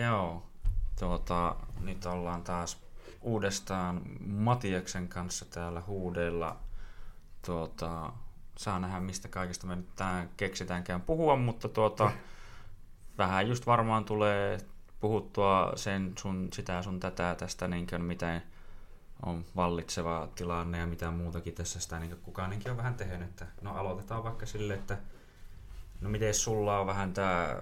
Joo, 0.00 0.42
tuota, 0.98 1.56
nyt 1.80 2.06
ollaan 2.06 2.42
taas 2.42 2.84
uudestaan 3.20 4.02
Matiaksen 4.26 5.08
kanssa 5.08 5.44
täällä 5.44 5.82
huudella. 5.86 6.56
Tuota, 7.46 8.12
saa 8.56 8.78
nähdä, 8.78 9.00
mistä 9.00 9.28
kaikesta 9.28 9.66
me 9.66 9.76
nyt 9.76 9.94
tämän 9.96 10.30
keksitäänkään 10.36 11.00
puhua, 11.00 11.36
mutta 11.36 11.68
tuota, 11.68 12.10
vähän 13.18 13.48
just 13.48 13.66
varmaan 13.66 14.04
tulee 14.04 14.58
puhuttua 15.00 15.72
sen 15.76 16.12
sun, 16.18 16.48
sitä 16.52 16.82
sun 16.82 17.00
tätä 17.00 17.34
tästä, 17.38 17.68
niin 17.68 17.86
kuin, 17.86 18.02
miten 18.02 18.42
on 19.26 19.44
vallitseva 19.56 20.28
tilanne 20.34 20.78
ja 20.78 20.86
mitä 20.86 21.10
muutakin 21.10 21.54
tässä 21.54 21.80
sitä 21.80 21.98
niin 21.98 22.16
kukaan 22.22 22.52
on 22.70 22.76
vähän 22.76 22.94
tehnyt. 22.94 23.28
Että, 23.28 23.46
no 23.62 23.74
aloitetaan 23.74 24.24
vaikka 24.24 24.46
sille, 24.46 24.74
että 24.74 24.98
no 26.04 26.10
miten 26.10 26.34
sulla 26.34 26.80
on 26.80 26.86
vähän 26.86 27.12
tämä 27.12 27.56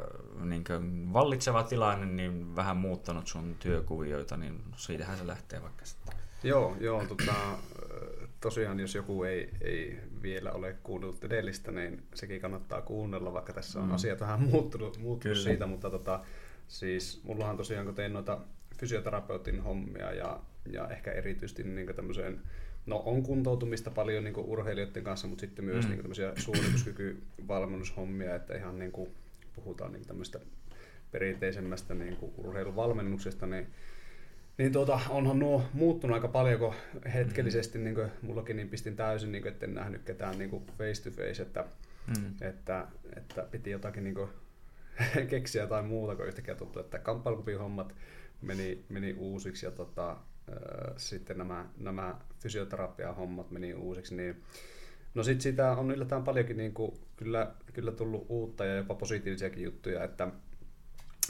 niin 0.44 0.64
vallitseva 1.12 1.62
tilanne 1.62 2.06
niin 2.06 2.56
vähän 2.56 2.76
muuttanut 2.76 3.26
sun 3.26 3.56
työkuvioita, 3.58 4.36
niin 4.36 4.60
siitähän 4.76 5.18
se 5.18 5.26
lähtee 5.26 5.62
vaikka 5.62 5.84
sitten. 5.84 6.14
Joo, 6.42 6.76
joo 6.80 7.04
tota, 7.04 7.34
tosiaan 8.40 8.80
jos 8.80 8.94
joku 8.94 9.24
ei, 9.24 9.50
ei 9.60 10.00
vielä 10.22 10.52
ole 10.52 10.76
kuunnellut 10.82 11.24
edellistä, 11.24 11.72
niin 11.72 12.02
sekin 12.14 12.40
kannattaa 12.40 12.82
kuunnella, 12.82 13.32
vaikka 13.32 13.52
tässä 13.52 13.80
on 13.80 13.86
mm. 13.86 13.94
asiat 13.94 14.20
vähän 14.20 14.42
muuttunut, 14.42 14.98
muuttunut 14.98 15.38
siitä, 15.38 15.66
mutta 15.66 15.90
tota, 15.90 16.20
siis 16.68 17.20
mullahan 17.24 17.56
tosiaan 17.56 17.86
kun 17.86 17.94
tein 17.94 18.12
noita 18.12 18.40
fysioterapeutin 18.78 19.60
hommia 19.60 20.12
ja, 20.12 20.40
ja 20.72 20.88
ehkä 20.88 21.12
erityisesti 21.12 21.62
niin 21.62 21.94
tämmöiseen, 21.96 22.40
no 22.86 23.02
on 23.06 23.22
kuntoutumista 23.22 23.90
paljon 23.90 24.24
niin 24.24 24.36
urheilijoiden 24.36 25.04
kanssa, 25.04 25.28
mutta 25.28 25.40
sitten 25.40 25.64
myös 25.64 25.84
mm. 25.84 25.90
niin 25.90 26.00
tämmöisiä 26.00 26.32
suorituskykyvalmennushommia, 26.36 28.34
että 28.34 28.56
ihan 28.56 28.78
niin 28.78 28.92
kuin 28.92 29.10
puhutaan 29.54 29.92
niin 29.92 30.06
tämmöistä 30.06 30.40
perinteisemmästä 31.12 31.94
niin 31.94 32.16
kuin 32.16 32.32
urheiluvalmennuksesta, 32.36 33.46
niin 33.46 33.66
niin 34.58 34.72
tuota, 34.72 35.00
onhan 35.08 35.38
nuo 35.38 35.64
muuttunut 35.72 36.14
aika 36.14 36.28
paljon, 36.28 36.58
kun 36.58 36.74
hetkellisesti 37.14 37.78
mm. 37.78 37.84
niin 37.84 37.94
kuin, 37.94 38.10
mullakin 38.22 38.56
niin 38.56 38.68
pistin 38.68 38.96
täysin, 38.96 39.32
niin 39.32 39.42
kuin, 39.42 39.52
etten 39.52 39.74
nähnyt 39.74 40.02
ketään 40.02 40.38
niin 40.38 40.50
kuin 40.50 40.66
face 40.78 41.02
to 41.02 41.10
face, 41.10 41.42
että, 41.42 41.64
mm. 42.06 42.34
että, 42.40 42.86
että 43.16 43.46
piti 43.50 43.70
jotakin 43.70 44.04
niin 44.04 44.14
kuin, 44.14 44.28
keksiä 45.30 45.66
tai 45.66 45.82
muuta, 45.82 46.16
kun 46.16 46.26
yhtäkkiä 46.26 46.54
tuntui, 46.54 46.80
että 46.80 46.98
kamppailukupin 46.98 47.58
hommat 47.58 47.94
meni, 48.42 48.84
meni 48.88 49.14
uusiksi 49.18 49.66
ja 49.66 49.72
tota, 49.72 50.16
sitten 50.96 51.38
nämä, 51.38 51.66
nämä 51.76 52.14
fysioterapia-hommat 52.40 53.50
meni 53.50 53.74
uusiksi, 53.74 54.14
niin 54.14 54.42
No 55.14 55.22
sitten 55.22 55.42
sitä 55.42 55.70
on 55.70 55.90
yllättävän 55.90 56.24
paljonkin 56.24 56.56
niin 56.56 56.74
kuin, 56.74 56.92
kyllä, 57.16 57.52
kyllä 57.72 57.92
tullut 57.92 58.26
uutta 58.28 58.64
ja 58.64 58.76
jopa 58.76 58.94
positiivisiakin 58.94 59.64
juttuja, 59.64 60.04
että, 60.04 60.28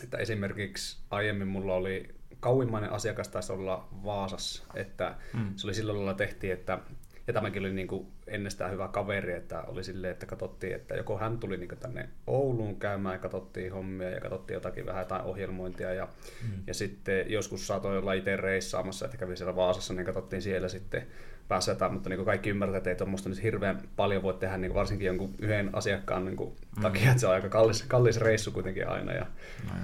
että 0.02 0.18
esimerkiksi 0.18 0.98
aiemmin 1.10 1.48
mulla 1.48 1.74
oli 1.74 2.14
kauimmainen 2.40 2.92
asiakas 2.92 3.28
taisi 3.28 3.52
olla 3.52 3.88
Vaasassa, 4.04 4.64
että 4.74 5.16
mm. 5.34 5.52
se 5.56 5.66
oli 5.66 5.74
sillä 5.74 5.94
lailla 5.94 6.14
tehtiin, 6.14 6.52
että 6.52 6.78
ja 7.26 7.32
tämäkin 7.32 7.62
oli 7.62 7.72
niin 7.72 7.88
kuin 7.88 8.06
ennestään 8.26 8.70
hyvä 8.70 8.88
kaveri, 8.88 9.32
että 9.32 9.62
oli 9.62 9.84
silleen, 9.84 10.12
että 10.12 10.26
katsottiin, 10.26 10.74
että 10.74 10.94
joko 10.94 11.18
hän 11.18 11.38
tuli 11.38 11.56
niin 11.56 11.68
tänne 11.80 12.08
Ouluun 12.26 12.76
käymään 12.76 13.14
ja 13.14 13.18
katsottiin 13.18 13.72
hommia 13.72 14.10
ja 14.10 14.20
katsottiin 14.20 14.54
jotakin 14.54 14.86
vähän 14.86 15.02
jotain 15.02 15.22
ohjelmointia 15.22 15.94
ja, 15.94 16.08
mm. 16.42 16.62
ja 16.66 16.74
sitten 16.74 17.30
joskus 17.30 17.66
saatoi 17.66 17.98
olla 17.98 18.12
itse 18.12 18.36
reissaamassa, 18.36 19.04
että 19.04 19.16
kävi 19.16 19.36
siellä 19.36 19.56
Vaasassa, 19.56 19.94
niin 19.94 20.06
katsottiin 20.06 20.42
siellä 20.42 20.68
sitten 20.68 21.06
päässä 21.48 21.88
mutta 21.90 22.08
niin 22.08 22.16
kuin 22.16 22.26
kaikki 22.26 22.50
ymmärtävät, 22.50 22.76
että 22.76 22.90
ei 22.90 22.96
tuommoista 22.96 23.28
nyt 23.28 23.42
hirveän 23.42 23.80
paljon 23.96 24.22
voi 24.22 24.34
tehdä 24.34 24.58
niin 24.58 24.74
varsinkin 24.74 25.06
jonkun 25.06 25.34
yhden 25.38 25.70
asiakkaan 25.72 26.24
niin 26.24 26.36
kuin, 26.36 26.52
mm. 26.76 26.82
takia, 26.82 27.10
että 27.10 27.20
se 27.20 27.26
on 27.26 27.32
aika 27.32 27.48
kallis, 27.48 27.82
kallis 27.82 28.20
reissu 28.20 28.50
kuitenkin 28.50 28.88
aina 28.88 29.12
ja 29.12 29.26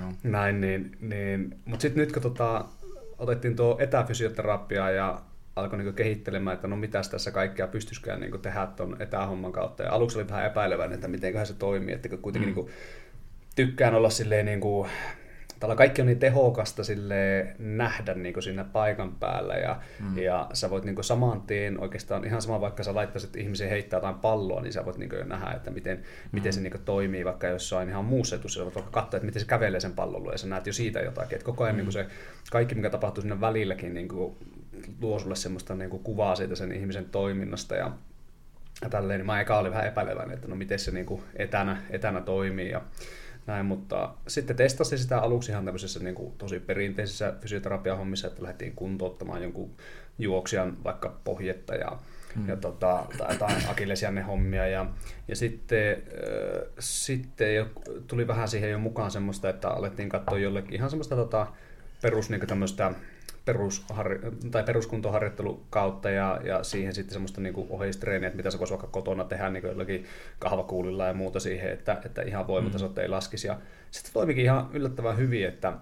no 0.01 0.13
näin, 0.23 0.61
niin, 0.61 0.97
niin, 1.01 1.59
mutta 1.65 1.83
sitten 1.83 2.01
nyt 2.01 2.13
kun 2.13 2.23
tota, 2.23 2.65
otettiin 3.19 3.57
tuo 3.57 3.77
etäfysioterapia 3.81 4.91
ja 4.91 5.23
alkoi 5.59 5.79
niin 5.79 5.95
kehittelemään, 5.95 6.55
että 6.55 6.69
no 6.69 6.77
mitäs 6.77 7.09
tässä 7.09 7.31
kaikkea 7.31 7.67
pystyisikään 7.67 8.21
niin 8.21 8.41
tehdä 8.41 8.67
tuon 8.77 8.97
etähomman 9.03 9.53
kautta. 9.53 9.83
Ja 9.83 9.93
aluksi 9.93 10.19
oli 10.19 10.29
vähän 10.29 10.47
epäileväinen, 10.47 10.95
että 10.95 11.09
mitenköhän 11.09 11.47
se 11.47 11.55
toimii, 11.55 11.95
että 11.95 12.09
kuitenkin 12.09 12.51
mm. 12.51 12.55
niin 12.55 12.65
kuin, 12.65 12.75
tykkään 13.57 13.95
olla 13.95 14.11
silleen 14.11 14.47
niin 14.47 14.61
kuin, 14.61 14.89
Tällä 15.61 15.77
kaikki 15.77 16.03
on 16.03 16.07
niin 16.07 16.19
tehokasta 16.19 16.85
sille 16.85 17.47
nähdä 17.59 18.15
niin 18.15 18.33
kuin 18.33 18.43
siinä 18.43 18.65
paikan 18.65 19.15
päällä 19.15 19.55
ja, 19.55 19.81
mm. 20.01 20.19
ja 20.19 20.47
sä 20.53 20.71
voit 20.71 20.85
niin 20.85 20.95
kuin 20.95 21.05
saman 21.05 21.41
tien 21.41 21.81
oikeastaan 21.81 22.25
ihan 22.25 22.43
sama 22.43 22.61
vaikka 22.61 22.83
sä 22.83 22.95
laittaisit 22.95 23.37
ihmisiä 23.37 23.69
heittää 23.69 23.97
jotain 23.97 24.15
palloa, 24.15 24.63
niin 24.63 24.73
sä 24.73 24.85
voit 24.85 24.99
niin 24.99 25.11
kuin 25.11 25.29
nähdä, 25.29 25.51
että 25.51 25.71
miten, 25.71 25.97
mm. 25.97 26.03
miten 26.33 26.53
se 26.53 26.61
niin 26.61 26.71
kuin 26.71 26.85
toimii 26.85 27.25
vaikka 27.25 27.47
jossain 27.47 27.89
ihan 27.89 28.05
muussa 28.05 28.37
etussa. 28.37 28.65
Voit 28.65 28.75
vaikka 28.75 28.91
katsoa, 28.91 29.19
että 29.19 29.27
miten 29.27 29.41
se 29.41 29.49
kävelee 29.49 29.81
sen 29.81 29.93
pallolla 29.93 30.33
ja 30.33 30.39
sä 30.39 30.47
näet 30.47 30.67
jo 30.67 30.73
siitä 30.73 31.01
jotakin. 31.01 31.35
Että 31.35 31.47
koko 31.47 31.65
ajan 31.65 31.75
mm. 31.75 31.77
niin 31.77 31.87
kuin 31.87 31.93
se 31.93 32.07
kaikki, 32.51 32.75
mikä 32.75 32.91
tapahtuu 32.91 33.23
sinne 33.23 33.41
välilläkin, 33.41 33.95
niin 33.95 34.09
kuin 34.09 34.37
luo 35.01 35.19
sulle 35.19 35.37
semmoista 35.37 35.75
niin 35.75 35.91
kuin 35.91 36.03
kuvaa 36.03 36.37
siitä 36.37 36.55
sen 36.55 36.73
ihmisen 36.73 37.05
toiminnasta 37.05 37.77
ja 37.77 37.93
ja 38.83 38.89
tälleen, 38.89 39.21
niin 39.21 39.27
mä 39.27 39.41
eka 39.41 39.59
oli 39.59 39.71
vähän 39.71 39.87
epäileväinen, 39.87 40.35
että 40.35 40.49
no 40.49 40.57
miten 40.57 40.79
se 40.79 40.91
niin 40.91 41.07
kuin 41.07 41.23
etänä, 41.37 41.83
etänä 41.91 42.21
toimii. 42.21 42.71
Ja, 42.71 42.83
näin, 43.47 43.67
mutta 43.67 44.15
sitten 44.29 44.57
testasin 44.57 44.99
sitä 44.99 45.19
aluksi 45.19 45.51
ihan 45.51 45.65
tämmöisessä 45.65 46.01
niin 46.01 46.15
kuin, 46.15 46.33
tosi 46.39 46.61
perinteisessä 46.61 47.35
fysioterapiahommissa, 47.41 48.29
että 48.29 48.43
lähdettiin 48.43 48.73
kuntouttamaan 48.77 49.43
jonkun 49.43 49.71
juoksijan 50.19 50.85
vaikka 50.85 51.21
pohjetta 51.25 51.75
ja, 51.75 51.99
hmm. 52.35 52.49
ja 52.49 52.57
tota, 52.57 53.07
tai 53.19 53.33
jotain 53.35 53.69
akillesianne 53.69 54.23
hommia. 54.23 54.67
Ja, 54.67 54.87
ja 55.29 55.37
sitten, 55.37 55.93
äh, 55.93 56.69
sitten 56.79 57.55
jo, 57.55 57.67
tuli 58.07 58.27
vähän 58.27 58.49
siihen 58.49 58.71
jo 58.71 58.79
mukaan 58.79 59.11
semmoista, 59.11 59.49
että 59.49 59.69
alettiin 59.69 60.09
katsoa 60.09 60.39
jollekin 60.39 60.75
ihan 60.75 60.91
semmoista 60.91 61.17
tota, 61.17 61.47
perus 62.03 62.31
niin 62.31 62.47
tämmöistä 62.47 62.93
perusharri- 63.53 64.51
tai 64.51 64.65
peruskuntoharjoittelu 64.65 65.67
kautta 65.71 66.11
ja, 66.11 66.41
ja 66.45 66.63
siihen 66.63 66.95
sitten 66.95 67.13
semmoista 67.13 67.41
niin 67.41 67.67
oheistreeniä, 67.71 68.27
että 68.27 68.37
mitä 68.37 68.51
sä 68.51 68.59
voisi 68.59 68.73
vaikka 68.73 68.87
kotona 68.87 69.25
tehdä 69.25 69.51
niin 69.51 69.65
jollakin 69.65 70.05
kahvakuulilla 70.39 71.07
ja 71.07 71.15
muuta 71.15 71.41
siihen, 71.41 71.73
että, 71.73 72.01
että 72.05 72.23
ihan 72.23 72.47
voimatasot 72.47 72.97
mm. 72.97 73.03
ei 73.03 73.09
laskisi. 73.09 73.47
Ja 73.47 73.59
sitten 73.91 74.13
toimikin 74.13 74.45
ihan 74.45 74.69
yllättävän 74.73 75.19
hyvin, 75.19 75.47
että, 75.47 75.73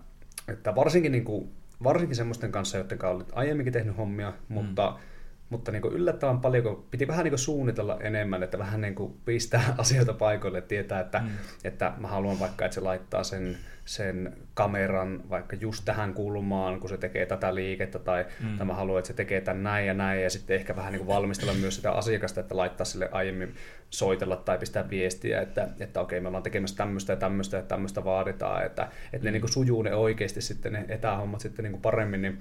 että 0.49 0.75
varsinkin, 0.75 1.12
niin 1.12 1.25
kuin, 1.25 1.50
varsinkin 1.84 2.16
semmoisten 2.16 2.53
kanssa, 2.53 2.78
joiden 2.78 2.99
kanssa 2.99 3.16
olet 3.16 3.32
aiemminkin 3.32 3.72
tehnyt 3.72 3.97
hommia, 3.97 4.33
mutta 4.48 4.91
mm 4.91 5.16
mutta 5.50 5.72
niin 5.72 5.82
kuin 5.82 5.94
yllättävän 5.94 6.40
paljon, 6.40 6.64
kun 6.64 6.86
piti 6.90 7.08
vähän 7.08 7.24
niin 7.24 7.38
suunnitella 7.38 7.98
enemmän, 8.00 8.42
että 8.42 8.58
vähän 8.58 8.80
niin 8.80 8.94
pistää 9.24 9.74
asioita 9.78 10.12
paikoille, 10.12 10.60
tietää, 10.60 11.00
että, 11.00 11.18
mm. 11.18 11.28
että 11.64 11.92
mä 11.98 12.08
haluan 12.08 12.40
vaikka, 12.40 12.64
että 12.64 12.74
se 12.74 12.80
laittaa 12.80 13.24
sen, 13.24 13.58
sen 13.84 14.36
kameran 14.54 15.30
vaikka 15.30 15.56
just 15.60 15.84
tähän 15.84 16.14
kulmaan, 16.14 16.80
kun 16.80 16.90
se 16.90 16.96
tekee 16.96 17.26
tätä 17.26 17.54
liikettä, 17.54 17.98
tai, 17.98 18.26
mm. 18.40 18.56
tai 18.56 18.66
mä 18.66 18.74
haluan, 18.74 18.98
että 18.98 19.06
se 19.06 19.14
tekee 19.14 19.40
tämän 19.40 19.62
näin 19.62 19.86
ja 19.86 19.94
näin, 19.94 20.22
ja 20.22 20.30
sitten 20.30 20.56
ehkä 20.56 20.76
vähän 20.76 20.92
niin 20.92 21.06
valmistella 21.06 21.54
myös 21.54 21.76
sitä 21.76 21.92
asiakasta, 21.92 22.40
että 22.40 22.56
laittaa 22.56 22.84
sille 22.84 23.08
aiemmin 23.12 23.54
soitella 23.90 24.36
tai 24.36 24.58
pistää 24.58 24.90
viestiä, 24.90 25.40
että, 25.40 25.68
että 25.80 26.00
okei, 26.00 26.20
me 26.20 26.28
ollaan 26.28 26.42
tekemässä 26.42 26.76
tämmöistä 26.76 27.12
ja 27.12 27.16
tämmöistä 27.16 27.56
ja 27.56 27.62
tämmöistä 27.62 28.04
vaaditaan, 28.04 28.66
että, 28.66 28.88
että 29.12 29.24
ne 29.24 29.30
mm. 29.30 29.32
niin 29.32 29.40
kuin 29.40 29.52
sujuu 29.52 29.82
ne 29.82 29.94
oikeasti 29.94 30.40
sitten 30.40 30.72
ne 30.72 30.84
etähommat 30.88 31.40
sitten 31.40 31.62
niin 31.62 31.82
paremmin, 31.82 32.22
niin 32.22 32.38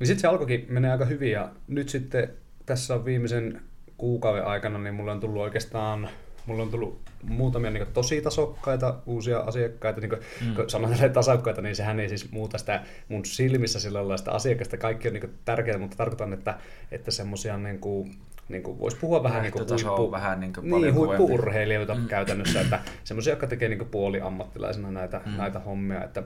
niin 0.00 0.06
sitten 0.06 0.20
se 0.20 0.28
alkoikin 0.28 0.66
menee 0.68 0.92
aika 0.92 1.04
hyvin 1.04 1.32
ja 1.32 1.50
nyt 1.68 1.88
sitten 1.88 2.28
tässä 2.66 2.94
on 2.94 3.04
viimeisen 3.04 3.60
kuukauden 3.96 4.46
aikana, 4.46 4.78
niin 4.78 4.94
mulla 4.94 5.12
on 5.12 5.20
tullut 5.20 5.42
oikeastaan 5.42 6.08
mulla 6.46 6.62
on 6.62 6.70
tullut 6.70 7.00
muutamia 7.22 7.70
niin 7.70 7.86
tosi 7.92 8.20
tasokkaita 8.20 8.94
uusia 9.06 9.38
asiakkaita. 9.38 10.00
Niin 10.00 10.10
kuin, 10.10 10.20
mm. 10.46 10.54
kun 10.54 10.70
sanon 10.70 10.90
tasokkaita, 11.12 11.62
niin 11.62 11.76
sehän 11.76 12.00
ei 12.00 12.08
siis 12.08 12.32
muuta 12.32 12.58
sitä 12.58 12.82
mun 13.08 13.24
silmissä 13.24 13.80
sillä 13.80 13.98
lailla 13.98 14.16
sitä 14.16 14.30
asiakasta. 14.30 14.76
Kaikki 14.76 15.08
on 15.08 15.14
niin 15.14 15.38
tärkeää, 15.44 15.78
mutta 15.78 15.96
tarkoitan, 15.96 16.32
että, 16.32 16.58
että 16.90 17.10
semmoisia 17.10 17.56
niin 17.56 17.78
kuin, 17.78 18.14
niin 18.48 18.62
kuin 18.62 18.78
voisi 18.78 18.96
puhua 18.96 19.22
vähän 19.22 19.42
niin 19.42 19.52
kuin 19.52 19.66
huippu, 19.68 20.10
vähän 20.10 20.40
niin 20.40 20.52
kuin 20.52 20.70
niin, 20.70 20.94
huippu-urheilijoita 20.94 21.94
mm. 21.94 22.06
käytännössä, 22.06 22.60
että 22.60 22.80
semmoisia, 23.04 23.32
jotka 23.32 23.46
tekee 23.46 23.68
niin 23.68 23.86
puoli 23.90 24.20
ammattilaisena 24.20 24.90
näitä, 24.90 25.20
mm. 25.26 25.32
näitä 25.32 25.58
hommia, 25.58 26.04
että, 26.04 26.22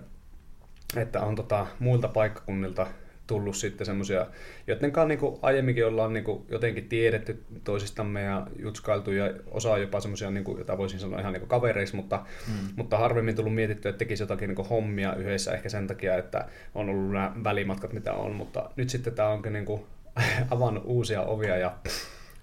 että 0.97 1.21
on 1.21 1.35
tota, 1.35 1.67
muilta 1.79 2.09
paikkakunnilta 2.09 2.87
tullut 3.27 3.57
sitten 3.57 3.87
semmoisia, 3.87 4.27
joiden 4.67 4.93
kanssa 4.93 5.09
niin 5.09 5.39
aiemminkin 5.43 5.87
ollaan 5.87 6.13
niin 6.13 6.25
kuin 6.25 6.47
jotenkin 6.49 6.89
tiedetty 6.89 7.45
toisistamme 7.65 8.23
ja 8.23 8.47
jutskailtu 8.59 9.11
ja 9.11 9.33
osa 9.47 9.79
jopa 9.79 10.01
semmoisia, 10.01 10.31
niin 10.31 10.45
kuin, 10.45 10.59
jota 10.59 10.79
voisin 10.79 11.01
sanoa 11.01 11.21
ihan 11.21 11.33
niin 11.33 11.49
kavereiksi, 11.49 11.97
mutta, 11.97 12.27
mm. 12.49 12.69
mutta 12.77 12.99
harvemmin 12.99 13.37
tullut 13.37 13.55
mietitty, 13.55 13.89
että 13.89 13.99
tekisi 13.99 14.23
jotakin 14.23 14.49
niin 14.49 14.67
hommia 14.67 15.15
yhdessä 15.15 15.53
ehkä 15.53 15.69
sen 15.69 15.87
takia, 15.87 16.17
että 16.17 16.49
on 16.75 16.89
ollut 16.89 17.13
nämä 17.13 17.33
välimatkat 17.45 17.93
mitä 17.93 18.13
on, 18.13 18.35
mutta 18.35 18.71
nyt 18.77 18.91
sitten 18.91 19.15
tämä 19.15 19.29
onkin 19.29 19.53
niin 19.53 19.67
kuin 19.67 19.83
avannut 20.51 20.83
uusia 20.87 21.23
ovia 21.23 21.57
ja 21.57 21.77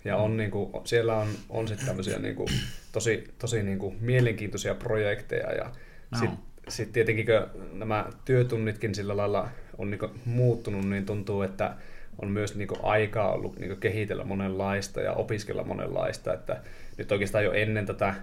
ja 0.06 0.18
on, 0.18 0.38
niin 0.38 0.52
kuin, 0.52 0.72
siellä 0.84 1.18
on, 1.18 1.28
on 1.50 1.68
sitten 1.68 1.88
tämmöisiä 1.88 2.20
niin 2.20 2.36
kuin, 2.36 2.48
tosi, 2.92 3.24
tosi 3.40 3.64
niin 3.64 3.80
kuin, 3.80 3.98
mielenkiintoisia 4.00 4.76
projekteja 4.76 5.52
ja 5.52 5.72
no. 6.12 6.20
sitten 6.20 6.52
sit 6.68 6.92
tietenkin 6.92 7.26
nämä 7.74 8.06
työtunnitkin 8.26 8.96
sillä 8.96 9.18
lailla 9.18 9.50
on 9.82 9.92
niin 9.92 10.22
muuttunut, 10.26 10.90
niin 10.90 11.06
tuntuu, 11.06 11.42
että 11.42 11.76
on 12.20 12.32
myös 12.32 12.56
niin 12.56 12.68
aikaa 12.84 13.32
ollut 13.32 13.60
niin 13.60 13.78
kehitellä 13.78 14.24
monenlaista 14.24 15.02
ja 15.02 15.14
opiskella 15.14 15.64
monenlaista. 15.64 16.34
Että 16.34 16.62
nyt 16.98 17.12
oikeastaan 17.12 17.44
jo 17.44 17.52
ennen 17.52 17.86
tätä, 17.86 18.14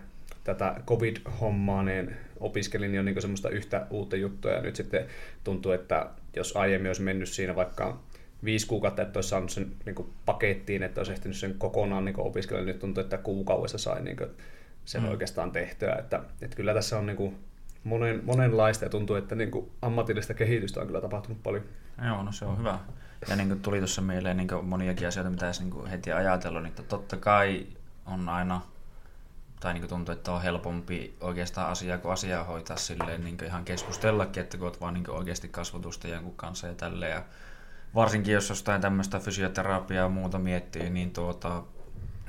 tätä 0.45 0.75
covid-hommaa, 0.87 1.83
niin 1.83 2.17
opiskelin 2.41 2.95
jo 2.95 3.03
niin 3.03 3.21
semmoista 3.21 3.51
yhtä 3.51 3.87
uutta 3.91 4.17
juttua 4.17 4.51
ja 4.51 4.61
nyt 4.61 4.77
sitten 4.77 5.07
tuntuu, 5.45 5.73
että 5.73 6.07
jos 6.37 6.57
aiemmin 6.57 6.89
olisi 6.89 7.03
mennyt 7.03 7.29
siinä 7.29 7.57
vaikka 7.57 8.01
viisi 8.45 8.67
kuukautta, 8.67 9.03
että 9.03 9.19
olisi 9.19 9.29
saanut 9.29 9.51
sen 9.51 9.73
niin 9.87 9.95
kuin 9.95 10.09
pakettiin, 10.27 10.83
että 10.83 11.01
olisi 11.01 11.13
ehtinyt 11.13 11.37
sen 11.37 11.55
kokonaan 11.59 12.05
niin 12.05 12.21
opiskella, 12.21 12.63
nyt 12.63 12.79
tuntuu, 12.79 13.01
että 13.01 13.19
kuukaudessa 13.19 13.79
sai 13.79 14.03
niin 14.03 14.17
kuin 14.17 14.31
sen 14.85 15.03
mm. 15.03 15.09
oikeastaan 15.09 15.53
tehtyä. 15.53 15.95
Että, 15.95 16.21
että 16.43 16.57
kyllä 16.57 16.75
tässä 16.75 16.99
on 16.99 17.07
niin 17.07 17.17
kuin 17.17 17.37
monen, 17.85 18.25
monenlaista 18.25 18.85
ja 18.85 18.91
tuntuu, 18.91 19.17
että 19.17 19.35
niin 19.35 19.51
kuin 19.51 19.71
ammatillista 19.83 20.35
kehitystä 20.35 20.81
on 20.81 20.87
kyllä 20.87 21.01
tapahtunut 21.01 21.43
paljon. 21.43 21.65
Joo, 22.07 22.23
no 22.23 22.33
se 22.33 22.45
on 22.45 22.59
hyvä. 22.59 22.79
Ja 23.29 23.37
niin 23.37 23.49
kuin 23.49 23.61
tuli 23.61 23.79
tuossa 23.79 24.03
mieleen 24.03 24.37
niin 24.37 24.49
kuin 24.49 24.65
moniakin 24.65 25.09
asioita, 25.09 25.31
mitä 25.31 25.53
niin 25.59 25.71
kuin 25.71 25.87
heti 25.87 26.13
ajatellut, 26.13 26.63
niin 26.63 26.75
totta 26.89 27.17
kai 27.17 27.67
on 28.07 28.29
aina, 28.29 28.61
tai 29.61 29.73
niin 29.73 29.83
kuin 29.83 29.89
tuntuu, 29.89 30.13
että 30.13 30.33
on 30.33 30.43
helpompi 30.43 31.17
oikeastaan 31.21 31.71
asiaa 31.71 31.99
kuin 31.99 32.13
asiaa 32.13 32.45
hoitaa 32.45 32.77
silleen 32.77 33.25
niin 33.25 33.45
ihan 33.45 33.65
keskustellakin, 33.65 34.43
että 34.43 34.57
kun 34.57 34.67
olet 34.67 34.81
vaan 34.81 34.95
niin 34.95 35.11
oikeasti 35.11 35.49
kasvatusta 35.49 36.09
jonkun 36.09 36.37
kanssa 36.37 36.67
ja 36.67 36.75
tälleen. 36.75 37.13
Ja 37.13 37.23
varsinkin 37.95 38.35
jos 38.35 38.49
jostain 38.49 38.81
tämmöistä 38.81 39.19
fysioterapiaa 39.19 40.05
ja 40.05 40.09
muuta 40.09 40.39
miettii, 40.39 40.91
niin 40.91 41.11
tuota, 41.11 41.63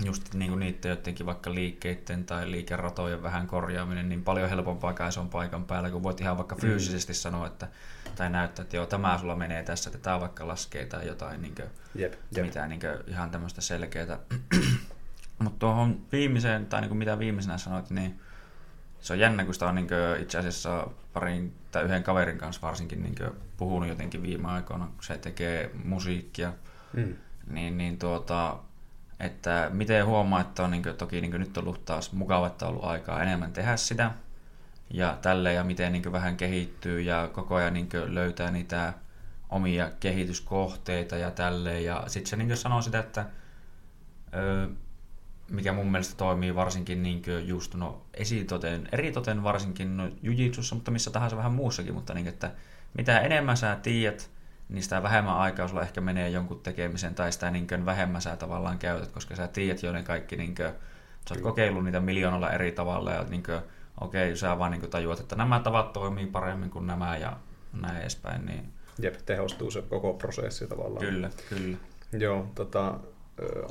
just 0.06 0.34
niin 0.34 0.52
kuin 0.52 0.60
niiden 0.60 0.90
jotenkin 0.90 1.26
vaikka 1.26 1.54
liikkeiden 1.54 2.26
tai 2.26 2.52
liikeratojen 2.52 3.24
vähän 3.24 3.48
korjaaminen, 3.48 4.10
niin 4.10 4.24
paljon 4.24 4.50
helpompaa 4.50 4.94
kai 4.94 5.12
se 5.12 5.20
on 5.20 5.30
paikan 5.30 5.66
päällä, 5.66 5.90
kun 5.90 6.04
voit 6.04 6.22
ihan 6.22 6.38
vaikka 6.38 6.56
mm. 6.56 6.62
fyysisesti 6.62 7.14
mm. 7.14 7.16
sanoa, 7.16 7.48
että, 7.48 7.68
tai 8.16 8.30
näyttää, 8.30 8.64
että 8.64 8.76
joo, 8.76 8.86
tämä 8.86 9.18
sulla 9.18 9.36
menee 9.36 9.64
tässä, 9.64 9.90
että 9.90 10.00
tämä 10.00 10.20
vaikka 10.20 10.48
laskee 10.48 10.86
tai 10.86 11.08
jotain, 11.08 11.42
niin 11.42 11.56
kuin, 11.56 11.68
jep, 11.96 12.14
jep. 12.36 12.46
mitään 12.46 12.70
niin 12.70 12.80
kuin, 12.80 12.98
ihan 13.08 13.32
tämmöistä 13.32 13.62
selkeää. 13.62 14.20
Mutta 15.40 15.60
tuohon 15.60 16.02
viimeiseen, 16.12 16.66
tai 16.66 16.82
niin 16.82 16.90
kuin 16.90 16.98
mitä 16.98 17.20
viimeisenä 17.20 17.58
sanoit, 17.58 17.90
niin 17.90 18.20
se 19.00 19.14
on 19.14 19.20
jännä, 19.20 19.46
kun 19.46 19.54
sitä 19.54 19.68
on 19.68 19.76
niin 19.76 19.88
itse 20.20 20.38
asiassa 20.38 20.88
parin 21.14 21.54
tai 21.72 21.84
yhden 21.84 22.04
kaverin 22.04 22.38
kanssa 22.38 22.62
varsinkin 22.62 23.04
niin 23.04 23.16
puhunut 23.58 23.90
jotenkin 23.90 24.24
viime 24.24 24.48
aikoina, 24.48 24.86
kun 24.86 25.04
se 25.04 25.18
tekee 25.18 25.72
musiikkia, 25.84 26.54
mm. 26.94 27.16
niin, 27.48 27.78
niin 27.78 28.00
tuota, 28.00 28.60
että 29.20 29.70
miten 29.74 30.06
huomaa, 30.06 30.42
että 30.42 30.64
on 30.64 30.72
niin 30.72 30.84
kuin, 30.84 30.96
toki 30.96 31.22
niin 31.22 31.32
kuin 31.32 31.40
nyt 31.40 31.58
on 31.58 31.64
ollut 31.64 31.86
taas 31.86 32.12
mukava, 32.12 32.48
että 32.48 32.66
on 32.66 32.72
ollut 32.72 32.86
aikaa 32.86 33.24
enemmän 33.24 33.54
tehdä 33.54 33.78
sitä. 33.78 34.12
Ja 34.94 35.18
tälle 35.22 35.54
ja 35.54 35.64
miten 35.64 35.92
niin 35.92 36.04
kuin, 36.04 36.14
vähän 36.14 36.38
kehittyy 36.38 37.02
ja 37.02 37.30
koko 37.34 37.56
ajan 37.56 37.74
niin 37.74 37.90
kuin, 37.90 38.16
löytää 38.16 38.52
niitä 38.52 38.94
omia 39.50 39.92
kehityskohteita 40.00 41.18
ja 41.18 41.32
tälle. 41.32 41.82
Ja 41.82 42.04
sitten 42.08 42.30
se 42.30 42.36
niin 42.36 42.58
sanoo 42.58 42.82
sitä, 42.82 43.00
että 43.00 43.26
ö, 44.34 44.70
mikä 45.50 45.74
mun 45.74 45.92
mielestä 45.92 46.16
toimii 46.18 46.56
varsinkin 46.56 47.04
niin 47.04 47.22
just 47.46 47.76
no, 47.76 48.06
esitoten, 48.14 48.90
eritoten 48.92 49.44
varsinkin 49.44 49.98
no, 49.98 50.10
jujitsussa, 50.22 50.76
mutta 50.76 50.92
missä 50.92 51.12
tahansa 51.12 51.38
vähän 51.38 51.52
muussakin, 51.52 51.94
mutta 51.94 52.14
niin 52.14 52.28
että 52.28 52.52
mitä 52.98 53.20
enemmän 53.20 53.58
sä 53.58 53.78
tiedät, 53.84 54.32
niin 54.70 54.84
sitä 54.84 55.04
vähemmän 55.04 55.38
aikaa 55.38 55.68
sulla 55.68 55.82
ehkä 55.82 56.02
menee 56.02 56.30
jonkun 56.30 56.60
tekemisen 56.60 57.16
tai 57.16 57.32
sitä 57.32 57.52
niin 57.52 57.68
kuin 57.68 57.86
vähemmän 57.86 58.22
sä 58.22 58.36
tavallaan 58.36 58.80
käytät, 58.80 59.12
koska 59.12 59.36
sä 59.36 59.48
tiedät 59.48 59.84
jo 59.84 59.92
ne 59.92 60.04
kaikki, 60.04 60.36
niin 60.36 60.56
kuin, 60.56 60.70
sä 61.30 61.36
oot 61.36 61.42
kokeillut 61.42 61.84
niitä 61.84 62.00
miljoonalla 62.00 62.52
eri 62.52 62.72
tavalla 62.72 63.12
ja 63.12 63.24
niin 63.24 63.44
kuin, 63.44 63.60
okei, 64.02 64.36
sä 64.36 64.60
vaan 64.60 64.72
niin 64.72 64.90
tajuat, 64.90 65.20
että 65.20 65.36
nämä 65.36 65.60
tavat 65.60 65.94
toimii 65.94 66.26
paremmin 66.26 66.70
kuin 66.70 66.88
nämä 66.88 67.18
ja 67.18 67.38
näin 67.82 67.98
edespäin. 67.98 68.46
Niin... 68.46 68.74
Jep, 69.02 69.16
tehostuu 69.26 69.72
se 69.72 69.82
koko 69.82 70.14
prosessi 70.14 70.68
tavallaan. 70.68 71.06
Kyllä, 71.06 71.30
kyllä. 71.50 71.78
Joo, 72.12 72.48
tota, 72.56 73.00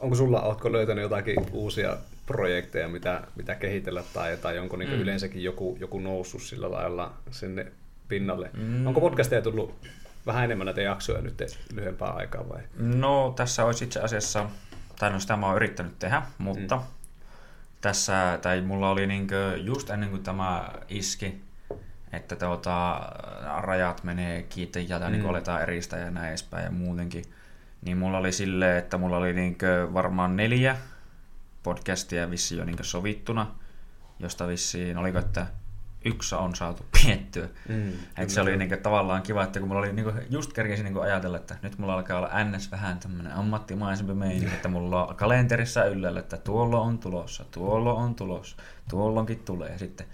onko 0.01 0.17
sulla, 0.17 0.43
ootko 0.43 0.73
löytänyt 0.73 1.03
jotakin 1.03 1.47
uusia 1.53 1.97
projekteja, 2.27 2.89
mitä, 2.89 3.23
mitä 3.37 3.55
kehitellä 3.55 4.03
tai, 4.15 4.37
tai 4.37 4.59
onko 4.59 4.77
niin 4.77 4.91
mm. 4.91 5.01
yleensäkin 5.01 5.45
joku, 5.45 5.77
joku 5.81 6.01
noussut 6.01 6.43
sillä 6.43 6.71
lailla 6.71 7.15
sinne 7.31 7.73
pinnalle? 8.09 8.51
Mm. 8.57 8.87
Onko 8.87 9.01
podcasteja 9.01 9.43
tullut 9.43 9.75
vähän 10.27 10.45
enemmän 10.45 10.65
näitä 10.65 10.81
jaksoja 10.81 11.21
nyt 11.21 11.43
lyhyempää 11.73 12.11
aikaa 12.11 12.49
vai? 12.49 12.61
No 12.77 13.33
tässä 13.37 13.65
olisi 13.65 13.85
itse 13.85 14.01
asiassa, 14.01 14.47
tai 14.99 15.11
no 15.11 15.21
sitä 15.21 15.37
mä 15.37 15.47
oon 15.47 15.57
yrittänyt 15.57 15.99
tehdä, 15.99 16.23
mutta 16.39 16.77
mm. 16.77 16.83
tässä, 17.81 18.39
tai 18.43 18.61
mulla 18.61 18.91
oli 18.91 19.07
niinkö 19.07 19.57
just 19.57 19.91
ennen 19.91 20.11
kuin 20.11 20.23
tämä 20.23 20.69
iski, 20.89 21.43
että 22.13 22.37
tuota, 22.37 23.01
rajat 23.61 24.05
menee 24.05 24.43
kiinni 24.43 24.87
ja 24.89 24.99
mm. 24.99 25.13
niin 25.13 25.27
aletaan 25.27 25.63
eristä 25.63 25.97
ja 25.97 26.11
näin 26.11 26.29
edespäin 26.29 26.65
ja 26.65 26.71
muutenkin, 26.71 27.25
niin 27.83 27.99
mulla 27.99 28.19
oli 28.19 28.33
silleen, 28.33 28.79
että 28.79 28.99
mulla 28.99 29.17
oli 29.17 29.33
niinkö 29.33 29.89
varmaan 29.93 30.37
neljä 30.37 30.77
podcastia 31.63 32.31
vissiin 32.31 32.59
jo 32.59 32.65
niinkö 32.65 32.85
sovittuna, 32.85 33.55
josta 34.19 34.49
vissiin, 34.49 34.99
oliko 34.99 35.19
että 35.19 35.47
yksi 36.05 36.35
on 36.35 36.55
saatu 36.55 36.87
piettyä. 37.03 37.49
Mm, 37.69 37.93
että 38.19 38.35
se 38.35 38.41
oli 38.41 38.57
niinku 38.57 38.77
tavallaan 38.83 39.23
kiva, 39.23 39.45
että 39.45 39.59
kun 39.61 39.69
mulla 39.69 39.81
oli 39.81 39.93
niinku, 39.93 40.13
just 40.31 40.53
kerkesin 40.53 40.85
niinku 40.85 41.01
ajatella, 41.01 41.37
että 41.37 41.57
nyt 41.63 41.79
mulla 41.79 41.95
alkaa 41.95 42.19
olla 42.19 42.45
ns. 42.45 42.71
vähän 42.71 42.99
tämmöinen 42.99 43.33
ammattimaisempi 43.33 44.15
meininki, 44.15 44.55
että 44.55 44.69
mulla 44.69 45.07
on 45.07 45.17
kalenterissa 45.17 45.85
yllällä, 45.85 46.21
että 46.21 46.37
tuolla 46.37 46.81
on 46.81 46.99
tulossa, 46.99 47.45
tuolla 47.51 47.95
on 47.95 48.15
tulossa, 48.15 48.57
tuollonkin 48.91 49.39
tulee 49.39 49.73
ja 49.73 49.79
sitten 49.79 50.07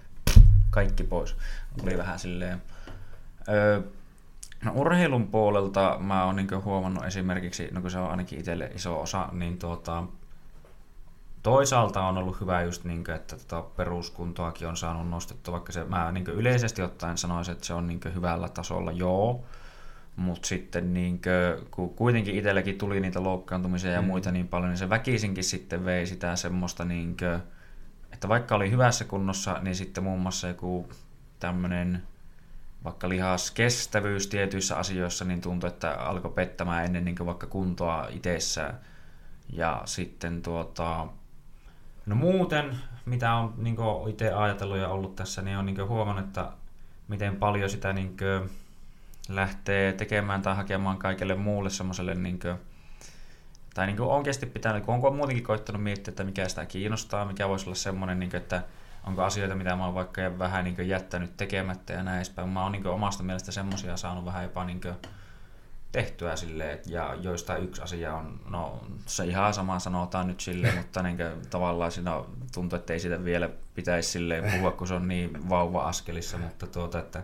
kaikki 0.71 1.05
pois. 1.05 1.37
Oli 1.83 1.99
vähän 1.99 2.19
silleen... 2.19 2.63
Öö, 3.49 3.81
No 4.65 4.73
urheilun 4.75 5.27
puolelta 5.27 5.97
mä 6.01 6.25
oon 6.25 6.37
niin 6.37 6.65
huomannut 6.65 7.05
esimerkiksi, 7.05 7.69
no 7.73 7.81
kun 7.81 7.91
se 7.91 7.99
on 7.99 8.11
ainakin 8.11 8.39
itselle 8.39 8.71
iso 8.75 9.01
osa, 9.01 9.29
niin 9.33 9.59
tuota, 9.59 10.05
toisaalta 11.45 12.03
on 12.03 12.19
ollut 12.19 12.41
hyvä 12.41 12.63
just, 12.63 12.85
niin 12.85 13.05
kuin, 13.05 13.15
että 13.15 13.37
tota 13.37 13.63
peruskuntoakin 13.63 14.69
on 14.69 14.77
saanut 14.77 15.11
nostettua, 15.11 15.53
vaikka 15.53 15.73
se, 15.73 15.85
mä 15.85 16.13
niin 16.13 16.25
kuin 16.25 16.37
yleisesti 16.37 16.83
ottaen 16.83 17.19
sanoisin, 17.19 17.53
että 17.53 17.67
se 17.67 17.75
on 17.75 17.87
niin 17.87 18.01
kuin 18.01 18.15
hyvällä 18.15 18.49
tasolla, 18.49 18.93
joo, 18.93 19.45
mutta 20.17 20.49
sitten 20.49 20.95
niin 20.95 21.21
kuin, 21.23 21.67
kun 21.71 21.95
kuitenkin 21.95 22.35
itselläkin 22.35 22.79
tuli 22.79 23.01
niitä 23.01 23.23
loukkaantumisia 23.23 23.91
ja 23.91 24.03
mm. 24.03 24.07
muita 24.07 24.33
niin 24.33 24.49
paljon, 24.49 24.71
niin 24.71 24.79
se 24.79 24.91
väkisinkin 24.91 25.45
sitten 25.45 25.85
vei 25.85 26.07
sitä 26.07 26.37
semmoista, 26.37 26.85
niin 26.85 27.17
kuin, 27.17 27.41
että 28.13 28.29
vaikka 28.29 28.55
oli 28.55 28.71
hyvässä 28.71 29.05
kunnossa, 29.05 29.59
niin 29.63 29.77
sitten 29.77 30.05
muun 30.05 30.21
muassa 30.21 30.49
joku 30.49 30.89
tämmöinen 31.41 32.03
vaikka 32.85 33.09
lihaskestävyys 33.09 34.27
tietyissä 34.27 34.77
asioissa, 34.77 35.25
niin 35.25 35.41
tuntui, 35.41 35.69
että 35.69 35.95
alkoi 35.95 36.31
pettämään 36.31 36.85
ennen 36.85 37.05
niin 37.05 37.27
vaikka 37.27 37.47
kuntoa 37.47 38.09
itsessään. 38.11 38.79
Ja 39.53 39.83
sitten 39.85 40.43
tuota, 40.43 41.07
No 42.07 42.15
muuten, 42.15 42.79
mitä 43.07 43.35
on 43.35 43.55
niin 43.57 43.77
itse 44.09 44.33
ajatellut 44.33 44.79
ja 44.79 44.89
ollut 44.89 45.17
tässä, 45.17 45.43
niin 45.43 45.59
on 45.59 45.67
niin 45.67 45.89
huomannut, 45.89 46.25
että 46.25 46.53
miten 47.09 47.37
paljon 47.37 47.71
sitä 47.71 47.93
niin 47.93 48.17
lähtee 49.29 49.93
tekemään 49.93 50.43
tai 50.43 50.57
hakemaan 50.57 50.99
kaikelle 50.99 51.35
muulle 51.35 51.71
semmoiselle, 51.71 52.15
niin 52.15 52.39
tai 53.75 53.87
niin 53.87 54.01
oikeasti 54.01 54.47
pitää, 54.47 54.81
kun 54.81 54.95
onko 54.95 55.11
muutenkin 55.11 55.45
koittanut 55.45 55.83
miettiä, 55.83 56.13
että 56.13 56.25
mikä 56.25 56.49
sitä 56.49 56.67
kiinnostaa, 56.67 57.25
mikä 57.25 57.49
voisi 57.49 57.67
olla 57.67 57.75
semmoinen, 57.75 58.19
niin 58.19 58.31
kuin, 58.31 58.41
että 58.43 58.63
onko 59.07 59.23
asioita, 59.23 59.55
mitä 59.55 59.77
mä 59.77 59.85
oon 59.85 59.95
vaikka 59.95 60.39
vähän 60.39 60.65
niin 60.65 60.89
jättänyt 60.89 61.37
tekemättä 61.37 61.93
ja 61.93 62.03
näin 62.03 62.17
edespäin. 62.17 62.49
Mä 62.49 62.63
oon 62.63 62.73
niin 62.73 62.87
omasta 62.87 63.23
mielestä 63.23 63.53
semmoisia 63.53 63.97
saanut 63.97 64.25
vähän 64.25 64.43
jopa 64.43 64.65
niin 64.65 64.81
tehtyä 65.95 66.37
silleen, 66.37 66.79
ja 66.87 67.15
joista 67.21 67.57
yksi 67.57 67.83
asia 67.83 68.15
on, 68.15 68.41
no 68.51 68.85
se 69.07 69.25
ihan 69.25 69.55
sama 69.55 69.79
sanotaan 69.79 70.27
nyt 70.27 70.41
silleen, 70.41 70.77
mutta 70.81 71.03
niin 71.03 71.17
kuin, 71.17 71.33
tavallaan 71.51 71.93
siinä 71.93 72.23
tuntuu, 72.55 72.77
että 72.77 72.93
ei 72.93 73.01
sitä 73.01 73.25
vielä 73.25 73.51
pitäisi 73.75 74.11
silleen 74.11 74.53
puhua, 74.53 74.71
kun 74.71 74.87
se 74.87 74.95
on 74.95 75.09
niin 75.09 75.49
vauva-askelissa, 75.49 76.39
mutta 76.39 76.67
tuota, 76.67 76.99
että 76.99 77.23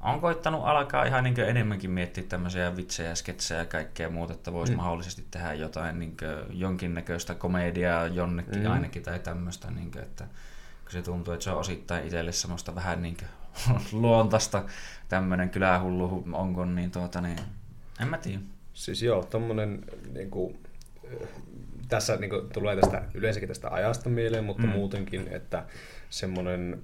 on 0.00 0.20
koittanut 0.20 0.64
alkaa 0.64 1.04
ihan 1.04 1.24
niin 1.24 1.40
enemmänkin 1.40 1.90
miettiä 1.90 2.24
tämmöisiä 2.24 2.76
vitsejä, 2.76 3.14
sketsejä 3.14 3.60
ja 3.60 3.66
kaikkea 3.66 4.10
muuta, 4.10 4.32
että 4.32 4.52
voisi 4.52 4.72
mm. 4.72 4.76
mahdollisesti 4.76 5.26
tehdä 5.30 5.54
jotain 5.54 5.98
niin 5.98 6.16
kuin, 6.16 6.60
jonkinnäköistä 6.60 7.34
komediaa 7.34 8.06
jonnekin 8.06 8.62
mm. 8.62 8.70
ainakin 8.70 9.02
tai 9.02 9.18
tämmöistä, 9.18 9.70
niin 9.70 9.90
kuin, 9.90 10.02
että 10.02 10.24
kun 10.82 10.92
se 10.92 11.02
tuntuu, 11.02 11.34
että 11.34 11.44
se 11.44 11.50
on 11.50 11.58
osittain 11.58 12.04
itselle 12.04 12.32
semmoista 12.32 12.74
vähän 12.74 13.02
niin 13.02 13.16
kuin, 13.16 13.28
luontaista 14.02 14.64
tämmöinen 15.08 15.50
kylähullu 15.50 16.24
onko, 16.32 16.64
niin 16.64 16.90
tuota 16.90 17.20
niin 17.20 17.38
en 18.00 18.08
mä 18.08 18.18
tiedä. 18.18 18.38
Siis 18.74 19.02
joo, 19.02 19.24
tommonen 19.24 19.84
niin 20.12 20.30
kuin, 20.30 20.58
tässä 21.88 22.16
niin 22.16 22.30
kuin, 22.30 22.48
tulee 22.48 22.76
tästä 22.76 23.02
yleensäkin 23.14 23.48
tästä 23.48 23.70
ajasta 23.70 24.08
mieleen, 24.10 24.44
mutta 24.44 24.62
mm. 24.62 24.68
muutenkin, 24.68 25.28
että 25.30 25.64
semmoinen 26.10 26.82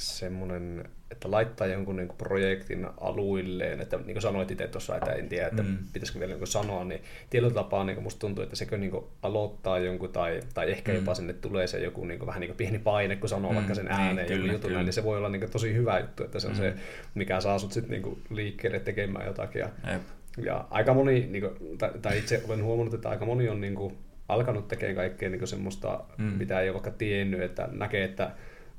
semmoinen, 0.00 0.84
että 1.10 1.30
laittaa 1.30 1.66
jonkun 1.66 1.96
niin 1.96 2.08
kuin 2.08 2.16
projektin 2.16 2.86
aluilleen, 3.00 3.80
että 3.80 3.96
niin 3.96 4.12
kuin 4.12 4.22
sanoit 4.22 4.50
itse 4.50 4.68
tuossa, 4.68 4.96
että 4.96 5.12
en 5.12 5.28
tiedä, 5.28 5.46
että 5.46 5.62
mm. 5.62 5.78
pitäisikö 5.92 6.20
vielä 6.20 6.34
niin 6.34 6.46
sanoa, 6.46 6.84
niin 6.84 7.02
tietyllä 7.30 7.54
tapaa 7.54 7.84
niin 7.84 7.94
kuin 7.94 8.02
musta 8.02 8.20
tuntuu, 8.20 8.44
että 8.44 8.56
sekö 8.56 8.78
niin 8.78 8.90
kuin 8.90 9.04
aloittaa 9.22 9.78
jonkun 9.78 10.12
tai, 10.12 10.40
tai 10.54 10.70
ehkä 10.70 10.92
mm. 10.92 10.98
jopa 10.98 11.14
sinne 11.14 11.32
tulee 11.32 11.66
se 11.66 11.78
joku 11.78 12.04
niin 12.04 12.18
kuin, 12.18 12.26
vähän 12.26 12.40
niin 12.40 12.48
kuin 12.48 12.56
pieni 12.56 12.78
paine, 12.78 13.16
kun 13.16 13.28
sanoo 13.28 13.50
mm. 13.50 13.56
vaikka 13.56 13.74
sen 13.74 13.84
niin, 13.84 13.94
ääneen 13.94 14.28
niin, 14.28 14.40
joku 14.40 14.52
jutun, 14.52 14.72
niin 14.72 14.92
se 14.92 15.04
voi 15.04 15.18
olla 15.18 15.28
niin 15.28 15.40
kuin 15.40 15.50
tosi 15.50 15.74
hyvä 15.74 15.98
juttu, 15.98 16.24
että 16.24 16.40
se 16.40 16.46
on 16.46 16.52
mm. 16.52 16.58
se, 16.58 16.74
mikä 17.14 17.40
saa 17.40 17.58
sut 17.58 17.72
sitten 17.72 18.02
niin 18.02 18.22
liikkeelle 18.30 18.80
tekemään 18.80 19.26
jotakin. 19.26 19.60
Ja, 19.60 19.68
Jep. 19.92 20.02
Ja 20.38 20.64
aika 20.70 20.94
moni, 20.94 21.26
niin 21.30 21.42
kuin, 21.42 21.78
tai, 21.78 21.90
tai 22.02 22.18
itse 22.18 22.42
olen 22.46 22.64
huomannut, 22.64 22.94
että 22.94 23.08
aika 23.08 23.26
moni 23.26 23.48
on 23.48 23.60
niin 23.60 23.74
kuin, 23.74 23.98
alkanut 24.28 24.68
tekemään 24.68 24.96
kaikkea 24.96 25.30
niin 25.30 25.46
semmoista, 25.46 26.00
mm. 26.18 26.24
mitä 26.24 26.60
ei 26.60 26.68
ole 26.68 26.74
vaikka 26.74 26.90
tiennyt, 26.90 27.40
että 27.40 27.68
näkee, 27.72 28.04
että 28.04 28.30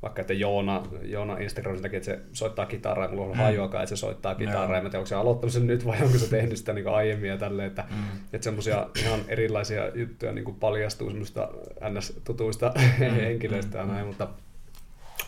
vaikka 0.02 0.22
että 0.22 0.34
Joona, 0.34 0.84
Joona 1.02 1.38
Instagramissa 1.38 1.84
näkee, 1.84 1.98
että 1.98 2.12
se 2.12 2.20
soittaa 2.34 2.66
kitaraa, 2.66 3.08
mulla 3.08 3.26
on 3.26 3.32
mm. 3.32 3.38
hajuakaan, 3.38 3.84
että 3.84 3.96
se 3.96 4.00
soittaa 4.00 4.36
kitaraa, 4.36 4.68
no. 4.68 4.76
ja 4.76 4.82
mä 4.82 4.90
tiedän, 4.90 5.00
onko 5.00 5.06
se 5.06 5.16
aloittanut 5.16 5.54
sen 5.54 5.68
nyt 5.68 5.86
vai 5.86 6.02
onko 6.02 6.18
se 6.18 6.30
tehnyt 6.30 6.58
sitä 6.58 6.74
niin 6.74 6.88
aiemmin 6.88 7.30
ja 7.30 7.38
tälleen, 7.38 7.68
että, 7.68 7.86
mm. 7.90 8.20
että 8.34 8.44
semmoisia 8.44 8.88
ihan 9.00 9.20
erilaisia 9.28 9.96
juttuja 9.96 10.32
niin 10.32 10.56
paljastuu 10.56 11.10
semmoista 11.10 11.50
ns-tutuista 11.90 12.74
mm. 12.76 13.16
henkilöistä 13.16 13.78
ja 13.78 13.86
näin, 13.86 14.08
mutta 14.08 14.28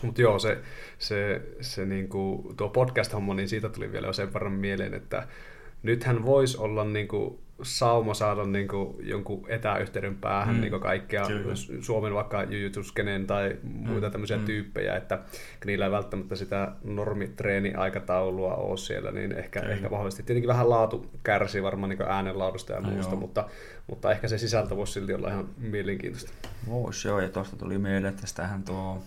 mutta 0.02 0.22
joo, 0.22 0.38
se, 0.38 0.58
se, 0.98 1.42
se 1.60 1.84
niin 1.84 2.08
kuin, 2.08 2.56
tuo 2.56 2.68
podcast-homma, 2.68 3.34
niin 3.34 3.48
siitä 3.48 3.68
tuli 3.68 3.92
vielä 3.92 4.12
sen 4.12 4.34
verran 4.34 4.52
mieleen, 4.52 4.94
että 4.94 5.26
nythän 5.84 6.24
voisi 6.24 6.58
olla 6.58 6.84
niin 6.84 7.08
kuin, 7.08 7.38
sauma 7.62 8.14
saada 8.14 8.44
niin 8.44 8.68
kuin, 8.68 8.96
jonkun 9.08 9.44
etäyhteyden 9.48 10.14
päähän 10.16 10.54
mm. 10.54 10.60
niin 10.60 10.80
kaikkea 10.80 11.26
Kyllä. 11.26 11.54
Suomen 11.80 12.14
vaikka 12.14 12.42
jujutsuskenen 12.42 13.26
tai 13.26 13.56
muita 13.62 14.06
mm. 14.06 14.12
tämmöisiä 14.12 14.36
mm. 14.36 14.44
tyyppejä, 14.44 14.96
että 14.96 15.18
niillä 15.64 15.84
ei 15.84 15.90
välttämättä 15.90 16.36
sitä 16.36 16.72
normitreeni-aikataulua 16.84 18.54
ole 18.54 18.76
siellä, 18.76 19.10
niin 19.10 19.32
ehkä, 19.32 19.60
ehkä 19.60 19.90
vahvasti. 19.90 20.22
Tietenkin 20.22 20.48
vähän 20.48 20.70
laatu 20.70 21.10
kärsii 21.22 21.62
varmaan 21.62 21.88
niin 21.90 22.02
äänenlaadusta 22.02 22.72
ja 22.72 22.80
no 22.80 22.90
muusta, 22.90 23.16
mutta, 23.16 23.48
mutta 23.86 24.12
ehkä 24.12 24.28
se 24.28 24.38
sisältö 24.38 24.76
voisi 24.76 24.92
silti 24.92 25.14
olla 25.14 25.28
ihan 25.28 25.48
mielenkiintoista. 25.58 26.32
Voisi 26.68 27.08
joo, 27.08 27.20
ja 27.20 27.28
tuosta 27.28 27.56
tuli 27.56 27.78
mieleen, 27.78 28.06
että 28.06 28.20
tästähän 28.20 28.62
tuo 28.62 29.02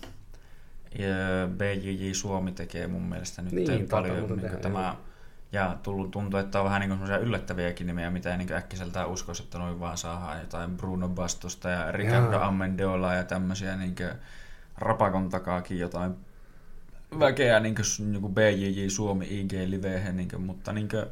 BJJ 1.56 2.12
Suomi 2.12 2.52
tekee 2.52 2.86
mun 2.86 3.02
mielestä 3.02 3.42
nyt 3.42 3.52
niin, 3.52 3.88
paljon 3.88 4.40
niin 4.40 4.58
tämä, 4.62 4.96
ja 5.52 5.76
tullut, 5.82 6.10
tuntuu, 6.10 6.40
että 6.40 6.58
on 6.58 6.64
vähän 6.64 6.80
niin 6.80 6.98
kuin 6.98 7.10
yllättäviäkin 7.10 7.86
nimiä, 7.86 8.10
mitä 8.10 8.30
ei 8.30 8.38
niin 8.38 8.52
äkkiseltään 8.52 9.08
uskoisi, 9.08 9.42
että 9.42 9.58
noin 9.58 9.80
vaan 9.80 9.98
saadaan 9.98 10.40
jotain 10.40 10.76
Bruno 10.76 11.08
Bastosta 11.08 11.68
ja 11.68 11.92
Ricardo 11.92 12.40
Amendola 12.40 13.14
ja 13.14 13.24
tämmöisiä 13.24 13.76
niin 13.76 13.94
rapakon 14.76 15.28
takaakin 15.28 15.78
jotain 15.78 16.16
väkeä 17.18 17.60
niin 17.60 17.74
kuin, 17.74 18.12
niin 18.12 18.22
kuin 18.22 18.34
BJJ 18.34 18.88
Suomi 18.88 19.40
IG 19.40 19.52
Livehen, 19.66 20.16
niin 20.16 20.28
kuin, 20.28 20.42
mutta 20.42 20.72
niin 20.72 20.88
kuin, 20.88 21.06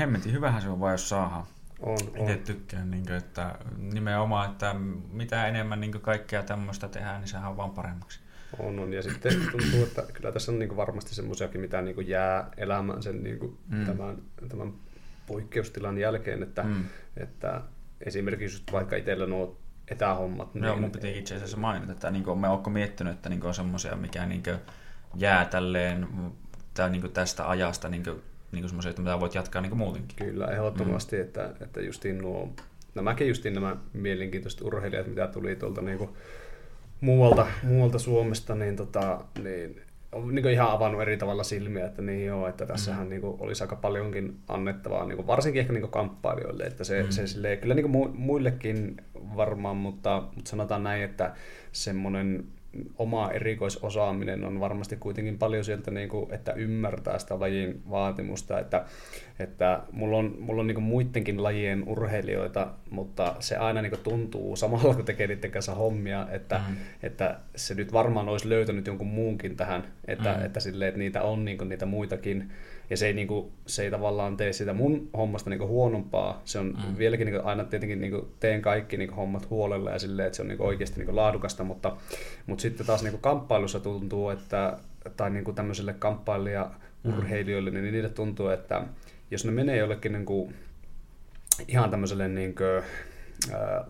hemmetin 0.00 0.32
hyvähän 0.32 0.62
se 0.62 0.68
on 0.68 0.80
vaan, 0.80 0.92
jos 0.92 1.08
saadaan. 1.08 1.44
On, 1.80 1.98
Itse 1.98 2.32
on. 2.32 2.38
tykkään, 2.38 2.90
niin 2.90 3.06
kuin, 3.06 3.16
että 3.16 3.54
nimenomaan, 3.76 4.50
että 4.50 4.74
mitä 5.12 5.46
enemmän 5.46 5.80
niin 5.80 5.92
kuin 5.92 6.02
kaikkea 6.02 6.42
tämmöistä 6.42 6.88
tehdään, 6.88 7.20
niin 7.20 7.28
sehän 7.28 7.50
on 7.50 7.56
vaan 7.56 7.70
paremmaksi. 7.70 8.20
On, 8.58 8.78
on. 8.78 8.92
Ja 8.92 9.02
sitten 9.02 9.32
tuntuu, 9.52 9.82
että 9.82 10.02
kyllä 10.12 10.32
tässä 10.32 10.52
on 10.52 10.58
niin 10.58 10.68
kuin 10.68 10.76
varmasti 10.76 11.14
semmoisiakin, 11.14 11.60
mitä 11.60 11.82
niin 11.82 11.94
kuin 11.94 12.08
jää 12.08 12.50
elämään 12.56 13.02
sen 13.02 13.22
niin 13.22 13.38
kuin 13.38 13.58
mm. 13.68 13.86
tämän, 13.86 14.16
tämän 14.48 14.72
poikkeustilan 15.26 15.98
jälkeen, 15.98 16.42
että, 16.42 16.62
mm. 16.62 16.84
että 17.16 17.62
esimerkiksi 18.00 18.62
vaikka 18.72 18.96
itsellä 18.96 19.26
nuo 19.26 19.58
etähommat. 19.90 20.54
Niin, 20.54 20.64
Joo, 20.64 20.76
mun 20.76 20.90
piti 20.90 21.18
itse 21.18 21.34
asiassa 21.34 21.56
mainita, 21.56 21.92
että 21.92 22.10
niin 22.10 22.24
kuin, 22.24 22.38
me 22.38 22.48
onko 22.48 22.70
miettinyt, 22.70 23.12
että 23.12 23.28
niin 23.28 23.40
kuin 23.40 23.48
on 23.48 23.54
semmoisia, 23.54 23.96
mikä 23.96 24.26
niin 24.26 24.42
kuin 24.42 24.56
jää 25.14 25.44
tälleen 25.44 26.08
tää, 26.74 26.88
niin 26.88 27.00
kuin 27.00 27.12
tästä 27.12 27.48
ajasta 27.48 27.88
niin 27.88 28.04
kuin, 28.04 28.22
niin 28.52 28.62
kuin 28.62 28.68
semmoisia, 28.68 28.90
että 28.90 29.02
mitä 29.02 29.20
voit 29.20 29.34
jatkaa 29.34 29.62
niin 29.62 29.70
kuin 29.70 29.78
muutenkin. 29.78 30.16
Kyllä, 30.16 30.46
ehdottomasti, 30.46 31.16
mm. 31.16 31.22
että, 31.22 31.54
että 31.60 31.80
justiin 31.80 32.18
nuo, 32.18 32.52
nämäkin 32.94 33.28
justiin 33.28 33.54
nämä 33.54 33.76
mielenkiintoiset 33.92 34.62
urheilijat, 34.62 35.06
mitä 35.06 35.26
tuli 35.26 35.56
tuolta 35.56 35.82
niin 35.82 35.98
kuin 35.98 36.10
muualta, 37.00 37.46
muualta 37.62 37.98
Suomesta, 37.98 38.54
niin, 38.54 38.76
tota, 38.76 39.24
niin 39.42 39.80
on 40.12 40.34
niin 40.34 40.50
ihan 40.50 40.70
avannut 40.70 41.02
eri 41.02 41.16
tavalla 41.16 41.42
silmiä, 41.42 41.86
että 41.86 42.02
niin 42.02 42.26
joo, 42.26 42.48
että 42.48 42.66
tässähän 42.66 43.06
mm. 43.06 43.10
niin 43.10 43.20
kuin, 43.20 43.36
olisi 43.40 43.64
aika 43.64 43.76
paljonkin 43.76 44.36
annettavaa, 44.48 45.04
niin 45.04 45.16
kuin, 45.16 45.26
varsinkin 45.26 45.60
ehkä 45.60 45.72
niin 45.72 45.80
kuin 45.82 45.90
kamppailijoille, 45.90 46.64
että 46.64 46.84
se, 46.84 47.02
mm. 47.02 47.10
se 47.10 47.26
silleen, 47.26 47.58
kyllä 47.58 47.74
niin 47.74 47.90
kuin 47.90 48.10
muillekin 48.16 48.96
varmaan, 49.36 49.76
mutta, 49.76 50.22
mutta 50.34 50.50
sanotaan 50.50 50.82
näin, 50.82 51.02
että 51.02 51.34
semmoinen 51.72 52.44
oma 52.98 53.30
erikoisosaaminen 53.30 54.44
on 54.44 54.60
varmasti 54.60 54.96
kuitenkin 54.96 55.38
paljon 55.38 55.64
sieltä, 55.64 55.90
niin 55.90 56.08
kuin, 56.08 56.34
että 56.34 56.52
ymmärtää 56.52 57.18
sitä 57.18 57.40
lajin 57.40 57.82
vaatimusta, 57.90 58.58
että, 58.58 58.84
että 59.38 59.82
mulla 59.92 60.16
on, 60.16 60.36
mulla 60.38 60.60
on 60.60 60.66
niin 60.66 60.74
kuin 60.74 60.84
muidenkin 60.84 61.42
lajien 61.42 61.84
urheilijoita, 61.88 62.68
mutta 62.90 63.34
se 63.40 63.56
aina 63.56 63.82
niin 63.82 63.90
kuin 63.90 64.02
tuntuu 64.02 64.56
samalla, 64.56 64.94
kun 64.94 65.04
tekee 65.04 65.26
niiden 65.26 65.50
kanssa 65.50 65.74
hommia, 65.74 66.26
että, 66.30 66.60
mm. 66.68 66.76
että 67.02 67.38
se 67.56 67.74
nyt 67.74 67.92
varmaan 67.92 68.28
olisi 68.28 68.48
löytänyt 68.48 68.86
jonkun 68.86 69.06
muunkin 69.06 69.56
tähän, 69.56 69.84
että, 70.04 70.34
mm. 70.38 70.44
että, 70.44 70.60
sille, 70.60 70.88
että 70.88 70.98
niitä 70.98 71.22
on 71.22 71.44
niin 71.44 71.58
kuin 71.58 71.68
niitä 71.68 71.86
muitakin, 71.86 72.50
ja 72.90 72.96
se 72.96 73.06
ei, 73.06 73.12
niin 73.12 73.28
kuin, 73.28 73.52
se 73.66 73.82
ei 73.82 73.90
tavallaan 73.90 74.36
tee 74.36 74.52
sitä 74.52 74.72
mun 74.72 75.10
hommasta 75.16 75.50
niin 75.50 75.58
kuin 75.58 75.68
huonompaa. 75.68 76.42
Se 76.44 76.58
on 76.58 76.66
mm. 76.66 76.98
vieläkin 76.98 77.26
niin 77.26 77.34
kuin, 77.34 77.46
aina 77.46 77.64
tietenkin 77.64 78.00
niin 78.00 78.12
kuin, 78.12 78.26
teen 78.40 78.62
kaikki 78.62 78.96
niin 78.96 79.08
kuin, 79.08 79.16
hommat 79.16 79.50
huolella 79.50 79.90
ja 79.90 79.98
silleen, 79.98 80.26
että 80.26 80.36
se 80.36 80.42
on 80.42 80.48
niin 80.48 80.58
kuin, 80.58 80.68
oikeasti 80.68 80.96
niin 80.96 81.06
kuin, 81.06 81.16
laadukasta, 81.16 81.64
mutta, 81.64 81.96
mutta 82.46 82.62
sitten 82.62 82.86
taas 82.86 83.02
niin 83.02 83.12
kuin, 83.12 83.22
kamppailussa 83.22 83.80
tuntuu, 83.80 84.30
että 84.30 84.78
tai 85.16 85.30
niin 85.30 85.44
kuin, 85.44 85.54
tämmöisille 85.54 85.92
kamppailija 85.92 86.70
urheilijoille, 87.04 87.70
mm. 87.70 87.76
niin 87.76 87.92
niille 87.92 88.08
tuntuu, 88.08 88.48
että 88.48 88.82
jos 89.30 89.44
ne 89.44 89.52
menee 89.52 89.76
jollekin 89.76 90.12
niin 90.12 90.26
kuin, 90.26 90.54
ihan 91.68 91.90
tämmöiselle 91.90 92.28
niin 92.28 92.54
kuin, 92.54 92.82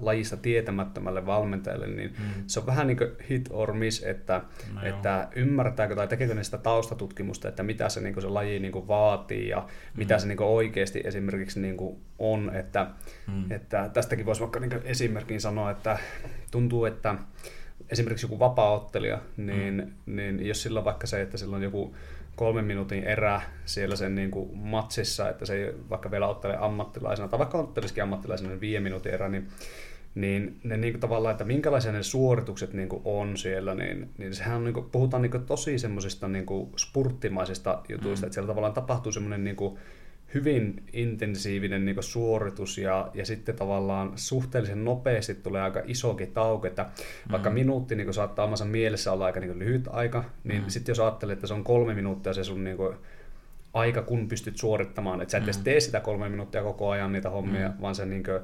lajista 0.01 0.37
tietämättömälle 0.37 1.27
valmentajalle, 1.27 1.87
niin 1.87 2.15
mm. 2.19 2.43
se 2.47 2.61
on 2.61 2.67
vähän 2.67 2.87
niin 2.87 2.97
kuin 2.97 3.11
hit 3.31 3.49
or 3.53 3.73
miss, 3.73 4.03
että, 4.03 4.43
no 4.75 4.81
että 4.83 5.29
ymmärtääkö 5.37 5.95
tai 5.95 6.09
tekeekö 6.09 6.35
ne 6.35 6.45
sitä 6.45 6.59
taustatutkimusta, 6.59 7.49
että 7.49 7.63
mitä 7.63 7.89
se, 7.89 8.01
niin 8.01 8.15
kuin 8.15 8.23
se 8.23 8.29
laji 8.29 8.59
niin 8.59 8.73
kuin 8.73 8.89
vaatii 8.89 9.49
ja 9.49 9.57
mm. 9.57 9.99
mitä 9.99 10.19
se 10.19 10.27
niin 10.27 10.39
kuin 10.39 10.49
oikeasti 10.49 11.01
esimerkiksi 11.05 11.61
niin 11.61 11.77
kuin 11.77 11.99
on. 12.19 12.51
Että, 12.55 12.91
mm. 13.27 13.53
että 13.53 13.91
tästäkin 13.93 14.27
voisi 14.27 14.41
vaikka 14.41 14.61
niin 14.61 14.81
esimerkin 14.85 15.41
sanoa, 15.41 15.71
että 15.71 15.99
tuntuu, 16.51 16.85
että 16.85 17.15
esimerkiksi 17.91 18.25
joku 18.25 18.39
vapaa-ottelija, 18.39 19.19
niin, 19.37 19.95
mm. 20.07 20.17
niin 20.17 20.47
jos 20.47 20.63
sillä 20.63 20.79
on 20.79 20.85
vaikka 20.85 21.07
se, 21.07 21.23
että 21.23 21.39
sillä 21.39 21.57
on 21.57 21.63
joku 21.63 21.95
kolmen 22.39 22.65
minuutin 22.65 23.05
erä 23.05 23.41
siellä 23.65 23.97
sen 23.97 24.15
niin 24.15 24.31
kuin 24.31 24.57
matsissa, 24.57 25.29
että 25.29 25.47
se 25.47 25.55
ei 25.55 25.75
vaikka 25.91 26.11
vielä 26.11 26.29
ottele 26.29 26.57
ammattilaisena, 26.61 27.29
tai 27.29 27.39
vaikka 27.39 27.59
ottelisikin 27.59 28.03
ammattilaisena 28.03 28.51
niin 28.51 28.61
viiden 28.61 28.83
minuutin 28.83 29.15
erä, 29.15 29.29
niin, 29.29 29.49
niin 30.15 30.61
ne 30.65 30.77
niin 30.77 30.93
kuin 30.93 31.01
tavallaan, 31.01 31.33
että 31.33 31.45
minkälaisia 31.45 31.93
ne 31.93 32.03
suoritukset 32.03 32.73
niin 32.73 32.89
kuin 32.89 33.03
on 33.05 33.37
siellä, 33.37 33.75
niin, 33.75 34.11
niin 34.19 34.35
sehän 34.35 34.57
on, 34.57 34.65
niin 34.65 34.75
kuin, 34.75 34.91
puhutaan 34.91 35.23
niin 35.23 35.31
kuin 35.31 35.47
tosi 35.47 35.79
semmoisista 35.79 36.29
niin 36.29 36.47
kuin 36.47 36.71
spurttimaisista 36.77 37.83
jutuista, 37.89 38.25
mm. 38.25 38.27
että 38.27 38.35
siellä 38.35 38.49
tavallaan 38.49 38.75
tapahtuu 38.75 39.13
semmoinen 39.13 39.45
niin 39.45 39.57
kuin, 39.57 39.79
hyvin 40.35 40.83
intensiivinen 40.93 41.85
niin 41.85 42.03
suoritus 42.03 42.79
ja, 42.79 43.11
ja 43.15 43.27
sitten 43.27 43.57
tavallaan 43.57 44.13
suhteellisen 44.17 44.85
nopeasti 44.85 45.35
tulee 45.35 45.63
aika 45.63 45.83
isokin 45.85 46.33
tauko, 46.33 46.67
että 46.67 46.83
mm. 46.83 47.33
vaikka 47.33 47.51
minuutti 47.51 47.97
niin 47.97 48.15
saattaa 48.15 48.45
omassa 48.45 48.65
mielessä 48.65 49.13
olla 49.13 49.25
aika 49.25 49.41
niin 49.41 49.59
lyhyt 49.59 49.89
aika, 49.91 50.25
niin 50.45 50.63
mm. 50.63 50.69
sitten 50.69 50.91
jos 50.91 51.01
ajattelee, 51.01 51.33
että 51.33 51.47
se 51.47 51.55
on 51.55 51.65
kolme 51.65 51.95
minuuttia 51.95 52.33
se 52.33 52.45
sun 52.45 52.65
niin 52.65 52.77
kuin, 52.77 52.97
aika, 53.75 54.03
kun 54.03 54.29
pystyt 54.29 54.57
suorittamaan, 54.57 55.21
että 55.21 55.33
sä 55.33 55.39
et 55.39 55.57
mm. 55.57 55.65
tee 55.65 55.81
sitä 55.81 56.01
kolme 56.01 56.29
minuuttia 56.29 56.63
koko 56.63 56.91
ajan 56.91 57.13
niitä 57.13 57.31
hommia, 57.31 57.69
mm. 57.69 57.75
vaan 57.81 57.95
se 57.95 58.07
niin 58.07 58.25
kuin, 58.25 58.41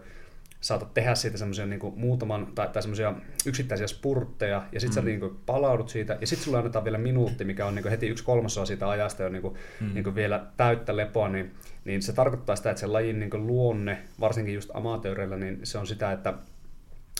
saatat 0.60 0.94
tehdä 0.94 1.14
siitä 1.14 1.38
semmoisia 1.38 1.66
niin 1.66 1.80
muutaman, 1.96 2.46
tai, 2.54 2.68
tai 2.68 2.82
semmoisia 2.82 3.14
yksittäisiä 3.46 3.86
spurtteja, 3.86 4.62
ja 4.72 4.80
sitten 4.80 5.02
mm. 5.02 5.06
sä 5.06 5.10
niin 5.10 5.20
kuin, 5.20 5.36
palaudut 5.46 5.88
siitä, 5.88 6.18
ja 6.20 6.26
sitten 6.26 6.44
sulla 6.44 6.58
annetaan 6.58 6.84
vielä 6.84 6.98
minuutti, 6.98 7.44
mikä 7.44 7.66
on 7.66 7.74
niin 7.74 7.82
kuin, 7.82 7.90
heti 7.90 8.08
yksi 8.08 8.24
kolmasosa 8.24 8.66
siitä 8.66 8.88
ajasta 8.88 9.22
jo 9.22 9.28
niin 9.28 9.42
kuin, 9.42 9.54
mm. 9.80 9.94
niin 9.94 10.04
kuin 10.04 10.14
vielä 10.14 10.46
täyttä 10.56 10.96
lepoa, 10.96 11.28
niin, 11.28 11.54
niin 11.84 12.02
se 12.02 12.12
tarkoittaa 12.12 12.56
sitä, 12.56 12.70
että 12.70 12.80
se 12.80 12.86
lajin 12.86 13.20
niin 13.20 13.46
luonne, 13.46 14.02
varsinkin 14.20 14.54
just 14.54 14.70
amatööreillä, 14.74 15.36
niin 15.36 15.60
se 15.62 15.78
on 15.78 15.86
sitä, 15.86 16.12
että, 16.12 16.34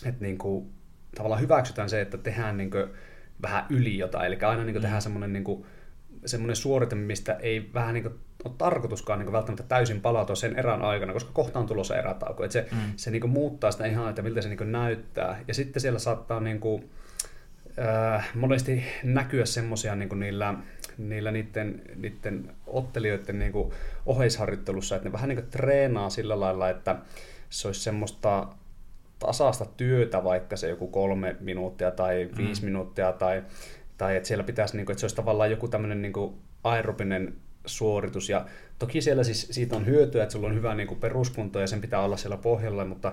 että 0.05 0.25
niin 0.25 0.39
kuin, 0.39 0.71
tavallaan 1.15 1.41
hyväksytään 1.41 1.91
se, 1.91 2.01
että 2.01 2.19
tehdään 2.19 2.57
niin 2.57 2.71
kuin, 2.71 2.85
vähän 3.43 3.67
yli 3.71 3.99
jotain, 3.99 4.27
eli 4.27 4.39
aina 4.41 4.65
niin 4.65 4.75
kuin, 4.75 4.81
mm. 4.81 4.83
tehdään 4.83 5.03
semmoinen 5.03 5.33
niin 5.33 5.45
kuin, 5.45 5.67
semmoinen 6.27 6.57
suorite, 6.57 6.95
mistä 6.97 7.35
ei 7.41 7.71
vähän 7.75 7.95
niin 7.95 8.03
kuin 8.03 8.15
ole 8.45 8.55
tarkoituskaan 8.59 9.19
niin 9.19 9.33
välttämättä 9.33 9.63
täysin 9.63 10.01
palautua 10.01 10.37
sen 10.37 10.59
erän 10.59 10.83
aikana, 10.83 11.13
koska 11.13 11.33
kohta 11.33 11.59
on 11.59 11.67
tulossa 11.67 11.97
erätauko. 11.97 12.45
Että 12.45 12.53
se, 12.53 12.69
mm. 12.73 12.79
se 12.97 13.11
niin 13.11 13.31
muuttaa 13.31 13.71
sitä 13.71 13.87
ihan, 13.87 14.09
että 14.09 14.23
miltä 14.23 14.43
se 14.43 14.49
niin 14.49 14.73
näyttää. 14.73 15.41
Ja 15.49 15.55
sitten 15.55 15.81
siellä 15.81 15.99
saattaa 15.99 16.41
niin 16.41 16.61
kuin, 16.61 16.91
äh, 17.79 18.31
monesti 18.35 18.85
näkyä 19.03 19.47
semmoisia 19.47 19.95
niin 19.95 20.21
niillä, 20.21 20.55
niillä 20.99 21.31
niiden, 21.31 21.83
niiden 21.97 22.53
ottelijoiden 22.67 23.39
niin 23.39 23.53
kuin 23.53 23.73
oheisharjoittelussa, 24.07 24.97
että 24.97 25.09
ne 25.09 25.13
vähän 25.13 25.29
niin 25.29 25.39
kuin 25.39 25.51
treenaa 25.51 26.11
sillä 26.11 26.41
lailla, 26.41 26.71
että 26.71 26.97
se 27.51 27.69
olisi 27.69 27.81
semmoista 27.81 28.49
tasasta 29.19 29.67
työtä, 29.77 30.25
vaikka 30.25 30.57
se 30.57 30.69
joku 30.69 30.89
kolme 30.89 31.37
minuuttia 31.41 31.91
tai 31.91 32.29
viisi 32.37 32.63
mm. 32.63 32.67
minuuttia, 32.67 33.13
tai, 33.13 33.43
tai 33.99 34.17
että 34.17 34.27
siellä 34.27 34.45
pitäisi, 34.45 34.77
niin 34.77 34.87
kuin, 34.87 34.93
että 34.95 35.01
se 35.01 35.05
olisi 35.05 35.17
tavallaan 35.17 35.51
joku 35.51 35.69
tämmöinen 35.69 36.03
niin 36.03 36.13
aerobinen 36.65 37.35
suoritus. 37.67 38.29
Ja 38.29 38.47
toki 38.79 39.01
siellä 39.01 39.25
siis 39.25 39.49
siitä 39.51 39.77
on 39.77 39.87
hyötyä, 39.87 40.23
että 40.23 40.33
sulla 40.33 40.49
on 40.49 40.55
hyvä 40.55 40.75
niin 40.75 40.87
kuin 40.87 41.01
peruskunto 41.01 41.61
ja 41.61 41.67
sen 41.67 41.81
pitää 41.81 42.01
olla 42.01 42.17
siellä 42.17 42.37
pohjalla, 42.37 42.85
mutta, 42.85 43.13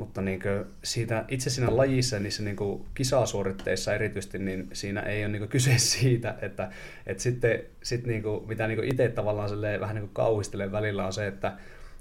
mutta 0.00 0.20
niin 0.20 0.40
kuin 0.42 0.64
siitä, 0.84 1.24
itse 1.28 1.50
siinä 1.50 1.76
lajissa, 1.76 2.18
niissä 2.18 2.42
niin 2.42 2.56
kuin 2.56 2.84
kisasuoritteissa 2.94 3.94
erityisesti, 3.94 4.38
niin 4.38 4.68
siinä 4.72 5.00
ei 5.00 5.24
ole 5.24 5.32
niin 5.32 5.40
kuin 5.40 5.48
kyse 5.48 5.78
siitä, 5.92 6.34
että, 6.42 6.70
että 7.06 7.22
sitten 7.22 7.62
sit 7.82 8.06
niin 8.06 8.22
kuin, 8.22 8.48
mitä 8.48 8.66
niin 8.66 8.78
kuin 8.78 8.88
itse 8.92 9.08
tavallaan 9.08 9.50
vähän 9.80 9.94
niin 9.94 10.02
kuin 10.02 10.14
kauhistelen 10.14 10.72
välillä 10.72 11.06
on 11.06 11.12
se, 11.12 11.26
että, 11.26 11.52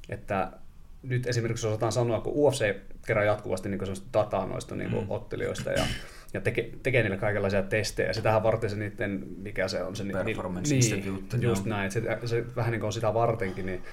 että 0.10 0.52
nyt 1.04 1.28
esimerkiksi 1.28 1.68
osataan 1.68 1.92
sanoa, 1.92 2.22
kun 2.22 2.34
UFC 2.36 2.76
kerää 3.08 3.24
jatkuvasti 3.24 3.70
niin 3.70 3.80
dataa 4.14 4.46
noista 4.46 4.76
niin 4.76 4.90
kuin 4.90 5.04
mm. 5.04 5.12
ottelijoista 5.12 5.72
ja 5.72 5.86
ja 6.34 6.42
teke, 6.42 6.70
tekee 6.84 7.04
niille 7.04 7.18
kaikenlaisia 7.18 7.64
testejä. 7.64 8.14
Sitähän 8.14 8.44
varten 8.44 8.70
se 8.70 8.76
niiden, 8.76 9.24
mikä 9.38 9.68
se 9.68 9.84
on 9.84 9.96
se... 9.96 10.04
Performance 10.26 10.76
niin, 10.76 10.94
Institute. 10.94 11.38
Just 11.38 11.66
näin, 11.66 11.92
että 11.98 12.28
se, 12.28 12.28
se 12.28 12.46
vähän 12.56 12.72
niin 12.72 12.80
kuin 12.80 12.88
on 12.88 12.94
sitä 12.94 13.14
vartenkin, 13.14 13.66
niin, 13.66 13.84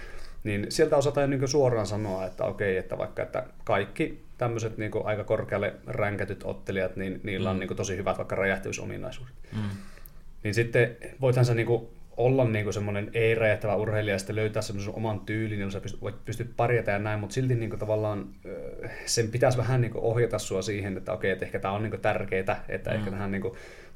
niin 0.45 0.66
sieltä 0.69 0.97
osataan 0.97 1.31
niin 1.31 1.49
suoraan 1.49 1.87
sanoa, 1.87 2.26
että 2.26 2.45
okei, 2.45 2.76
että 2.76 2.99
vaikka 2.99 3.23
että 3.23 3.47
kaikki 3.64 4.25
tämmöiset 4.38 4.78
niin 4.78 4.93
aika 5.05 5.25
korkealle 5.25 5.75
ränkätyt 5.87 6.45
ottelijat, 6.45 6.97
niin 6.97 7.21
niillä 7.23 7.50
on 7.50 7.57
mm. 7.57 7.61
niin 7.61 7.76
tosi 7.76 7.97
hyvät 7.97 8.19
vaikka 8.19 8.37
räjähtymisominaisuudet. 8.37 9.35
Mm. 9.52 9.62
Niin 10.43 10.55
sitten 10.55 10.97
voithan 11.21 11.45
sä 11.45 11.55
niin 11.55 11.69
olla 12.16 12.45
niin 12.45 12.73
semmoinen 12.73 13.11
ei-räjähtävä 13.14 13.76
urheilija 13.76 14.14
ja 14.14 14.19
sitten 14.19 14.37
löytää 14.37 14.62
semmoisen 14.62 14.95
oman 14.95 15.21
tyylin, 15.21 15.61
jolla 15.61 15.73
sä 15.73 15.81
pystyt, 15.81 16.02
voit 16.02 16.25
pystyt 16.25 16.57
pärjätä 16.57 16.90
ja 16.90 16.99
näin, 16.99 17.21
mutta 17.21 17.35
silti 17.35 17.55
niin 17.55 17.78
tavallaan 17.78 18.26
sen 19.07 19.31
pitäisi 19.31 19.59
vähän 19.59 19.81
niin 19.81 19.97
ohjata 19.97 20.38
sua 20.38 20.62
siihen, 20.62 20.97
että 20.97 21.12
okei, 21.12 21.31
että 21.31 21.45
ehkä 21.45 21.59
tämä 21.59 21.75
on 21.75 21.83
niin 21.83 22.00
tärkeää, 22.00 22.64
että 22.69 22.90
mm. 22.90 22.97
ehkä 22.97 23.11
tähän 23.11 23.31
niin 23.31 23.43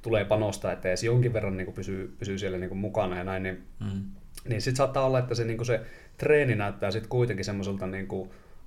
tulee 0.03 0.25
panostaa, 0.25 0.73
että 0.73 0.89
edes 0.89 1.05
jonkin 1.05 1.33
verran 1.33 1.57
niin 1.57 1.73
pysyy, 1.73 2.15
pysyy 2.19 2.39
siellä 2.39 2.59
niin 2.59 2.77
mukana 2.77 3.19
ja 3.19 3.25
näin, 3.25 3.43
niin, 3.43 3.63
mm. 3.81 4.03
Niin 4.49 4.63
sitten 4.63 4.77
saattaa 4.77 5.07
olla, 5.07 5.19
että 5.19 5.35
se, 5.35 5.45
niin 5.45 5.65
se 5.65 5.81
treeni 6.19 6.55
näyttää 6.55 6.91
sitten 6.91 7.09
kuitenkin 7.09 7.45
semmoiselta 7.45 7.87
niin 7.87 8.09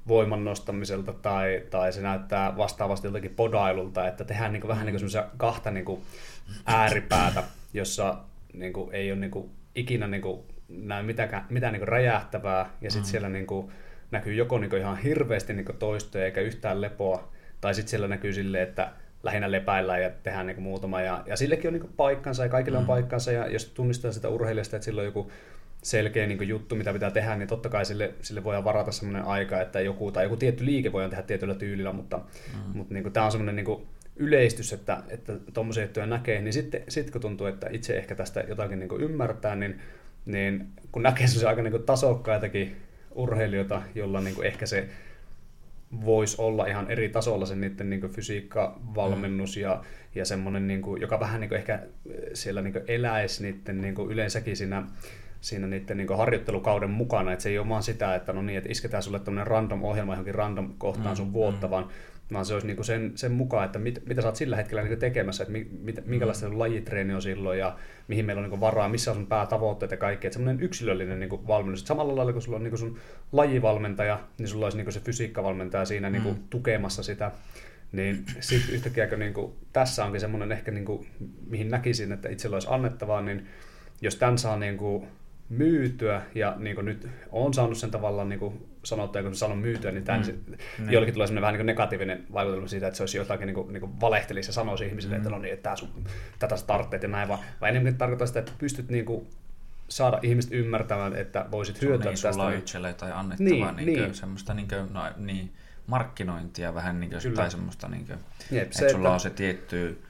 voiman 0.07 0.45
nostamiselta 0.45 1.13
tai, 1.13 1.63
tai 1.69 1.93
se 1.93 2.01
näyttää 2.01 2.57
vastaavasti 2.57 3.07
jotenkin 3.07 3.35
podailulta, 3.35 4.07
että 4.07 4.23
tehdään 4.23 4.53
niin 4.53 4.67
vähän 4.67 4.85
niin 4.85 4.99
semmoisia 4.99 5.27
kahta 5.37 5.71
niin 5.71 6.03
ääripäätä, 6.65 7.43
jossa 7.73 8.17
niin 8.53 8.73
kuin, 8.73 8.89
ei 8.93 9.11
ole 9.11 9.19
niin 9.19 9.31
kuin, 9.31 9.49
ikinä 9.75 10.07
niin 10.07 10.21
kuin, 10.21 10.41
näy 10.69 11.03
mitään, 11.03 11.45
mitään 11.49 11.73
niin 11.73 11.81
kuin 11.81 11.87
räjähtävää, 11.87 12.69
ja 12.81 12.91
sitten 12.91 13.07
mm. 13.07 13.11
siellä 13.11 13.29
niin 13.29 13.47
kuin, 13.47 13.71
näkyy 14.11 14.33
joko 14.33 14.59
niin 14.59 14.69
kuin, 14.69 14.81
ihan 14.81 14.97
hirveästi 14.97 15.53
niin 15.53 15.65
kuin, 15.65 15.77
toistoja 15.77 16.25
eikä 16.25 16.41
yhtään 16.41 16.81
lepoa, 16.81 17.31
tai 17.61 17.73
sitten 17.73 17.89
siellä 17.89 18.07
näkyy 18.07 18.33
silleen, 18.33 18.67
että 18.69 18.91
lähinnä 19.23 19.51
lepäillään 19.51 20.01
ja 20.01 20.09
tehdään 20.23 20.47
niin 20.47 20.55
kuin, 20.55 20.63
muutama, 20.63 21.01
ja, 21.01 21.23
ja 21.25 21.37
sillekin 21.37 21.67
on 21.67 21.73
niin 21.73 21.81
kuin, 21.81 21.93
paikkansa, 21.97 22.43
ja 22.43 22.49
kaikilla 22.49 22.77
mm. 22.77 22.81
on 22.81 22.87
paikkansa, 22.87 23.31
ja 23.31 23.47
jos 23.47 23.65
tunnistaa 23.65 24.11
sitä 24.11 24.29
urheilijasta, 24.29 24.75
että 24.75 24.85
sillä 24.85 24.99
on 24.99 25.05
joku 25.05 25.31
selkeä 25.83 26.27
niin 26.27 26.47
juttu, 26.47 26.75
mitä 26.75 26.93
pitää 26.93 27.11
tehdä, 27.11 27.35
niin 27.35 27.47
totta 27.47 27.69
kai 27.69 27.85
sille, 27.85 28.13
sille 28.21 28.43
voidaan 28.43 28.63
varata 28.63 28.91
sellainen 28.91 29.25
aika, 29.25 29.61
että 29.61 29.81
joku, 29.81 30.11
tai 30.11 30.25
joku 30.25 30.37
tietty 30.37 30.65
liike 30.65 30.91
voidaan 30.91 31.09
tehdä 31.09 31.23
tietyllä 31.23 31.55
tyylillä, 31.55 31.93
mutta, 31.93 32.17
mm. 32.17 32.77
mutta 32.77 32.93
niin 32.93 33.03
kuin, 33.03 33.13
tämä 33.13 33.25
on 33.25 33.31
sellainen 33.31 33.55
niin 33.55 33.65
kuin, 33.65 33.87
yleistys, 34.15 34.73
että, 34.73 35.03
että 35.09 35.33
tuommoisia 35.53 35.83
juttuja 35.83 36.05
näkee, 36.05 36.41
niin 36.41 36.53
sitten 36.53 36.83
sit 36.87 37.11
kun 37.11 37.21
tuntuu, 37.21 37.47
että 37.47 37.67
itse 37.71 37.97
ehkä 37.97 38.15
tästä 38.15 38.43
jotakin 38.47 38.79
niin 38.79 39.01
ymmärtää, 39.01 39.55
niin, 39.55 39.79
niin 40.25 40.67
kun 40.91 41.03
näkee 41.03 41.27
sellaisia 41.27 41.49
aika 41.49 41.61
niin 41.61 41.83
tasokkaitakin 41.83 42.75
urheilijoita, 43.11 43.81
jolla 43.95 44.21
niin 44.21 44.43
ehkä 44.43 44.65
se 44.65 44.89
voisi 46.05 46.35
olla 46.41 46.65
ihan 46.65 46.91
eri 46.91 47.09
tasolla 47.09 47.45
se 47.45 47.55
niiden 47.55 47.89
niin 47.89 48.09
fysiikka, 48.09 48.79
valmennus 48.95 49.57
ja, 49.57 49.83
ja 50.15 50.25
semmoinen, 50.25 50.67
niin 50.67 50.81
kuin, 50.81 51.01
joka 51.01 51.19
vähän 51.19 51.41
niin 51.41 51.53
ehkä 51.53 51.79
siellä 52.33 52.61
niin 52.61 52.81
eläisi 52.87 53.43
niiden 53.43 53.81
niin 53.81 53.95
yleensäkin 54.09 54.57
siinä, 54.57 54.87
siinä 55.43 55.67
niiden 55.67 55.97
niin 55.97 56.17
harjoittelukauden 56.17 56.89
mukana, 56.89 57.33
että 57.33 57.43
se 57.43 57.49
ei 57.49 57.59
ole 57.59 57.69
vaan 57.69 57.83
sitä, 57.83 58.15
että 58.15 58.33
no 58.33 58.41
niin, 58.41 58.57
että 58.57 58.71
isketään 58.71 59.03
sulle 59.03 59.19
tämmöinen 59.19 59.47
random 59.47 59.83
ohjelma 59.83 60.13
johonkin 60.13 60.35
random 60.35 60.73
kohtaan 60.77 61.15
sun 61.15 61.33
vuotta, 61.33 61.67
mm. 61.67 61.71
vaan 61.71 61.89
vaan 62.33 62.45
se 62.45 62.53
olisi 62.53 62.67
niin 62.67 62.75
kuin 62.75 62.85
sen, 62.85 63.11
sen 63.15 63.31
mukaan, 63.31 63.65
että 63.65 63.79
mit, 63.79 64.03
mitä 64.05 64.21
sä 64.21 64.27
oot 64.27 64.35
sillä 64.35 64.55
hetkellä 64.55 64.83
niin 64.83 64.99
tekemässä, 64.99 65.43
että 65.43 65.51
mi, 65.51 65.67
mit, 65.79 66.05
minkälaista 66.05 66.49
mm. 66.49 66.59
lajitreeni 66.59 67.13
on 67.13 67.21
silloin 67.21 67.59
ja 67.59 67.77
mihin 68.07 68.25
meillä 68.25 68.43
on 68.43 68.49
niin 68.49 68.59
varaa, 68.59 68.89
missä 68.89 69.11
on 69.11 69.17
sun 69.17 69.27
päätavoitteet 69.27 69.91
ja 69.91 69.97
kaikki. 69.97 70.27
Että 70.27 70.33
semmoinen 70.33 70.63
yksilöllinen 70.63 71.19
niin 71.19 71.47
valmennus. 71.47 71.79
Että 71.79 71.87
samalla 71.87 72.15
lailla 72.15 72.33
kun 72.33 72.41
sulla 72.41 72.55
on 72.55 72.63
niin 72.63 72.71
kuin 72.71 72.79
sun 72.79 72.97
lajivalmentaja, 73.31 74.19
niin 74.37 74.47
sulla 74.47 74.65
olisi 74.65 74.77
niin 74.77 74.91
se 74.91 74.99
fysiikkavalmentaja 74.99 75.85
siinä 75.85 76.09
niin 76.09 76.23
kuin 76.23 76.35
mm. 76.35 76.43
tukemassa 76.49 77.03
sitä. 77.03 77.31
Niin 77.91 78.25
sitten 78.39 78.75
yhtäkkiä, 78.75 79.07
kun 79.07 79.19
niin 79.19 79.33
kuin, 79.33 79.53
tässä 79.73 80.05
onkin 80.05 80.21
semmoinen 80.21 80.51
ehkä, 80.51 80.71
niin 80.71 80.85
kuin, 80.85 81.07
mihin 81.49 81.69
näkisin, 81.69 82.11
että 82.11 82.29
itsellä 82.29 82.55
olisi 82.55 82.67
annettavaa, 82.71 83.21
niin 83.21 83.47
jos 84.01 84.15
tämän 84.15 84.37
saa 84.37 84.57
niin 84.57 84.77
kuin, 84.77 85.07
myytyä 85.49 86.21
ja 86.35 86.55
niin 86.57 86.75
kuin 86.75 86.85
nyt 86.85 87.07
on 87.31 87.53
saanut 87.53 87.77
sen 87.77 87.91
tavallaan 87.91 88.29
niin 88.29 88.39
kuin 88.39 88.65
sanottua, 88.83 89.23
kun 89.23 89.35
sanon 89.35 89.57
myytyä, 89.57 89.91
niin 89.91 90.03
tämän, 90.03 90.21
mm. 90.21 90.55
niin. 90.77 90.91
joillekin 90.91 91.13
tulee 91.13 91.41
vähän 91.41 91.53
niin 91.53 91.65
negatiivinen 91.65 92.23
vaikutelma 92.33 92.67
siitä, 92.67 92.87
että 92.87 92.97
se 92.97 93.03
olisi 93.03 93.17
jotakin 93.17 93.47
niin 93.47 93.55
kuin, 93.55 93.73
niin 93.73 93.81
kuin 93.81 94.01
valehtelisi 94.01 94.49
ja 94.49 94.53
sanoisi 94.53 94.85
ihmisille, 94.85 95.15
mm. 95.15 95.17
että 95.17 95.29
no 95.29 95.39
niin, 95.39 95.53
että 95.53 95.75
sun, 95.75 95.89
tätä 96.39 96.55
tarvitset 96.67 97.03
ja 97.03 97.09
näin, 97.09 97.27
vaan, 97.27 97.39
vaan 97.61 97.69
enemmän 97.69 97.95
tarkoittaa 97.95 98.27
sitä, 98.27 98.39
että 98.39 98.51
pystyt 98.57 98.89
niin 98.89 99.05
kuin, 99.05 99.27
saada 99.89 100.19
ihmiset 100.21 100.51
ymmärtämään, 100.51 101.15
että 101.15 101.45
voisit 101.51 101.81
hyötyä 101.81 102.11
niin, 102.11 102.21
tästä. 102.21 102.33
Sulla 102.33 102.51
itselle 102.51 102.93
tai 102.93 103.11
annettavaa 103.11 103.71
niin, 103.71 103.85
niin, 103.85 103.99
niin. 103.99 104.15
semmoista 104.15 104.53
niin 104.53 104.67
kuin, 104.67 104.93
no, 104.93 105.01
niin, 105.17 105.53
markkinointia 105.87 106.73
vähän 106.73 106.99
niin 106.99 107.09
kuin, 107.09 107.33
tai 107.33 107.51
semmoista, 107.51 107.87
niin 107.87 108.05
kuin, 108.05 108.19
Jep, 108.51 108.63
että 108.63 108.77
se, 108.77 108.89
sulla 108.89 109.07
että... 109.07 109.13
on 109.13 109.19
se 109.19 109.29
tietty 109.29 110.03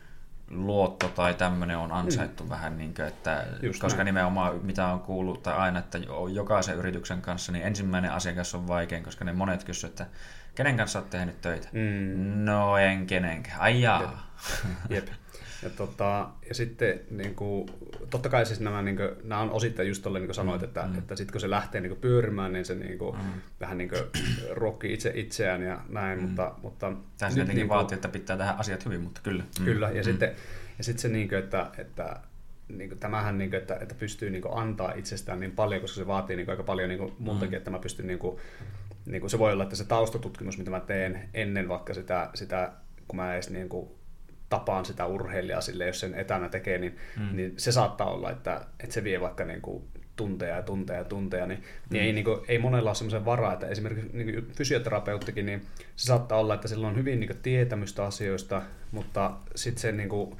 luotto 0.55 1.07
tai 1.07 1.33
tämmöinen 1.33 1.77
on 1.77 1.91
ansaittu 1.91 2.43
mm. 2.43 2.49
vähän, 2.49 2.77
niin 2.77 2.93
kuin, 2.93 3.07
että, 3.07 3.45
Just 3.61 3.81
koska 3.81 3.97
näin. 3.97 4.05
nimenomaan 4.05 4.59
mitä 4.63 4.87
on 4.87 4.99
kuullut 4.99 5.43
tai 5.43 5.53
aina, 5.53 5.79
että 5.79 5.99
jokaisen 6.33 6.75
yrityksen 6.75 7.21
kanssa, 7.21 7.51
niin 7.51 7.65
ensimmäinen 7.65 8.11
asiakas 8.11 8.55
on 8.55 8.67
vaikein, 8.67 9.03
koska 9.03 9.25
ne 9.25 9.33
monet 9.33 9.63
kysyvät, 9.63 9.91
että 9.91 10.05
kenen 10.55 10.77
kanssa 10.77 10.99
olet 10.99 11.09
tehnyt 11.09 11.41
töitä? 11.41 11.67
Mm. 11.71 12.45
No 12.45 12.77
en 12.77 13.07
kenenkään. 13.07 13.61
Ai 13.61 13.81
jaa. 13.81 14.33
Jep. 14.89 15.05
Jep. 15.05 15.07
Ja, 15.63 15.69
tota, 15.69 16.29
ja 16.47 16.53
sitten 16.53 16.99
niin 17.11 17.35
kuin, 17.35 17.69
totta 18.09 18.29
kai 18.29 18.45
siis 18.45 18.59
nämä, 18.59 18.81
niin 18.81 18.95
kuin, 18.95 19.09
nämä 19.23 19.41
on 19.41 19.51
osittain 19.51 19.87
just 19.87 20.03
tolle, 20.03 20.19
niin 20.19 20.27
kuin 20.27 20.35
sanoit, 20.35 20.61
mm, 20.61 20.65
että, 20.65 20.81
mm. 20.81 20.97
että 20.97 21.15
sitten 21.15 21.31
kun 21.31 21.41
se 21.41 21.49
lähtee 21.49 21.81
niin 21.81 21.89
kuin, 21.89 22.01
pyörimään, 22.01 22.53
niin 22.53 22.65
se 22.65 22.75
niin 22.75 22.97
kuin, 22.97 23.15
mm. 23.15 23.41
vähän 23.59 23.77
niin 23.77 23.89
kuin, 23.89 24.01
ruokkii 24.51 24.93
itse 24.93 25.11
itseään 25.15 25.63
ja 25.63 25.81
näin, 25.89 26.19
mm. 26.19 26.25
mutta... 26.25 26.55
mutta 26.61 26.93
Tässä 27.17 27.35
tietenkin 27.35 27.55
niin 27.55 27.67
kuin, 27.67 27.77
vaatii, 27.77 27.95
että 27.95 28.07
pitää 28.07 28.37
tehdä 28.37 28.51
asiat 28.51 28.85
hyvin, 28.85 29.01
mutta 29.01 29.21
kyllä. 29.23 29.43
Mm. 29.59 29.65
Kyllä, 29.65 29.89
ja 29.89 30.01
mm. 30.01 30.03
sitten 30.03 30.35
ja 30.77 30.83
sitten 30.83 31.01
se, 31.01 31.07
niin 31.07 31.29
kuin, 31.29 31.39
että, 31.39 31.71
että 31.77 32.19
niin 32.67 32.89
kuin, 32.89 32.99
tämähän, 32.99 33.37
niin 33.37 33.49
kuin, 33.49 33.59
että, 33.61 33.77
että 33.81 33.95
pystyy 33.95 34.29
niin 34.29 34.41
kuin, 34.41 34.57
antaa 34.57 34.93
itsestään 34.93 35.39
niin 35.39 35.51
paljon, 35.51 35.81
koska 35.81 35.95
se 35.95 36.07
vaatii 36.07 36.35
niin 36.35 36.45
kuin, 36.45 36.53
aika 36.53 36.63
paljon 36.63 36.89
niin 36.89 36.99
kuin, 36.99 37.13
multakin, 37.19 37.49
mm. 37.49 37.57
että 37.57 37.71
mä 37.71 37.79
pystyn, 37.79 38.07
niin 38.07 38.19
kuin, 38.19 38.39
niin 39.05 39.21
kuin, 39.21 39.31
se 39.31 39.39
voi 39.39 39.53
olla, 39.53 39.63
että 39.63 39.75
se 39.75 39.85
taustatutkimus, 39.85 40.57
mitä 40.57 40.71
mä 40.71 40.79
teen 40.79 41.29
ennen 41.33 41.67
vaikka 41.67 41.93
sitä, 41.93 42.29
sitä 42.33 42.71
kun 43.07 43.15
mä 43.15 43.33
edes 43.33 43.49
niin 43.49 43.69
kuin, 43.69 43.89
tapaan 44.49 44.85
sitä 44.85 45.05
urheilijaa 45.05 45.61
sille, 45.61 45.87
jos 45.87 45.99
sen 45.99 46.15
etänä 46.15 46.49
tekee, 46.49 46.77
niin, 46.77 46.97
mm. 47.19 47.35
niin 47.35 47.53
se 47.57 47.71
saattaa 47.71 48.11
olla, 48.11 48.31
että, 48.31 48.65
että 48.79 48.93
se 48.93 49.03
vie 49.03 49.21
vaikka 49.21 49.45
niin 49.45 49.61
kuin 49.61 49.83
tunteja 50.15 50.55
ja 50.55 50.61
tunteja 50.61 50.99
ja 50.99 51.05
tunteja, 51.05 51.47
niin, 51.47 51.59
niin 51.59 51.69
mm. 51.89 51.93
niin 51.93 52.03
ei, 52.03 52.13
niin 52.13 52.25
kuin, 52.25 52.39
ei 52.47 52.59
monella 52.59 52.89
ole 52.89 52.95
sellaisen 52.95 53.25
varaa, 53.25 53.53
että 53.53 53.67
esimerkiksi 53.67 54.09
niin 54.13 54.33
kuin 54.33 54.55
fysioterapeuttikin, 54.55 55.45
niin 55.45 55.65
se 55.95 56.05
saattaa 56.05 56.39
olla, 56.39 56.53
että 56.53 56.67
sillä 56.67 56.87
on 56.87 56.95
hyvin 56.95 57.19
niin 57.19 57.27
kuin, 57.27 57.41
tietämystä 57.41 58.05
asioista, 58.05 58.61
mutta 58.91 59.31
sitten 59.55 59.81
se 59.81 59.91
niin 59.91 60.09
kuin, 60.09 60.37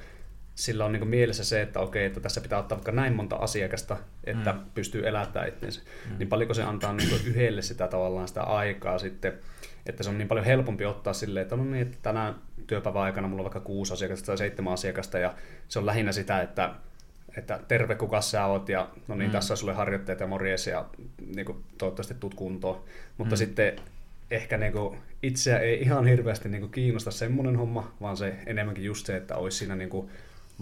sillä 0.54 0.84
on 0.84 0.92
niin 0.92 1.08
mielessä 1.08 1.44
se, 1.44 1.62
että 1.62 1.80
okei, 1.80 2.04
että 2.04 2.20
tässä 2.20 2.40
pitää 2.40 2.58
ottaa 2.58 2.78
vaikka 2.78 2.92
näin 2.92 3.12
monta 3.12 3.36
asiakasta, 3.36 3.96
että 4.24 4.52
mm. 4.52 4.58
pystyy 4.74 5.08
elättämään 5.08 5.48
itsensä. 5.48 5.80
Mm. 6.10 6.18
Niin 6.18 6.28
paljonko 6.28 6.54
se 6.54 6.62
antaa 6.62 6.92
niin 6.92 7.26
yhdelle 7.26 7.62
sitä 7.62 7.88
tavallaan 7.88 8.28
sitä 8.28 8.42
aikaa 8.42 8.98
sitten, 8.98 9.32
että 9.86 10.02
se 10.02 10.10
on 10.10 10.18
niin 10.18 10.28
paljon 10.28 10.46
helpompi 10.46 10.84
ottaa 10.84 11.12
silleen, 11.12 11.42
että 11.42 11.56
no 11.56 11.64
niin, 11.64 11.82
että 11.82 11.96
tänään 12.02 12.34
työpäivän 12.66 13.02
aikana 13.02 13.28
mulla 13.28 13.40
on 13.40 13.44
vaikka 13.44 13.60
kuusi 13.60 13.92
asiakasta 13.92 14.26
tai 14.26 14.38
seitsemän 14.38 14.72
asiakasta 14.72 15.18
ja 15.18 15.34
se 15.68 15.78
on 15.78 15.86
lähinnä 15.86 16.12
sitä, 16.12 16.42
että 16.42 16.74
että 17.36 17.60
terve 17.68 17.94
kuka 17.94 18.20
sä 18.20 18.46
oot 18.46 18.68
ja 18.68 18.88
no 19.08 19.14
niin, 19.14 19.30
mm. 19.30 19.32
tässä 19.32 19.54
on 19.54 19.58
sulle 19.58 19.72
harjoitteet 19.72 20.20
ja 20.20 20.26
morjes 20.26 20.66
ja 20.66 20.84
niin 21.36 21.46
kuin, 21.46 21.64
toivottavasti 21.78 22.14
tuut 22.14 22.34
kuntoon. 22.34 22.84
Mutta 23.18 23.34
mm. 23.34 23.38
sitten 23.38 23.76
ehkä 24.30 24.58
niin 24.58 24.72
kuin, 24.72 24.98
itseä 25.22 25.58
ei 25.58 25.82
ihan 25.82 26.06
hirveästi 26.06 26.48
niin 26.48 26.60
kuin, 26.60 26.72
kiinnosta 26.72 27.10
semmoinen 27.10 27.56
homma, 27.56 27.94
vaan 28.00 28.16
se 28.16 28.34
enemmänkin 28.46 28.84
just 28.84 29.06
se, 29.06 29.16
että 29.16 29.36
olisi 29.36 29.58
siinä 29.58 29.76
niin 29.76 29.90
kuin, 29.90 30.10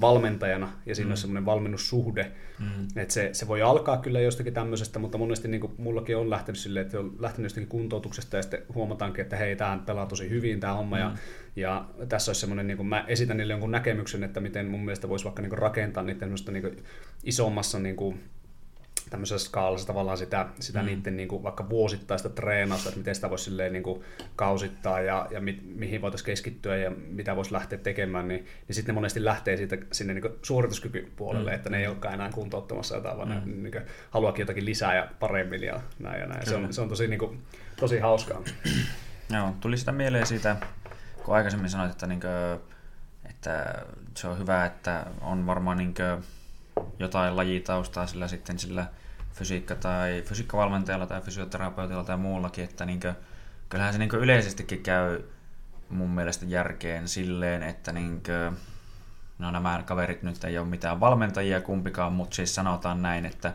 valmentajana 0.00 0.72
ja 0.87 0.94
siinä 0.94 1.09
mm. 1.09 1.12
on 1.12 1.16
semmoinen 1.16 1.46
valmennussuhde. 1.46 2.33
Mm. 2.59 2.87
Että 2.96 3.14
se, 3.14 3.31
se 3.33 3.48
voi 3.48 3.62
alkaa 3.62 3.96
kyllä 3.96 4.20
jostakin 4.20 4.55
tämmöisestä, 4.55 4.98
mutta 4.98 5.18
monesti 5.18 5.48
niin 5.48 5.61
kuin 5.61 5.72
mullakin 5.78 6.16
on 6.16 6.31
lähtenyt 6.31 6.59
silleen, 6.59 6.87
että 6.87 7.00
on 7.00 7.12
lähtenyt 7.18 7.44
jostakin 7.44 7.68
kuntoutuksesta 7.68 8.37
ja 8.37 8.42
sitten 8.42 8.62
huomataankin, 8.74 9.22
että 9.22 9.37
hei, 9.37 9.57
tämä 9.57 9.78
pelaa 9.87 10.07
tosi 10.07 10.31
hyvin 10.31 10.61
tämä 10.61 10.74
homma 10.74 10.96
mm. 10.96 11.02
ja, 11.02 11.12
ja 11.57 11.85
tässä 12.09 12.31
olisi 12.31 12.40
semmoinen, 12.40 12.66
niin 12.66 12.76
kuin 12.76 12.87
mä 12.87 13.05
esitän 13.09 13.37
niille 13.37 13.52
jonkun 13.52 13.70
näkemyksen, 13.70 14.24
että 14.24 14.40
miten 14.40 14.66
mun 14.66 14.85
mielestä 14.85 15.09
voisi 15.09 15.24
vaikka 15.24 15.42
niin 15.42 15.50
kuin 15.50 15.59
rakentaa 15.59 16.02
niiden 16.02 16.35
niin 16.52 16.85
isommassa 17.24 17.78
niin 17.78 17.96
kuin, 17.96 18.20
tämmöisessä 19.12 19.48
skaalassa 19.48 19.87
tavallaan 19.87 20.18
sitä, 20.18 20.46
sitä 20.61 20.79
mm. 20.79 20.87
niiden 20.87 21.16
niin 21.16 21.29
kuin, 21.29 21.42
vaikka 21.42 21.68
vuosittaista 21.68 22.29
treenausta, 22.29 22.88
että 22.88 22.98
miten 22.98 23.14
sitä 23.14 23.31
voisi 23.31 23.44
silleen, 23.44 23.72
niin 23.72 23.83
kuin, 23.83 24.03
kausittaa 24.37 25.01
ja, 25.01 25.27
ja 25.31 25.40
mi, 25.40 25.61
mihin 25.75 26.03
voitaisiin 26.03 26.27
keskittyä 26.27 26.77
ja 26.77 26.90
mitä 26.90 27.37
voisi 27.37 27.53
lähteä 27.53 27.79
tekemään, 27.79 28.29
niin, 28.29 28.46
niin 28.68 28.75
sitten 28.75 28.94
ne 28.94 28.96
monesti 28.96 29.25
lähtee 29.25 29.57
siitä, 29.57 29.77
sinne 29.92 30.14
niin 30.14 30.33
suorituskykypuolelle, 30.42 31.51
mm. 31.51 31.55
että 31.55 31.70
ne 31.70 31.79
ei 31.79 31.87
olekaan 31.87 32.14
enää 32.14 32.31
kuntouttamassa 32.31 32.94
jotain, 32.94 33.18
vaan 33.18 33.29
mm. 33.29 33.35
ne 33.35 33.42
niin 33.44 33.72
kuin, 33.72 33.85
haluakin 34.11 34.42
jotakin 34.42 34.64
lisää 34.64 34.94
ja 34.94 35.09
paremmin 35.20 35.62
ja 35.62 35.81
näin 35.98 36.20
ja 36.20 36.27
näin. 36.27 36.46
Se 36.46 36.57
on, 36.57 36.72
se 36.72 36.81
on 36.81 36.88
tosi, 36.88 37.09
niin 37.09 37.18
kuin, 37.18 37.42
tosi 37.77 37.98
hauskaa. 37.98 38.42
Joo, 39.35 39.55
tuli 39.61 39.77
sitä 39.77 39.92
mieleen 39.92 40.27
siitä, 40.27 40.57
kun 41.25 41.37
aikaisemmin 41.37 41.70
sanoit, 41.70 41.92
että, 41.92 42.07
niin 42.07 42.20
kuin, 42.20 42.61
että 43.31 43.85
se 44.14 44.29
on 44.29 44.38
hyvä, 44.38 44.66
että 44.66 45.07
on 45.20 45.46
varmaan 45.46 45.77
niin 45.77 45.94
kuin, 45.94 46.25
jotain 46.98 47.37
lajitaustaa 47.37 48.07
sillä 48.07 48.29
sitten 48.29 48.59
sillä 48.59 48.87
fysiikka- 49.35 49.75
tai 49.75 50.23
fysiikkavalmentajalla 50.27 51.07
tai 51.07 51.21
fysioterapeutilla 51.21 52.05
tai 52.05 52.16
muullakin, 52.16 52.64
että 52.64 52.87
niin 52.87 53.01
kuin, 53.01 53.14
kyllähän 53.68 53.92
se 53.92 53.99
niin 53.99 54.14
yleisestikin 54.14 54.83
käy 54.83 55.23
mun 55.88 56.11
mielestä 56.11 56.45
järkeen 56.45 57.09
silleen, 57.09 57.62
että 57.62 57.92
niinkö, 57.92 58.53
no 59.38 59.51
nämä 59.51 59.83
kaverit 59.87 60.23
nyt 60.23 60.45
ei 60.45 60.59
ole 60.59 60.66
mitään 60.66 61.01
valmentajia 61.01 61.61
kumpikaan, 61.61 62.12
mutta 62.12 62.37
siis 62.37 62.55
sanotaan 62.55 63.03
näin, 63.03 63.27
että 63.27 63.55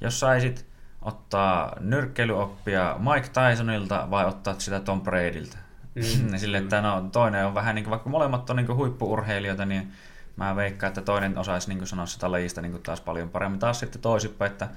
jos 0.00 0.20
saisit 0.20 0.66
ottaa 1.02 1.76
nyrkkeilyoppia 1.80 2.96
Mike 2.98 3.28
Tysonilta 3.28 4.06
vai 4.10 4.24
ottaa 4.26 4.54
sitä 4.58 4.80
Tom 4.80 5.00
Bradyltä, 5.00 5.56
mm, 5.94 6.02
niin 6.30 6.40
sille, 6.40 6.58
että 6.58 6.80
no, 6.80 7.08
toinen 7.12 7.46
on 7.46 7.54
vähän 7.54 7.74
niin 7.74 7.84
kuin, 7.84 7.90
vaikka 7.90 8.10
molemmat 8.10 8.50
on 8.50 8.56
niin 8.56 8.66
kuin 8.66 8.76
huippuurheilijoita, 8.76 9.64
niin 9.66 9.92
mä 10.36 10.56
veikkaan, 10.56 10.88
että 10.88 11.00
toinen 11.00 11.38
osaisi 11.38 11.68
niin 11.68 11.78
kuin 11.78 11.88
sanoa 11.88 12.06
sitä 12.06 12.30
lajista 12.30 12.60
niin 12.60 12.72
kuin 12.72 12.82
taas 12.82 13.00
paljon 13.00 13.30
paremmin. 13.30 13.60
Taas 13.60 13.80
sitten 13.80 14.02
toisinpäin, 14.02 14.52
että 14.52 14.68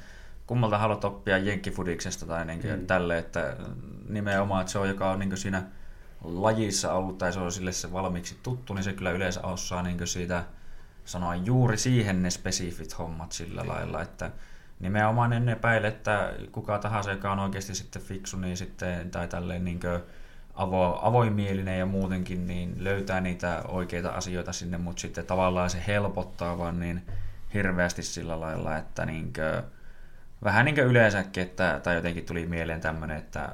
kummalta 0.47 0.77
haluat 0.77 1.05
oppia 1.05 1.38
jenkkifudiksesta 1.38 2.25
tai 2.25 2.45
niin 2.45 2.62
kuin 2.62 2.79
mm. 2.79 2.88
tälle, 2.88 3.17
että 3.17 3.57
nimenomaan, 4.10 4.62
että 4.62 4.71
se 4.71 4.79
on, 4.79 4.89
joka 4.89 5.12
on 5.12 5.19
niin 5.19 5.38
siinä 5.38 5.63
lajissa 6.23 6.93
ollut 6.93 7.17
tai 7.17 7.33
se 7.33 7.39
on 7.39 7.51
sille 7.51 7.71
se 7.71 7.91
valmiiksi 7.93 8.39
tuttu, 8.43 8.73
niin 8.73 8.83
se 8.83 8.93
kyllä 8.93 9.12
yleensä 9.12 9.41
osaa 9.41 9.83
niin 9.83 10.07
siitä 10.07 10.43
sanoa 11.05 11.36
juuri 11.36 11.77
siihen 11.77 12.23
ne 12.23 12.29
spesifit 12.29 12.97
hommat 12.97 13.31
sillä 13.31 13.63
mm. 13.63 13.69
lailla, 13.69 14.01
että 14.01 14.31
nimenomaan 14.79 15.33
en 15.33 15.49
epäile, 15.49 15.88
että 15.88 16.33
kuka 16.51 16.79
tahansa, 16.79 17.12
joka 17.12 17.31
on 17.31 17.39
oikeasti 17.39 17.75
sitten 17.75 18.01
fiksu, 18.01 18.38
niin 18.38 18.57
sitten, 18.57 19.12
tai 19.12 19.27
tälleen 19.27 19.65
niin 19.65 19.79
avo, 20.53 20.99
avoimielinen 21.01 21.79
ja 21.79 21.86
muutenkin, 21.86 22.47
niin 22.47 22.83
löytää 22.83 23.21
niitä 23.21 23.63
oikeita 23.67 24.10
asioita 24.10 24.53
sinne, 24.53 24.77
mutta 24.77 25.01
sitten 25.01 25.25
tavallaan 25.25 25.69
se 25.69 25.83
helpottaa 25.88 26.57
vaan 26.57 26.79
niin 26.79 27.01
hirveästi 27.53 28.03
sillä 28.03 28.39
lailla, 28.39 28.77
että 28.77 29.05
niin 29.05 29.33
kuin, 29.33 29.76
vähän 30.43 30.65
niin 30.65 30.76
kuin 30.76 30.88
yleensäkin, 30.88 31.43
että, 31.43 31.80
tai 31.84 31.95
jotenkin 31.95 32.26
tuli 32.26 32.45
mieleen 32.45 32.82
tämmöinen, 32.82 33.17
että 33.17 33.50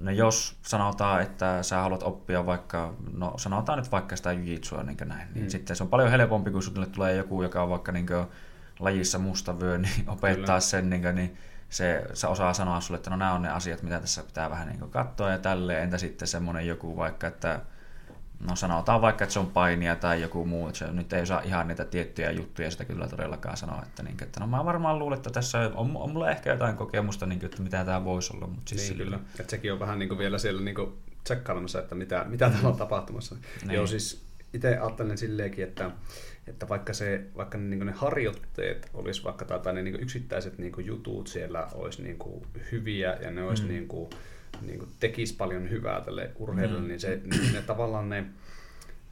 no 0.00 0.10
jos 0.10 0.56
sanotaan, 0.62 1.22
että 1.22 1.62
sä 1.62 1.80
haluat 1.80 2.02
oppia 2.02 2.46
vaikka, 2.46 2.94
no 3.12 3.34
sanotaan 3.36 3.78
nyt 3.78 3.92
vaikka 3.92 4.16
sitä 4.16 4.32
jujitsua 4.32 4.82
niin 4.82 4.96
näin, 5.04 5.28
niin 5.34 5.44
mm. 5.44 5.50
sitten 5.50 5.76
se 5.76 5.82
on 5.82 5.88
paljon 5.88 6.10
helpompi, 6.10 6.50
kun 6.50 6.62
sinulle 6.62 6.86
tulee 6.86 7.16
joku, 7.16 7.42
joka 7.42 7.62
on 7.62 7.70
vaikka 7.70 7.92
niin 7.92 8.06
lajissa 8.78 9.18
mustavyö, 9.28 9.78
niin 9.78 10.04
opettaa 10.06 10.44
Kyllä. 10.44 10.60
sen, 10.60 10.90
niin, 10.90 11.02
kuin, 11.02 11.14
niin 11.14 11.36
se, 11.68 12.04
se 12.12 12.26
osaa 12.26 12.54
sanoa 12.54 12.80
sulle, 12.80 12.96
että 12.96 13.10
no 13.10 13.16
nämä 13.16 13.32
on 13.32 13.42
ne 13.42 13.48
asiat, 13.48 13.82
mitä 13.82 14.00
tässä 14.00 14.22
pitää 14.22 14.50
vähän 14.50 14.68
niin 14.68 14.90
katsoa 14.90 15.30
ja 15.30 15.38
tälleen. 15.38 15.82
Entä 15.82 15.98
sitten 15.98 16.28
semmoinen 16.28 16.66
joku 16.66 16.96
vaikka, 16.96 17.26
että 17.26 17.60
no 18.40 18.56
sanotaan 18.56 19.02
vaikka, 19.02 19.24
että 19.24 19.32
se 19.32 19.38
on 19.38 19.46
painia 19.46 19.96
tai 19.96 20.22
joku 20.22 20.44
muu, 20.44 20.66
että 20.66 20.78
se 20.78 20.92
nyt 20.92 21.12
ei 21.12 21.22
osaa 21.22 21.40
ihan 21.40 21.68
niitä 21.68 21.84
tiettyjä 21.84 22.30
juttuja 22.30 22.70
sitä 22.70 22.84
kyllä 22.84 23.08
todellakaan 23.08 23.56
sanoa, 23.56 23.82
että, 23.82 24.02
niin, 24.02 24.16
että 24.22 24.40
no 24.40 24.46
mä 24.46 24.64
varmaan 24.64 24.98
luulen, 24.98 25.16
että 25.16 25.30
tässä 25.30 25.58
on, 25.74 25.96
on 25.96 26.10
mulla 26.10 26.30
ehkä 26.30 26.50
jotain 26.50 26.76
kokemusta, 26.76 27.26
niin, 27.26 27.44
että 27.44 27.62
mitä 27.62 27.84
tämä 27.84 28.04
voisi 28.04 28.36
olla. 28.36 28.46
Mutta 28.46 28.68
siis 28.68 28.88
niin, 28.88 28.98
kyllä. 28.98 29.18
Että 29.40 29.50
sekin 29.50 29.72
on 29.72 29.80
vähän 29.80 29.98
niin 29.98 30.08
kuin 30.08 30.18
vielä 30.18 30.38
siellä 30.38 30.62
niin 30.62 30.76
tsekkailemassa, 31.24 31.78
että 31.78 31.94
mitä, 31.94 32.24
mitä 32.28 32.50
täällä 32.50 32.68
on 32.68 32.76
tapahtumassa. 32.76 33.36
Niin. 33.62 33.74
Joo, 33.74 33.86
siis 33.86 34.24
itse 34.54 34.78
ajattelen 34.78 35.18
silleenkin, 35.18 35.64
että 35.64 35.90
että 36.46 36.68
vaikka, 36.68 36.92
se, 36.92 37.24
vaikka 37.36 37.58
ne, 37.58 37.64
niin 37.64 37.86
ne 37.86 37.92
harjoitteet 37.92 38.90
olisi 38.94 39.24
vaikka 39.24 39.44
tai 39.44 39.72
ne 39.72 39.82
niin 39.82 40.00
yksittäiset 40.00 40.58
niin 40.58 40.72
jutut 40.78 41.26
siellä 41.26 41.68
olisi 41.74 42.02
niin 42.02 42.18
hyviä 42.72 43.18
ja 43.22 43.30
ne 43.30 43.42
olisi 43.42 43.62
mm. 43.62 43.68
niin 43.68 43.88
kuin, 43.88 44.10
niin 44.66 44.78
kuin 44.78 44.90
tekisi 45.00 45.36
paljon 45.36 45.70
hyvää 45.70 46.00
tälle 46.00 46.30
urheilulle, 46.36 46.80
mm. 46.80 46.88
niin, 46.88 47.00
se, 47.00 47.20
niin 47.24 47.52
ne 47.52 47.62
tavallaan 47.62 48.08
ne, 48.08 48.24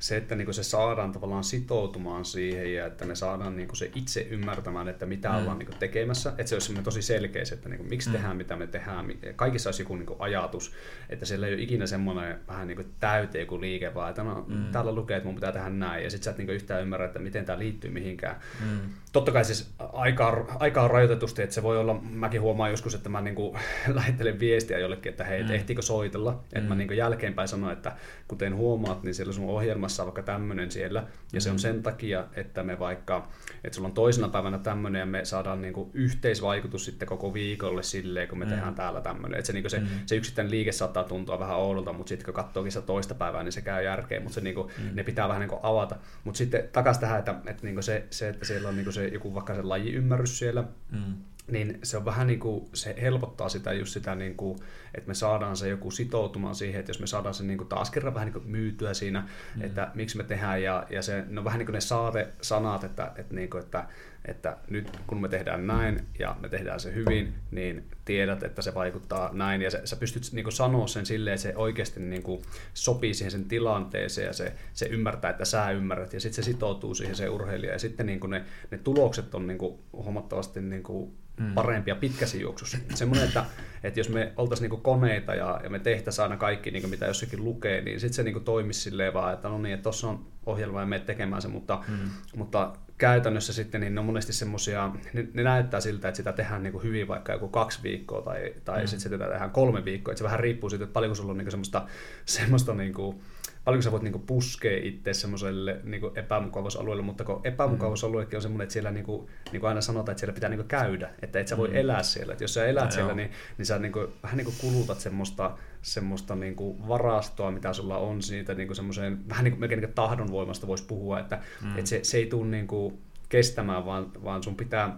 se, 0.03 0.17
että 0.17 0.35
niin 0.35 0.55
se 0.55 0.63
saadaan 0.63 1.13
tavallaan 1.13 1.45
sitoutumaan 1.45 2.25
siihen 2.25 2.75
ja 2.75 2.87
että 2.87 3.05
me 3.05 3.15
saadaan 3.15 3.57
niin 3.57 3.77
se 3.77 3.91
itse 3.95 4.27
ymmärtämään, 4.31 4.89
että 4.89 5.07
mitä 5.07 5.29
mm. 5.29 5.37
ollaan 5.37 5.59
niin 5.59 5.69
tekemässä, 5.79 6.31
että 6.31 6.47
se 6.47 6.55
olisi 6.55 6.75
tosi 6.75 7.03
selkeä, 7.03 7.43
että 7.53 7.69
niin 7.69 7.79
kuin, 7.79 7.89
miksi 7.89 8.09
mm. 8.09 8.13
tehdään, 8.13 8.37
mitä 8.37 8.57
me 8.57 8.67
tehdään, 8.67 9.13
kaikissa 9.37 9.69
olisi 9.69 9.83
joku 9.83 9.97
niin 9.97 10.17
ajatus, 10.19 10.73
että 11.09 11.27
siellä 11.27 11.47
ei 11.47 11.55
ole 11.55 11.63
ikinä 11.63 11.87
semmoinen 11.87 12.39
vähän 12.49 12.69
niin 12.69 12.95
täyte 13.01 13.41
joku 13.41 13.61
liike, 13.61 13.95
vaan 13.95 14.11
että 14.11 14.23
no, 14.23 14.45
mm. 14.49 14.65
täällä 14.73 14.95
lukee, 14.95 15.17
että 15.17 15.27
mun 15.27 15.35
pitää 15.35 15.53
tehdä 15.53 15.69
näin, 15.69 16.05
ja 16.05 16.11
sitten 16.11 16.25
sä 16.25 16.31
et 16.31 16.39
niin 16.39 16.51
yhtään 16.51 16.83
ymmärrä, 16.83 17.07
että 17.07 17.19
miten 17.19 17.45
tämä 17.45 17.59
liittyy 17.59 17.91
mihinkään. 17.91 18.37
Mm. 18.61 18.81
Totta 19.13 19.33
kai 19.33 19.45
siis 19.45 19.75
aika, 19.79 20.47
aika 20.59 20.83
on 20.83 20.91
rajoitetusti, 20.91 21.43
että 21.43 21.55
se 21.55 21.63
voi 21.63 21.79
olla, 21.79 22.01
mäkin 22.11 22.41
huomaan 22.41 22.71
joskus, 22.71 22.95
että 22.95 23.09
mä 23.09 23.21
niin 23.21 23.35
kuin 23.35 23.59
lähettelen 23.95 24.41
viestiä 24.41 24.79
jollekin, 24.79 25.11
että 25.11 25.25
hei, 25.25 25.43
mm. 25.43 25.51
ehtiikö 25.51 25.83
soitella, 25.83 26.45
että 26.45 26.61
mm. 26.61 26.67
mä 26.69 26.75
niin 26.75 26.97
jälkeenpäin 26.97 27.49
sanon, 27.49 27.73
että 27.73 27.93
kuten 28.29 28.57
huomaat, 28.57 29.03
niin 29.03 29.15
siellä 29.15 29.33
sun 29.33 29.49
ohjelmassa 29.49 29.83
olemassa 29.83 30.05
vaikka 30.05 30.23
tämmöinen 30.23 30.71
siellä, 30.71 31.07
ja 31.33 31.41
se 31.41 31.51
on 31.51 31.57
mm. 31.57 31.59
sen 31.59 31.83
takia, 31.83 32.25
että 32.35 32.63
me 32.63 32.79
vaikka, 32.79 33.29
että 33.65 33.77
sulla 33.77 33.89
on 33.89 33.95
toisena 33.95 34.29
päivänä 34.29 34.59
tämmöinen, 34.59 35.01
ja 35.01 35.07
me 35.07 35.25
saadaan 35.25 35.63
niinku 35.63 35.91
yhteisvaikutus 35.95 36.85
sitten 36.85 37.09
koko 37.09 37.35
viikolle 37.35 37.83
silleen, 37.83 38.29
kun 38.29 38.39
me 38.39 38.45
mm. 38.45 38.51
tehdään 38.51 38.75
täällä 38.75 39.01
tämmöinen. 39.01 39.39
Että 39.39 39.47
se, 39.47 39.53
niinku 39.53 39.69
se, 39.69 39.79
mm. 39.79 39.87
se 40.07 40.17
yksittäinen 40.17 40.51
liike 40.51 40.73
saattaa 40.73 41.05
tuntua 41.05 41.39
vähän 41.39 41.57
oudolta, 41.57 41.93
mutta 41.93 42.09
sitten 42.09 42.25
kun 42.25 42.35
katsookin 42.35 42.73
sitä 42.73 42.87
toista 42.87 43.15
päivää, 43.15 43.43
niin 43.43 43.53
se 43.53 43.61
käy 43.61 43.85
järkeen, 43.85 44.23
mutta 44.23 44.35
se 44.35 44.41
niinku, 44.41 44.71
mm. 44.79 44.91
ne 44.95 45.05
pitää 45.05 45.29
vähän 45.29 45.41
niinku 45.41 45.59
avata. 45.63 45.97
Mutta 46.25 46.39
sitten 46.39 46.69
takaisin 46.73 47.01
tähän, 47.01 47.19
että, 47.19 47.35
että 47.47 47.63
niinku 47.63 47.83
se, 47.83 48.07
se, 48.11 48.29
että 48.29 48.45
siellä 48.45 48.69
on 48.69 48.77
niinku 48.77 48.93
se 48.93 49.02
joku 49.09 49.35
vaikka 49.35 49.55
se 49.55 49.63
lajiymmärrys 49.63 50.39
siellä, 50.39 50.65
mm 50.91 51.15
niin 51.47 51.79
se 51.83 51.97
on 51.97 52.05
vähän 52.05 52.27
niin 52.27 52.41
kuin, 52.41 52.69
se 52.75 52.97
helpottaa 53.03 53.49
sitä 53.49 53.73
just 53.73 53.93
sitä, 53.93 54.15
niin 54.15 54.37
kuin, 54.37 54.59
että 54.95 55.09
me 55.09 55.15
saadaan 55.15 55.57
se 55.57 55.69
joku 55.69 55.91
sitoutumaan 55.91 56.55
siihen, 56.55 56.81
että 56.81 56.91
jos 56.91 57.01
me 57.01 57.07
saadaan 57.07 57.35
se 57.35 57.45
niin 57.45 57.59
kuin 57.59 57.69
taas 57.69 57.91
kerran 57.91 58.15
vähän 58.15 58.27
niin 58.27 58.33
kuin 58.33 58.51
myytyä 58.51 58.95
siinä, 58.95 59.29
mm. 59.57 59.63
että 59.63 59.91
miksi 59.95 60.17
me 60.17 60.25
tehdään, 60.25 60.63
ja, 60.63 60.87
ja 60.91 61.03
se, 61.03 61.25
no 61.29 61.45
vähän 61.45 61.59
niin 61.59 61.67
kuin 61.67 61.75
ne 61.75 61.81
saate-sanat, 61.81 62.85
että, 62.85 63.13
että, 63.17 63.35
niin 63.35 63.51
kuin, 63.51 63.63
että, 63.63 63.89
että 64.25 64.57
nyt 64.71 64.99
kun 65.07 65.21
me 65.21 65.29
tehdään 65.29 65.67
näin 65.67 66.07
ja 66.19 66.37
me 66.41 66.49
tehdään 66.49 66.81
se 66.81 66.95
hyvin, 66.95 67.35
niin 67.51 67.85
tiedät, 68.05 68.43
että 68.43 68.63
se 68.63 68.75
vaikuttaa 68.75 69.31
näin, 69.33 69.63
ja 69.63 69.71
se, 69.71 69.81
sä 69.85 69.97
pystyt 69.97 70.33
niin 70.33 70.45
kuin 70.45 70.53
sanoa 70.53 70.87
sen 70.87 71.07
silleen, 71.07 71.35
että 71.35 71.43
se 71.43 71.57
oikeasti 71.57 72.01
niin 72.01 72.23
kuin 72.23 72.43
sopii 72.75 73.15
siihen 73.15 73.31
sen 73.31 73.45
tilanteeseen, 73.45 74.27
ja 74.27 74.33
se, 74.33 74.53
se 74.73 74.87
ymmärtää, 74.87 75.31
että 75.31 75.45
sä 75.45 75.71
ymmärrät, 75.71 76.13
ja 76.13 76.21
sitten 76.21 76.45
se 76.45 76.53
sitoutuu 76.53 76.95
siihen 76.95 77.17
se 77.17 77.29
urheilija, 77.29 77.73
ja 77.73 77.79
sitten 77.79 78.07
niin 78.07 78.21
kuin 78.21 78.31
ne, 78.31 78.45
ne 78.71 78.79
tulokset 78.79 79.35
on 79.35 79.47
niin 79.47 79.59
kuin 79.59 79.79
huomattavasti 79.93 80.61
niin 80.61 80.83
kuin 80.83 81.13
mm. 81.41 81.55
parempia 81.55 81.95
pitkässä 81.95 82.37
juoksussa. 82.37 82.79
Semmoinen, 82.95 83.29
että, 83.29 83.45
että 83.83 84.01
jos 84.01 84.09
me 84.09 84.33
oltaisiin 84.37 84.63
niinku 84.63 84.77
koneita 84.77 85.35
ja, 85.35 85.61
ja 85.63 85.71
me 85.71 85.79
tehtäisiin 85.79 86.23
aina 86.23 86.37
kaikki, 86.37 86.71
niinku 86.71 86.89
mitä 86.89 87.07
jossakin 87.07 87.45
lukee, 87.45 87.81
niin 87.81 88.01
sitten 88.01 88.15
se 88.15 88.23
niinku 88.23 88.41
toimisi 88.41 88.81
silleen 88.81 89.15
vaan, 89.15 89.35
että 89.35 89.49
no 89.49 89.59
niin, 89.59 89.75
että 89.75 89.83
tuossa 89.83 90.09
on 90.09 90.27
ohjelma 90.47 90.81
ja 90.81 90.87
me 90.87 90.99
tekemään 90.99 91.43
se, 91.43 91.49
mutta, 91.49 91.85
mm. 91.89 92.11
mutta 92.37 92.73
käytännössä 93.03 93.53
sitten 93.53 93.81
niin 93.81 93.95
ne 93.95 94.01
on 94.01 94.07
monesti 94.07 94.33
semmoisia, 94.33 94.91
ne, 95.13 95.29
ne, 95.35 95.43
näyttää 95.43 95.81
siltä, 95.81 96.09
että 96.09 96.17
sitä 96.17 96.33
tehdään 96.33 96.63
niin 96.63 96.73
kuin 96.73 96.85
hyvin 96.85 97.09
vaikka 97.09 97.33
joku 97.33 97.49
kaksi 97.49 97.79
viikkoa 97.83 98.23
tai, 98.23 98.55
tai 98.65 98.81
mm. 98.81 98.87
sitten 98.87 99.01
sitä 99.01 99.19
tehdään 99.19 99.51
kolme 99.51 99.85
viikkoa, 99.85 100.13
että 100.13 100.19
se 100.19 100.25
vähän 100.25 100.41
riippuu 100.41 100.71
siitä, 100.71 100.85
että 100.85 100.93
paljonko 100.93 101.15
sulla 101.15 101.31
on 101.31 101.39
niin 101.39 101.45
kuin 101.45 101.51
semmoista, 101.51 101.87
semmoista 102.27 102.75
niin 102.75 102.93
kuin, 102.93 103.21
paljonko 103.65 103.83
sä 103.83 103.93
voit 103.93 104.03
niinku 104.03 104.19
puskea 104.19 104.79
itse 104.83 105.15
semmoiselle 105.15 105.81
niinku 105.85 106.13
epämukavuusalueelle, 106.15 107.03
mutta 107.03 107.25
kun 107.25 107.41
epämukavuusaluekin 107.45 108.37
on 108.37 108.43
semmoinen, 108.43 108.65
että 108.65 108.73
siellä 108.73 108.91
niinku, 108.91 109.31
niinku 109.53 109.67
aina 109.67 109.81
sanotaan, 109.81 110.13
että 110.13 110.21
siellä 110.21 110.35
pitää 110.35 110.51
niinku 110.51 110.67
käydä, 110.69 111.11
että 111.23 111.41
et 111.41 111.49
sä 111.49 111.57
voi 111.57 111.69
mm. 111.69 111.77
elää 111.77 112.03
siellä. 112.03 112.33
Että 112.33 112.45
jos 112.45 112.55
sä 112.55 112.67
elät 112.67 112.85
no, 112.85 112.91
siellä, 112.91 113.15
niin, 113.15 113.31
niin 113.59 113.67
sä 113.67 113.79
niinku, 113.79 114.09
vähän 114.23 114.37
niinku 114.37 114.55
kulutat 114.61 115.01
semmoista, 115.01 115.59
semmoista 115.83 116.35
niinku 116.35 116.89
varastoa, 116.89 117.51
mitä 117.51 117.73
sulla 117.73 117.99
on 117.99 118.23
siitä 118.23 118.55
niinku 118.55 118.75
semmoiseen, 118.75 119.29
vähän 119.29 119.45
niinku 119.45 119.61
melkein 119.61 119.81
niinku 119.81 119.95
tahdonvoimasta 119.95 120.67
voisi 120.67 120.85
puhua, 120.85 121.21
että 121.21 121.41
mm. 121.63 121.79
et 121.79 121.87
se, 121.87 122.01
se 122.03 122.19
ei 122.19 122.27
tule 122.27 122.47
niinku 122.47 122.99
kestämään, 123.29 123.87
vaan, 123.87 124.11
vaan 124.25 124.43
sun 124.43 124.57
pitää, 124.57 124.97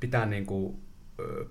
pitää 0.00 0.26
niinku 0.26 0.83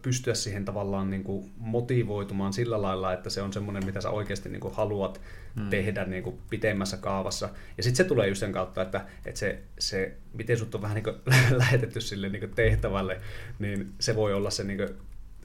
pystyä 0.02 0.34
siihen 0.34 0.65
tavallaan 0.65 1.10
niin 1.10 1.23
kuin 1.23 1.52
motivoitumaan 1.58 2.54
sillä 2.54 2.82
lailla, 2.82 3.13
että 3.13 3.30
se 3.30 3.41
on 3.41 3.54
semmoinen, 3.54 3.86
mitä 3.86 4.02
sä 4.02 4.10
oikeasti 4.10 4.49
niin 4.49 4.60
kuin 4.60 4.76
haluat 4.76 5.21
mm. 5.56 5.69
tehdä 5.69 6.06
niin 6.06 6.23
kuin 6.23 6.39
pitemmässä 6.49 6.97
kaavassa. 6.97 7.49
Ja 7.78 7.84
sitten 7.84 7.97
se 7.97 8.04
tulee 8.04 8.28
just 8.28 8.39
sen 8.39 8.52
kautta, 8.52 8.82
että, 8.82 9.06
että 9.26 9.39
se, 9.39 9.60
se, 9.80 10.17
miten 10.34 10.58
sut 10.58 10.76
on 10.76 10.82
vähän 10.82 10.95
niin 10.95 11.04
kuin 11.04 11.15
lähetetty 11.62 12.02
sille 12.02 12.30
niin 12.30 12.39
kuin 12.39 12.56
tehtävälle, 12.56 13.21
niin 13.60 13.93
se 13.99 14.15
voi 14.15 14.34
olla 14.34 14.49
se 14.49 14.63
niin 14.63 14.78
kuin 14.78 14.89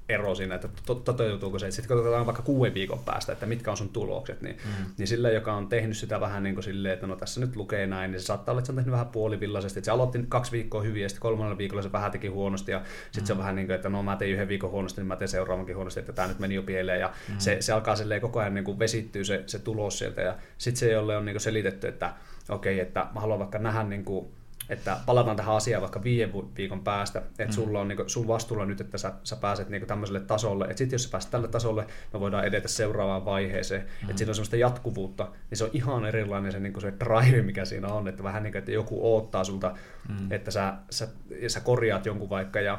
ero 0.08 0.34
siinä, 0.34 0.54
että 0.54 0.68
toteutuuko 1.04 1.58
se. 1.58 1.70
Sitten 1.70 1.96
katsotaan 1.96 2.26
vaikka 2.26 2.42
kuuden 2.42 2.74
viikon 2.74 2.98
päästä, 2.98 3.32
että 3.32 3.46
mitkä 3.46 3.70
on 3.70 3.76
sun 3.76 3.88
tulokset, 3.88 4.42
niin, 4.42 4.56
mm. 4.64 4.84
niin 4.98 5.06
sille, 5.08 5.32
joka 5.32 5.54
on 5.54 5.68
tehnyt 5.68 5.96
sitä 5.96 6.20
vähän 6.20 6.42
niin 6.42 6.54
kuin 6.54 6.64
silleen, 6.64 6.94
että 6.94 7.06
no 7.06 7.16
tässä 7.16 7.40
nyt 7.40 7.56
lukee 7.56 7.86
näin, 7.86 8.10
niin 8.10 8.20
se 8.20 8.26
saattaa 8.26 8.52
olla, 8.52 8.60
että 8.60 8.66
se 8.66 8.72
on 8.72 8.76
tehnyt 8.76 8.92
vähän 8.92 9.08
puolivillaisesti. 9.08 9.78
Että 9.78 9.84
se 9.84 9.90
aloitti 9.90 10.24
kaksi 10.28 10.52
viikkoa 10.52 10.82
hyvin 10.82 11.02
ja 11.02 11.08
sitten 11.08 11.22
kolmannella 11.22 11.58
viikolla 11.58 11.82
se 11.82 11.92
vähän 11.92 12.10
teki 12.10 12.28
huonosti 12.28 12.72
ja 12.72 12.82
sitten 13.04 13.22
mm. 13.22 13.26
se 13.26 13.32
on 13.32 13.36
mm. 13.36 13.40
vähän 13.40 13.56
niin 13.56 13.66
kuin, 13.66 13.76
että 13.76 13.88
no 13.88 14.02
mä 14.02 14.16
tein 14.16 14.32
yhden 14.32 14.48
viikon 14.48 14.70
huonosti, 14.70 15.00
niin 15.00 15.08
mä 15.08 15.16
teen 15.16 15.28
seuraavankin 15.28 15.76
huonosti, 15.76 16.00
että 16.00 16.12
tämä 16.12 16.28
nyt 16.28 16.38
meni 16.38 16.54
jo 16.54 16.62
pieleen 16.62 17.00
ja 17.00 17.12
mm. 17.28 17.34
se, 17.38 17.56
se 17.60 17.72
alkaa 17.72 17.96
silleen 17.96 18.20
koko 18.20 18.40
ajan 18.40 18.54
niin 18.54 18.64
kuin 18.64 18.78
vesittyy 18.78 19.24
se, 19.24 19.42
se 19.46 19.58
tulos 19.58 19.98
sieltä 19.98 20.22
ja 20.22 20.36
sitten 20.58 20.78
se, 20.78 20.92
jolle 20.92 21.16
on 21.16 21.24
niin 21.24 21.34
kuin 21.34 21.40
selitetty, 21.40 21.88
että 21.88 22.14
okei, 22.48 22.74
okay, 22.74 22.86
että 22.86 23.06
mä 23.14 23.20
haluan 23.20 23.38
vaikka 23.38 23.58
nähdä 23.58 23.82
niin 23.82 24.04
kuin 24.04 24.37
että 24.68 24.96
palataan 25.06 25.36
tähän 25.36 25.56
asiaan 25.56 25.80
vaikka 25.80 26.02
viiden 26.02 26.32
viikon 26.56 26.80
päästä, 26.80 27.18
että 27.18 27.44
mm. 27.44 27.52
sulla 27.52 27.80
on 27.80 27.88
niin 27.88 27.96
kuin, 27.96 28.10
sun 28.10 28.28
vastuulla 28.28 28.66
nyt, 28.66 28.80
että 28.80 28.98
sä, 28.98 29.12
sä 29.24 29.36
pääset 29.36 29.68
niin 29.68 29.80
kuin 29.80 29.88
tämmöiselle 29.88 30.20
tasolle, 30.20 30.64
että 30.64 30.78
sitten 30.78 30.94
jos 30.94 31.04
sä 31.04 31.10
pääset 31.10 31.30
tälle 31.30 31.48
tasolle, 31.48 31.86
me 32.12 32.20
voidaan 32.20 32.44
edetä 32.44 32.68
seuraavaan 32.68 33.24
vaiheeseen, 33.24 33.80
mm. 33.80 34.10
että 34.10 34.18
siinä 34.18 34.30
on 34.30 34.34
semmoista 34.34 34.56
jatkuvuutta, 34.56 35.28
niin 35.50 35.58
se 35.58 35.64
on 35.64 35.70
ihan 35.72 36.04
erilainen 36.04 36.52
se, 36.52 36.60
niin 36.60 36.72
kuin 36.72 36.82
se 36.82 36.92
drive, 37.04 37.42
mikä 37.42 37.64
siinä 37.64 37.88
on, 37.88 38.08
että 38.08 38.22
vähän 38.22 38.42
niin 38.42 38.52
kuin, 38.52 38.58
että 38.58 38.72
joku 38.72 39.14
oottaa 39.14 39.44
sulta, 39.44 39.74
mm. 40.08 40.32
että 40.32 40.50
sä, 40.50 40.74
sä, 40.90 41.08
sä 41.48 41.60
korjaat 41.60 42.06
jonkun 42.06 42.30
vaikka 42.30 42.60
ja 42.60 42.78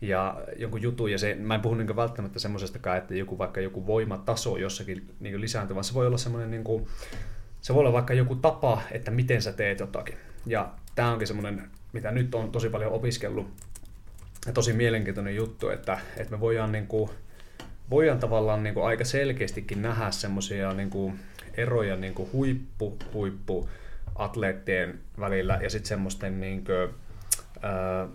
ja 0.00 0.42
jonkun 0.56 0.82
jutun, 0.82 1.12
ja 1.12 1.18
se, 1.18 1.34
mä 1.34 1.54
en 1.54 1.60
puhu 1.60 1.74
niin 1.74 1.96
välttämättä 1.96 2.38
semmoisestakaan, 2.38 2.98
että 2.98 3.14
joku 3.14 3.38
vaikka 3.38 3.60
joku 3.60 3.86
voimataso 3.86 4.56
jossakin 4.56 5.14
niin 5.20 5.40
lisääntyy, 5.40 5.74
vaan 5.74 5.84
se 5.84 5.94
voi 5.94 6.06
olla 6.06 6.18
semmoinen, 6.18 6.50
niin 6.50 6.64
kuin, 6.64 6.86
se 7.60 7.74
voi 7.74 7.80
olla 7.80 7.92
vaikka 7.92 8.14
joku 8.14 8.34
tapa, 8.34 8.82
että 8.90 9.10
miten 9.10 9.42
sä 9.42 9.52
teet 9.52 9.80
jotakin. 9.80 10.14
Ja 10.46 10.72
tämä 10.94 11.12
onkin 11.12 11.26
semmoinen, 11.26 11.70
mitä 11.92 12.10
nyt 12.10 12.34
on 12.34 12.52
tosi 12.52 12.68
paljon 12.68 12.92
opiskellut, 12.92 13.46
ja 14.46 14.52
tosi 14.52 14.72
mielenkiintoinen 14.72 15.36
juttu, 15.36 15.68
että, 15.68 15.98
että 16.16 16.30
me 16.30 16.40
voidaan, 16.40 16.72
niin 16.72 16.86
kuin, 16.86 17.10
voidaan 17.90 18.18
tavallaan 18.18 18.62
niin 18.62 18.74
kuin 18.74 18.86
aika 18.86 19.04
selkeästikin 19.04 19.82
nähdä 19.82 20.10
semmoisia 20.10 20.72
niin 20.72 20.90
kuin 20.90 21.20
eroja 21.56 21.96
niin 21.96 22.14
kuin 22.14 22.32
huippu, 22.32 22.98
huippu 23.12 23.68
atleettien 24.14 24.98
välillä 25.20 25.58
ja 25.62 25.70
sitten 25.70 25.88
semmoisten 25.88 26.40
niin 26.40 26.64
kuin, 26.64 26.94
ää, 27.62 28.08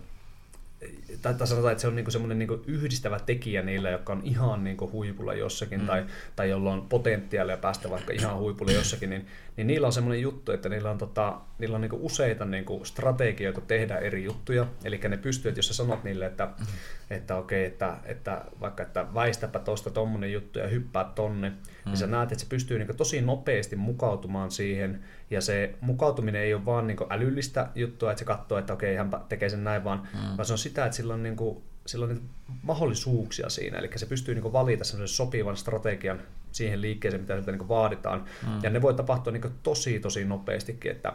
tai, 1.22 1.34
tai 1.34 1.46
sanotaan, 1.46 1.72
että 1.72 1.82
se 1.82 1.88
on 1.88 1.96
niinku 1.96 2.10
semmoinen 2.10 2.38
niinku 2.38 2.62
yhdistävä 2.66 3.18
tekijä 3.18 3.62
niillä, 3.62 3.90
jotka 3.90 4.12
on 4.12 4.20
ihan 4.24 4.64
niinku 4.64 4.90
huipulla 4.92 5.34
jossakin, 5.34 5.80
mm. 5.80 5.86
tai, 5.86 6.04
tai 6.36 6.50
jolla 6.50 6.72
on 6.72 6.86
potentiaalia 6.88 7.56
päästä 7.56 7.90
vaikka 7.90 8.12
ihan 8.12 8.38
huipulle 8.38 8.72
jossakin, 8.72 9.10
niin, 9.10 9.26
niin 9.56 9.66
niillä 9.66 9.86
on 9.86 9.92
semmoinen 9.92 10.22
juttu, 10.22 10.52
että 10.52 10.68
niillä 10.68 10.90
on, 10.90 10.98
tota, 10.98 11.40
niillä 11.60 11.74
on 11.74 11.80
niinku 11.80 11.98
useita 12.02 12.44
niinku 12.44 12.84
strategioita 12.84 13.60
tehdä 13.60 13.96
eri 13.96 14.24
juttuja, 14.24 14.66
eli 14.84 15.00
ne 15.08 15.16
pystyy, 15.16 15.48
että 15.48 15.58
jos 15.58 15.68
sä 15.68 15.74
sanot 15.74 16.04
niille, 16.04 16.26
että, 16.26 16.46
mm. 16.46 16.66
että 17.10 17.36
okei, 17.36 17.66
okay, 17.66 17.72
että, 17.72 17.96
että 18.04 18.44
vaikka 18.60 18.82
että 18.82 19.06
väistäpä 19.14 19.58
tuosta 19.58 19.90
tommonen 19.90 20.32
juttu 20.32 20.58
ja 20.58 20.68
hyppää 20.68 21.04
tonne, 21.14 21.48
mm. 21.50 21.56
niin 21.84 21.96
sä 21.96 22.06
mm. 22.06 22.12
näet, 22.12 22.32
että 22.32 22.44
se 22.44 22.48
pystyy 22.48 22.78
niinku 22.78 22.94
tosi 22.94 23.20
nopeasti 23.20 23.76
mukautumaan 23.76 24.50
siihen, 24.50 25.04
ja 25.30 25.40
se 25.40 25.74
mukautuminen 25.80 26.42
ei 26.42 26.54
ole 26.54 26.64
vaan 26.64 26.86
niinku 26.86 27.06
älyllistä 27.10 27.68
juttua, 27.74 28.10
että 28.10 28.18
se 28.18 28.24
katsoo, 28.24 28.58
että 28.58 28.72
okei, 28.72 29.00
okay, 29.00 29.10
hän 29.10 29.24
tekee 29.28 29.48
sen 29.48 29.64
näin, 29.64 29.84
vaan, 29.84 30.08
mm. 30.14 30.36
vaan 30.36 30.46
se 30.46 30.52
on 30.52 30.58
sitä, 30.58 30.84
että 30.84 30.96
sillä 30.96 31.14
on, 31.14 31.22
niinku, 31.22 31.62
sillä 31.86 32.04
on 32.04 32.20
mahdollisuuksia 32.62 33.48
siinä. 33.48 33.78
Eli 33.78 33.90
se 33.96 34.06
pystyy 34.06 34.34
niinku 34.34 34.52
valita 34.52 34.84
semmoisen 34.84 35.16
sopivan 35.16 35.56
strategian 35.56 36.20
siihen 36.52 36.82
liikkeeseen, 36.82 37.20
mitä 37.20 37.34
siltä 37.34 37.50
niinku 37.50 37.68
vaaditaan. 37.68 38.24
Mm. 38.46 38.58
Ja 38.62 38.70
ne 38.70 38.82
voi 38.82 38.94
tapahtua 38.94 39.32
niinku 39.32 39.50
tosi, 39.62 40.00
tosi 40.00 40.24
nopeastikin. 40.24 40.90
Että, 40.90 41.12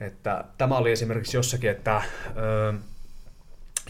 että 0.00 0.44
tämä 0.58 0.76
oli 0.76 0.92
esimerkiksi 0.92 1.36
jossakin, 1.36 1.70
että 1.70 2.02
ö, 2.36 2.74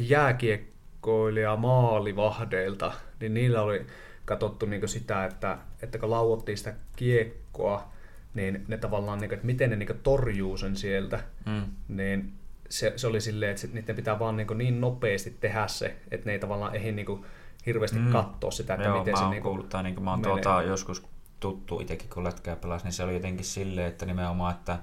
jääkiekkoilija 0.01 1.57
maalivahdeilta, 1.57 2.93
niin 3.21 3.35
niillä 3.35 3.63
oli 3.63 3.87
katsottu 4.25 4.67
niinku 4.67 4.87
sitä, 4.87 5.25
että, 5.25 5.59
että 5.83 5.99
kun 5.99 6.11
lauottiin 6.11 6.59
sitä 6.59 6.75
kiekkoa, 6.97 7.93
niin 8.35 8.65
ne 8.69 8.77
tavallaan, 8.77 9.19
niin 9.19 9.29
kuin, 9.29 9.37
että 9.37 9.47
miten 9.47 9.71
ne 9.71 9.77
niin 9.77 10.01
torjuu 10.03 10.57
sen 10.57 10.77
sieltä, 10.77 11.21
mm. 11.47 11.63
niin 11.89 12.33
se, 12.69 12.93
se 12.97 13.07
oli 13.07 13.21
silleen, 13.21 13.51
että 13.51 13.67
niiden 13.73 13.97
pitää 13.97 14.19
vaan 14.19 14.37
niin, 14.37 14.47
niin 14.55 14.81
nopeasti 14.81 15.37
tehdä 15.41 15.67
se, 15.67 15.97
että 16.11 16.27
ne 16.27 16.33
ei 16.33 16.39
tavallaan 16.39 16.75
ehdi 16.75 16.93
niin 16.93 17.07
kuin, 17.07 17.25
hirveästi 17.67 17.99
mm. 17.99 18.13
katsoa 18.13 18.51
sitä, 18.51 18.75
että 18.75 18.87
Joo, 18.87 18.99
miten 18.99 19.15
mä 19.15 19.21
se 19.21 19.29
niin 19.29 19.43
kuin, 19.43 19.69
tai 19.69 19.83
niin 19.83 19.95
kuin 19.95 20.05
mä 20.05 20.11
oon 20.11 20.23
tuota, 20.23 20.63
joskus 20.63 21.07
tuttu 21.41 21.81
itsekin, 21.81 22.11
kun 22.11 22.25
lätkää 22.25 22.57
pelasi, 22.57 22.85
niin 22.85 22.93
se 22.93 23.05
oli 23.05 23.15
jotenkin 23.15 23.45
silleen, 23.45 23.87
että 23.87 24.07
nimenomaan, 24.07 24.55
että 24.55 24.79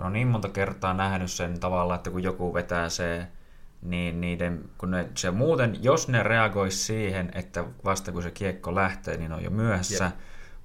kun 0.00 0.06
on 0.06 0.12
niin 0.12 0.28
monta 0.28 0.48
kertaa 0.48 0.94
nähnyt 0.94 1.30
sen 1.30 1.60
tavalla, 1.60 1.94
että 1.94 2.10
kun 2.10 2.22
joku 2.22 2.54
vetää 2.54 2.88
se, 2.88 3.26
niin 3.82 4.20
niiden, 4.20 4.64
kun 4.78 4.90
ne, 4.90 5.08
se 5.14 5.30
muuten, 5.30 5.76
jos 5.82 6.08
ne 6.08 6.22
reagoisi 6.22 6.78
siihen, 6.78 7.30
että 7.34 7.64
vasta 7.84 8.12
kun 8.12 8.22
se 8.22 8.30
kiekko 8.30 8.74
lähtee, 8.74 9.16
niin 9.16 9.32
on 9.32 9.44
jo 9.44 9.50
myöhässä, 9.50 10.04
Jep 10.04 10.14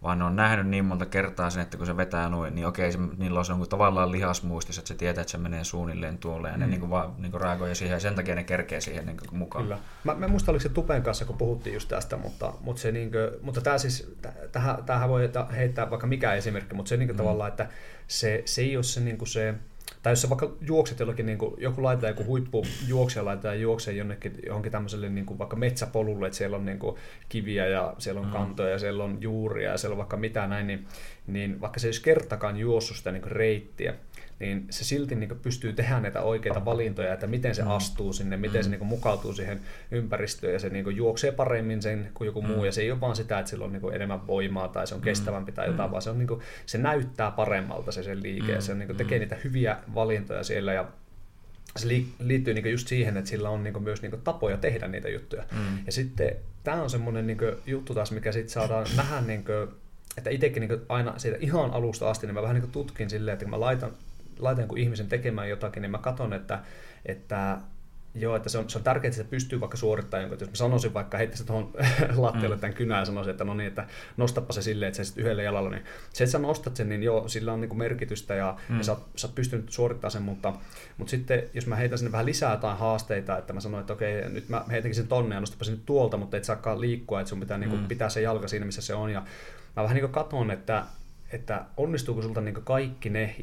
vaan 0.06 0.20
ne 0.20 0.26
on 0.26 0.36
nähnyt 0.36 0.68
niin 0.68 0.86
monta 0.86 1.06
kertaa 1.06 1.50
sen, 1.50 1.63
että 1.63 1.78
kun 1.78 1.86
se 1.86 1.98
vetää 1.98 2.30
noin, 2.30 2.56
niin 2.56 2.68
okei, 2.68 2.91
se, 2.91 2.98
niillä 3.18 3.39
on 3.39 3.46
se 3.46 3.54
on 3.54 3.70
tavallaan 3.70 4.12
lihasmuistis, 4.12 4.78
että 4.78 4.88
se 4.88 4.96
tietää, 4.96 5.22
että 5.22 5.32
se 5.32 5.38
menee 5.38 5.63
suunnilleen 5.63 6.18
tuolle, 6.18 6.48
ja 6.48 6.54
mm. 6.54 6.60
ne 6.60 6.68
niin 6.68 6.80
kuin 6.80 6.89
vaan 6.89 7.13
niin 7.18 7.32
kuin 7.32 7.41
reagoi 7.41 7.76
siihen, 7.76 7.96
ja 7.96 8.00
sen 8.00 8.15
takia 8.15 8.36
ne 8.36 8.44
kerkee 8.44 8.82
siihen 8.82 9.06
niin 9.06 9.18
kuin 9.18 9.39
mukaan. 9.39 9.63
Kyllä. 9.63 9.80
Mä, 10.04 10.15
mä 10.15 10.28
muista, 10.28 10.52
oliko 10.52 10.63
se 10.63 10.70
Tupen 10.70 11.04
kanssa, 11.04 11.26
kun 11.26 11.38
puhuttiin 11.38 11.74
just 11.74 11.89
tästä, 11.89 12.18
mutta, 12.18 12.54
mutta, 12.62 12.82
se 12.82 12.91
niin 12.91 13.12
kuin, 13.12 13.30
mutta 13.41 13.62
tämä 13.62 13.78
siis, 13.78 14.15
tähän, 14.52 14.84
tähän 14.84 15.10
voi 15.10 15.30
heittää 15.56 15.89
vaikka 15.89 16.08
mikä 16.08 16.34
esimerkki, 16.34 16.76
mutta 16.76 16.89
se 16.89 16.98
niin 16.98 17.08
kuin 17.08 17.15
mm. 17.15 17.24
tavallaan, 17.24 17.50
että 17.50 17.70
se, 18.08 18.44
se 18.46 18.62
ei 18.62 18.78
ole 18.78 18.84
se, 18.84 19.00
niin 19.02 19.18
kuin 19.18 19.28
se 19.28 19.56
tai 20.06 20.12
jos 20.12 20.22
sä 20.22 20.30
vaikka 20.30 20.52
juokset 20.62 21.00
jollakin, 21.00 21.26
niin 21.26 21.38
kuin, 21.38 21.54
joku 21.58 21.84
laitetaan 21.84 22.12
joku 22.12 22.26
huippu 22.26 22.65
juoksia, 22.88 23.26
laitetaan 23.26 23.62
juoksee 23.62 23.94
jonnekin 23.94 24.34
johonkin 24.46 24.72
tämmöiselle 24.72 25.10
niin 25.10 25.26
kuin 25.26 25.39
vaikka 25.39 25.56
metsäpolulle, 25.56 26.28
että 26.28 26.38
siellä 26.38 26.58
on 26.58 26.65
niin 26.65 26.80
kuin, 26.80 26.96
kiviä 27.30 27.68
ja 27.68 27.94
siellä 27.98 28.22
on 28.22 28.28
mm. 28.28 28.34
kantoja 28.34 28.70
ja 28.70 28.80
siellä 28.80 29.04
on 29.04 29.18
juuria 29.22 29.72
ja 29.72 29.78
siellä 29.78 29.94
on 29.94 29.98
vaikka 29.98 30.18
mitä 30.18 30.48
näin, 30.48 30.68
niin, 30.68 30.88
niin 31.28 31.62
vaikka 31.62 31.80
se 31.80 31.88
ei 31.88 31.89
olisi 31.89 32.02
kertakaan 32.02 32.58
juossut 32.58 32.98
sitä 32.98 33.12
niin 33.12 33.22
kuin 33.22 33.32
reittiä, 33.32 33.94
niin 34.39 34.67
se 34.69 34.84
silti 34.84 35.15
niin 35.15 35.39
pystyy 35.41 35.74
tehdä 35.74 36.00
näitä 36.00 36.21
oikeita 36.21 36.65
valintoja, 36.65 37.13
että 37.13 37.28
miten 37.28 37.56
se 37.56 37.62
mm. 37.62 37.71
astuu 37.71 38.13
sinne, 38.13 38.38
miten 38.38 38.62
mm. 38.62 38.63
se 38.63 38.69
niin 38.69 38.86
mukautuu 38.86 39.34
siihen 39.34 39.60
ympäristöön 39.91 40.54
ja 40.54 40.60
se 40.60 40.69
niin 40.69 40.95
juoksee 40.95 41.32
paremmin 41.32 41.82
sen 41.82 42.12
kuin 42.13 42.26
joku 42.26 42.41
mm. 42.41 42.48
muu. 42.48 42.65
Ja 42.65 42.71
se 42.71 42.82
ei 42.82 42.91
ole 42.91 43.02
vaan 43.02 43.15
sitä, 43.15 43.39
että 43.39 43.50
sillä 43.50 43.65
on 43.65 43.74
niin 43.74 43.93
enemmän 43.93 44.28
voimaa 44.28 44.67
tai 44.67 44.88
se 44.88 44.95
on 44.95 45.02
mm. 45.02 45.06
kestävämpi 45.06 45.52
tai 45.52 45.67
jotain, 45.67 45.89
mm. 45.89 45.91
vaan 45.91 46.02
se, 46.02 46.10
on, 46.10 46.17
niin 46.19 46.28
kuin, 46.28 46.41
se 46.65 46.78
näyttää 46.78 47.32
paremmalta 47.32 47.91
se 47.91 48.04
sen 48.04 48.24
liike 48.24 48.48
mm. 48.48 48.54
ja 48.54 48.62
se 48.62 48.71
on, 48.71 48.80
niin 48.80 48.98
tekee 48.98 49.19
niitä 49.19 49.38
hyviä 49.43 49.78
valintoja 49.95 50.43
siellä 50.43 50.74
ja 50.74 50.86
se 51.78 51.88
liittyy 52.19 52.54
niin 52.54 52.71
just 52.71 52.88
siihen, 52.88 53.17
että 53.17 53.30
sillä 53.30 53.50
on 53.50 53.63
niin 53.63 53.84
myös 53.84 54.02
niin 54.02 54.21
tapoja 54.24 54.58
tehdä 54.58 54.88
niitä 54.88 55.10
juttuja. 55.10 55.43
Mm. 55.52 55.86
Ja 55.86 55.91
sitten 55.91 56.36
tämä 56.63 56.82
on 56.82 56.89
semmoinen 56.89 57.28
niin 57.28 57.38
juttu 57.65 57.93
taas, 57.93 58.12
mikä 58.12 58.32
sitten 58.32 58.50
saadaan 58.50 58.86
nähdä, 58.98 59.21
niin 59.21 59.43
kuin, 59.45 59.67
että 60.17 60.30
itsekin 60.30 60.62
niin 60.67 60.82
aina 60.89 61.19
siitä 61.19 61.38
ihan 61.39 61.71
alusta 61.71 62.10
asti, 62.10 62.28
niin 62.28 62.34
mä 62.34 62.41
vähän 62.41 62.56
niin 62.56 62.71
tutkin 62.71 63.10
silleen, 63.10 63.34
että 63.34 63.45
kun 63.45 63.50
mä 63.50 63.60
laitan 63.60 63.91
laitan 64.39 64.62
jonkun 64.62 64.78
ihmisen 64.78 65.08
tekemään 65.08 65.50
jotakin, 65.50 65.82
niin 65.82 65.91
mä 65.91 65.98
katson, 65.98 66.34
että, 66.34 66.60
että 67.06 67.58
Joo, 68.17 68.36
että 68.36 68.50
se 68.50 68.58
on, 68.58 68.69
se 68.69 68.78
on 68.78 68.84
tärkeää, 68.84 69.10
että 69.10 69.17
se 69.17 69.24
pystyy 69.24 69.60
vaikka 69.60 69.78
suorittamaan 69.78 70.21
jonkun. 70.21 70.39
Jos 70.39 70.50
mä 70.50 70.56
sanoisin 70.56 70.93
vaikka, 70.93 71.17
heittäisin 71.17 71.45
tuohon 71.45 71.71
lattialle 72.15 72.56
mm. 72.56 72.60
tämän 72.60 72.74
kynän 72.74 73.00
ja 73.00 73.06
sanoisin, 73.06 73.32
että 73.32 73.43
no 73.43 73.54
niin, 73.54 73.67
että 73.67 73.88
nostappa 74.17 74.54
se 74.54 74.62
silleen, 74.62 74.88
että 74.88 74.98
se 74.98 75.04
sitten 75.04 75.21
yhdellä 75.24 75.43
jalalla, 75.43 75.69
niin 75.69 75.84
se, 76.13 76.24
että 76.24 76.32
sä 76.32 76.39
nostat 76.39 76.76
sen, 76.76 76.89
niin 76.89 77.04
joo, 77.04 77.28
sillä 77.28 77.54
on 77.54 77.62
niinku 77.62 77.76
merkitystä 77.76 78.36
ja, 78.36 78.58
mm. 78.69 78.78
ja 78.78 78.84
sä, 78.84 78.91
oot, 78.91 79.10
sä 79.15 79.28
oot 79.28 79.36
pystynyt 79.36 79.69
suorittamaan 79.69 80.12
sen, 80.12 80.21
mutta, 80.21 80.54
mutta 80.98 81.12
sitten 81.12 81.43
jos 81.54 81.67
mä 81.67 81.76
heitän 81.76 81.98
sinne 81.98 82.12
vähän 82.12 82.26
lisää 82.26 82.52
jotain 82.52 82.78
haasteita, 82.78 83.38
että 83.38 83.54
mä 83.54 83.60
sanoin, 83.60 83.82
että 83.82 83.93
okei, 83.93 84.30
nyt 84.30 84.50
mä 84.50 84.65
heitänkin 84.71 84.95
sen 84.95 85.08
tonne 85.08 85.36
ja 85.36 85.39
nostappa 85.39 85.65
sen 85.65 85.74
nyt 85.74 85.86
tuolta, 85.86 86.17
mutta 86.17 86.38
et 86.38 86.43
saakaan 86.43 86.82
liikkua, 86.82 87.21
että 87.21 87.30
sun 87.30 87.39
pitää 87.39 87.58
niinku 87.58 87.78
mm. 87.78 87.88
pitää 87.88 88.10
se 88.10 88.21
jalka 88.21 88.48
siinä, 88.48 88.65
missä 88.65 88.82
se 88.82 88.93
on. 88.93 89.10
Ja 89.10 89.24
mä 89.76 89.84
vähän 89.84 89.95
niin 89.95 90.10
katson, 90.10 90.52
että, 90.52 90.84
että 91.32 91.65
onnistuuko 91.78 92.21
sulta 92.21 92.41
niinku 92.41 92.62
kaikki 92.62 93.10
ne 93.10 93.36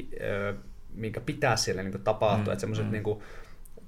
minkä 0.95 1.21
pitää 1.21 1.55
siellä 1.55 1.83
niin 1.83 2.03
tapahtua. 2.03 2.45
Mm, 2.45 2.51
että 2.51 2.61
semmoiset 2.61 2.85
mm. 2.85 2.91
niin 2.91 3.03
kuin, 3.03 3.19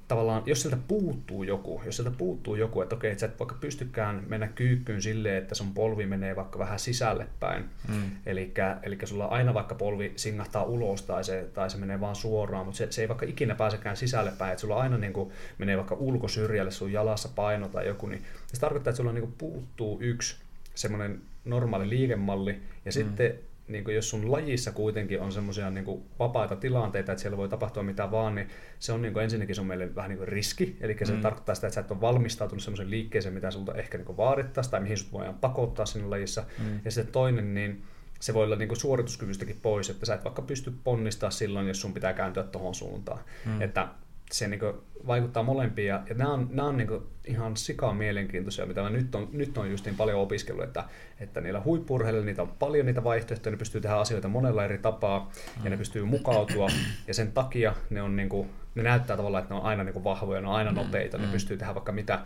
tavallaan, 0.08 0.44
jos 0.46 0.62
sieltä 0.62 0.78
puuttuu 0.88 1.44
joku, 1.44 1.82
jos 1.86 1.96
sieltä 1.96 2.18
puuttuu 2.18 2.56
joku, 2.56 2.82
että 2.82 2.96
okei, 2.96 3.12
että 3.12 3.20
sä 3.20 3.26
et 3.26 3.40
vaikka 3.40 3.56
pystykään 3.60 4.24
mennä 4.28 4.48
kyykkyyn 4.48 5.02
silleen, 5.02 5.38
että 5.38 5.56
sun 5.56 5.74
polvi 5.74 6.06
menee 6.06 6.36
vaikka 6.36 6.60
vähän 6.60 6.80
sisälle 6.80 7.28
päin. 7.40 7.66
Mm. 7.88 8.12
Eli 8.26 8.98
sulla 9.04 9.26
aina 9.26 9.54
vaikka 9.54 9.76
polvi 9.76 10.14
singahtaa 10.16 10.64
ulos 10.64 11.02
tai 11.02 11.24
se, 11.24 11.50
tai 11.54 11.70
se 11.70 11.78
menee 11.78 12.00
vaan 12.00 12.16
suoraan, 12.16 12.66
mutta 12.66 12.78
se, 12.78 12.88
se 12.90 13.02
ei 13.02 13.08
vaikka 13.08 13.26
ikinä 13.26 13.56
pääsekään 13.56 13.98
sisälle 13.98 14.32
päin, 14.38 14.52
että 14.52 14.62
sulla 14.62 14.82
aina 14.82 14.98
niin 14.98 15.14
kuin, 15.14 15.32
menee 15.58 15.78
vaikka 15.78 15.96
ulkosyrjälle 15.96 16.72
sun 16.72 16.94
jalassa 16.94 17.30
paino 17.36 17.68
tai 17.68 17.88
joku, 17.88 18.08
niin 18.08 18.24
se 18.48 18.60
tarkoittaa, 18.60 18.92
että 18.92 18.98
sulla 18.98 19.14
niin 19.14 19.24
kuin, 19.24 19.36
puuttuu 19.38 19.98
yksi 20.02 20.36
semmoinen 20.76 21.22
normaali 21.46 21.90
liikemalli, 21.90 22.52
ja 22.52 22.90
mm. 22.90 22.92
sitten 22.92 23.34
niin 23.68 23.84
kuin 23.84 23.96
jos 23.96 24.10
sun 24.10 24.32
lajissa 24.32 24.72
kuitenkin 24.72 25.22
on 25.22 25.32
semmoisia 25.32 25.70
niin 25.70 26.04
vapaita 26.20 26.56
tilanteita, 26.56 27.12
että 27.12 27.22
siellä 27.22 27.38
voi 27.38 27.50
tapahtua 27.50 27.84
mitä 27.84 28.12
vaan, 28.12 28.36
niin 28.36 28.50
se 28.80 28.92
on 28.94 29.02
niin 29.02 29.14
kuin 29.14 29.24
ensinnäkin 29.24 29.56
sun 29.56 29.68
meille 29.68 29.96
vähän 29.96 30.10
niin 30.10 30.18
kuin 30.18 30.28
riski. 30.28 30.78
Eli 30.82 30.98
se 31.04 31.14
mm. 31.14 31.22
tarkoittaa 31.22 31.56
sitä, 31.56 31.68
että 31.68 31.76
sä 31.76 31.82
et 31.82 31.92
ole 31.92 32.02
valmistautunut 32.02 32.64
semmoisen 32.64 32.90
liikkeeseen, 32.90 33.34
mitä 33.36 33.52
sulta 33.52 33.74
ehkä 33.74 33.98
niin 33.98 34.18
vaadittaisiin 34.18 34.72
tai 34.72 34.82
mihin 34.82 34.98
sut 34.98 35.12
voidaan 35.12 35.36
pakottaa 35.36 35.86
sinne 35.86 36.08
lajissa. 36.08 36.44
Mm. 36.60 36.80
Ja 36.86 36.92
sitten 36.92 37.14
toinen, 37.14 37.54
niin 37.54 37.84
se 38.20 38.34
voi 38.34 38.46
olla 38.46 38.56
niin 38.56 38.68
kuin 38.68 38.80
suorituskyvystäkin 38.80 39.60
pois, 39.62 39.90
että 39.90 40.06
sä 40.06 40.14
et 40.14 40.24
vaikka 40.24 40.42
pysty 40.42 40.74
ponnistaa 40.84 41.30
silloin, 41.30 41.68
jos 41.68 41.82
sun 41.82 41.94
pitää 41.94 42.14
kääntyä 42.14 42.44
tuohon 42.44 42.76
suuntaan. 42.76 43.20
Mm. 43.46 43.62
Että 43.62 43.88
se 44.32 44.48
niin 44.48 44.60
vaikuttaa 45.08 45.44
molempiin. 45.44 45.88
Ja, 45.88 46.04
ja 46.10 46.16
nämä 46.16 46.34
on, 46.34 46.48
nämä 46.52 46.68
on 46.68 46.78
niin 46.78 46.90
ihan 47.28 47.58
sika 47.58 47.94
mielenkiintoisia, 47.94 48.66
mitä 48.66 48.82
mä 48.82 48.90
nyt 48.90 49.16
on, 49.16 49.30
nyt 49.32 49.58
on 49.58 49.72
just 49.72 49.86
niin 49.86 49.96
paljon 49.96 50.20
opiskellut, 50.20 50.64
että, 50.64 50.84
että 51.20 51.42
niillä 51.42 51.62
huippurheilla 51.66 52.26
niitä 52.26 52.42
on 52.42 52.54
paljon 52.60 52.86
niitä 52.86 53.04
vaihtoehtoja, 53.04 53.52
ne 53.52 53.58
pystyy 53.58 53.82
tehdä 53.82 53.96
asioita 53.96 54.28
monella 54.28 54.66
eri 54.66 54.78
tapaa 54.78 55.32
ja 55.64 55.70
ne 55.70 55.78
pystyy 55.78 56.06
mukautua 56.06 56.68
ja 57.08 57.14
sen 57.14 57.32
takia 57.32 57.76
ne, 57.90 58.02
on 58.02 58.16
niin 58.16 58.30
kuin, 58.30 58.50
ne 58.76 58.84
näyttää 58.84 59.18
tavallaan, 59.18 59.44
että 59.44 59.54
ne 59.54 59.60
on 59.60 59.66
aina 59.66 59.84
niin 59.84 60.04
vahvoja, 60.04 60.42
ne 60.42 60.48
on 60.48 60.56
aina 60.56 60.72
nopeita, 60.72 61.18
ne 61.18 61.28
pystyy 61.28 61.58
tehdä 61.58 61.76
vaikka 61.76 61.92
mitä. 61.92 62.20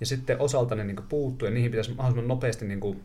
Ja 0.00 0.06
sitten 0.06 0.40
osalta 0.40 0.74
ne 0.74 0.84
niin 0.84 0.96
puuttuu 1.08 1.48
ja 1.48 1.54
niihin 1.54 1.70
pitäisi 1.70 1.94
mahdollisimman 1.94 2.28
nopeasti 2.28 2.64
niin 2.64 2.80
kuin, 2.80 3.02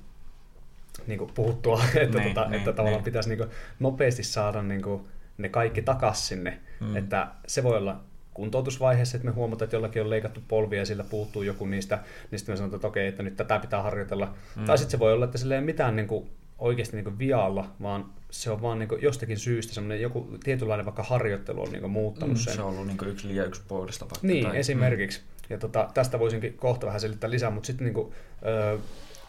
niin 1.07 1.19
kuin 1.19 1.31
puhuttua, 1.33 1.83
että, 1.95 2.19
niin, 2.19 2.35
tota, 2.35 2.49
niin, 2.49 2.59
että 2.59 2.73
tavallaan 2.73 2.97
niin. 2.97 3.03
pitäisi 3.03 3.29
niin 3.29 3.49
nopeasti 3.79 4.23
saada 4.23 4.63
niin 4.63 4.81
kuin, 4.81 5.01
ne 5.37 5.49
kaikki 5.49 5.81
takaisin 5.81 6.27
sinne. 6.27 6.59
Mm. 6.79 6.95
Että 6.95 7.27
se 7.47 7.63
voi 7.63 7.77
olla 7.77 8.01
kuntoutusvaiheessa, 8.39 9.17
että 9.17 9.27
me 9.27 9.33
huomataan, 9.33 9.65
että 9.65 9.75
jollakin 9.75 10.01
on 10.01 10.09
leikattu 10.09 10.41
polvia 10.47 10.79
ja 10.79 10.85
sillä 10.85 11.03
puuttuu 11.03 11.43
joku 11.43 11.65
niistä, 11.65 11.99
niin 12.31 12.39
sitten 12.39 12.53
me 12.53 12.57
sanotaan, 12.57 12.77
että 12.77 12.87
okei, 12.87 13.07
että 13.07 13.23
nyt 13.23 13.37
tätä 13.37 13.59
pitää 13.59 13.81
harjoitella. 13.81 14.33
Mm. 14.55 14.65
Tai 14.65 14.77
sitten 14.77 14.91
se 14.91 14.99
voi 14.99 15.13
olla, 15.13 15.25
että 15.25 15.37
sillä 15.37 15.55
ei 15.55 15.59
ole 15.59 15.65
mitään 15.65 15.95
niin 15.95 16.07
kuin, 16.07 16.29
oikeasti 16.59 16.95
niin 16.95 17.03
kuin 17.03 17.19
vialla, 17.19 17.71
vaan 17.81 18.05
se 18.29 18.51
on 18.51 18.61
vaan 18.61 18.79
niin 18.79 18.89
kuin 18.89 19.01
jostakin 19.01 19.39
syystä 19.39 19.73
semmoinen 19.73 20.01
joku 20.01 20.37
tietynlainen 20.43 20.85
vaikka 20.85 21.03
harjoittelu 21.03 21.61
on 21.61 21.71
niin 21.71 21.81
kuin 21.81 21.91
muuttanut 21.91 22.37
mm, 22.37 22.41
sen. 22.41 22.53
Se 22.53 22.61
on 22.61 22.69
ollut 22.69 22.87
niin 22.87 22.97
kuin 22.97 23.11
yksi 23.11 23.27
liian 23.27 23.47
yksi 23.47 23.61
puolesta 23.67 24.05
vaikka. 24.05 24.27
Niin, 24.27 24.45
tai, 24.45 24.57
esimerkiksi. 24.57 25.19
Mm. 25.19 25.25
ja 25.49 25.57
tota, 25.57 25.89
tästä 25.93 26.19
voisinkin 26.19 26.53
kohta 26.53 26.85
vähän 26.87 26.99
selittää 26.99 27.29
lisää, 27.29 27.49
mutta 27.49 27.67
sitten 27.67 27.85
niinku, 27.85 28.13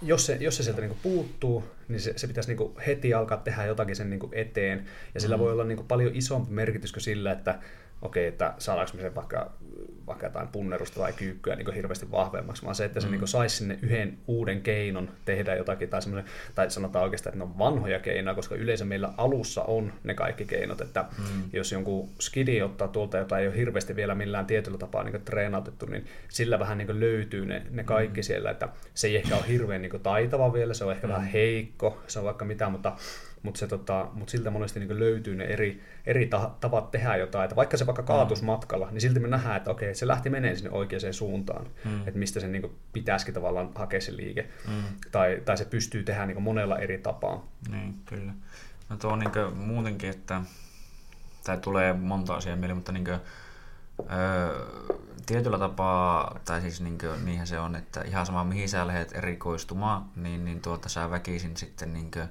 jos 0.02 0.26
se, 0.26 0.36
jos 0.40 0.56
se 0.56 0.62
sieltä 0.62 0.80
niinku 0.80 0.98
puuttuu, 1.02 1.64
niin 1.88 2.00
se, 2.00 2.12
se 2.16 2.26
pitäisi 2.26 2.50
niinku 2.50 2.76
heti 2.86 3.14
alkaa 3.14 3.38
tehdä 3.38 3.64
jotakin 3.64 3.96
sen 3.96 4.10
niinku 4.10 4.28
eteen. 4.32 4.86
Ja 5.14 5.20
sillä 5.20 5.36
mm. 5.36 5.40
voi 5.40 5.52
olla 5.52 5.64
niinku 5.64 5.84
paljon 5.84 6.14
isompi 6.14 6.52
merkitys 6.52 6.92
kuin 6.92 7.02
sillä, 7.02 7.32
että 7.32 7.58
okei, 8.02 8.26
että 8.26 8.54
saadaanko 8.58 8.92
me 8.94 9.02
sen 9.02 9.14
vaikka, 9.14 9.50
vaikka 10.06 10.26
jotain 10.26 10.48
punnerusta 10.48 11.00
tai 11.00 11.12
kyykkyä 11.12 11.56
niin 11.56 11.74
hirveästi 11.74 12.10
vahvemmaksi, 12.10 12.62
vaan 12.62 12.74
se, 12.74 12.84
että 12.84 13.00
se 13.00 13.06
mm. 13.06 13.12
niin 13.12 13.28
saisi 13.28 13.56
sinne 13.56 13.78
yhden 13.82 14.18
uuden 14.26 14.62
keinon 14.62 15.10
tehdä 15.24 15.54
jotakin, 15.54 15.88
tai, 15.88 16.00
tai 16.54 16.70
sanotaan 16.70 17.04
oikeastaan, 17.04 17.34
että 17.34 17.44
ne 17.44 17.50
on 17.50 17.58
vanhoja 17.58 18.00
keinoja, 18.00 18.34
koska 18.34 18.54
yleensä 18.54 18.84
meillä 18.84 19.12
alussa 19.16 19.62
on 19.62 19.92
ne 20.04 20.14
kaikki 20.14 20.44
keinot, 20.44 20.80
että 20.80 21.04
mm. 21.18 21.42
jos 21.52 21.72
jonkun 21.72 22.08
skidi 22.20 22.62
ottaa 22.62 22.88
tuolta, 22.88 23.18
jota 23.18 23.38
ei 23.38 23.46
ole 23.46 23.56
hirveästi 23.56 23.96
vielä 23.96 24.14
millään 24.14 24.46
tietyllä 24.46 24.78
tapaa 24.78 25.04
niin 25.04 25.22
treenautettu, 25.24 25.86
niin 25.86 26.06
sillä 26.28 26.58
vähän 26.58 26.78
niin 26.78 27.00
löytyy 27.00 27.46
ne, 27.46 27.62
ne 27.70 27.84
kaikki 27.84 28.20
mm. 28.20 28.24
siellä, 28.24 28.50
että 28.50 28.68
se 28.94 29.06
ei 29.06 29.16
ehkä 29.16 29.36
ole 29.36 29.48
hirveän 29.48 29.82
niin 29.82 30.00
taitava 30.02 30.52
vielä, 30.52 30.74
se 30.74 30.84
on 30.84 30.92
ehkä 30.92 31.06
mm. 31.06 31.12
vähän 31.12 31.26
heikko, 31.26 32.00
se 32.06 32.18
on 32.18 32.24
vaikka 32.24 32.44
mitä, 32.44 32.68
mutta 32.68 32.92
mutta, 33.42 33.66
tota, 33.66 34.08
mutta 34.12 34.30
siltä 34.30 34.50
monesti 34.50 34.80
niin 34.80 34.98
löytyy 34.98 35.34
ne 35.34 35.44
eri, 35.44 35.82
eri 36.06 36.26
ta- 36.26 36.50
tavat 36.60 36.90
tehdä 36.90 37.16
jotain. 37.16 37.44
Että 37.44 37.56
vaikka 37.56 37.76
se 37.76 37.86
vaikka 37.86 38.02
kaatus 38.02 38.42
matkalla, 38.42 38.90
niin 38.90 39.00
silti 39.00 39.20
me 39.20 39.28
nähdään, 39.28 39.56
että 39.56 39.70
okei, 39.70 39.94
se 39.94 40.06
lähti 40.06 40.30
menee 40.30 40.56
sinne 40.56 40.70
oikeaan 40.70 41.14
suuntaan. 41.14 41.66
Mm. 41.84 41.98
Että 41.98 42.18
mistä 42.18 42.40
sen 42.40 42.52
niin 42.52 42.78
pitäisikin 42.92 43.34
tavallaan 43.34 43.70
hakea 43.74 44.00
se 44.00 44.16
liike. 44.16 44.48
Mm. 44.68 44.82
Tai, 45.12 45.42
tai 45.44 45.56
se 45.56 45.64
pystyy 45.64 46.02
tehdä 46.02 46.26
niin 46.26 46.42
monella 46.42 46.78
eri 46.78 46.98
tapaa. 46.98 47.46
Niin, 47.70 47.94
kyllä. 48.06 48.32
No 48.88 48.96
tuo 48.96 49.12
on 49.12 49.18
niin 49.18 49.56
muutenkin, 49.56 50.10
että 50.10 50.42
tämä 51.44 51.58
tulee 51.58 51.92
monta 51.92 52.34
asiaa 52.34 52.56
mieleen, 52.56 52.76
mutta 52.76 52.92
niin 52.92 53.04
kuin, 53.04 53.20
öö, 54.12 54.66
tietyllä 55.26 55.58
tapaa, 55.58 56.40
tai 56.44 56.60
siis 56.60 56.80
niin 56.80 56.98
kuin, 56.98 57.24
niinhän 57.24 57.46
se 57.46 57.58
on, 57.58 57.76
että 57.76 58.02
ihan 58.02 58.26
sama 58.26 58.44
mihin 58.44 58.68
sä 58.68 58.86
lähdet 58.86 59.12
erikoistumaan, 59.16 60.04
niin, 60.16 60.44
niin 60.44 60.62
tuota 60.62 60.88
sä 60.88 61.10
väkisin 61.10 61.56
sitten 61.56 61.92
niin 61.92 62.10
kuin, 62.10 62.28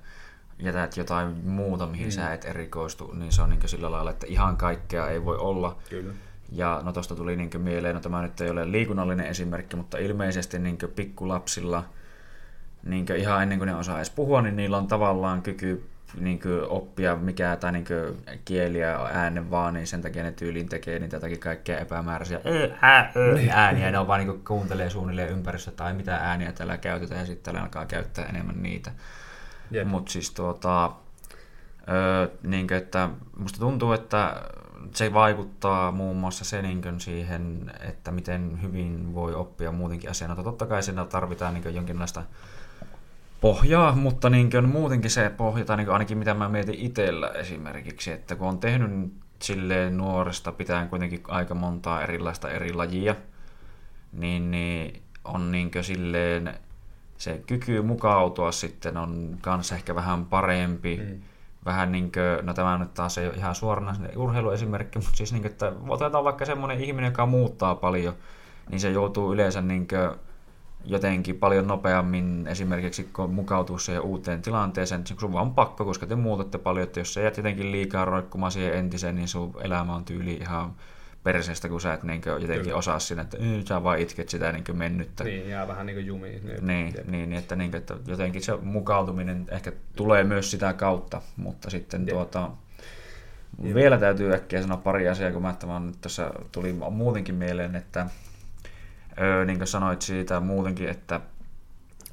jätät 0.60 0.98
jotain 0.98 1.28
muuta, 1.44 1.88
mihin 1.88 2.08
mm. 2.08 2.12
sä 2.12 2.34
et 2.34 2.46
erikoistu, 2.46 3.12
niin 3.14 3.32
se 3.32 3.42
on 3.42 3.50
niin 3.50 3.70
sillä 3.70 3.92
lailla, 3.92 4.12
että 4.12 4.28
ihan 4.30 4.58
kaikkea 4.58 5.10
ei 5.10 5.26
voi 5.26 5.38
olla. 5.38 5.78
Kyllä. 5.90 6.14
Ja 6.52 6.82
no 6.84 6.94
tosta 6.94 7.16
tuli 7.16 7.36
niin 7.36 7.50
mieleen, 7.58 7.96
no 7.96 8.02
tämä 8.02 8.22
nyt 8.22 8.42
ei 8.42 8.50
ole 8.50 8.72
liikunnallinen 8.72 9.26
esimerkki, 9.26 9.76
mutta 9.76 9.98
ilmeisesti 9.98 10.60
niin 10.60 10.78
pikkulapsilla 10.96 11.84
niin 12.86 13.06
ihan 13.18 13.44
ennen 13.44 13.58
kuin 13.58 13.68
ne 13.68 13.76
osaa 13.76 13.98
edes 13.98 14.10
puhua, 14.10 14.42
niin 14.42 14.56
niillä 14.56 14.78
on 14.78 14.88
tavallaan 14.88 15.42
kyky 15.42 15.90
niin 16.20 16.42
oppia 16.70 17.16
mikä 17.16 17.58
tai 17.60 17.72
niin 17.72 17.86
kieliä 18.46 18.96
äänen 18.96 19.52
vaan, 19.52 19.74
niin 19.74 19.88
sen 19.88 20.02
takia 20.02 20.24
ne 20.24 20.32
tyyliin 20.32 20.70
tekee 20.70 21.00
niitä 21.00 21.16
jotakin 21.16 21.40
kaikkea 21.40 21.80
epämääräisiä 21.80 22.40
niin. 23.36 23.52
ääniä. 23.52 23.92
Ne 23.92 24.00
on 24.00 24.08
vaan 24.08 24.28
niin 24.28 24.44
kuuntelee 24.44 24.90
suunnilleen 24.90 25.30
ympäristössä 25.30 25.78
tai 25.78 25.94
mitä 25.94 26.16
ääniä 26.16 26.52
täällä 26.52 26.78
käytetään 26.78 27.20
ja 27.20 27.26
sitten 27.26 27.58
alkaa 27.58 27.86
käyttää 27.86 28.26
enemmän 28.26 28.64
niitä. 28.64 28.92
Mutta 29.86 30.12
siis 30.12 30.32
tuota, 30.32 30.92
öö, 31.90 32.28
niin 32.44 32.74
että 32.74 33.10
musta 33.38 33.60
tuntuu, 33.60 33.92
että 33.92 34.44
se 34.94 35.14
vaikuttaa 35.14 35.92
muun 35.92 36.18
muassa 36.18 36.46
se 36.46 36.62
niin 36.62 36.84
siihen, 36.98 37.72
että 37.80 38.12
miten 38.12 38.60
hyvin 38.62 39.14
voi 39.14 39.34
oppia 39.34 39.72
muutenkin 39.72 40.10
asiana. 40.10 40.44
Totta 40.44 40.66
kai 40.66 40.84
siinä 40.84 41.06
tarvitaan 41.06 41.54
niin 41.54 41.76
jonkinlaista 41.76 42.24
pohjaa, 43.42 43.96
mutta 43.96 44.30
niin 44.30 44.50
kuin 44.50 44.70
muutenkin 44.70 45.12
se 45.12 45.30
pohja, 45.30 45.66
tai 45.66 45.78
niin 45.78 45.90
ainakin 45.90 46.18
mitä 46.18 46.34
mä 46.34 46.50
mietin 46.50 46.76
itsellä 46.76 47.28
esimerkiksi, 47.30 48.12
että 48.12 48.36
kun 48.36 48.48
on 48.48 48.60
tehnyt 48.60 49.14
silleen 49.42 49.98
nuoresta 49.98 50.52
pitäen 50.52 50.90
kuitenkin 50.90 51.22
aika 51.28 51.56
montaa 51.56 52.04
erilaista 52.04 52.50
eri 52.50 52.74
lajia, 52.74 53.16
niin, 54.12 54.52
niin 54.52 55.04
on 55.24 55.52
niin 55.52 55.72
silleen 55.82 56.60
se 57.20 57.44
kyky 57.48 57.82
mukautua 57.82 58.52
sitten 58.52 58.98
on 58.98 59.38
kanssa 59.42 59.76
ehkä 59.76 59.96
vähän 59.96 60.26
parempi. 60.26 60.98
Mm. 60.98 61.22
Vähän 61.66 61.92
niin 61.92 62.12
kuin, 62.12 62.46
no 62.46 62.54
tämä 62.54 62.78
nyt 62.78 62.94
taas 62.94 63.18
ei 63.18 63.28
ole 63.28 63.36
ihan 63.36 63.56
suorana 63.56 63.96
urheiluesimerkki, 64.16 65.00
mutta 65.00 65.18
siis 65.18 65.32
niin 65.34 65.42
kuin, 65.42 65.52
että 65.52 65.74
otetaan 65.88 66.24
vaikka 66.24 66.46
semmoinen 66.46 66.82
ihminen, 66.82 67.10
joka 67.10 67.26
muuttaa 67.26 67.76
paljon, 67.76 68.14
niin 68.70 68.80
se 68.80 68.92
joutuu 68.92 69.34
yleensä 69.34 69.62
niin 69.62 69.88
kuin, 69.88 70.20
jotenkin 70.86 71.38
paljon 71.38 71.68
nopeammin 71.68 72.48
esimerkiksi 72.48 73.10
kun 73.14 73.34
mukautuu 73.34 73.80
siihen 73.80 74.02
uuteen 74.02 74.42
tilanteeseen, 74.42 75.04
niin 75.10 75.20
sun 75.20 75.34
vaan 75.34 75.48
on 75.48 75.54
pakko, 75.54 75.86
koska 75.86 76.06
te 76.06 76.16
muutatte 76.16 76.58
paljon, 76.58 76.84
että 76.84 77.00
jos 77.00 77.14
sä 77.14 77.22
jäät 77.22 77.38
jotenkin 77.38 77.72
liikaa 77.72 78.06
roikkumaan 78.06 78.52
siihen 78.52 78.74
entiseen, 78.74 79.16
niin 79.16 79.28
sun 79.28 79.54
elämä 79.62 79.96
on 79.96 80.06
tyyli 80.06 80.34
ihan 80.34 80.74
perseestä, 81.24 81.70
kun 81.70 81.82
sä 81.82 81.94
et 81.94 82.04
niin 82.04 82.22
jotenkin 82.26 82.62
Kyllä. 82.62 82.76
osaa 82.76 83.00
sinne, 83.00 83.22
että 83.24 83.38
sä 83.68 83.84
vaan 83.84 84.00
itket 84.00 84.30
sitä 84.30 84.52
niin 84.52 84.78
mennyttä. 84.78 85.24
Niin, 85.24 85.50
jää 85.50 85.68
vähän 85.68 85.86
niin 85.86 85.96
kuin 85.96 86.06
jumiin. 86.06 86.46
Niin, 86.46 86.66
niin, 86.68 87.12
niin 87.12 87.34
että, 87.34 87.56
niin, 87.56 87.76
että 87.76 87.96
jotenkin 88.08 88.42
se 88.42 88.58
mukautuminen 88.62 89.46
ehkä 89.52 89.72
tulee 89.96 90.24
myös 90.24 90.52
sitä 90.52 90.74
kautta, 90.74 91.22
mutta 91.38 91.70
sitten 91.70 92.02
Jep. 92.02 92.10
tuota, 92.10 92.52
Jep. 93.64 93.76
vielä 93.76 93.98
täytyy 93.98 94.34
äkkiä 94.34 94.62
sanoa 94.62 94.78
pari 94.78 95.10
asiaa, 95.10 95.32
kun 95.32 95.42
mä 95.42 95.50
että 95.50 95.80
nyt 95.80 96.02
tässä 96.02 96.32
tuli 96.52 96.74
muutenkin 96.74 97.36
mieleen, 97.36 97.76
että 97.76 98.06
öö, 99.22 99.46
niin 99.46 99.58
kuin 99.58 99.68
sanoit 99.68 100.02
siitä 100.02 100.40
muutenkin, 100.40 100.90
että, 100.90 101.22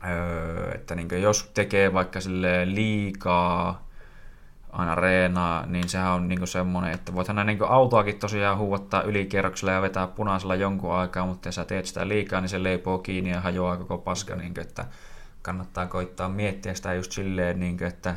öö, 0.08 0.74
että 0.74 0.94
niin 0.94 1.22
jos 1.22 1.50
tekee 1.54 1.92
vaikka 1.92 2.20
sille 2.20 2.74
liikaa 2.74 3.85
aina 4.78 4.94
reenaa, 4.94 5.66
niin 5.66 5.88
sehän 5.88 6.12
on 6.12 6.28
niinku 6.28 6.46
semmoinen, 6.46 6.92
että 6.92 7.14
voithan 7.14 7.46
niinku 7.46 7.64
autoakin 7.64 8.18
tosiaan 8.18 8.58
huuvattaa 8.58 9.02
ylikierroksella 9.02 9.72
ja 9.72 9.82
vetää 9.82 10.06
punaisella 10.06 10.54
jonkun 10.54 10.94
aikaa, 10.94 11.26
mutta 11.26 11.48
jos 11.48 11.54
sä 11.54 11.64
teet 11.64 11.86
sitä 11.86 12.08
liikaa, 12.08 12.40
niin 12.40 12.48
se 12.48 12.62
leipoo 12.62 12.98
kiinni 12.98 13.30
ja 13.30 13.40
hajoaa 13.40 13.76
koko 13.76 13.98
paska, 13.98 14.36
niinku, 14.36 14.60
että 14.60 14.84
kannattaa 15.42 15.86
koittaa 15.86 16.28
miettiä 16.28 16.74
sitä 16.74 16.94
just 16.94 17.12
silleen, 17.12 17.60
niinku, 17.60 17.84
että 17.84 18.16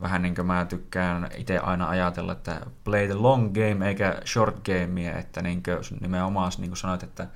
vähän 0.00 0.22
niin 0.22 0.34
kuin 0.34 0.46
mä 0.46 0.64
tykkään 0.64 1.28
itse 1.36 1.58
aina 1.58 1.88
ajatella, 1.88 2.32
että 2.32 2.60
play 2.84 3.06
the 3.06 3.14
long 3.14 3.52
game 3.54 3.88
eikä 3.88 4.20
short 4.24 4.56
gamea, 4.64 5.18
että 5.18 5.42
niin 5.42 5.62
kuin 5.62 6.00
nimenomaan 6.00 6.52
niin 6.58 6.70
kuin 6.70 6.76
sanoit, 6.76 7.02
että 7.02 7.26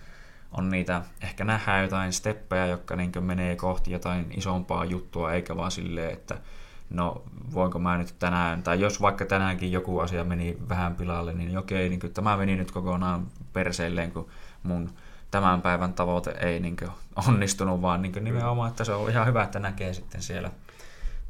on 0.52 0.68
niitä, 0.68 1.02
ehkä 1.22 1.44
nähdään 1.44 1.82
jotain 1.82 2.12
steppejä, 2.12 2.66
jotka 2.66 2.96
niin 2.96 3.12
menee 3.20 3.56
kohti 3.56 3.90
jotain 3.90 4.26
isompaa 4.36 4.84
juttua, 4.84 5.32
eikä 5.32 5.56
vaan 5.56 5.70
silleen, 5.70 6.12
että 6.12 6.38
no 6.90 7.22
voinko 7.54 7.78
mä 7.78 7.98
nyt 7.98 8.14
tänään, 8.18 8.62
tai 8.62 8.80
jos 8.80 9.02
vaikka 9.02 9.24
tänäänkin 9.24 9.72
joku 9.72 9.98
asia 9.98 10.24
meni 10.24 10.56
vähän 10.68 10.94
pilalle, 10.94 11.32
niin 11.32 11.58
okei, 11.58 11.88
niin 11.88 12.00
tämä 12.14 12.36
meni 12.36 12.56
nyt 12.56 12.70
kokonaan 12.70 13.26
perseilleen, 13.52 14.12
kun 14.12 14.28
mun 14.62 14.90
tämän 15.30 15.62
päivän 15.62 15.92
tavoite 15.92 16.30
ei 16.30 16.60
niin 16.60 16.76
kuin, 16.76 16.90
onnistunut, 17.28 17.82
vaan 17.82 18.02
niin 18.02 18.12
kuin, 18.12 18.24
nimenomaan, 18.24 18.70
että 18.70 18.84
se 18.84 18.92
on 18.92 19.10
ihan 19.10 19.26
hyvä, 19.26 19.42
että 19.42 19.58
näkee 19.58 19.94
sitten 19.94 20.22
siellä 20.22 20.50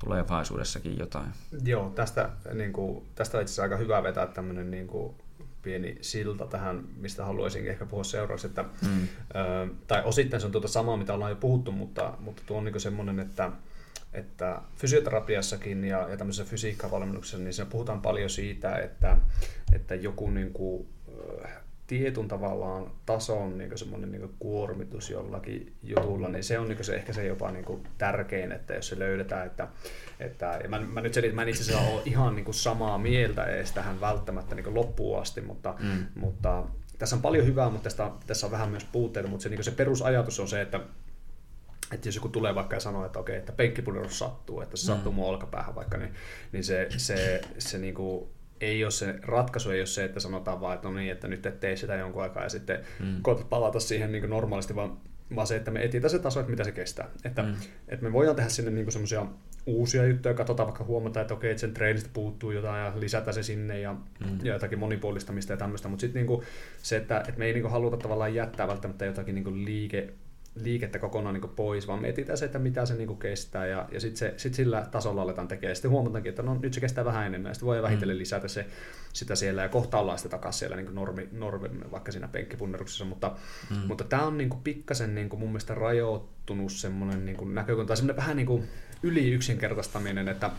tulevaisuudessakin 0.04 0.98
jotain. 0.98 1.32
Joo, 1.64 1.90
tästä, 1.90 2.30
niin 2.54 2.72
kuin, 2.72 3.04
tästä 3.14 3.38
on 3.38 3.42
itse 3.42 3.50
asiassa 3.50 3.62
aika 3.62 3.76
hyvä 3.76 4.02
vetää 4.02 4.26
tämmöinen 4.26 4.70
niin 4.70 4.86
kuin, 4.86 5.14
pieni 5.62 5.98
silta 6.00 6.46
tähän, 6.46 6.84
mistä 6.96 7.24
haluaisin 7.24 7.68
ehkä 7.68 7.86
puhua 7.86 8.04
seuraavaksi. 8.04 8.46
Että, 8.46 8.62
mm. 8.62 9.08
ö, 9.36 9.68
tai 9.86 10.02
osittain 10.04 10.40
se 10.40 10.46
on 10.46 10.52
tuota 10.52 10.68
samaa, 10.68 10.96
mitä 10.96 11.14
ollaan 11.14 11.30
jo 11.30 11.36
puhuttu, 11.36 11.72
mutta, 11.72 12.12
mutta 12.20 12.42
tuo 12.46 12.58
on 12.58 12.64
niin 12.64 12.80
semmoinen, 12.80 13.20
että 13.20 13.50
että 14.12 14.62
fysioterapiassakin 14.76 15.84
ja, 15.84 16.08
ja 16.08 16.16
tämmöisessä 16.16 16.50
fysiikkavalmennuksessa, 16.50 17.38
niin 17.38 17.52
siinä 17.52 17.70
puhutaan 17.70 18.02
paljon 18.02 18.30
siitä, 18.30 18.76
että, 18.76 19.16
että 19.72 19.94
joku 19.94 20.30
niin 20.30 20.52
kuin, 20.52 20.88
tietyn 21.88 22.28
tavallaan 22.28 22.90
tason 23.06 23.58
niin 23.58 23.78
semmoinen 23.78 24.12
niin 24.12 24.34
kuormitus 24.38 25.10
jollakin 25.10 25.72
jutulla, 25.82 26.28
niin 26.28 26.44
se 26.44 26.58
on 26.58 26.68
niin 26.68 26.84
se, 26.84 26.94
ehkä 26.94 27.12
se 27.12 27.26
jopa 27.26 27.50
niin 27.50 27.64
kuin 27.64 27.82
tärkein, 27.98 28.52
että 28.52 28.74
jos 28.74 28.88
se 28.88 28.98
löydetään, 28.98 29.46
että, 29.46 29.68
että 30.20 30.60
ja 30.62 30.68
mä, 30.68 30.80
mä 30.80 31.00
nyt 31.00 31.14
selitän, 31.14 31.34
mä 31.34 31.42
en 31.42 31.48
itse 31.48 31.62
asiassa 31.62 31.90
ole 31.90 32.02
ihan 32.04 32.36
niin 32.36 32.44
kuin 32.44 32.54
samaa 32.54 32.98
mieltä 32.98 33.44
edes 33.44 33.72
tähän 33.72 34.00
välttämättä 34.00 34.54
niin 34.54 34.74
loppuun 34.74 35.20
asti, 35.20 35.40
mutta, 35.40 35.74
mm. 35.80 36.06
mutta 36.14 36.64
tässä 36.98 37.16
on 37.16 37.22
paljon 37.22 37.46
hyvää, 37.46 37.70
mutta 37.70 37.84
tästä, 37.84 38.10
tässä 38.26 38.46
on 38.46 38.52
vähän 38.52 38.70
myös 38.70 38.84
puutteita, 38.84 39.28
mutta 39.28 39.42
se, 39.42 39.48
niin 39.48 39.64
se 39.64 39.70
perusajatus 39.70 40.40
on 40.40 40.48
se, 40.48 40.60
että 40.60 40.80
että 41.92 42.08
jos 42.08 42.14
joku 42.14 42.28
tulee 42.28 42.54
vaikka 42.54 42.76
ja 42.76 42.80
sanoo, 42.80 43.06
että 43.06 43.18
okei, 43.18 43.36
että 43.36 43.52
penkkipunerus 43.52 44.18
sattuu, 44.18 44.60
että 44.60 44.76
se 44.76 44.90
mm. 44.90 44.94
sattuu 44.94 45.12
mun 45.12 45.26
olkapäähän 45.26 45.74
vaikka, 45.74 45.96
niin, 45.98 46.14
niin 46.52 46.64
se, 46.64 46.86
se, 46.96 47.40
se 47.58 47.78
niinku, 47.78 48.30
ei 48.60 48.84
ole 48.84 48.90
se 48.90 49.14
ratkaisu, 49.22 49.70
ei 49.70 49.80
ole 49.80 49.86
se, 49.86 50.04
että 50.04 50.20
sanotaan 50.20 50.60
vaan, 50.60 50.74
että 50.74 50.88
no 50.88 50.94
niin, 50.94 51.12
että 51.12 51.28
nyt 51.28 51.46
et 51.46 51.60
tee 51.60 51.76
sitä 51.76 51.94
jonkun 51.94 52.22
aikaa 52.22 52.42
ja 52.42 52.48
sitten 52.48 52.84
mm. 53.00 53.22
koetat 53.22 53.48
palata 53.48 53.80
siihen 53.80 54.12
niin 54.12 54.30
normaalisti, 54.30 54.74
vaan, 54.74 54.98
vaan 55.34 55.46
se, 55.46 55.56
että 55.56 55.70
me 55.70 55.84
etsitään 55.84 56.10
se 56.10 56.18
taso, 56.18 56.40
että 56.40 56.50
mitä 56.50 56.64
se 56.64 56.72
kestää. 56.72 57.10
Että, 57.24 57.42
mm. 57.42 57.54
että 57.88 58.04
me 58.04 58.12
voidaan 58.12 58.36
tehdä 58.36 58.48
sinne 58.48 58.70
niin 58.70 58.92
semmoisia 58.92 59.26
uusia 59.66 60.06
juttuja, 60.06 60.34
katsotaan 60.34 60.66
vaikka 60.66 60.84
huomata, 60.84 61.20
että 61.20 61.34
okei, 61.34 61.50
että 61.50 61.60
sen 61.60 61.74
treenistä 61.74 62.10
puuttuu 62.12 62.50
jotain 62.50 62.84
ja 62.84 63.00
lisätä 63.00 63.32
se 63.32 63.42
sinne 63.42 63.80
ja, 63.80 63.92
mm. 63.92 64.38
ja 64.42 64.52
jotakin 64.52 64.78
monipuolistamista 64.78 65.52
ja 65.52 65.56
tämmöistä, 65.56 65.88
mutta 65.88 66.00
sitten 66.00 66.26
niin 66.26 66.42
se, 66.82 66.96
että, 66.96 67.18
että 67.18 67.38
me 67.38 67.46
ei 67.46 67.52
niin 67.52 67.70
haluta 67.70 67.96
tavallaan 67.96 68.34
jättää 68.34 68.68
välttämättä 68.68 69.04
jotakin 69.04 69.34
niin 69.34 69.64
liike 69.64 70.12
liikettä 70.62 70.98
kokonaan 70.98 71.34
niin 71.34 71.50
pois, 71.56 71.86
vaan 71.86 72.00
mietitään 72.00 72.38
se, 72.38 72.44
että 72.44 72.58
mitä 72.58 72.86
se 72.86 72.94
niin 72.94 73.16
kestää 73.16 73.66
ja, 73.66 73.88
ja 73.92 74.00
sitten 74.00 74.32
sit 74.36 74.54
sillä 74.54 74.86
tasolla 74.90 75.22
aletaan 75.22 75.48
tekemään. 75.48 75.76
Sitten 75.76 75.90
huomataankin, 75.90 76.30
että 76.30 76.42
no, 76.42 76.58
nyt 76.62 76.74
se 76.74 76.80
kestää 76.80 77.04
vähän 77.04 77.26
enemmän 77.26 77.50
ja 77.50 77.54
sitten 77.54 77.66
voi 77.66 77.82
vähitellen 77.82 78.16
mm. 78.16 78.18
lisätä 78.18 78.48
se, 78.48 78.66
sitä 79.12 79.34
siellä 79.34 79.62
ja 79.62 79.68
kohta 79.68 79.98
ollaan 79.98 80.18
sitten 80.18 80.30
takaisin 80.30 80.58
siellä 80.58 80.76
niin 80.76 80.94
normi, 80.94 81.28
normi, 81.32 81.68
vaikka 81.90 82.12
siinä 82.12 82.28
penkkipunneruksessa, 82.28 83.04
mutta, 83.04 83.36
mm. 83.70 83.76
mutta 83.76 84.04
tämä 84.04 84.26
on 84.26 84.38
niin 84.38 84.50
pikkasen 84.64 85.14
niin 85.14 85.28
mun 85.32 85.48
mielestä 85.48 85.74
rajoittunut 85.74 86.72
semmoinen 86.72 87.24
niin 87.24 87.54
näkökulma, 87.54 87.86
tai 87.86 87.96
semmoinen 87.96 88.16
vähän 88.16 88.36
niin 88.36 88.64
yli 89.02 89.30
yksinkertaistaminen, 89.30 90.28
että 90.28 90.50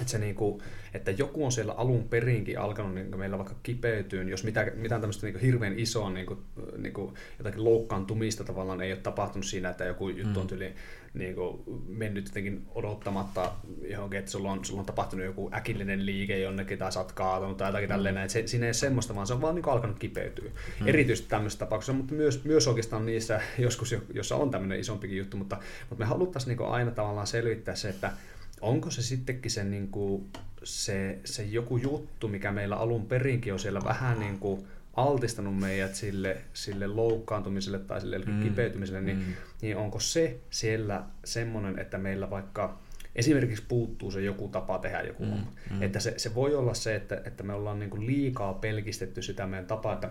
että, 0.00 0.10
se 0.10 0.18
niinku, 0.18 0.62
että 0.94 1.10
joku 1.10 1.44
on 1.44 1.52
siellä 1.52 1.72
alun 1.72 2.08
perinkin 2.08 2.58
alkanut 2.58 2.94
niinku 2.94 3.18
meillä 3.18 3.38
vaikka 3.38 3.54
kipeytyä, 3.62 4.22
jos 4.22 4.44
mitään, 4.44 4.70
mitään 4.74 5.00
tämmöistä 5.00 5.26
niinku 5.26 5.40
hirveän 5.42 5.78
isoa 5.78 6.10
niinku, 6.10 6.38
niinku, 6.78 7.14
jotakin 7.38 7.64
loukkaantumista 7.64 8.44
tavallaan 8.44 8.80
ei 8.80 8.92
ole 8.92 9.00
tapahtunut 9.00 9.46
siinä, 9.46 9.68
että 9.68 9.84
joku 9.84 10.08
juttu 10.08 10.40
on 10.40 10.46
mm. 10.46 10.48
tyyli 10.48 10.74
niinku, 11.14 11.64
mennyt 11.88 12.26
jotenkin 12.26 12.66
odottamatta 12.74 13.52
johonkin, 13.90 14.18
että 14.18 14.30
sulla 14.30 14.50
on, 14.50 14.64
sulla 14.64 14.80
on 14.80 14.86
tapahtunut 14.86 15.26
joku 15.26 15.50
äkillinen 15.54 16.06
liike 16.06 16.38
jonnekin 16.38 16.78
tai 16.78 16.92
sä 16.92 17.00
oot 17.00 17.12
kaatunut 17.12 17.56
tai 17.56 17.68
jotakin 17.68 17.88
mm. 17.88 17.92
tälleen, 17.92 18.16
että 18.16 18.32
se, 18.32 18.46
siinä 18.46 18.66
ei 18.66 18.68
ole 18.68 18.74
semmoista, 18.74 19.14
vaan 19.14 19.26
se 19.26 19.32
on 19.32 19.40
vaan 19.40 19.54
niinku 19.54 19.70
alkanut 19.70 19.98
kipeytyä. 19.98 20.50
Mm. 20.80 20.88
Erityisesti 20.88 21.30
tämmöisessä 21.30 21.58
tapauksessa, 21.58 21.92
mutta 21.92 22.14
myös, 22.14 22.44
myös 22.44 22.68
oikeastaan 22.68 23.06
niissä 23.06 23.40
joskus, 23.58 23.94
jossa 24.14 24.36
on 24.36 24.50
tämmöinen 24.50 24.80
isompikin 24.80 25.18
juttu, 25.18 25.36
mutta, 25.36 25.56
mutta 25.90 26.04
me 26.04 26.08
haluttaisiin 26.08 26.48
niinku 26.48 26.64
aina 26.64 26.90
tavallaan 26.90 27.26
selvittää 27.26 27.74
se, 27.74 27.88
että 27.88 28.12
onko 28.60 28.90
se 28.90 29.02
sittenkin 29.02 29.50
se, 29.50 29.64
niin 29.64 29.88
kuin, 29.88 30.26
se, 30.64 31.18
se 31.24 31.42
joku 31.42 31.76
juttu, 31.76 32.28
mikä 32.28 32.52
meillä 32.52 32.76
alun 32.76 33.06
perinkin 33.06 33.52
on 33.52 33.58
siellä 33.58 33.80
vähän 33.84 34.20
niin 34.20 34.38
kuin 34.38 34.66
altistanut 34.96 35.58
meidät 35.58 35.94
sille, 35.94 36.36
sille 36.52 36.86
loukkaantumiselle 36.86 37.78
tai 37.78 38.00
sille 38.00 38.18
mm. 38.18 38.42
kipeytymiselle, 38.42 39.00
niin, 39.00 39.18
mm. 39.18 39.24
niin 39.62 39.76
onko 39.76 40.00
se 40.00 40.36
siellä 40.50 41.04
semmoinen, 41.24 41.78
että 41.78 41.98
meillä 41.98 42.30
vaikka 42.30 42.78
esimerkiksi 43.16 43.64
puuttuu 43.68 44.10
se 44.10 44.20
joku 44.20 44.48
tapa 44.48 44.78
tehdä 44.78 45.02
joku 45.02 45.24
mm. 45.24 45.30
homma. 45.30 45.52
Mm. 45.70 45.82
Että 45.82 46.00
se, 46.00 46.14
se 46.16 46.34
voi 46.34 46.54
olla 46.54 46.74
se, 46.74 46.96
että, 46.96 47.22
että 47.24 47.42
me 47.42 47.52
ollaan 47.52 47.78
niin 47.78 48.06
liikaa 48.06 48.54
pelkistetty 48.54 49.22
sitä 49.22 49.46
meidän 49.46 49.66
tapaa, 49.66 49.94
että 49.94 50.10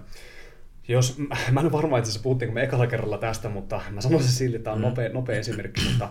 jos, 0.87 1.17
mä 1.51 1.59
en 1.59 1.65
ole 1.65 1.71
varma, 1.71 1.97
että 1.97 2.11
se 2.11 2.21
puhuttiinko 2.21 2.53
me 2.53 2.63
ekalla 2.63 2.87
kerralla 2.87 3.17
tästä, 3.17 3.49
mutta 3.49 3.81
mä 3.91 4.01
sanoisin 4.01 4.31
silti, 4.31 4.55
että 4.55 4.63
tämä 4.63 4.73
on 4.73 4.81
mm. 4.81 4.87
nopea, 4.87 5.09
nopea 5.09 5.39
esimerkki, 5.39 5.81
mutta 5.89 6.09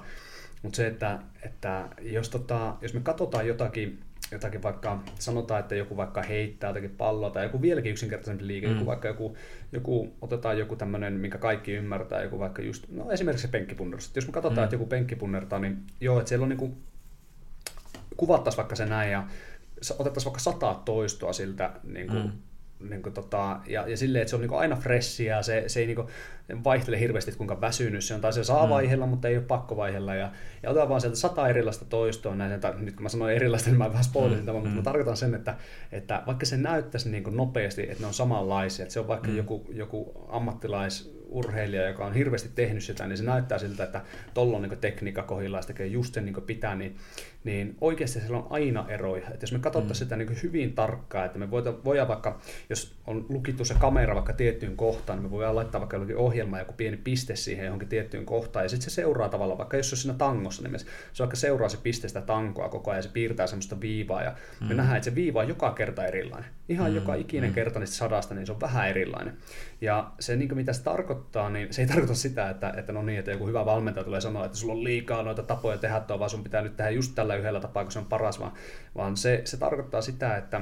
mutta 0.62 0.76
se, 0.76 0.86
että, 0.86 1.18
että 1.42 1.88
jos, 2.00 2.28
tota, 2.28 2.76
jos 2.80 2.94
me 2.94 3.00
katsotaan 3.00 3.46
jotakin, 3.46 4.00
jotakin 4.32 4.62
vaikka, 4.62 5.02
sanotaan, 5.18 5.60
että 5.60 5.74
joku 5.74 5.96
vaikka 5.96 6.22
heittää 6.22 6.70
jotakin 6.70 6.90
palloa 6.90 7.30
tai 7.30 7.44
joku 7.44 7.62
vieläkin 7.62 7.92
yksinkertaisempi 7.92 8.46
liike, 8.46 8.66
mm. 8.66 8.72
joku 8.72 8.86
vaikka 8.86 9.08
joku, 9.08 9.36
joku, 9.72 10.12
otetaan 10.20 10.58
joku 10.58 10.76
tämmöinen, 10.76 11.12
minkä 11.12 11.38
kaikki 11.38 11.72
ymmärtää, 11.72 12.22
joku 12.22 12.38
vaikka 12.38 12.62
just, 12.62 12.84
no 12.88 13.10
esimerkiksi 13.10 13.46
se 13.46 13.52
penkkipunnerus. 13.52 14.10
Jos 14.16 14.26
me 14.26 14.32
katsotaan, 14.32 14.58
mm. 14.58 14.64
että 14.64 14.74
joku 14.74 14.86
penkkipunnertaa, 14.86 15.58
niin 15.58 15.82
joo, 16.00 16.18
että 16.18 16.28
siellä 16.28 16.42
on 16.42 16.48
niinku, 16.48 16.76
kuvattaisiin 18.16 18.56
vaikka 18.56 18.76
se 18.76 18.86
näin 18.86 19.12
ja 19.12 19.26
otettaisiin 19.98 20.24
vaikka 20.24 20.40
sata 20.40 20.74
toistoa 20.84 21.32
siltä 21.32 21.70
niin 21.84 22.06
kuin, 22.06 22.22
mm 22.22 22.32
niin 22.90 23.02
kuin, 23.02 23.12
tota, 23.12 23.60
ja, 23.66 23.88
ja 23.88 23.96
silleen, 23.96 24.22
että 24.22 24.30
se 24.30 24.36
on 24.36 24.40
niin 24.40 24.48
kuin 24.48 24.58
aina 24.58 24.76
freshia, 24.76 25.42
se, 25.42 25.64
se 25.66 25.80
ei 25.80 25.86
niin 25.86 25.96
kuin, 25.96 26.08
vaihtele 26.64 27.00
hirveästi, 27.00 27.30
että 27.30 27.38
kuinka 27.38 27.60
väsynyt 27.60 28.04
se 28.04 28.14
on, 28.14 28.20
tai 28.20 28.32
se 28.32 28.44
saa 28.44 28.64
mm. 28.64 28.70
vaihella, 28.70 29.06
mutta 29.06 29.28
ei 29.28 29.36
ole 29.36 29.44
pakko 29.44 29.76
vaihella, 29.76 30.14
ja, 30.14 30.30
ja 30.62 30.70
otetaan 30.70 30.88
vaan 30.88 31.00
sieltä 31.00 31.16
sata 31.16 31.48
erilaista 31.48 31.84
toistoa, 31.84 32.34
näin, 32.34 32.52
että 32.52 32.74
nyt 32.78 32.94
kun 32.94 33.02
mä 33.02 33.08
sanoin 33.08 33.34
erilaista, 33.34 33.70
niin 33.70 33.78
mä 33.78 33.90
vähän 33.90 34.04
spoilisin 34.04 34.42
mm. 34.42 34.46
tämän, 34.46 34.60
mutta 34.60 34.74
mä 34.74 34.80
mm. 34.80 34.84
tarkoitan 34.84 35.16
sen, 35.16 35.34
että, 35.34 35.56
että 35.92 36.22
vaikka 36.26 36.46
se 36.46 36.56
näyttäisi 36.56 37.10
niin 37.10 37.24
kuin 37.24 37.36
nopeasti, 37.36 37.82
että 37.82 38.00
ne 38.00 38.06
on 38.06 38.14
samanlaisia, 38.14 38.82
että 38.82 38.92
se 38.92 39.00
on 39.00 39.08
vaikka 39.08 39.28
mm. 39.28 39.36
joku, 39.36 39.66
joku 39.72 40.26
ammattilais 40.28 41.22
urheilija, 41.32 41.88
joka 41.88 42.06
on 42.06 42.14
hirveästi 42.14 42.50
tehnyt 42.54 42.84
sitä, 42.84 43.06
niin 43.06 43.18
se 43.18 43.24
näyttää 43.24 43.58
siltä, 43.58 43.84
että 43.84 44.00
tuolla 44.34 44.56
on 44.56 44.62
niin 44.62 44.78
tekniikka 44.78 45.22
kohdillaan 45.22 45.62
ja 45.62 45.66
tekee 45.66 45.86
just 45.86 46.14
sen 46.14 46.24
niin 46.24 46.42
pitää, 46.46 46.74
niin, 46.74 46.96
niin 47.44 47.76
oikeasti 47.80 48.20
siellä 48.20 48.38
on 48.38 48.46
aina 48.50 48.86
eroja. 48.88 49.26
Että 49.26 49.44
jos 49.44 49.52
me 49.52 49.58
katsottaisiin 49.58 50.06
mm. 50.06 50.08
sitä 50.08 50.16
niin 50.16 50.42
hyvin 50.42 50.72
tarkkaan, 50.72 51.26
että 51.26 51.38
me 51.38 51.50
voidaan 51.50 52.08
vaikka, 52.08 52.40
jos 52.70 52.94
on 53.06 53.26
lukittu 53.28 53.64
se 53.64 53.74
kamera 53.74 54.14
vaikka 54.14 54.32
tiettyyn 54.32 54.76
kohtaan, 54.76 55.18
niin 55.18 55.26
me 55.26 55.30
voidaan 55.30 55.54
laittaa 55.54 55.80
vaikka 55.80 55.96
jokin 55.96 56.16
ohjelma 56.16 56.58
joku 56.58 56.72
pieni 56.72 56.96
piste 56.96 57.36
siihen 57.36 57.64
johonkin 57.64 57.88
tiettyyn 57.88 58.26
kohtaan, 58.26 58.64
ja 58.64 58.68
sitten 58.68 58.90
se 58.90 58.94
seuraa 58.94 59.28
tavallaan, 59.28 59.58
vaikka 59.58 59.76
jos 59.76 59.90
se 59.90 59.94
on 59.94 59.98
siinä 59.98 60.18
tangossa, 60.18 60.62
niin 60.62 60.78
se 60.78 60.86
vaikka 61.18 61.36
seuraa 61.36 61.68
se 61.68 61.78
piste 61.82 62.08
sitä 62.08 62.20
tankoa 62.20 62.68
koko 62.68 62.90
ajan, 62.90 62.98
ja 62.98 63.02
se 63.02 63.08
piirtää 63.08 63.46
semmoista 63.46 63.80
viivaa, 63.80 64.22
ja 64.22 64.34
mm. 64.60 64.66
me 64.66 64.74
nähdään, 64.74 64.96
että 64.96 65.10
se 65.10 65.14
viiva 65.14 65.40
on 65.40 65.48
joka 65.48 65.70
kerta 65.70 66.06
erilainen. 66.06 66.50
Ihan 66.68 66.90
mm. 66.90 66.96
joka 66.96 67.14
ikinen 67.14 67.50
mm. 67.50 67.54
kerta 67.54 67.80
niistä 67.80 67.96
sadasta, 67.96 68.34
niin 68.34 68.46
se 68.46 68.52
on 68.52 68.60
vähän 68.60 68.88
erilainen. 68.88 69.36
Ja 69.80 70.12
se, 70.20 70.36
niin 70.36 70.56
mitä 70.56 70.72
se 70.72 70.82
tarkoittaa, 70.82 71.50
niin 71.50 71.72
se 71.72 71.82
ei 71.82 71.88
tarkoita 71.92 72.14
sitä, 72.14 72.50
että, 72.50 72.74
että 72.76 72.92
no 72.92 73.02
niin, 73.02 73.18
että 73.18 73.30
joku 73.30 73.46
hyvä 73.46 73.64
valmentaja 73.64 74.04
tulee 74.04 74.20
sanoa, 74.20 74.44
että 74.44 74.58
sulla 74.58 74.74
on 74.74 74.84
liikaa 74.84 75.22
noita 75.22 75.42
tapoja 75.42 75.78
tehdä 75.78 76.02
vaan 76.18 76.30
sun 76.30 76.44
pitää 76.44 76.62
nyt 76.62 76.76
tehdä 76.76 76.90
just 76.90 77.14
tällä 77.14 77.31
yhdellä 77.36 77.60
tapaa, 77.60 77.84
kun 77.84 77.92
se 77.92 77.98
on 77.98 78.06
paras, 78.06 78.40
vaan, 78.40 78.52
vaan 78.96 79.16
se, 79.16 79.42
se 79.44 79.56
tarkoittaa 79.56 80.02
sitä, 80.02 80.36
että 80.36 80.60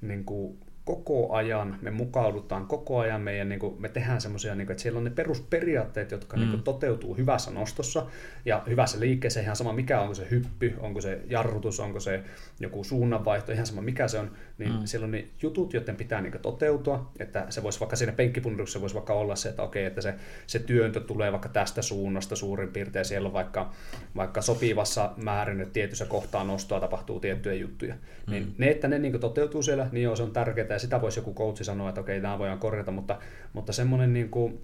niin 0.00 0.24
kuin 0.24 0.58
koko 0.88 1.32
ajan 1.32 1.78
me 1.82 1.90
mukaudutaan, 1.90 2.66
koko 2.66 2.98
ajan 2.98 3.20
meidän, 3.20 3.48
niin 3.48 3.58
kuin, 3.58 3.74
me 3.78 3.88
tehdään 3.88 4.20
semmoisia, 4.20 4.54
niin 4.54 4.70
että 4.70 4.82
siellä 4.82 4.98
on 4.98 5.04
ne 5.04 5.10
perusperiaatteet, 5.10 6.10
jotka 6.10 6.36
mm. 6.36 6.40
niin 6.40 6.50
kuin, 6.50 6.62
toteutuu 6.62 7.16
hyvässä 7.16 7.50
nostossa 7.50 8.06
ja 8.44 8.62
hyvässä 8.68 9.00
liikkeessä, 9.00 9.40
ihan 9.40 9.56
sama 9.56 9.72
mikä 9.72 10.00
onko 10.00 10.14
se 10.14 10.26
hyppy, 10.30 10.74
onko 10.78 11.00
se 11.00 11.20
jarrutus, 11.26 11.80
onko 11.80 12.00
se 12.00 12.22
joku 12.60 12.84
suunnanvaihto, 12.84 13.52
ihan 13.52 13.66
sama 13.66 13.82
mikä 13.82 14.08
se 14.08 14.18
on, 14.18 14.30
niin 14.58 14.72
mm. 14.72 14.84
siellä 14.84 15.04
on 15.04 15.10
ne 15.10 15.24
jutut, 15.42 15.74
joiden 15.74 15.96
pitää 15.96 16.20
niin 16.20 16.32
kuin, 16.32 16.42
toteutua, 16.42 17.10
että 17.18 17.46
se 17.50 17.62
voisi 17.62 17.80
vaikka 17.80 17.96
siinä 17.96 18.12
penkkipunneruksessa 18.12 18.80
voisi 18.80 18.94
vaikka 18.94 19.14
olla 19.14 19.36
se, 19.36 19.48
että 19.48 19.62
okei, 19.62 19.84
että 19.84 20.00
se, 20.00 20.14
se 20.46 20.58
työntö 20.58 21.00
tulee 21.00 21.32
vaikka 21.32 21.48
tästä 21.48 21.82
suunnasta 21.82 22.36
suurin 22.36 22.68
piirtein, 22.68 23.04
siellä 23.04 23.26
on 23.26 23.32
vaikka, 23.32 23.72
vaikka 24.16 24.42
sopivassa 24.42 25.12
määrin, 25.16 25.60
että 25.60 25.72
tietyssä 25.72 26.04
kohtaa 26.04 26.44
nostoa 26.44 26.80
tapahtuu 26.80 27.20
tiettyjä 27.20 27.54
juttuja, 27.54 27.94
mm. 27.94 28.32
niin 28.32 28.54
ne, 28.58 28.70
että 28.70 28.88
ne 28.88 28.98
niin 28.98 29.12
kuin, 29.12 29.20
toteutuu 29.20 29.62
siellä, 29.62 29.88
niin 29.92 30.04
joo, 30.04 30.16
se 30.16 30.22
on 30.22 30.32
tärkeää, 30.32 30.77
ja 30.78 30.80
sitä 30.80 31.00
voisi 31.00 31.18
joku 31.18 31.34
coachi 31.34 31.64
sanoa, 31.64 31.88
että 31.88 32.00
okei, 32.00 32.20
nämä 32.20 32.38
voidaan 32.38 32.58
korjata, 32.58 32.90
mutta, 32.90 33.18
mutta 33.52 33.72
semmoinen 33.72 34.12
niin 34.12 34.30
kuin, 34.30 34.60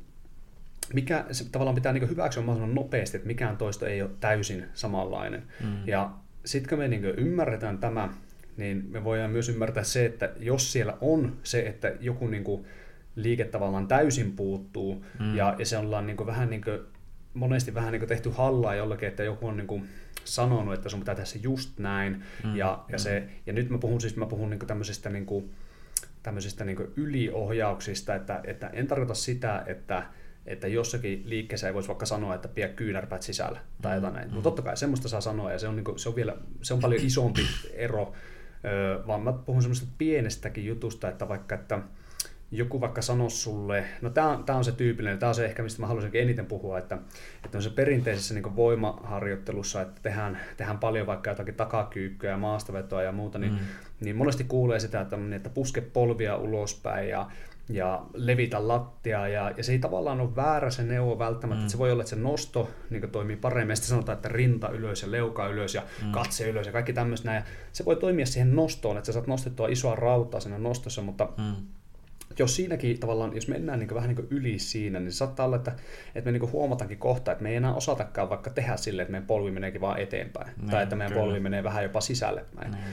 mikä 0.93 1.25
se 1.31 1.51
tavallaan 1.53 1.75
pitää 1.75 1.93
niin 1.93 2.09
hyväksyä 2.09 2.43
mahdollisimman 2.43 2.85
nopeasti, 2.85 3.17
että 3.17 3.27
mikään 3.27 3.57
toisto 3.57 3.87
ei 3.87 4.03
ole 4.03 4.11
täysin 4.21 4.65
samanlainen. 4.75 5.43
Mm. 5.61 5.89
Ja 5.89 6.11
sitten 6.45 6.69
kun 6.69 6.79
me 6.79 6.89
niin 6.89 7.05
ymmärretään 7.05 7.79
tämä, 7.79 8.09
niin 8.57 8.89
me 8.91 9.05
voidaan 9.05 9.31
myös 9.31 9.49
ymmärtää 9.49 9.85
se, 9.85 10.05
että 10.05 10.33
jos 10.39 10.73
siellä 10.73 10.99
on 11.01 11.37
se, 11.43 11.61
että 11.61 11.93
joku 12.01 12.27
niin 12.27 12.45
kuin 12.45 12.65
liike 13.17 13.45
tavallaan 13.45 13.89
täysin 13.89 14.33
puuttuu, 14.33 15.05
mm. 15.21 15.37
ja, 15.37 15.57
ja 15.59 15.67
se 15.67 15.79
ollaan 15.79 16.07
niin 16.07 16.27
vähän 16.27 16.51
niin 16.51 16.63
kuin, 16.63 16.81
monesti 17.35 17.75
vähän 17.75 17.93
niin 17.93 18.01
kuin 18.01 18.09
tehty 18.09 18.31
hallaa 18.31 18.75
jollakin, 18.75 19.09
että 19.09 19.23
joku 19.23 19.47
on 19.47 19.57
niin 19.57 19.67
kuin 19.67 19.89
sanonut, 20.25 20.75
että 20.75 20.89
sun 20.89 21.01
pitää 21.01 21.15
tehdä 21.15 21.27
se 21.27 21.39
just 21.43 21.79
näin, 21.79 22.23
mm. 22.45 22.57
ja, 22.57 22.85
ja, 22.89 22.99
se, 22.99 23.29
ja 23.47 23.53
nyt 23.53 23.71
mä 23.71 23.79
puhun 23.79 24.01
siis 24.01 24.17
mä 24.17 24.27
puhun 24.27 24.51
niin 24.51 24.59
tämmöisestä 24.67 25.11
niin 25.11 25.27
kuin, 25.27 25.51
tämmöisistä 26.25 26.65
niin 26.65 26.93
yliohjauksista, 26.97 28.15
että, 28.15 28.41
että 28.45 28.69
en 28.69 28.87
tarkoita 28.87 29.15
sitä, 29.15 29.63
että, 29.67 30.03
että 30.47 30.67
jossakin 30.67 31.23
liikkeessä 31.25 31.67
ei 31.67 31.75
voisi 31.75 31.89
vaikka 31.89 32.07
sanoa, 32.07 32.35
että 32.35 32.49
pidä 32.49 32.69
kyynärpäät 32.69 33.23
sisällä 33.23 33.61
tai 33.83 33.93
mm, 33.93 33.97
jotain 33.97 34.15
näin. 34.15 34.29
Mm. 34.29 34.35
Mutta 34.35 34.51
totta 34.51 34.63
kai 34.63 34.77
semmoista 34.77 35.09
saa 35.09 35.21
sanoa 35.21 35.53
ja 35.53 35.59
se 35.59 35.69
on, 35.69 35.77
niin 35.77 35.85
kuin, 35.85 35.99
se 35.99 36.09
on, 36.09 36.17
vielä, 36.17 36.37
se 36.63 36.75
on 36.75 36.81
paljon 36.81 37.03
isompi 37.03 37.47
ero, 37.73 38.13
vaan 39.07 39.23
mä 39.23 39.33
puhun 39.33 39.63
semmoista 39.63 39.87
pienestäkin 39.99 40.67
jutusta, 40.67 41.09
että 41.09 41.29
vaikka 41.29 41.55
että 41.55 41.83
joku 42.51 42.81
vaikka 42.81 43.03
sanoo 43.03 43.31
sulle, 43.31 43.85
no 44.03 44.11
tämä 44.11 44.29
on, 44.29 44.45
tää 44.45 44.57
on 44.57 44.65
se 44.65 44.73
tyypillinen, 44.73 45.19
tämä 45.19 45.29
on 45.29 45.35
se 45.35 45.45
ehkä, 45.45 45.63
mistä 45.63 45.81
mä 45.81 45.87
haluaisin 45.87 46.11
eniten 46.15 46.47
puhua, 46.47 46.79
että, 46.79 46.99
että 47.45 47.59
on 47.59 47.63
se 47.63 47.71
perinteisessä 47.71 48.35
niin 48.35 48.57
voimaharjoittelussa, 48.57 49.83
että 49.83 50.01
tehdään, 50.03 50.41
tehdään 50.57 50.79
paljon 50.79 51.07
vaikka 51.07 51.31
jotakin 51.31 51.55
takakyykkyä 51.55 52.31
ja 52.31 52.37
maastavetoa 52.37 53.03
ja 53.03 53.13
muuta, 53.13 53.39
niin, 53.39 53.53
mm. 53.53 53.59
Niin 54.05 54.17
monesti 54.17 54.45
kuulee 54.45 54.81
sitä, 54.81 55.01
että, 55.01 55.17
että 55.37 55.51
puske 55.51 55.81
polvia 55.81 56.37
ulospäin 56.37 57.09
ja, 57.09 57.31
ja 57.69 58.03
levitä 58.15 58.69
lattia, 58.69 59.29
ja, 59.29 59.53
ja 59.57 59.65
se 59.65 59.73
ei 59.73 59.79
tavallaan 59.79 60.21
ole 60.21 60.37
väärä 60.37 60.71
se 60.71 60.83
neuvo 60.83 61.19
välttämättä, 61.19 61.65
mm. 61.65 61.69
se 61.69 61.79
voi 61.79 61.93
olla, 61.93 62.03
että 62.03 62.11
se 62.11 62.17
nosto 62.17 62.71
niin 62.91 63.11
toimii 63.11 63.37
paremmin, 63.37 63.71
ja 63.73 63.77
sitten 63.77 63.89
sanotaan, 63.89 64.17
että 64.17 64.29
rinta 64.29 64.69
ylös 64.69 65.03
ja 65.03 65.11
leuka 65.11 65.49
ylös 65.49 65.75
ja 65.75 65.83
mm. 66.05 66.13
katse 66.13 66.49
ylös 66.49 66.67
ja 66.67 66.73
kaikki 66.73 66.93
tämmöistä 66.93 67.31
näin, 67.31 67.45
se 67.73 67.85
voi 67.85 67.97
toimia 67.97 68.27
siihen 68.27 68.57
nostoon, 68.57 68.97
että 68.97 69.07
sä 69.07 69.13
saat 69.13 69.27
nostettua 69.27 69.69
isoa 69.69 69.95
rautaa 69.95 70.41
siinä 70.41 70.59
nostossa, 70.59 71.03
mutta 71.03 71.29
mm 71.39 71.55
jos 72.39 72.57
siinäkin 72.57 73.01
tavallaan, 73.01 73.35
jos 73.35 73.49
mennään 73.49 73.79
niin 73.79 73.95
vähän 73.95 74.15
niin 74.15 74.27
yli 74.31 74.59
siinä, 74.59 75.01
niin 75.01 75.13
saattaa 75.13 75.47
olla, 75.47 75.57
että, 75.57 75.73
että 76.15 76.31
me 76.31 76.39
niin 76.39 76.53
huomataankin 76.53 76.99
kohta, 76.99 77.33
että 77.33 77.43
me 77.43 77.51
ei 77.51 77.57
enää 77.57 77.75
osatakaan 77.75 78.29
vaikka 78.29 78.51
tehdä 78.51 78.77
sille, 78.77 79.03
että 79.03 79.13
meidän 79.13 79.27
polvi 79.27 79.51
meneekin 79.51 79.81
vaan 79.81 80.01
eteenpäin. 80.01 80.51
Niin, 80.57 80.71
tai 80.71 80.83
että 80.83 80.97
meidän 80.97 81.13
kyllä. 81.13 81.25
polvi 81.25 81.41
menee 81.41 81.65
vähän 81.65 81.83
jopa 81.83 82.01
sisälle. 82.01 82.45
Näin. 82.57 82.71
Niin. 82.71 82.85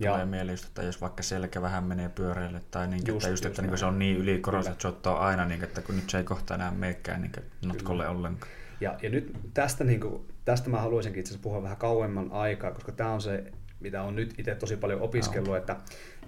Ja, 0.00 0.12
Tulee 0.12 0.26
mieli 0.26 0.50
just, 0.50 0.64
että 0.64 0.82
jos 0.82 1.00
vaikka 1.00 1.22
selkä 1.22 1.62
vähän 1.62 1.84
menee 1.84 2.08
pyöreille 2.08 2.60
tai 2.70 2.88
niin, 2.88 3.02
just, 3.06 3.16
että, 3.16 3.28
just, 3.28 3.44
että 3.44 3.62
niin 3.62 3.78
se 3.78 3.86
on 3.86 3.98
niin 3.98 4.16
ylikorostettu, 4.16 4.72
että 4.72 4.82
se 4.82 4.88
ottaa 4.88 5.26
aina, 5.26 5.44
niin, 5.44 5.64
että 5.64 5.82
kun 5.82 5.96
nyt 5.96 6.10
se 6.10 6.18
ei 6.18 6.24
kohta 6.24 6.54
enää 6.54 6.70
meekään 6.70 7.22
niin 7.22 7.32
notkolle 7.64 8.02
Kyllä. 8.02 8.18
ollenkaan. 8.18 8.52
Ja, 8.80 8.96
ja 9.02 9.10
nyt 9.10 9.32
tästä, 9.54 9.84
niin 9.84 10.00
kuin, 10.00 10.28
tästä 10.44 10.70
mä 10.70 10.80
haluaisinkin 10.80 11.20
itse 11.20 11.30
asiassa 11.30 11.42
puhua 11.42 11.62
vähän 11.62 11.76
kauemman 11.76 12.32
aikaa, 12.32 12.70
koska 12.70 12.92
tämä 12.92 13.12
on 13.12 13.20
se, 13.20 13.52
mitä 13.80 14.02
on 14.02 14.16
nyt 14.16 14.34
itse 14.38 14.54
tosi 14.54 14.76
paljon 14.76 15.00
opiskellut, 15.00 15.48
no. 15.48 15.56
että, 15.56 15.76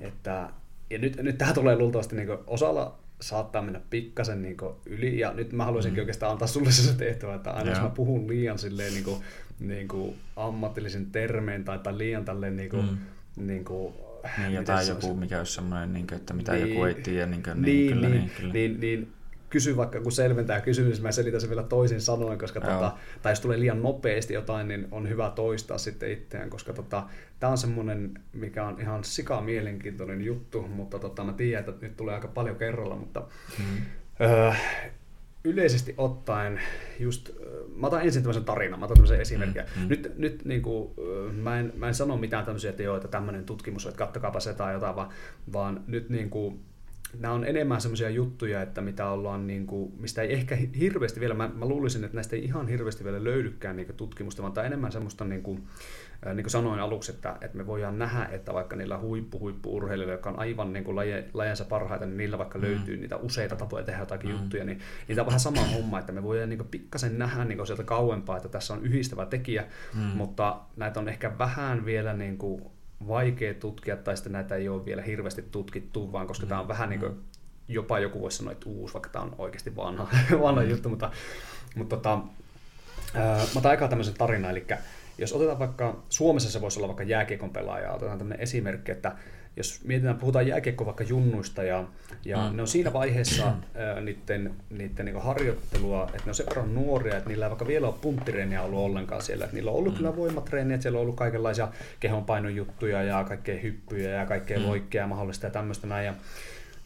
että 0.01 0.51
ja 0.91 0.99
nyt, 0.99 1.17
nyt 1.17 1.39
tämä 1.39 1.53
tulee 1.53 1.77
luultavasti 1.77 2.17
niin 2.17 2.29
osalla 2.47 2.99
saattaa 3.21 3.63
mennä 3.63 3.81
pikkasen 3.91 4.43
niin 4.43 4.57
yli, 4.87 5.19
ja 5.19 5.33
nyt 5.33 5.53
mä 5.53 5.65
haluaisinkin 5.65 5.99
mm. 5.99 6.03
oikeastaan 6.03 6.33
antaa 6.33 6.49
sulle 6.49 6.73
se 6.73 6.95
tehtävä, 6.95 7.35
että 7.35 7.51
aina 7.51 7.71
Joo. 7.71 7.75
jos 7.75 7.83
mä 7.83 7.91
puhun 7.91 8.29
liian 8.29 8.59
silleen 8.59 8.93
niin 8.93 9.05
kuin, 9.05 9.23
niin 9.61 9.89
kuin 9.89 10.17
ammatillisen 10.37 11.07
termeen 11.07 11.65
tai, 11.65 11.79
tai 11.79 11.99
liian 11.99 12.25
tälleen 12.25 12.57
niin 12.57 12.71
kuin, 12.71 12.91
mm. 12.91 12.99
Niin 13.47 13.65
kuin, 13.65 13.95
niin, 14.39 14.53
jotain 14.53 14.89
joku, 14.89 15.15
mikä 15.15 15.39
olisi 15.39 15.53
semmoinen, 15.53 15.93
niin 15.93 16.07
kuin, 16.07 16.19
että 16.19 16.35
mitä 16.35 16.53
niin, 16.53 16.69
joku 16.69 16.85
ei 16.85 16.95
tiedä. 16.95 17.27
Niin, 17.27 17.43
kuin, 17.43 17.63
niin, 17.63 17.65
niin, 17.65 17.89
kyllä, 17.93 18.09
niin, 18.09 18.21
niin, 18.21 18.31
kyllä. 18.37 18.53
niin, 18.53 18.81
niin, 18.81 19.13
kysy 19.51 19.77
vaikka, 19.77 20.01
kun 20.01 20.13
selventää 20.13 20.61
kysymys, 20.61 21.01
mä 21.01 21.13
selitän 21.13 21.41
sen 21.41 21.51
vielä 21.51 21.63
toisin 21.63 22.01
sanoen, 22.01 22.39
koska 22.39 22.61
tota, 22.61 22.97
tai 23.23 23.33
jos 23.33 23.41
tulee 23.41 23.61
liian 23.61 23.83
nopeasti 23.83 24.35
jotain, 24.35 24.69
niin 24.69 24.89
on 24.91 25.09
hyvä 25.09 25.31
toistaa 25.31 25.79
sitten 25.79 26.13
itseään, 26.13 26.51
koska 26.51 26.73
tota, 26.73 27.07
tämä 27.41 27.51
on 27.51 27.59
semmoinen, 27.59 28.21
mikä 28.33 28.65
on 28.65 28.81
ihan 28.81 29.05
sika 29.05 29.41
mielenkiintoinen 29.41 30.25
juttu, 30.25 30.63
mutta 30.63 30.99
tota, 30.99 31.25
mä 31.25 31.33
tiedän, 31.33 31.61
että 31.69 31.87
nyt 31.87 31.97
tulee 31.97 32.15
aika 32.15 32.29
paljon 32.29 32.57
kerralla, 32.57 32.97
mutta 32.97 33.23
mm. 33.59 33.83
öö, 34.21 34.53
yleisesti 35.45 35.95
ottaen 35.97 36.61
just, 36.99 37.31
mä 37.77 37.87
otan 37.87 38.03
ensin 38.03 38.23
tämmöisen 38.23 38.45
tarinan, 38.45 38.81
mä 38.81 38.85
otan 38.85 38.97
tämmöisen 38.97 39.21
esimerkin. 39.21 39.63
Mm, 39.77 39.83
mm. 39.83 39.89
Nyt, 39.89 40.19
nyt 40.19 40.45
niin 40.45 40.63
kuin, 40.63 40.91
mä, 41.33 41.61
en, 41.61 41.73
mä 41.77 41.89
en 41.89 41.95
sano 41.95 42.17
mitään 42.17 42.45
tämmöisiä, 42.45 42.71
että 42.71 42.83
joo, 42.83 42.97
että 42.97 43.09
tämmöinen 43.09 43.45
tutkimus, 43.45 43.87
että 43.87 43.99
kattokaapa 43.99 44.41
se 44.41 44.55
tai 44.55 44.75
jotain, 44.75 44.97
vaan, 44.97 45.09
vaan 45.53 45.85
nyt 45.87 46.09
niin 46.09 46.31
kuin, 46.31 46.61
nämä 47.19 47.35
on 47.35 47.45
enemmän 47.45 47.81
semmoisia 47.81 48.11
juttuja, 48.11 48.63
että 48.63 48.81
mitä 48.81 49.11
ollaan, 49.11 49.47
niin 49.47 49.67
kuin, 49.67 49.93
mistä 49.99 50.23
ei 50.23 50.33
ehkä 50.33 50.59
hirveästi 50.79 51.21
vielä, 51.21 51.35
mä, 51.35 51.51
mä 51.55 51.67
luulisin, 51.67 52.05
että 52.05 52.17
näistä 52.17 52.37
ei 52.37 52.45
ihan 52.45 52.69
hirveästi 52.69 53.05
vielä 53.05 53.25
löydykään 53.25 53.77
niin 53.77 53.95
tutkimusta, 53.97 54.43
vaan 54.43 54.53
tämä 54.53 54.63
on 54.63 54.67
enemmän 54.67 54.93
semmoista, 54.93 55.25
niin 55.25 55.43
kuin, 55.43 55.63
niin 56.27 56.45
kuin 56.45 56.51
sanoin 56.51 56.81
aluksi, 56.81 57.13
että, 57.13 57.37
että 57.41 57.57
me 57.57 57.67
voidaan 57.67 57.99
nähdä, 57.99 58.29
että 58.33 58.55
vaikka 58.55 58.77
niillä 58.77 58.99
huippu-huippu-urheilijoilla, 58.99 60.13
jotka 60.13 60.31
on 60.31 60.39
aivan 60.39 60.73
niin 60.73 60.85
kuin 60.85 60.97
laje, 60.97 61.29
lajensa 61.35 61.65
parhaita, 61.65 62.07
niin 62.07 62.17
niillä 62.17 62.39
vaikka 62.39 62.59
mm. 62.59 62.65
löytyy 62.65 62.97
niitä 62.97 63.17
useita 63.17 63.57
tapoja 63.57 63.85
tehdä 63.85 64.01
jotakin 64.01 64.31
mm. 64.31 64.37
juttuja, 64.37 64.65
niin 64.65 64.81
niitä 65.09 65.23
on 65.23 65.27
vähän 65.27 65.41
sama 65.41 65.65
homma, 65.65 65.99
että 65.99 66.13
me 66.13 66.23
voidaan 66.23 66.49
niin 66.49 66.69
pikkasen 66.71 67.19
nähdä 67.19 67.45
niin 67.45 67.67
sieltä 67.67 67.85
kauempaa, 67.85 68.37
että 68.37 68.49
tässä 68.49 68.75
on 68.75 68.83
yhdistävä 68.83 69.27
tekijä, 69.27 69.65
mm. 69.95 70.01
mutta 70.01 70.61
näitä 70.77 71.01
on 71.01 71.09
ehkä 71.09 71.39
vähän 71.39 71.85
vielä 71.85 72.13
niin 72.13 72.39
kuin 72.39 72.63
vaikea 73.09 73.55
tutkia, 73.55 73.97
tai 73.97 74.17
sitten 74.17 74.33
näitä 74.33 74.55
ei 74.55 74.69
ole 74.69 74.85
vielä 74.85 75.03
hirveästi 75.03 75.43
tutkittu, 75.43 76.13
vaan 76.13 76.27
koska 76.27 76.47
mm. 76.47 76.49
tämä 76.49 76.61
on 76.61 76.69
vähän 76.69 76.89
niin 76.89 77.01
kuin, 77.01 77.21
jopa 77.69 77.99
joku 77.99 78.21
voisi 78.21 78.37
sanoa, 78.37 78.53
että 78.53 78.69
uusi, 78.69 78.95
vaikka 78.95 79.11
tämä 79.11 79.25
on 79.25 79.35
oikeasti 79.39 79.77
vanha, 79.77 80.09
vanha 80.43 80.63
mm. 80.63 80.71
juttu, 80.71 80.89
mutta, 80.89 81.11
mutta 81.75 81.97
tota, 81.97 82.21
ää, 83.15 83.37
mä 83.37 83.59
otan 83.59 83.71
aikaa 83.71 83.89
tämmöisen 83.89 84.15
tarina, 84.15 84.51
eli 84.51 84.67
jos 85.21 85.33
otetaan 85.33 85.59
vaikka, 85.59 86.03
Suomessa 86.09 86.51
se 86.51 86.61
voisi 86.61 86.79
olla 86.79 86.89
vaikka 86.89 87.03
jääkiekon 87.03 87.51
pelaaja, 87.51 87.93
otetaan 87.93 88.19
tämmöinen 88.19 88.43
esimerkki, 88.43 88.93
että 88.93 89.13
jos 89.57 89.81
mietitään, 89.85 90.17
puhutaan 90.17 90.47
jääkiekko 90.47 90.87
vaikka 90.87 91.05
junnuista 91.05 91.63
ja, 91.63 91.85
ja 92.25 92.51
mm. 92.51 92.57
ne 92.57 92.63
on 92.63 92.69
siinä 92.69 92.93
vaiheessa 92.93 93.53
ää, 93.75 94.01
niiden, 94.01 94.55
niiden 94.71 95.07
niin 95.07 95.23
harjoittelua, 95.23 96.05
että 96.05 96.23
ne 96.25 96.31
on 96.31 96.35
sen 96.35 96.47
verran 96.47 96.75
nuoria, 96.75 97.17
että 97.17 97.29
niillä 97.29 97.47
ei 97.47 97.51
vaikka 97.51 97.67
vielä 97.67 97.87
ole 97.87 97.95
punttireeniä 98.01 98.63
ollut 98.63 98.79
ollenkaan 98.79 99.23
siellä. 99.23 99.45
Että 99.45 99.57
niillä 99.57 99.71
on 99.71 99.77
ollut 99.77 99.93
mm. 99.93 99.97
kyllä 99.97 100.17
voimatreeniä, 100.17 100.75
että 100.75 100.83
siellä 100.83 100.97
on 100.97 101.03
ollut 101.03 101.17
kaikenlaisia 101.17 101.69
kehonpainojuttuja 102.01 103.03
ja 103.03 103.25
kaikkea 103.25 103.61
hyppyjä 103.61 104.11
ja 104.11 104.27
kaikkea 104.27 104.59
mm. 104.59 104.67
loikkeja 104.67 105.07
mahdollista 105.07 105.47
ja 105.47 105.51
tämmöistä 105.51 105.87
näin. 105.87 106.07
Ja, 106.07 106.15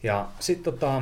ja 0.03 0.27
sitten 0.39 0.73
tota, 0.73 1.01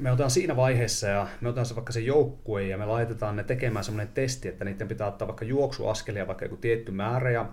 me 0.00 0.10
otetaan 0.10 0.30
siinä 0.30 0.56
vaiheessa 0.56 1.06
ja 1.06 1.26
me 1.40 1.48
otetaan 1.48 1.66
se 1.66 1.74
vaikka 1.74 1.92
se 1.92 2.00
joukkue 2.00 2.62
ja 2.62 2.78
me 2.78 2.86
laitetaan 2.86 3.36
ne 3.36 3.44
tekemään 3.44 3.84
semmoinen 3.84 4.14
testi, 4.14 4.48
että 4.48 4.64
niiden 4.64 4.88
pitää 4.88 5.06
ottaa 5.06 5.28
vaikka 5.28 5.44
juoksuaskelia 5.44 6.26
vaikka 6.26 6.44
joku 6.44 6.56
tietty 6.56 6.92
määrä 6.92 7.30
ja 7.30 7.48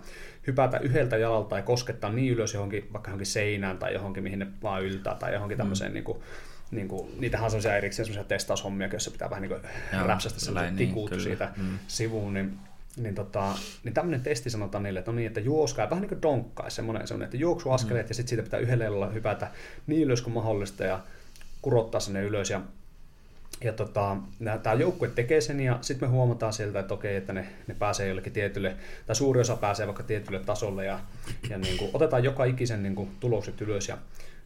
hypätä 0.46 0.78
yhdeltä 0.78 1.16
jalalta 1.16 1.56
ja 1.56 1.62
koskettaa 1.62 2.12
niin 2.12 2.32
ylös 2.32 2.54
johonkin, 2.54 2.88
vaikka 2.92 3.10
johonkin 3.10 3.26
seinään 3.26 3.78
tai 3.78 3.94
johonkin, 3.94 4.22
mihin 4.22 4.38
ne 4.38 4.46
vaan 4.62 4.84
yltää 4.84 5.14
tai 5.14 5.32
johonkin 5.32 5.56
mm. 5.56 5.58
tämmöiseen 5.58 5.92
niin 5.92 6.04
kuin, 6.04 6.18
niin 6.70 6.88
kuin, 6.88 7.20
niitähän 7.20 7.44
on 7.44 7.50
sellaisia 7.50 7.76
erikseen 7.76 8.06
sellaisia 8.06 8.28
testaushommia, 8.28 8.88
joissa 8.88 9.10
pitää 9.10 9.30
vähän 9.30 9.42
niin 9.42 9.60
kuin 9.60 10.06
räpsästä 10.06 10.40
sellaiset 10.40 10.74
niin, 10.74 10.88
tikut 10.88 11.10
kyllä. 11.10 11.22
siitä 11.22 11.52
mm. 11.56 11.78
sivuun, 11.86 12.34
niin 12.34 12.58
niin, 12.96 13.14
tota, 13.14 13.54
niin 13.84 13.94
tämmöinen 13.94 14.20
testi 14.20 14.50
sanotaan 14.50 14.82
niille, 14.82 14.98
että 14.98 15.10
on 15.10 15.16
niin, 15.16 15.26
että 15.26 15.40
juoskaa, 15.40 15.90
vähän 15.90 16.02
niin 16.02 16.08
kuin 16.08 16.22
donkkaa, 16.22 16.70
semmoinen, 16.70 17.06
semmoinen 17.06 17.24
että 17.24 17.36
juoksuaskeleet 17.36 18.06
mm. 18.06 18.10
ja 18.10 18.14
sitten 18.14 18.28
siitä 18.28 18.42
pitää 18.42 18.60
yhdellä 18.60 19.06
hypätä 19.06 19.50
niin 19.86 20.02
ylös 20.02 20.22
kuin 20.22 20.34
mahdollista 20.34 20.84
ja 20.84 21.00
kurottaa 21.62 22.00
sinne 22.00 22.22
ylös. 22.22 22.50
Ja, 22.50 22.60
ja 23.64 23.72
tota, 23.72 24.16
tämä 24.62 24.74
joukkue 24.74 25.08
tekee 25.08 25.40
sen 25.40 25.60
ja 25.60 25.78
sitten 25.80 26.08
me 26.08 26.12
huomataan 26.12 26.52
sieltä, 26.52 26.80
että 26.80 26.94
okei, 26.94 27.16
että 27.16 27.32
ne, 27.32 27.48
ne 27.66 27.74
pääsee 27.74 28.08
jollekin 28.08 28.32
tietylle, 28.32 28.76
tai 29.06 29.16
suuri 29.16 29.40
osa 29.40 29.56
pääsee 29.56 29.86
vaikka 29.86 30.02
tietylle 30.02 30.40
tasolle 30.40 30.84
ja, 30.84 31.00
ja 31.50 31.58
niin 31.58 31.78
kuin, 31.78 31.90
otetaan 31.94 32.24
joka 32.24 32.44
ikisen 32.44 32.82
niin 32.82 32.94
kuin, 32.94 33.10
tulokset 33.20 33.60
ylös 33.60 33.88
ja. 33.88 33.98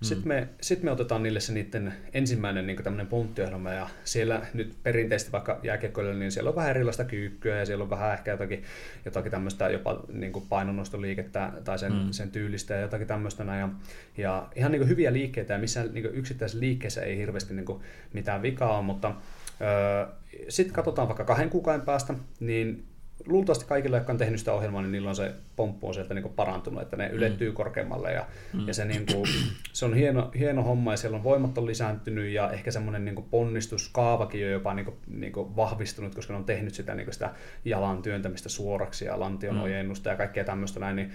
Sitten, 0.04 0.28
me, 0.28 0.48
sitten 0.60 0.84
me 0.84 0.90
otetaan 0.90 1.22
niille 1.22 1.40
se 1.40 1.52
niiden 1.52 1.92
ensimmäinen 2.14 2.66
niin 2.66 2.82
tämmöinen 2.82 3.06
punttiohjelma 3.06 3.72
ja 3.72 3.88
siellä 4.04 4.42
nyt 4.54 4.76
perinteisesti 4.82 5.32
vaikka 5.32 5.60
jääkiekkoille, 5.62 6.14
niin 6.14 6.32
siellä 6.32 6.50
on 6.50 6.56
vähän 6.56 6.70
erilaista 6.70 7.04
kyykkyä 7.04 7.58
ja 7.58 7.66
siellä 7.66 7.84
on 7.84 7.90
vähän 7.90 8.12
ehkä 8.12 8.30
jotakin, 8.30 8.62
jotakin 9.04 9.30
tämmöistä 9.30 9.68
jopa 9.68 10.04
niin 10.12 10.32
kuin 10.32 10.46
painonnostoliikettä 10.48 11.52
tai 11.64 11.78
sen, 11.78 11.92
mm. 11.92 12.10
sen 12.10 12.30
tyylistä 12.30 12.74
ja 12.74 12.80
jotakin 12.80 13.06
tämmöistä 13.06 13.44
näin. 13.44 13.60
Ja, 13.60 13.68
ja 14.16 14.48
ihan 14.56 14.72
niin 14.72 14.80
kuin 14.80 14.88
hyviä 14.88 15.12
liikkeitä 15.12 15.52
ja 15.52 15.58
missään 15.58 15.94
niin 15.94 16.04
kuin 16.04 16.14
yksittäisessä 16.14 16.60
liikkeessä 16.60 17.02
ei 17.02 17.16
hirveästi 17.16 17.54
niin 17.54 17.66
kuin 17.66 17.82
mitään 18.12 18.42
vikaa 18.42 18.76
ole, 18.76 18.84
mutta 18.84 19.14
Öö, 19.62 20.06
sitten 20.48 20.74
katsotaan 20.74 21.08
vaikka 21.08 21.24
kahden 21.24 21.50
kuukauden 21.50 21.86
päästä, 21.86 22.14
niin 22.40 22.84
luultavasti 23.26 23.64
kaikille, 23.64 23.96
jotka 23.96 24.12
on 24.12 24.18
tehnyt 24.18 24.38
sitä 24.38 24.52
ohjelmaa, 24.52 24.82
niin 24.82 24.92
niillä 24.92 25.08
on 25.08 25.16
se 25.16 25.34
pomppu 25.56 25.88
on 25.88 25.94
sieltä 25.94 26.14
niin 26.14 26.22
kuin 26.22 26.34
parantunut, 26.34 26.82
että 26.82 26.96
ne 26.96 27.08
ylettyy 27.08 27.50
mm. 27.50 27.54
korkeammalle 27.54 28.12
ja, 28.12 28.26
mm. 28.52 28.66
ja 28.66 28.74
se, 28.74 28.84
niin 28.84 29.06
kuin, 29.12 29.26
se 29.72 29.84
on 29.84 29.94
hieno, 29.94 30.30
hieno 30.38 30.62
homma 30.62 30.92
ja 30.92 30.96
siellä 30.96 31.16
on 31.16 31.24
voimat 31.24 31.58
on 31.58 31.66
lisääntynyt 31.66 32.32
ja 32.32 32.50
ehkä 32.50 32.70
semmoinen 32.70 33.04
niin 33.04 33.24
ponnistuskaavakin 33.30 34.46
on 34.46 34.52
jopa 34.52 34.74
niin 34.74 34.84
kuin, 34.84 34.96
niin 35.06 35.32
kuin 35.32 35.56
vahvistunut, 35.56 36.14
koska 36.14 36.32
ne 36.32 36.38
on 36.38 36.44
tehnyt 36.44 36.74
sitä, 36.74 36.94
niin 36.94 37.06
kuin 37.06 37.14
sitä 37.14 37.30
jalan 37.64 38.02
työntämistä 38.02 38.48
suoraksi 38.48 39.04
ja 39.04 39.20
lantion 39.20 39.54
mm. 39.54 39.62
ojennusta 39.62 40.08
ja 40.08 40.16
kaikkea 40.16 40.44
tämmöistä 40.44 40.80
näin, 40.80 40.96
niin 40.96 41.12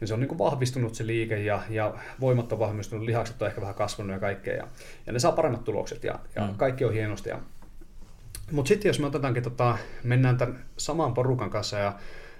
niin 0.00 0.08
se 0.08 0.14
on 0.14 0.20
niin 0.20 0.28
kuin 0.28 0.38
vahvistunut 0.38 0.94
se 0.94 1.06
liike 1.06 1.42
ja, 1.42 1.62
ja 1.70 1.94
voimat 2.20 2.52
on 2.52 2.58
vahvistunut, 2.58 3.04
lihakset 3.04 3.42
on 3.42 3.48
ehkä 3.48 3.60
vähän 3.60 3.74
kasvanut 3.74 4.12
ja 4.12 4.20
kaikkea. 4.20 4.54
Ja, 4.54 4.68
ja 5.06 5.12
ne 5.12 5.18
saa 5.18 5.32
paremmat 5.32 5.64
tulokset 5.64 6.04
ja, 6.04 6.18
ja 6.36 6.46
mm. 6.46 6.54
kaikki 6.54 6.84
on 6.84 6.92
hienosti. 6.92 7.28
Ja 7.28 7.38
mutta 8.52 8.68
sitten 8.68 8.88
jos 8.88 9.00
me 9.00 9.06
otetaankin, 9.06 9.42
tota, 9.42 9.78
mennään 10.04 10.36
tämän 10.36 10.64
saman 10.76 11.14
porukan 11.14 11.50
kanssa 11.50 11.78
ja 11.78 11.94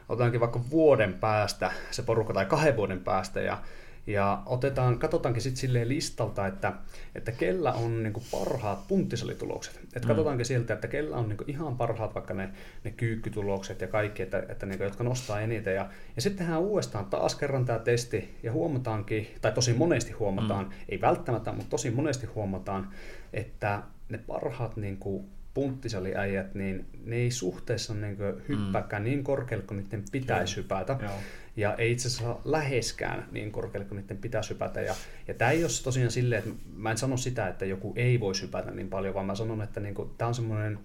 otetaankin 0.09 0.41
vaikka 0.41 0.61
vuoden 0.71 1.15
päästä 1.15 1.73
se 1.91 2.03
porukka 2.03 2.35
tai 2.35 2.47
kahden 2.47 2.77
vuoden 2.77 3.01
päästä 3.01 3.41
ja, 3.41 3.59
ja 4.07 4.43
otetaan, 4.47 4.99
katsotaankin 4.99 5.43
sitten 5.43 5.61
silleen 5.61 5.89
listalta, 5.89 6.47
että, 6.47 6.73
että 7.15 7.33
kellä 7.33 7.73
on 7.73 8.03
niinku 8.03 8.23
parhaat 8.31 8.89
punttisalitulokset. 8.89 9.81
Et 9.97 10.03
mm. 10.03 10.09
katsotaankin 10.09 10.47
sieltä, 10.47 10.75
että 10.75 10.89
kellä 10.89 11.17
on 11.17 11.29
niinku 11.29 11.45
ihan 11.47 11.77
parhaat 11.77 12.15
vaikka 12.15 12.35
ne, 12.35 12.49
ne 12.85 12.91
kyykkytulokset 12.91 13.81
ja 13.81 13.89
kaikki, 13.89 14.23
että, 14.23 14.43
että 14.49 14.67
niinku, 14.67 14.85
jotka 14.85 15.05
nostaa 15.05 15.41
eniten. 15.41 15.75
Ja, 15.75 15.89
ja 16.17 16.23
sitten 16.23 16.39
tehdään 16.39 16.63
uudestaan 16.63 17.07
taas 17.07 17.35
kerran 17.35 17.65
tämä 17.65 17.79
testi 17.79 18.39
ja 18.43 18.53
huomataankin, 18.53 19.35
tai 19.41 19.53
tosi 19.53 19.73
monesti 19.73 20.13
huomataan, 20.13 20.65
mm. 20.65 20.73
ei 20.89 21.01
välttämättä, 21.01 21.53
mutta 21.53 21.71
tosi 21.71 21.91
monesti 21.91 22.27
huomataan, 22.27 22.89
että 23.33 23.83
ne 24.09 24.19
parhaat 24.19 24.77
niinku, 24.77 25.29
punttisaliäijät, 25.55 26.55
niin 26.55 26.87
ne 27.05 27.17
ei 27.17 27.31
suhteessa 27.31 27.95
niin 27.95 28.17
hyppääkään 28.49 29.03
mm. 29.03 29.09
niin 29.09 29.25
korkealle 29.25 29.67
kuin 29.67 29.79
niiden 29.83 30.05
pitäisi 30.13 30.55
Kyllä. 30.55 30.65
hypätä. 30.65 31.05
Joo. 31.05 31.13
Ja 31.57 31.75
ei 31.75 31.93
itse 31.93 32.09
asiassa 32.09 32.37
läheskään 32.45 33.29
niin 33.33 33.53
korkealle 33.53 33.89
kuin 33.89 34.01
niiden 34.01 34.19
pitäisi 34.19 34.51
hypätä. 34.51 34.81
Ja, 34.81 34.95
ja 35.29 35.35
tämä 35.35 35.51
ei 35.51 35.65
ole 35.65 35.71
tosiaan 35.85 36.11
silleen, 36.11 36.39
että 36.39 36.51
mä 36.77 36.91
en 36.91 36.99
sano 36.99 37.17
sitä, 37.17 37.49
että 37.49 37.65
joku 37.65 37.93
ei 37.97 38.21
voi 38.21 38.33
hypätä 38.43 38.71
niin 38.71 38.89
paljon, 38.89 39.15
vaan 39.15 39.27
mä 39.27 39.35
sanon, 39.35 39.63
että 39.63 39.81
niin 39.81 39.95
tämä 40.19 40.29
on 40.29 40.35
semmoinen, 40.35 40.79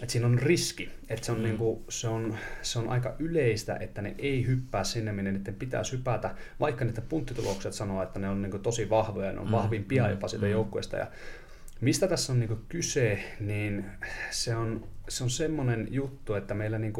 että 0.00 0.12
siinä 0.12 0.26
on 0.26 0.38
riski. 0.38 0.90
Että 1.08 1.26
se 1.26 1.32
on, 1.32 1.38
mm. 1.38 1.44
niin 1.44 1.58
kuin, 1.58 1.84
se, 1.88 2.08
on, 2.08 2.36
se 2.62 2.78
on 2.78 2.88
aika 2.88 3.14
yleistä, 3.18 3.76
että 3.80 4.02
ne 4.02 4.14
ei 4.18 4.46
hyppää 4.46 4.84
sinne, 4.84 5.12
minne 5.12 5.32
niiden 5.32 5.54
pitäisi 5.54 5.92
hypätä, 5.92 6.34
vaikka 6.60 6.84
niiden 6.84 7.04
punttitulokset 7.08 7.72
sanoo, 7.72 8.02
että 8.02 8.18
ne 8.18 8.28
on 8.28 8.42
niin 8.42 8.50
kuin 8.50 8.62
tosi 8.62 8.90
vahvoja, 8.90 9.32
ne 9.32 9.38
on 9.40 9.46
mm. 9.46 9.52
vahvimpia 9.52 10.04
mm. 10.04 10.10
jopa 10.10 10.28
siitä 10.28 10.46
mm. 10.46 10.52
joukkueesta. 10.52 10.96
Ja 10.96 11.06
Mistä 11.80 12.08
tässä 12.08 12.32
on 12.32 12.40
niin 12.40 12.64
kyse, 12.68 13.24
niin 13.40 13.84
se 14.30 14.56
on, 14.56 14.88
se 15.08 15.24
on 15.24 15.30
semmoinen 15.30 15.88
juttu, 15.90 16.34
että 16.34 16.54
meillä 16.54 16.78
niin 16.78 16.92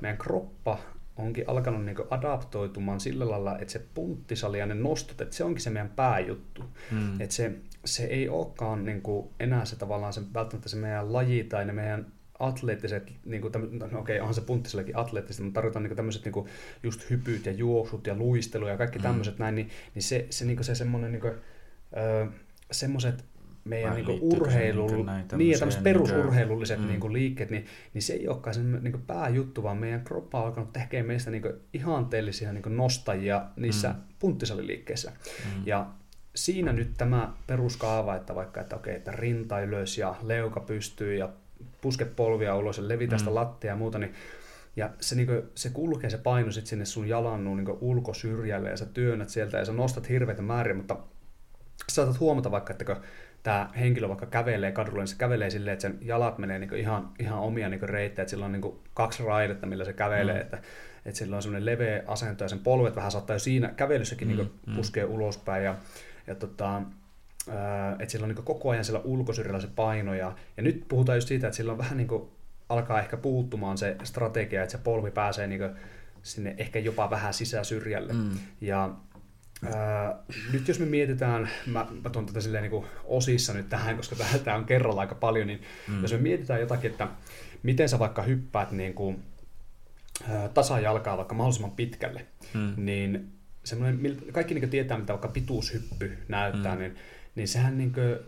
meidän 0.00 0.18
kroppa 0.18 0.78
onkin 1.16 1.44
alkanut 1.46 1.84
niin 1.84 1.96
adaptoitumaan 2.10 3.00
sillä 3.00 3.30
lailla, 3.30 3.58
että 3.58 3.72
se 3.72 3.86
punttisali 3.94 4.58
ja 4.58 4.66
ne 4.66 4.74
nostot, 4.74 5.20
että 5.20 5.36
se 5.36 5.44
onkin 5.44 5.62
se 5.62 5.70
meidän 5.70 5.90
pääjuttu. 5.90 6.64
Mm. 6.90 7.20
Että 7.20 7.34
se, 7.34 7.52
se 7.84 8.04
ei 8.04 8.28
olekaan 8.28 8.84
niin 8.84 9.02
enää 9.40 9.64
se 9.64 9.76
tavallaan 9.76 10.12
se, 10.12 10.20
välttämättä 10.34 10.68
se 10.68 10.76
meidän 10.76 11.12
laji 11.12 11.44
tai 11.44 11.64
ne 11.64 11.72
meidän 11.72 12.12
atleettiset, 12.38 13.12
niin 13.24 13.42
kuin, 13.42 13.52
no 13.92 14.00
okei, 14.00 14.20
onhan 14.20 14.34
se 14.34 14.40
punttisellekin 14.40 14.96
atleettista, 14.96 15.42
mutta 15.42 15.60
tarvitaan 15.60 15.82
niin 15.82 15.96
tämmöiset 15.96 16.24
niin 16.24 16.48
just 16.82 17.10
hypyt 17.10 17.46
ja 17.46 17.52
juoksut 17.52 18.06
ja 18.06 18.14
luistelu 18.14 18.68
ja 18.68 18.76
kaikki 18.76 18.98
tämmöiset 18.98 19.38
mm. 19.38 19.42
näin, 19.42 19.54
niin, 19.54 19.68
niin 19.94 20.02
se, 20.02 20.26
se, 20.30 20.44
niin 20.44 20.64
se 20.64 20.74
semmoinen 20.74 21.12
niin 21.12 21.34
semmoiset 22.70 23.24
meidän 23.70 23.94
niin 23.94 24.18
urheilu, 24.20 24.86
niin, 25.36 25.58
tämmöiset 25.58 25.82
perusurheilulliset 25.82 26.80
mm. 26.80 26.86
niin 26.86 27.12
liikkeet, 27.12 27.50
niin, 27.50 27.66
niin 27.94 28.02
se 28.02 28.12
ei 28.12 28.28
olekaan 28.28 28.54
se 28.54 28.62
niin 28.62 29.02
pääjuttu, 29.06 29.62
vaan 29.62 29.76
meidän 29.76 30.04
kroppa 30.04 30.40
on 30.40 30.46
alkanut 30.46 30.72
tekemään 30.72 31.06
meistä 31.06 31.30
niin 31.30 31.42
ihanteellisia 31.72 32.52
niin 32.52 32.76
nostajia 32.76 33.44
niissä 33.56 33.88
mm. 33.88 33.94
punttisaliliikkeissä. 34.18 35.10
Mm. 35.10 35.62
Ja 35.66 35.86
siinä 36.34 36.72
nyt 36.72 36.90
tämä 36.98 37.32
peruskaava, 37.46 38.16
että 38.16 38.34
vaikka 38.34 38.60
että 38.60 38.76
okei, 38.76 38.96
että 38.96 39.12
rinta 39.12 39.60
ylös 39.60 39.98
ja 39.98 40.14
leuka 40.22 40.60
pystyy 40.60 41.16
ja 41.16 41.28
puske 41.80 42.04
polvia 42.04 42.56
ulos 42.56 42.78
ja 42.78 42.88
levitä 42.88 43.18
sitä 43.18 43.30
mm. 43.30 43.34
lattia 43.34 43.70
ja 43.70 43.76
muuta, 43.76 43.98
niin 43.98 44.14
ja 44.76 44.90
se, 45.00 45.14
niin 45.14 45.26
kuin, 45.26 45.42
se 45.54 45.70
kulkee 45.70 46.10
se 46.10 46.18
paino 46.18 46.52
sitten 46.52 46.68
sinne 46.68 46.84
sun 46.84 47.08
jalan 47.08 47.44
niin 47.44 47.78
ulkosyrjälle 47.80 48.70
ja 48.70 48.76
sä 48.76 48.86
työnnät 48.86 49.28
sieltä 49.28 49.58
ja 49.58 49.64
sä 49.64 49.72
nostat 49.72 50.08
hirveitä 50.08 50.42
määriä, 50.42 50.74
mutta 50.74 50.96
saatat 51.88 52.20
huomata 52.20 52.50
vaikka, 52.50 52.72
että 52.72 52.84
kun 52.84 52.96
tämä 53.42 53.70
henkilö 53.78 54.08
vaikka 54.08 54.26
kävelee 54.26 54.72
kadulla, 54.72 54.98
niin 54.98 55.08
se 55.08 55.16
kävelee 55.16 55.50
silleen, 55.50 55.72
että 55.72 55.82
sen 55.82 55.98
jalat 56.00 56.38
menee 56.38 56.58
niin 56.58 56.74
ihan, 56.74 57.10
ihan 57.18 57.38
omia 57.38 57.68
niin 57.68 57.88
reittejä, 57.88 58.22
että 58.22 58.30
sillä 58.30 58.44
on 58.44 58.52
niin 58.52 58.80
kaksi 58.94 59.24
raidetta, 59.24 59.66
millä 59.66 59.84
se 59.84 59.92
kävelee, 59.92 60.34
mm. 60.34 60.40
että, 60.40 60.58
että 61.06 61.18
sillä 61.18 61.36
on 61.36 61.42
semmoinen 61.42 61.66
leveä 61.66 62.02
asento 62.06 62.44
ja 62.44 62.48
sen 62.48 62.58
polvet 62.58 62.96
vähän 62.96 63.10
saattaa 63.10 63.36
jo 63.36 63.40
siinä 63.40 63.68
kävelyssäkin 63.68 64.28
mm. 64.28 64.36
niin 64.36 64.50
puskea 64.76 65.06
mm. 65.06 65.12
ulospäin 65.12 65.64
ja, 65.64 65.74
ja 66.26 66.34
tota, 66.34 66.82
että 67.98 68.12
sillä 68.12 68.24
on 68.24 68.34
niin 68.34 68.44
koko 68.44 68.70
ajan 68.70 68.84
siellä 68.84 69.02
ulkosyrjällä 69.04 69.60
se 69.60 69.68
paino 69.76 70.14
ja, 70.14 70.34
ja 70.56 70.62
nyt 70.62 70.84
puhutaan 70.88 71.18
just 71.18 71.28
siitä, 71.28 71.46
että 71.46 71.56
sillä 71.56 71.72
on 71.72 71.78
vähän 71.78 71.96
niin 71.96 72.08
kuin, 72.08 72.30
alkaa 72.68 73.00
ehkä 73.00 73.16
puuttumaan 73.16 73.78
se 73.78 73.96
strategia, 74.02 74.62
että 74.62 74.72
se 74.72 74.78
polvi 74.84 75.10
pääsee 75.10 75.46
niin 75.46 75.60
sinne 76.22 76.54
ehkä 76.58 76.78
jopa 76.78 77.10
vähän 77.10 77.34
sisäsyrjälle. 77.34 78.12
Mm. 78.12 78.30
Ja 78.60 78.94
Ää, 79.64 80.16
nyt 80.52 80.68
jos 80.68 80.78
me 80.78 80.86
mietitään, 80.86 81.50
mä, 81.66 81.86
mä 82.04 82.10
tuon 82.10 82.26
tätä 82.26 82.40
silleen 82.40 82.70
niin 82.70 82.84
osissa 83.04 83.52
nyt 83.52 83.68
tähän, 83.68 83.96
koska 83.96 84.16
tämä 84.44 84.56
on 84.56 84.64
kerralla 84.64 85.00
aika 85.00 85.14
paljon, 85.14 85.46
niin 85.46 85.62
mm. 85.88 86.02
jos 86.02 86.12
me 86.12 86.18
mietitään 86.18 86.60
jotakin, 86.60 86.90
että 86.90 87.08
miten 87.62 87.88
sä 87.88 87.98
vaikka 87.98 88.22
hyppäät 88.22 88.72
niin 88.72 88.94
kuin, 88.94 89.22
ää, 90.30 90.48
tasajalkaa 90.48 91.16
vaikka 91.16 91.34
mahdollisimman 91.34 91.70
pitkälle, 91.70 92.26
mm. 92.54 92.72
niin 92.76 93.32
semmoinen, 93.64 94.16
kaikki 94.32 94.54
niin 94.54 94.70
tietää, 94.70 94.98
mitä 94.98 95.12
vaikka 95.12 95.28
pituushyppy 95.28 96.18
näyttää, 96.28 96.74
mm. 96.74 96.80
niin, 96.80 96.96
niin 97.34 97.48
sehän 97.48 97.78
niin 97.78 97.92
kuin, 97.92 98.18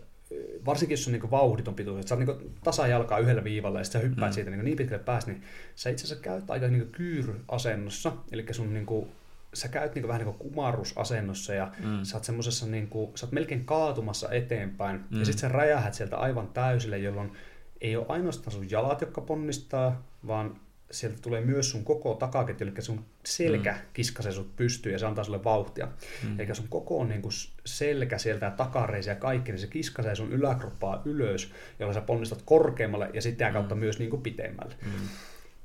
varsinkin 0.66 0.92
jos 0.92 1.06
on 1.06 1.12
niin 1.12 1.30
vauhditon 1.30 1.74
pituus, 1.74 1.98
että 1.98 2.08
sä 2.08 2.14
oot 2.14 2.26
niin 2.26 2.54
tasajalkaa 2.64 3.18
yhdellä 3.18 3.44
viivalla 3.44 3.78
ja 3.78 3.84
sitten 3.84 4.00
sä 4.00 4.08
hyppäät 4.08 4.30
mm. 4.30 4.34
siitä 4.34 4.50
niin, 4.50 4.64
niin 4.64 4.76
pitkälle 4.76 5.04
päästä, 5.04 5.30
niin 5.30 5.42
sä 5.74 5.90
itse 5.90 6.04
asiassa 6.04 6.24
käyt 6.24 6.50
aika 6.50 6.68
niin 6.68 6.92
kyyryasennossa, 6.92 8.12
eli 8.32 8.46
sun 8.50 8.74
niin 8.74 8.86
kuin, 8.86 9.08
sä 9.54 9.68
käyt 9.68 9.94
niin 9.94 10.08
vähän 10.08 10.20
niin 10.20 10.34
kuin 10.34 10.50
kumarrusasennossa 10.50 11.54
ja 11.54 11.72
mm. 11.84 12.02
sä 12.02 12.16
oot 12.16 12.24
semmosessa 12.24 12.66
niin 12.66 12.88
kuin, 12.88 13.12
sä 13.14 13.26
oot 13.26 13.32
melkein 13.32 13.64
kaatumassa 13.64 14.30
eteenpäin 14.30 15.04
mm. 15.10 15.18
ja 15.18 15.24
sitten 15.24 15.40
sä 15.40 15.48
räjähät 15.48 15.94
sieltä 15.94 16.16
aivan 16.16 16.48
täysille, 16.48 16.98
jolloin 16.98 17.32
ei 17.80 17.96
ole 17.96 18.06
ainoastaan 18.08 18.52
sun 18.52 18.70
jalat, 18.70 19.00
jotka 19.00 19.20
ponnistaa, 19.20 20.02
vaan 20.26 20.60
sieltä 20.90 21.18
tulee 21.22 21.40
myös 21.40 21.70
sun 21.70 21.84
koko 21.84 22.14
takaketju, 22.14 22.66
eli 22.66 22.82
sun 22.82 23.04
selkä 23.24 23.72
mm. 23.72 23.78
kiskasee 23.92 24.32
sut 24.32 24.56
pystyyn 24.56 24.92
ja 24.92 24.98
se 24.98 25.06
antaa 25.06 25.24
sulle 25.24 25.44
vauhtia. 25.44 25.88
Mm. 26.22 26.40
Eli 26.40 26.54
sun 26.54 26.68
koko 26.68 27.04
niin 27.04 27.22
kuin 27.22 27.32
selkä 27.66 28.18
sieltä 28.18 28.46
ja 28.46 28.50
takareisi 28.50 29.10
ja 29.10 29.16
kaikki, 29.16 29.52
niin 29.52 29.60
se 29.60 29.66
kiskasee 29.66 30.14
sun 30.14 30.32
yläkroppaa 30.32 31.02
ylös, 31.04 31.52
jolla 31.78 31.92
sä 31.92 32.00
ponnistat 32.00 32.42
korkeammalle 32.44 33.10
ja 33.14 33.22
sitten 33.22 33.52
kautta 33.52 33.74
mm. 33.74 33.78
myös 33.78 33.98
niin 33.98 34.10
kuin 34.10 34.22
pitemmälle. 34.22 34.74
Mm. 34.84 35.08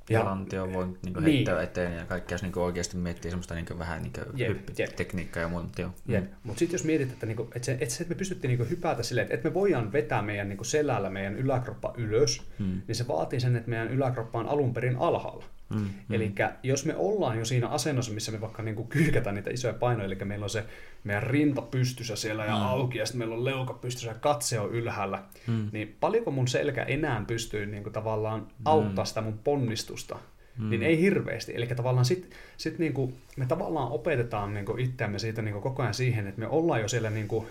Ja 0.10 0.26
lantio 0.26 0.74
voi 0.74 0.86
niin 0.86 1.24
heittää 1.24 1.56
niin. 1.56 1.64
eteen 1.64 1.98
ja 1.98 2.06
kaikki, 2.06 2.34
jos 2.34 2.42
niin 2.42 2.58
oikeasti 2.58 2.98
miettii 2.98 3.32
semmoista 3.32 3.56
niin 3.56 3.80
vähän 3.80 4.04
niin 4.04 4.64
tekniikkaa 4.96 5.44
ja 5.44 5.50
muuta. 5.50 5.82
Joo. 5.82 5.92
Mm. 6.06 6.28
Mutta 6.44 6.60
sitten 6.60 6.74
jos 6.74 6.84
mietit, 6.84 7.12
että, 7.12 7.26
niin 7.26 7.38
kuin, 7.38 7.50
että, 7.56 7.66
se, 7.66 7.72
että, 7.72 7.90
se, 7.90 8.04
että 8.04 8.14
me 8.14 8.18
pystyttiin 8.18 8.58
niin 8.58 8.70
hypätä 8.70 9.04
silleen, 9.04 9.32
että 9.32 9.50
me 9.50 9.54
voidaan 9.54 9.92
vetää 9.92 10.22
meidän 10.22 10.50
niin 10.50 10.66
selällä 10.66 11.10
meidän 11.10 11.36
yläkroppa 11.36 11.94
ylös, 11.98 12.42
mm. 12.60 12.82
niin 12.88 12.96
se 12.96 13.08
vaatii 13.08 13.40
sen, 13.40 13.56
että 13.56 13.70
meidän 13.70 13.92
yläkroppa 13.92 14.40
on 14.40 14.48
alun 14.48 14.74
perin 14.74 14.96
alhaalla. 15.00 15.46
Mm, 15.70 15.80
mm. 15.80 16.16
Eli 16.16 16.34
jos 16.64 16.86
me 16.86 16.96
ollaan 16.96 17.40
jo 17.40 17.46
siinä 17.46 17.68
asennossa, 17.68 18.12
missä 18.12 18.32
me 18.32 18.42
vaikka 18.42 18.64
niin 18.64 18.88
kyykätään 18.88 19.36
niitä 19.36 19.50
isoja 19.50 19.74
painoja, 19.74 20.06
eli 20.06 20.16
meillä 20.16 20.44
on 20.44 20.50
se 20.50 20.66
meidän 21.04 21.24
rinta 21.24 21.62
pystyssä 21.62 22.16
siellä 22.16 22.46
ja 22.46 22.56
mm. 22.56 22.62
auki, 22.62 22.98
ja 22.98 23.06
sitten 23.06 23.20
meillä 23.20 23.36
on 23.36 23.46
leuka 23.46 23.74
pystyssä 23.74 24.10
ja 24.10 24.16
katse 24.16 24.60
on 24.60 24.72
ylhäällä, 24.72 25.24
mm. 25.48 25.70
niin 25.72 25.98
paljonko 26.00 26.32
mun 26.32 26.48
selkä 26.48 26.84
enää 26.84 27.24
pystyy 27.28 27.66
niin 27.66 27.84
kuin 27.84 27.94
tavallaan 27.94 28.40
mm. 28.40 28.48
auttaa 28.66 29.06
sitä 29.06 29.22
mun 29.22 29.40
ponnistusta, 29.44 30.20
mm. 30.58 30.70
niin 30.70 30.84
ei 30.84 31.02
hirveästi. 31.02 31.56
Eli 31.56 31.68
tavallaan 31.68 32.06
sit, 32.06 32.32
sit 32.58 32.80
niin 32.80 32.94
kuin, 32.94 33.14
me 33.38 33.46
tavallaan 33.46 33.92
opetetaan 33.92 34.54
niin 34.54 34.66
kuin 34.66 34.80
itseämme 34.80 35.20
siitä 35.20 35.42
niin 35.42 35.54
kuin 35.54 35.64
koko 35.64 35.82
ajan 35.82 35.94
siihen, 35.94 36.28
että 36.28 36.40
me 36.40 36.48
ollaan 36.48 36.82
jo 36.82 36.88
siellä 36.88 37.10
niin 37.10 37.28
kuin 37.28 37.48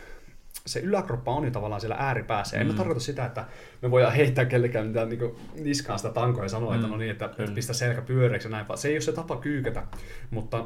se 0.67 0.81
yläkroppa 0.81 1.35
on 1.35 1.45
jo 1.45 1.51
tavallaan 1.51 1.81
siellä 1.81 1.97
ääripäässä. 1.99 2.57
Mm. 2.57 2.61
En 2.61 2.67
mä 2.67 2.73
tarkoita 2.73 3.01
sitä, 3.01 3.25
että 3.25 3.45
me 3.83 3.91
voidaan 3.91 4.13
heittää 4.13 4.45
kellekään 4.45 4.87
mitään 4.87 5.09
niin 5.09 5.37
niskaan 5.55 5.99
sitä 5.99 6.13
tankoa 6.13 6.43
ja 6.43 6.49
sanoa, 6.49 6.71
mm. 6.71 6.77
että 6.77 6.89
no 6.89 6.97
niin, 6.97 7.11
että 7.11 7.31
mm. 7.39 7.55
pistä 7.55 7.73
selkä 7.73 8.03
pyöreäksi 8.03 8.49
ja 8.49 8.51
näin, 8.51 8.69
vaan 8.69 8.79
se 8.79 8.89
ei 8.89 8.95
ole 8.95 9.01
se 9.01 9.13
tapa 9.13 9.37
kyykätä. 9.37 9.83
Mutta 10.31 10.65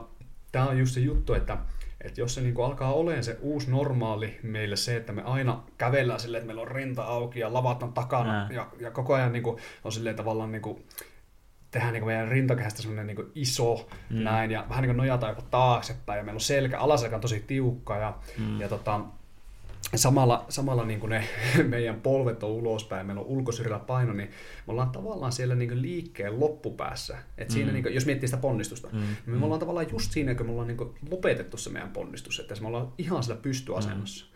tämä 0.52 0.68
on 0.68 0.78
just 0.78 0.94
se 0.94 1.00
juttu, 1.00 1.34
että, 1.34 1.58
että 2.00 2.20
jos 2.20 2.34
se 2.34 2.40
niin 2.40 2.64
alkaa 2.64 2.92
olemaan 2.92 3.24
se 3.24 3.38
uusi 3.40 3.70
normaali 3.70 4.38
meille 4.42 4.76
se, 4.76 4.96
että 4.96 5.12
me 5.12 5.22
aina 5.22 5.62
kävellään 5.78 6.20
silleen, 6.20 6.40
että 6.40 6.46
meillä 6.46 6.62
on 6.62 6.68
rinta 6.68 7.02
auki 7.02 7.40
ja 7.40 7.52
lavat 7.52 7.82
on 7.82 7.92
takana 7.92 8.48
ja, 8.50 8.66
ja 8.78 8.90
koko 8.90 9.14
ajan 9.14 9.32
niin 9.32 9.42
kuin, 9.42 9.56
on 9.84 9.92
silleen 9.92 10.16
tavallaan 10.16 10.52
niin 10.52 10.62
kuin, 10.62 10.84
tehdään 11.70 11.92
niin 11.92 12.06
meidän 12.06 12.28
rintakehästä 12.28 12.82
semmoinen 12.82 13.06
niin 13.06 13.30
iso 13.34 13.88
mm. 14.10 14.22
näin 14.22 14.50
ja 14.50 14.66
vähän 14.68 14.82
niin 14.82 14.88
kuin 14.88 14.96
nojataan 14.96 15.30
jopa 15.30 15.48
taaksepäin 15.50 16.18
ja 16.18 16.24
meillä 16.24 16.36
on 16.36 16.40
selkä, 16.40 16.78
alaselkä 16.78 17.16
on 17.16 17.20
tosi 17.20 17.44
tiukka 17.46 17.96
ja, 17.96 18.18
mm. 18.38 18.60
ja 18.60 18.68
tota, 18.68 19.00
samalla, 19.98 20.44
samalla 20.48 20.84
niin 20.84 21.00
kuin 21.00 21.10
ne 21.10 21.24
meidän 21.68 22.00
polvet 22.00 22.42
on 22.42 22.50
ulospäin, 22.50 23.06
meillä 23.06 23.20
on 23.20 23.26
ulkosyrjällä 23.26 23.78
paino, 23.78 24.12
niin 24.12 24.28
me 24.66 24.70
ollaan 24.70 24.90
tavallaan 24.90 25.32
siellä 25.32 25.54
niin 25.54 25.68
kuin 25.68 25.82
liikkeen 25.82 26.40
loppupäässä. 26.40 27.18
Et 27.38 27.48
mm. 27.48 27.52
siinä, 27.52 27.72
niin 27.72 27.82
kuin, 27.82 27.94
jos 27.94 28.06
miettii 28.06 28.28
sitä 28.28 28.40
ponnistusta, 28.40 28.88
mm. 28.92 28.98
niin 28.98 29.16
me 29.26 29.36
mm. 29.36 29.42
ollaan 29.42 29.60
tavallaan 29.60 29.86
just 29.92 30.12
siinä, 30.12 30.34
kun 30.34 30.46
me 30.46 30.52
ollaan 30.52 30.68
niin 30.68 30.78
kuin 30.78 30.94
lopetettu 31.10 31.56
se 31.56 31.70
meidän 31.70 31.90
ponnistus, 31.90 32.40
että 32.40 32.54
me 32.60 32.66
ollaan 32.66 32.92
ihan 32.98 33.22
siellä 33.22 33.42
pystyasennossa. 33.42 34.24
Mm. 34.24 34.30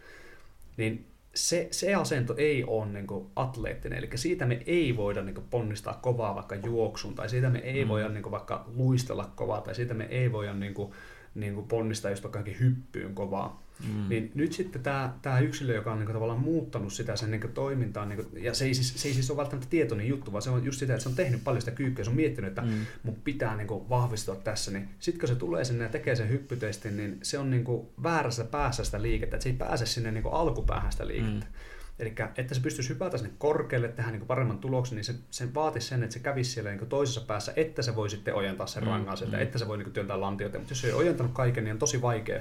Niin 0.76 1.06
se, 1.34 1.68
se 1.70 1.94
asento 1.94 2.34
ei 2.36 2.64
ole 2.64 2.86
niin 2.86 3.06
kuin 3.06 3.26
atleettinen, 3.36 3.98
eli 3.98 4.10
siitä 4.14 4.46
me 4.46 4.62
ei 4.66 4.96
voida 4.96 5.22
niin 5.22 5.34
kuin 5.34 5.46
ponnistaa 5.50 5.98
kovaa 6.02 6.34
vaikka 6.34 6.54
juoksun, 6.54 7.14
tai 7.14 7.28
siitä 7.28 7.50
me 7.50 7.58
ei 7.58 7.84
mm. 7.84 7.88
voida 7.88 8.08
niin 8.08 8.22
kuin 8.22 8.30
vaikka 8.30 8.64
luistella 8.76 9.32
kovaa, 9.34 9.60
tai 9.60 9.74
siitä 9.74 9.94
me 9.94 10.04
ei 10.04 10.32
voida 10.32 10.54
niin 10.54 10.74
kuin, 10.74 10.92
niin 11.34 11.54
kuin 11.54 11.68
ponnistaa 11.68 12.10
just 12.10 12.22
vaikka 12.22 12.42
hyppyyn 12.60 13.14
kovaa. 13.14 13.63
Mm. 13.82 14.08
Niin 14.08 14.30
nyt 14.34 14.52
sitten 14.52 14.82
tämä, 14.82 15.14
tämä 15.22 15.38
yksilö, 15.38 15.74
joka 15.74 15.92
on 15.92 15.98
niin 15.98 16.06
kuin, 16.06 16.14
tavallaan 16.14 16.40
muuttanut 16.40 16.92
sitä 16.92 17.16
sen 17.16 17.30
niin 17.30 17.40
kuin, 17.40 17.52
toimintaa, 17.52 18.06
niin 18.06 18.24
kuin, 18.24 18.44
ja 18.44 18.54
se 18.54 18.64
ei, 18.64 18.74
siis, 18.74 19.02
se 19.02 19.08
ei 19.08 19.14
siis 19.14 19.30
ole 19.30 19.38
välttämättä 19.38 19.70
tietoinen 19.70 20.08
juttu, 20.08 20.32
vaan 20.32 20.42
se 20.42 20.50
on 20.50 20.64
just 20.64 20.78
sitä, 20.78 20.92
että 20.92 21.02
se 21.02 21.08
on 21.08 21.14
tehnyt 21.14 21.44
paljon 21.44 21.62
sitä 21.62 21.76
kyykkyä, 21.76 22.04
se 22.04 22.10
on 22.10 22.16
miettinyt, 22.16 22.48
että 22.48 22.62
mm. 22.62 22.86
mun 23.02 23.16
pitää 23.24 23.56
niin 23.56 23.66
kuin, 23.66 23.88
vahvistua 23.88 24.36
tässä, 24.36 24.70
niin 24.70 24.88
sitten 24.98 25.20
kun 25.20 25.28
se 25.28 25.34
tulee 25.34 25.64
sinne 25.64 25.84
ja 25.84 25.90
tekee 25.90 26.16
sen 26.16 26.28
hyppytestin, 26.28 26.96
niin 26.96 27.18
se 27.22 27.38
on 27.38 27.50
niin 27.50 27.64
kuin, 27.64 27.86
väärässä 28.02 28.44
päässä 28.44 28.84
sitä 28.84 29.02
liikettä, 29.02 29.36
että 29.36 29.44
se 29.44 29.50
ei 29.50 29.56
pääse 29.56 29.86
sinne 29.86 30.12
niin 30.12 30.22
kuin, 30.22 30.34
alkupäähän 30.34 30.92
sitä 30.92 31.06
liikettä. 31.06 31.46
Mm. 31.46 31.52
Eli 31.98 32.14
että 32.36 32.54
se 32.54 32.60
pystyisi 32.60 32.90
hypätä 32.90 33.18
sinne 33.18 33.32
korkealle, 33.38 33.88
tehdä 33.88 34.10
niin 34.10 34.26
paremman 34.26 34.58
tuloksen, 34.58 34.96
niin 34.96 35.04
se, 35.04 35.14
se 35.30 35.54
vaatisi 35.54 35.88
sen, 35.88 36.02
että 36.02 36.14
se 36.14 36.18
kävisi 36.18 36.50
siellä 36.50 36.70
niin 36.70 36.86
toisessa 36.86 37.20
päässä, 37.20 37.52
että 37.56 37.82
se 37.82 37.96
voi 37.96 38.10
sitten 38.10 38.34
ojentaa 38.34 38.66
sen 38.66 38.82
mm, 38.82 38.88
rangan 38.88 39.16
sieltä, 39.16 39.36
mm. 39.36 39.42
että 39.42 39.58
se 39.58 39.68
voi 39.68 39.78
niin 39.78 39.92
työntää 39.92 40.20
lantioita. 40.20 40.58
Mutta 40.58 40.72
jos 40.72 40.80
se 40.80 40.86
ei 40.86 40.92
ojentanut 40.92 41.32
kaiken, 41.32 41.64
niin 41.64 41.72
on 41.72 41.78
tosi 41.78 42.02
vaikea. 42.02 42.40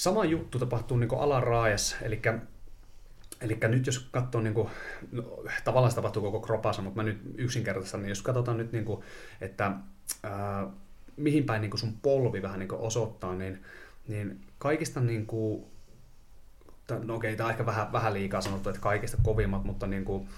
Sama 0.00 0.24
juttu 0.24 0.58
tapahtuu 0.58 0.96
niin 0.96 1.18
alaraajassa, 1.18 1.96
eli 2.02 2.22
Eli 3.40 3.58
nyt 3.68 3.86
jos 3.86 3.98
katsoo, 3.98 4.40
niin 4.40 4.54
kuin, 4.54 4.68
no, 5.12 5.22
tavallaan 5.64 5.90
se 5.90 5.94
tapahtuu 5.94 6.22
koko 6.22 6.40
kropassa, 6.40 6.82
mutta 6.82 6.96
mä 6.96 7.02
nyt 7.02 7.20
yksinkertaistan, 7.34 8.02
niin 8.02 8.08
jos 8.08 8.22
katsotaan 8.22 8.56
nyt, 8.56 8.72
niin 8.72 8.84
kuin, 8.84 9.02
että 9.40 9.72
ää, 10.22 10.66
mihin 11.16 11.44
päin 11.44 11.60
niin 11.60 11.70
kuin 11.70 11.80
sun 11.80 11.96
polvi 12.02 12.42
vähän 12.42 12.58
niin 12.58 12.68
kuin 12.68 12.80
osoittaa, 12.80 13.34
niin, 13.34 13.62
niin 14.08 14.40
kaikista 14.58 15.00
niin 15.00 15.26
kuin, 15.26 15.64
no 17.04 17.14
okei, 17.14 17.36
tämä 17.36 17.46
on 17.46 17.50
ehkä 17.50 17.66
vähän, 17.66 17.92
vähän 17.92 18.14
liikaa 18.14 18.40
sanottu, 18.40 18.68
että 18.68 18.80
kaikista 18.80 19.18
kovimmat, 19.22 19.64
mutta 19.64 19.86
niin 19.86 20.04
kuin, 20.04 20.28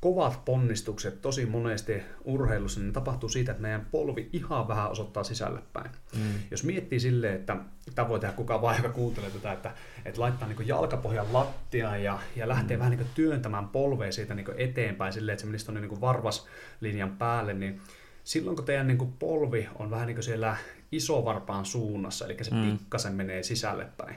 kovat 0.00 0.44
ponnistukset 0.44 1.22
tosi 1.22 1.46
monesti 1.46 2.02
urheilussa 2.24 2.80
niin 2.80 2.92
tapahtuu 2.92 3.28
siitä, 3.28 3.52
että 3.52 3.62
meidän 3.62 3.86
polvi 3.90 4.28
ihan 4.32 4.68
vähän 4.68 4.90
osoittaa 4.90 5.24
sisälle 5.24 5.60
päin. 5.72 5.90
Mm. 6.16 6.32
Jos 6.50 6.64
miettii 6.64 7.00
silleen, 7.00 7.34
että 7.34 7.56
tämä 7.94 8.08
voi 8.08 8.20
tehdä 8.20 8.34
kukaan 8.34 8.62
vaan, 8.62 8.76
joka 8.76 8.88
kuuntelee 8.88 9.30
tätä, 9.30 9.52
että, 9.52 9.74
että 10.04 10.20
laittaa 10.20 10.48
niin 10.48 10.68
jalkapohjan 10.68 11.32
lattiaan 11.32 12.02
ja, 12.02 12.18
ja 12.36 12.48
lähtee 12.48 12.76
mm. 12.76 12.78
vähän 12.78 12.98
niin 12.98 13.06
työntämään 13.14 13.68
polvea 13.68 14.12
siitä 14.12 14.34
niin 14.34 14.46
eteenpäin 14.56 15.12
silleen, 15.12 15.32
että 15.32 15.40
se 15.40 15.46
menisi 15.46 15.64
tuonne 15.64 15.80
niin 15.80 16.00
varvaslinjan 16.00 17.16
päälle, 17.16 17.54
niin 17.54 17.80
silloin 18.24 18.56
kun 18.56 18.64
teidän 18.64 18.86
niin 18.86 19.12
polvi 19.18 19.68
on 19.78 19.90
vähän 19.90 20.06
niin 20.06 20.16
kuin 20.16 20.24
siellä 20.24 20.56
isovarpaan 20.92 21.64
suunnassa, 21.64 22.24
eli 22.24 22.36
se 22.42 22.54
mm. 22.54 22.78
pikkasen 22.78 23.14
menee 23.14 23.42
sisälle 23.42 23.86
päin, 23.96 24.16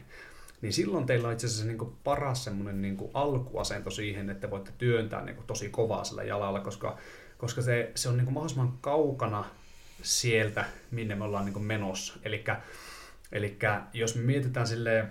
niin 0.63 0.73
silloin 0.73 1.05
teillä 1.05 1.27
on 1.27 1.33
itse 1.33 1.47
asiassa 1.47 1.65
niin 1.65 1.77
kuin 1.77 1.95
paras 2.03 2.43
semmoinen 2.43 2.81
niin 2.81 2.97
kuin 2.97 3.11
alkuasento 3.13 3.89
siihen, 3.89 4.29
että 4.29 4.49
voitte 4.49 4.71
työntää 4.77 5.25
niin 5.25 5.35
kuin 5.35 5.47
tosi 5.47 5.69
kovaa 5.69 6.03
sillä 6.03 6.23
jalalla, 6.23 6.59
koska, 6.59 6.97
koska 7.37 7.61
se, 7.61 7.91
se 7.95 8.09
on 8.09 8.17
niin 8.17 8.25
kuin 8.25 8.33
mahdollisimman 8.33 8.77
kaukana 8.81 9.45
sieltä, 10.01 10.65
minne 10.91 11.15
me 11.15 11.23
ollaan 11.23 11.45
niin 11.45 11.53
kuin 11.53 11.65
menossa. 11.65 12.13
Eli 12.23 13.57
jos 13.93 14.15
me 14.15 14.21
mietitään 14.21 14.67
silleen, 14.67 15.07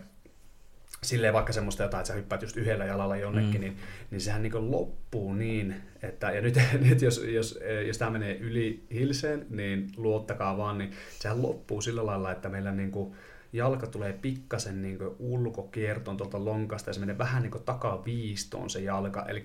silleen 1.03 1.35
vaikka 1.35 1.53
semmoista 1.53 1.83
jotain, 1.83 2.01
että 2.01 2.09
sä 2.09 2.15
hyppäät 2.15 2.43
just 2.43 2.57
yhdellä 2.57 2.85
jalalla 2.85 3.17
jonnekin, 3.17 3.55
mm. 3.55 3.61
niin, 3.61 3.77
niin 4.11 4.21
sehän 4.21 4.43
niin 4.43 4.71
loppuu 4.71 5.35
niin, 5.35 5.75
että, 6.03 6.31
ja 6.31 6.41
nyt, 6.41 6.59
nyt 6.89 7.03
jos, 7.03 7.25
jos, 7.25 7.59
jos 7.87 7.99
tämä 7.99 8.11
menee 8.11 8.37
yli 8.37 8.85
hilseen, 8.91 9.47
niin 9.51 9.91
luottakaa 9.97 10.57
vaan, 10.57 10.79
niin 10.79 10.93
sehän 11.19 11.43
loppuu 11.43 11.81
sillä 11.81 12.07
lailla, 12.07 12.33
että 12.33 12.49
meillä 12.49 12.73
niin 12.73 12.91
kuin, 12.91 13.15
jalka 13.53 13.87
tulee 13.87 14.13
pikkasen 14.13 14.83
niin 14.83 14.99
ulkokiertoon 15.19 16.17
tuolta 16.17 16.45
lonkasta 16.45 16.91
ja 16.91 16.95
se 16.95 17.01
menee 17.01 17.19
vähän 17.19 17.43
niin 17.43 17.65
takaviistoon 17.65 18.71
se 18.71 18.81
jalka. 18.81 19.27
Eli 19.29 19.45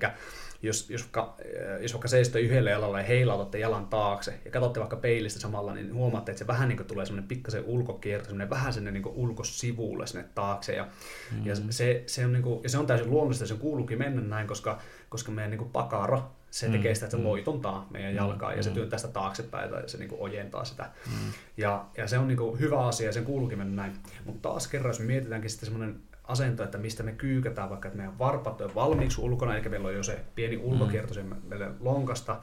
jos, 0.61 0.89
jos, 0.89 1.01
vaikka, 1.01 1.35
äh, 1.39 1.81
jos 1.81 1.93
vaikka 1.93 2.07
seistoo 2.07 2.41
yhdellä 2.41 2.69
jalalla 2.69 2.99
ja 2.99 3.05
heilautatte 3.05 3.59
jalan 3.59 3.87
taakse 3.87 4.39
ja 4.45 4.51
katsotte 4.51 4.79
vaikka 4.79 4.95
peilistä 4.95 5.39
samalla, 5.39 5.73
niin 5.73 5.93
huomaatte, 5.93 6.31
että 6.31 6.39
se 6.39 6.47
vähän 6.47 6.69
niin 6.69 6.85
tulee 6.85 7.05
semmoinen 7.05 7.27
pikkasen 7.27 7.63
ulkokierto, 7.65 8.25
semmoinen 8.25 8.49
vähän 8.49 8.73
sinne 8.73 8.91
niin 8.91 9.07
ulkosivulle 9.07 10.07
sinne 10.07 10.25
taakse. 10.35 10.75
Ja, 10.75 10.83
mm-hmm. 10.83 11.45
ja, 11.45 11.55
se, 11.69 12.03
se 12.05 12.25
on 12.25 12.33
niin 12.33 12.43
kuin, 12.43 12.63
ja 12.63 12.69
se 12.69 12.77
on 12.77 12.87
täysin 12.87 13.09
luonnollista, 13.09 13.45
se 13.45 13.55
kuuluukin 13.55 13.97
mennä 13.97 14.21
näin, 14.21 14.47
koska, 14.47 14.79
koska 15.09 15.31
meidän 15.31 15.51
niin 15.51 15.69
pakara, 15.69 16.29
se 16.59 16.69
tekee 16.69 16.95
sitä, 16.95 17.05
että 17.05 17.17
se 17.17 17.23
mm. 17.23 17.27
loitontaa 17.27 17.87
meidän 17.89 18.11
mm. 18.11 18.17
jalkaa 18.17 18.53
ja 18.53 18.63
se 18.63 18.69
mm. 18.69 18.73
työntää 18.73 18.99
sitä 18.99 19.13
taaksepäin 19.13 19.69
tai 19.69 19.89
se 19.89 19.97
niin 19.97 20.09
kuin 20.09 20.21
ojentaa 20.21 20.65
sitä. 20.65 20.89
Mm. 21.05 21.33
Ja, 21.57 21.85
ja 21.97 22.07
se 22.07 22.17
on 22.17 22.27
niin 22.27 22.37
kuin 22.37 22.59
hyvä 22.59 22.87
asia 22.87 23.05
ja 23.05 23.13
sen 23.13 23.25
kuuluukin 23.25 23.57
mennä 23.57 23.81
näin. 23.81 23.97
Mutta 24.25 24.49
taas 24.49 24.67
kerran, 24.67 24.89
jos 24.89 24.99
me 24.99 25.05
mietitäänkin 25.05 25.49
sitten 25.49 25.69
semmoinen 25.69 26.01
asento, 26.23 26.63
että 26.63 26.77
mistä 26.77 27.03
me 27.03 27.11
kyykätään, 27.11 27.69
vaikka 27.69 27.87
että 27.87 27.97
meidän 27.97 28.19
varpat 28.19 28.61
on 28.61 28.75
valmiiksi 28.75 29.21
ulkona, 29.21 29.57
eli 29.57 29.69
meillä 29.69 29.87
on 29.87 29.95
jo 29.95 30.03
se 30.03 30.19
pieni 30.35 30.57
ulkokierto 30.57 31.13
mm. 31.23 31.35
meille 31.47 31.71
lonkasta, 31.79 32.41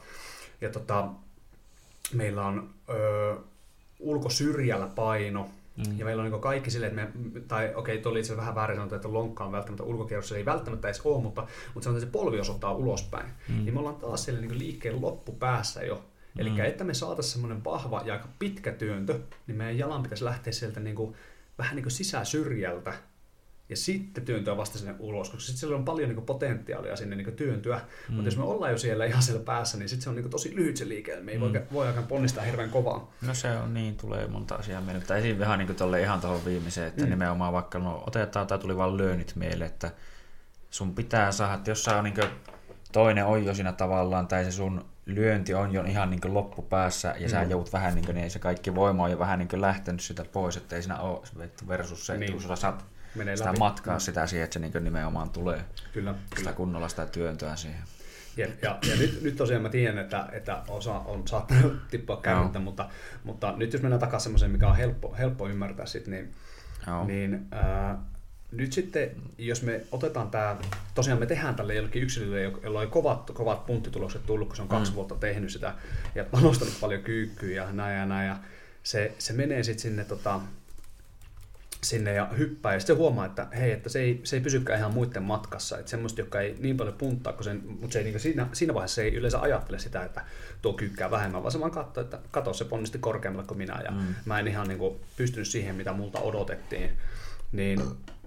ja 0.61 0.69
tota, 0.69 1.07
meillä 2.13 2.45
on 2.45 2.69
ö, 2.89 3.35
ulkosyrjällä 3.99 4.87
paino, 4.87 5.49
Mm. 5.77 5.99
Ja 5.99 6.05
meillä 6.05 6.23
on 6.23 6.31
niin 6.31 6.41
kaikki 6.41 6.71
silleen, 6.71 6.99
että 6.99 7.17
me, 7.17 7.41
tai 7.47 7.71
okei, 7.75 7.97
okay, 7.97 8.11
oli 8.11 8.19
itse 8.19 8.37
vähän 8.37 8.55
väärin 8.55 8.77
sanottu, 8.77 8.95
että 8.95 9.13
lonkka 9.13 9.43
on 9.43 9.51
välttämättä 9.51 9.83
ulkokierros, 9.83 10.31
ei 10.31 10.45
välttämättä 10.45 10.87
edes 10.87 11.01
ole, 11.01 11.23
mutta, 11.23 11.47
mutta 11.73 11.83
se 11.83 11.89
on, 11.89 11.95
että 11.95 12.05
se 12.05 12.11
polvi 12.11 12.39
osoittaa 12.39 12.73
ulospäin. 12.73 13.29
Mm. 13.49 13.55
Niin 13.55 13.73
me 13.73 13.79
ollaan 13.79 13.95
taas 13.95 14.25
siellä 14.25 14.41
niin 14.41 14.59
liikkeen 14.59 15.01
loppupäässä 15.01 15.83
jo. 15.83 16.05
Eli 16.37 16.49
mm. 16.49 16.59
että 16.59 16.83
me 16.83 16.93
saataisiin 16.93 17.33
semmoinen 17.33 17.63
vahva 17.63 18.01
ja 18.05 18.13
aika 18.13 18.27
pitkä 18.39 18.71
työntö, 18.71 19.19
niin 19.47 19.57
meidän 19.57 19.77
jalan 19.77 20.03
pitäisi 20.03 20.23
lähteä 20.23 20.53
sieltä 20.53 20.79
niin 20.79 20.95
kuin, 20.95 21.15
vähän 21.57 21.75
niin 21.75 21.83
kuin 21.83 21.91
sisäsyrjältä 21.91 22.93
ja 23.69 23.77
sitten 23.77 24.25
työntyä 24.25 24.57
vasta 24.57 24.77
sinne 24.77 24.95
ulos, 24.99 25.29
koska 25.29 25.45
sitten 25.45 25.59
siellä 25.59 25.75
on 25.75 25.85
paljon 25.85 26.09
niin 26.09 26.15
kuin, 26.15 26.25
potentiaalia 26.25 26.95
sinne 26.95 27.15
niin 27.15 27.25
kuin, 27.25 27.35
työntyä. 27.35 27.81
Mm. 28.09 28.15
Mutta 28.15 28.27
jos 28.27 28.37
me 28.37 28.43
ollaan 28.43 28.71
jo 28.71 28.77
siellä 28.77 29.05
ihan 29.05 29.23
siellä 29.23 29.43
päässä, 29.43 29.77
niin 29.77 29.89
sitten 29.89 30.03
se 30.03 30.09
on 30.09 30.15
niin 30.15 30.23
kuin, 30.23 30.31
tosi 30.31 30.55
lyhyt 30.55 30.77
se 30.77 30.87
liike, 30.87 31.21
me 31.21 31.31
ei 31.31 31.37
mm. 31.37 31.41
voi, 31.41 31.61
voi 31.73 31.87
aikaan 31.87 32.07
ponnistaa 32.07 32.43
hirveän 32.43 32.69
kovaa. 32.69 33.11
No 33.21 33.33
se 33.33 33.51
on 33.51 33.73
niin, 33.73 33.97
tulee 33.97 34.27
monta 34.27 34.55
asiaa 34.55 34.81
mieleen. 34.81 35.07
Tai 35.07 35.19
esiin 35.19 35.39
vähän 35.39 35.59
niin 35.59 35.67
kuin 35.67 35.77
tolle 35.77 36.01
ihan 36.01 36.21
tuohon 36.21 36.45
viimeiseen, 36.45 36.87
että 36.87 37.03
mm. 37.03 37.09
nimenomaan 37.09 37.53
vaikka 37.53 37.79
no, 37.79 38.03
otetaan 38.07 38.47
tai 38.47 38.59
tuli 38.59 38.77
vaan 38.77 38.97
lyönnit 38.97 39.33
mieleen, 39.35 39.71
että 39.71 39.91
sun 40.69 40.95
pitää 40.95 41.31
saada, 41.31 41.53
että 41.53 41.71
jos 41.71 41.83
sä 41.83 41.97
on 41.97 42.03
niin 42.03 42.13
kuin, 42.13 42.27
toinen 42.91 43.25
on 43.25 43.45
jo 43.45 43.53
siinä 43.53 43.71
tavallaan, 43.71 44.27
tai 44.27 44.43
se 44.43 44.51
sun 44.51 44.85
lyönti 45.05 45.53
on 45.53 45.73
jo 45.73 45.83
ihan 45.83 46.09
niin 46.09 46.33
loppupäässä 46.33 47.15
ja 47.19 47.27
mm. 47.27 47.31
sä 47.31 47.43
joudut 47.43 47.73
vähän 47.73 47.95
niin 47.95 48.05
kuin, 48.05 48.15
niin 48.15 48.31
se 48.31 48.39
kaikki 48.39 48.75
voima 48.75 49.03
on 49.03 49.11
jo 49.11 49.19
vähän 49.19 49.39
niin 49.39 49.61
lähtenyt 49.61 50.01
sitä 50.01 50.25
pois, 50.25 50.57
että 50.57 50.75
ei 50.75 50.81
siinä 50.81 50.99
ole 50.99 51.21
versus 51.67 52.05
se, 52.05 52.17
niin. 52.17 52.31
kun 52.31 52.41
sä 52.41 52.55
saat 52.55 52.94
Menee 53.15 53.35
sitä 53.37 53.49
läpi. 53.49 53.59
matkaa 53.59 53.95
mm. 53.95 53.99
sitä 53.99 54.27
siihen, 54.27 54.43
että 54.43 54.53
se 54.53 54.59
niin 54.59 54.83
nimenomaan 54.83 55.29
tulee 55.29 55.65
kyllä, 55.93 56.13
sitä 56.13 56.35
kyllä. 56.35 56.53
kunnolla 56.53 56.87
sitä 56.87 57.05
työntöä 57.05 57.55
siihen. 57.55 57.81
Ja, 58.37 58.47
ja, 58.61 58.77
ja 58.89 58.95
nyt, 58.95 59.21
nyt 59.21 59.35
tosiaan 59.35 59.61
mä 59.61 59.69
tiedän, 59.69 59.97
että, 59.97 60.29
että 60.31 60.61
osa 60.67 60.93
on 60.93 61.27
saattanut 61.27 61.73
tippua 61.91 62.17
kärryttä, 62.17 62.59
mutta, 62.59 62.89
mutta 63.23 63.53
nyt 63.57 63.73
jos 63.73 63.81
mennään 63.81 63.99
takaisin 63.99 64.23
semmoiseen, 64.23 64.51
mikä 64.51 64.67
on 64.67 64.75
helppo, 64.75 65.15
helppo 65.17 65.47
ymmärtää 65.47 65.85
sit, 65.85 66.07
niin, 66.07 66.31
niin 67.05 67.47
ää, 67.51 67.97
nyt 68.51 68.73
sitten, 68.73 69.11
jos 69.37 69.61
me 69.61 69.81
otetaan 69.91 70.31
tämä, 70.31 70.57
tosiaan 70.95 71.19
me 71.19 71.25
tehdään 71.25 71.55
tälle 71.55 71.75
jollekin 71.75 72.03
yksilölle, 72.03 72.41
jolla 72.41 72.79
on 72.79 72.89
kovat, 72.89 73.31
kovat 73.33 73.65
punttitulokset 73.65 74.25
tullut, 74.25 74.47
kun 74.47 74.55
se 74.55 74.61
on 74.61 74.67
kaksi 74.67 74.91
mm. 74.91 74.95
vuotta 74.95 75.15
tehnyt 75.15 75.51
sitä 75.51 75.73
ja 76.15 76.23
panostanut 76.23 76.77
paljon 76.81 77.03
kyykkyä 77.03 77.63
ja 77.63 77.71
näin 77.71 77.97
ja 77.97 78.05
näin, 78.05 78.27
ja 78.27 78.37
se, 78.83 79.15
se 79.17 79.33
menee 79.33 79.63
sitten 79.63 79.81
sinne 79.81 80.03
tota, 80.03 80.39
sinne 81.83 82.13
ja 82.13 82.29
hyppää, 82.37 82.73
ja 82.73 82.79
sitten 82.79 82.97
huomaa, 82.97 83.25
että 83.25 83.47
hei, 83.57 83.71
että 83.71 83.89
se 83.89 83.99
ei, 83.99 84.21
se 84.23 84.35
ei 84.35 84.41
pysykään 84.41 84.79
ihan 84.79 84.93
muiden 84.93 85.23
matkassa, 85.23 85.77
että 85.77 85.89
semmoista, 85.89 86.21
joka 86.21 86.39
ei 86.41 86.55
niin 86.59 86.77
paljon 86.77 86.95
punttaa, 86.95 87.33
kun 87.33 87.43
sen, 87.43 87.61
mutta 87.65 87.93
se 87.93 87.99
ei, 87.99 88.05
niin 88.05 88.19
siinä, 88.19 88.47
siinä 88.53 88.73
vaiheessa 88.73 89.01
ei 89.01 89.15
yleensä 89.15 89.39
ajattele 89.39 89.79
sitä, 89.79 90.03
että 90.03 90.21
tuo 90.61 90.73
kyykkää 90.73 91.11
vähemmän, 91.11 91.43
vaan 91.43 91.51
se 91.51 91.59
vaan 91.59 91.71
katsoo, 91.71 92.03
että 92.03 92.19
kato, 92.31 92.53
se 92.53 92.65
ponnisti 92.65 92.99
korkeammalle 92.99 93.47
kuin 93.47 93.57
minä, 93.57 93.81
ja 93.85 93.91
mm. 93.91 94.15
mä 94.25 94.39
en 94.39 94.47
ihan 94.47 94.67
niin 94.67 94.79
kuin, 94.79 94.99
pystynyt 95.17 95.47
siihen, 95.47 95.75
mitä 95.75 95.93
multa 95.93 96.19
odotettiin. 96.19 96.91
Niin 97.51 97.81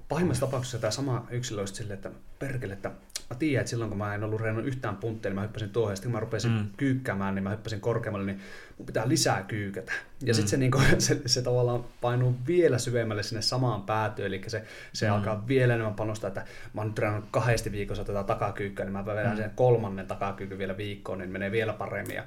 pahimmassa 0.09 0.47
tapauksessa 0.47 0.79
tämä 0.79 0.91
sama 0.91 1.27
yksilö 1.31 1.61
olisi 1.61 1.75
silleen, 1.75 1.97
että 1.97 2.11
perkele, 2.39 2.73
että 2.73 2.91
mä 3.31 3.37
tiedän, 3.37 3.61
että 3.61 3.71
silloin 3.71 3.89
kun 3.89 3.99
mä 3.99 4.15
en 4.15 4.25
ollut 4.25 4.41
reenannut 4.41 4.69
yhtään 4.69 4.97
puntteja, 4.97 5.31
niin 5.31 5.35
mä 5.35 5.43
hyppäsin 5.43 5.71
tuohon, 5.71 5.93
ja 5.93 5.97
sitten 5.97 6.11
kun 6.11 6.17
mä 6.17 6.21
rupesin 6.21 6.51
mm. 6.51 6.67
kyykkäämään, 6.77 7.35
niin 7.35 7.43
mä 7.43 7.51
hyppäsin 7.51 7.81
korkeammalle, 7.81 8.27
niin 8.27 8.41
mun 8.79 8.87
pitää 8.87 9.09
lisää 9.09 9.43
kyykätä. 9.43 9.93
Ja 10.21 10.33
mm. 10.33 10.35
sitten 10.35 10.49
se, 10.49 10.57
niin 10.57 10.71
kuin, 10.71 10.85
se, 11.01 11.21
se, 11.27 11.43
tavallaan 11.43 11.85
painuu 12.01 12.35
vielä 12.47 12.79
syvemmälle 12.79 13.23
sinne 13.23 13.43
samaan 13.43 13.83
päätyyn, 13.83 14.27
eli 14.27 14.43
se, 14.47 14.65
se 14.93 15.07
mm. 15.07 15.13
alkaa 15.13 15.49
vielä 15.49 15.75
enemmän 15.75 15.95
panostaa, 15.95 16.29
että 16.29 16.45
mä 16.75 16.81
oon 16.81 16.87
nyt 16.87 16.95
treenannut 16.95 17.29
kahdesti 17.31 17.73
viikossa 17.73 18.05
tätä 18.05 18.25
takakyykkyä, 18.25 18.85
niin 18.85 18.93
mä 18.93 19.07
vedän 19.07 19.31
mm. 19.31 19.37
sen 19.37 19.51
kolmannen 19.55 20.07
takakyykyn 20.07 20.59
vielä 20.59 20.77
viikkoon, 20.77 21.19
niin 21.19 21.31
menee 21.31 21.53
vielä 21.53 21.73
paremmin. 21.73 22.17
Ja, 22.17 22.25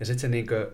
ja 0.00 0.06
sitten 0.06 0.20
se 0.20 0.28
niin 0.28 0.46
kuin, 0.46 0.66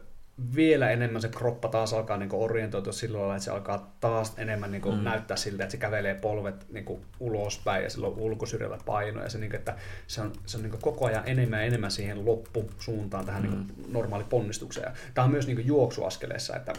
vielä 0.54 0.90
enemmän 0.90 1.22
se 1.22 1.28
kroppa 1.28 1.68
taas 1.68 1.92
alkaa 1.92 2.16
niin 2.16 2.28
orientoitua 2.32 2.92
sillä 2.92 3.18
lailla, 3.18 3.34
että 3.34 3.44
se 3.44 3.50
alkaa 3.50 3.96
taas 4.00 4.32
enemmän 4.36 4.70
niin 4.70 4.82
mm. 4.96 5.04
näyttää 5.04 5.36
siltä, 5.36 5.62
että 5.62 5.70
se 5.72 5.76
kävelee 5.76 6.14
polvet 6.14 6.66
niin 6.70 7.00
ulospäin 7.20 7.84
ja 7.84 7.90
sillä 7.90 8.06
on 8.06 8.18
ulkosyrjällä 8.18 8.78
paino 8.86 9.22
ja 9.22 9.28
se, 9.28 9.38
niin 9.38 9.50
kuin, 9.50 9.58
että 9.58 9.76
se 10.06 10.20
on, 10.20 10.32
se 10.46 10.56
on 10.56 10.62
niin 10.62 10.80
koko 10.80 11.06
ajan 11.06 11.22
enemmän 11.26 11.60
ja 11.60 11.66
enemmän 11.66 11.90
siihen 11.90 12.26
loppusuuntaan 12.26 13.26
tähän 13.26 13.42
niin 13.42 13.54
mm. 13.54 13.66
niin 13.76 13.92
normaali 13.92 14.24
ponnistukseen. 14.24 14.92
Tämä 15.14 15.24
on 15.24 15.30
myös 15.30 15.46
niin 15.46 15.66
juoksuaskeleessa, 15.66 16.56
että, 16.56 16.72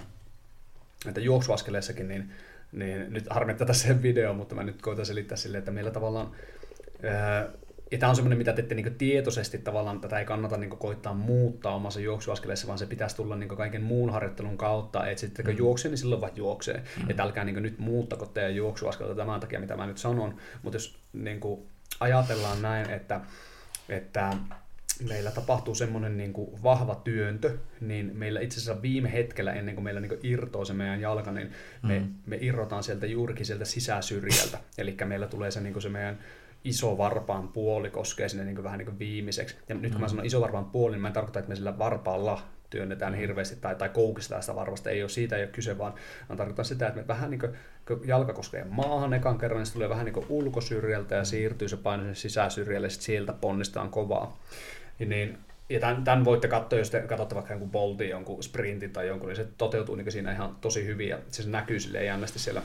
että 1.07 1.21
juoksuaskeleessakin 1.21 2.07
niin, 2.07 2.31
niin 2.71 3.13
nyt 3.13 3.25
harmittaa 3.29 3.67
tässä 3.67 4.01
video, 4.01 4.33
mutta 4.33 4.55
mä 4.55 4.63
nyt 4.63 4.81
koitan 4.81 5.05
selittää 5.05 5.37
silleen, 5.37 5.59
että 5.59 5.71
meillä 5.71 5.91
tavallaan 5.91 6.31
ja 7.93 7.99
tämä 7.99 8.09
on 8.09 8.15
semmoinen, 8.15 8.37
mitä 8.37 8.53
te 8.53 8.61
ette 8.61 8.75
niin 8.75 8.95
tietoisesti 8.95 9.57
tavallaan, 9.57 10.01
tätä 10.01 10.19
ei 10.19 10.25
kannata 10.25 10.57
niin 10.57 10.69
koittaa 10.69 11.13
muuttaa 11.13 11.75
omassa 11.75 11.99
juoksuaskeleessa, 11.99 12.67
vaan 12.67 12.79
se 12.79 12.85
pitäisi 12.85 13.15
tulla 13.15 13.35
niin 13.35 13.49
kaiken 13.49 13.83
muun 13.83 14.09
harjoittelun 14.09 14.57
kautta, 14.57 15.07
että 15.07 15.21
sitten 15.21 15.45
kun 15.45 15.53
mm. 15.53 15.57
juoksee, 15.57 15.91
niin 15.91 15.97
silloin 15.97 16.21
vaan 16.21 16.31
juoksee. 16.35 16.83
Mm. 17.03 17.09
Että 17.09 17.23
älkää 17.23 17.43
niin 17.43 17.63
nyt 17.63 17.79
muuttako 17.79 18.25
teidän 18.25 18.55
juoksuaskelta 18.55 19.15
tämän 19.15 19.39
takia, 19.39 19.59
mitä 19.59 19.77
mä 19.77 19.87
nyt 19.87 19.97
sanon, 19.97 20.35
mutta 20.63 20.75
jos 20.75 20.95
niin 21.13 21.39
ajatellaan 21.99 22.61
näin, 22.61 22.89
että, 22.89 23.21
että 23.89 24.33
meillä 25.07 25.31
tapahtuu 25.31 25.75
semmoinen 25.75 26.17
niin 26.17 26.33
kuin 26.33 26.63
vahva 26.63 26.95
työntö, 26.95 27.57
niin 27.81 28.11
meillä 28.13 28.39
itse 28.39 28.59
asiassa 28.59 28.81
viime 28.81 29.11
hetkellä 29.11 29.53
ennen 29.53 29.75
kuin 29.75 29.83
meillä 29.83 30.01
niin 30.01 30.09
kuin 30.09 30.19
irtoaa 30.23 30.65
se 30.65 30.73
meidän 30.73 31.01
jalka, 31.01 31.31
niin 31.31 31.51
me, 31.81 31.99
mm. 31.99 32.13
me 32.25 32.37
irrotaan 32.41 32.83
sieltä 32.83 33.05
juurikin 33.05 33.45
sieltä 33.45 33.65
sisäsyrjältä. 33.65 34.59
Eli 34.77 34.97
meillä 35.05 35.27
tulee 35.27 35.51
se, 35.51 35.61
niin 35.61 35.73
kuin 35.73 35.83
se 35.83 35.89
meidän 35.89 36.19
iso 36.63 36.97
varpaan 36.97 37.47
puoli 37.47 37.89
koskee 37.89 38.29
sinne 38.29 38.45
niin 38.45 38.63
vähän 38.63 38.77
niin 38.77 38.85
kuin 38.85 38.99
viimeiseksi. 38.99 39.55
Ja 39.69 39.75
nyt 39.75 39.91
kun 39.91 40.01
mä 40.01 40.07
mm. 40.07 40.09
sanon 40.09 40.25
iso 40.25 40.41
varpaan 40.41 40.65
puoli, 40.65 40.91
niin 40.91 41.01
mä 41.01 41.07
en 41.07 41.13
tarkoita, 41.13 41.39
että 41.39 41.49
me 41.49 41.55
sillä 41.55 41.77
varpaalla 41.77 42.41
työnnetään 42.69 43.13
hirveästi 43.13 43.55
tai, 43.55 43.75
tai 43.75 43.89
koukistetaan 43.89 44.43
sitä 44.43 44.55
varvasta. 44.55 44.89
Ei 44.89 45.03
ole 45.03 45.09
siitä 45.09 45.35
ei 45.35 45.43
ole 45.43 45.51
kyse, 45.51 45.77
vaan, 45.77 45.93
vaan 46.29 46.37
tarkoitan 46.37 46.65
sitä, 46.65 46.87
että 46.87 47.01
me 47.01 47.07
vähän 47.07 47.31
niin 47.31 47.39
kuin, 47.39 47.51
kun 47.87 48.01
jalka 48.05 48.33
koskee 48.33 48.65
maahan 48.69 49.13
ekan 49.13 49.37
kerran, 49.37 49.59
niin 49.59 49.65
se 49.65 49.73
tulee 49.73 49.89
vähän 49.89 50.05
niin 50.05 50.13
kuin 50.13 50.25
ulkosyrjältä 50.29 51.15
ja 51.15 51.23
siirtyy 51.23 51.69
se 51.69 51.77
paino 51.77 52.03
sen 52.03 52.15
sisäsyrjälle 52.15 52.87
ja 52.87 52.91
sieltä 52.91 53.33
ponnistetaan 53.33 53.89
kovaa. 53.89 54.37
Ja 54.99 55.05
niin, 55.05 55.37
ja 55.69 55.79
tämän, 55.79 56.03
tämän 56.03 56.25
voitte 56.25 56.47
katsoa, 56.47 56.79
jos 56.79 56.89
te 56.89 57.01
katsotte 57.01 57.35
vaikka 57.35 57.53
jonkun 57.53 57.71
boltin, 57.71 58.09
jonkun 58.09 58.43
sprintin 58.43 58.93
tai 58.93 59.07
jonkun, 59.07 59.27
niin 59.29 59.35
se 59.35 59.47
toteutuu 59.57 59.95
niin 59.95 60.11
siinä 60.11 60.31
ihan 60.31 60.55
tosi 60.61 60.85
hyvin 60.85 61.09
ja 61.09 61.19
se 61.27 61.49
näkyy 61.49 61.79
silleen 61.79 62.05
jännästi 62.05 62.39
siellä 62.39 62.61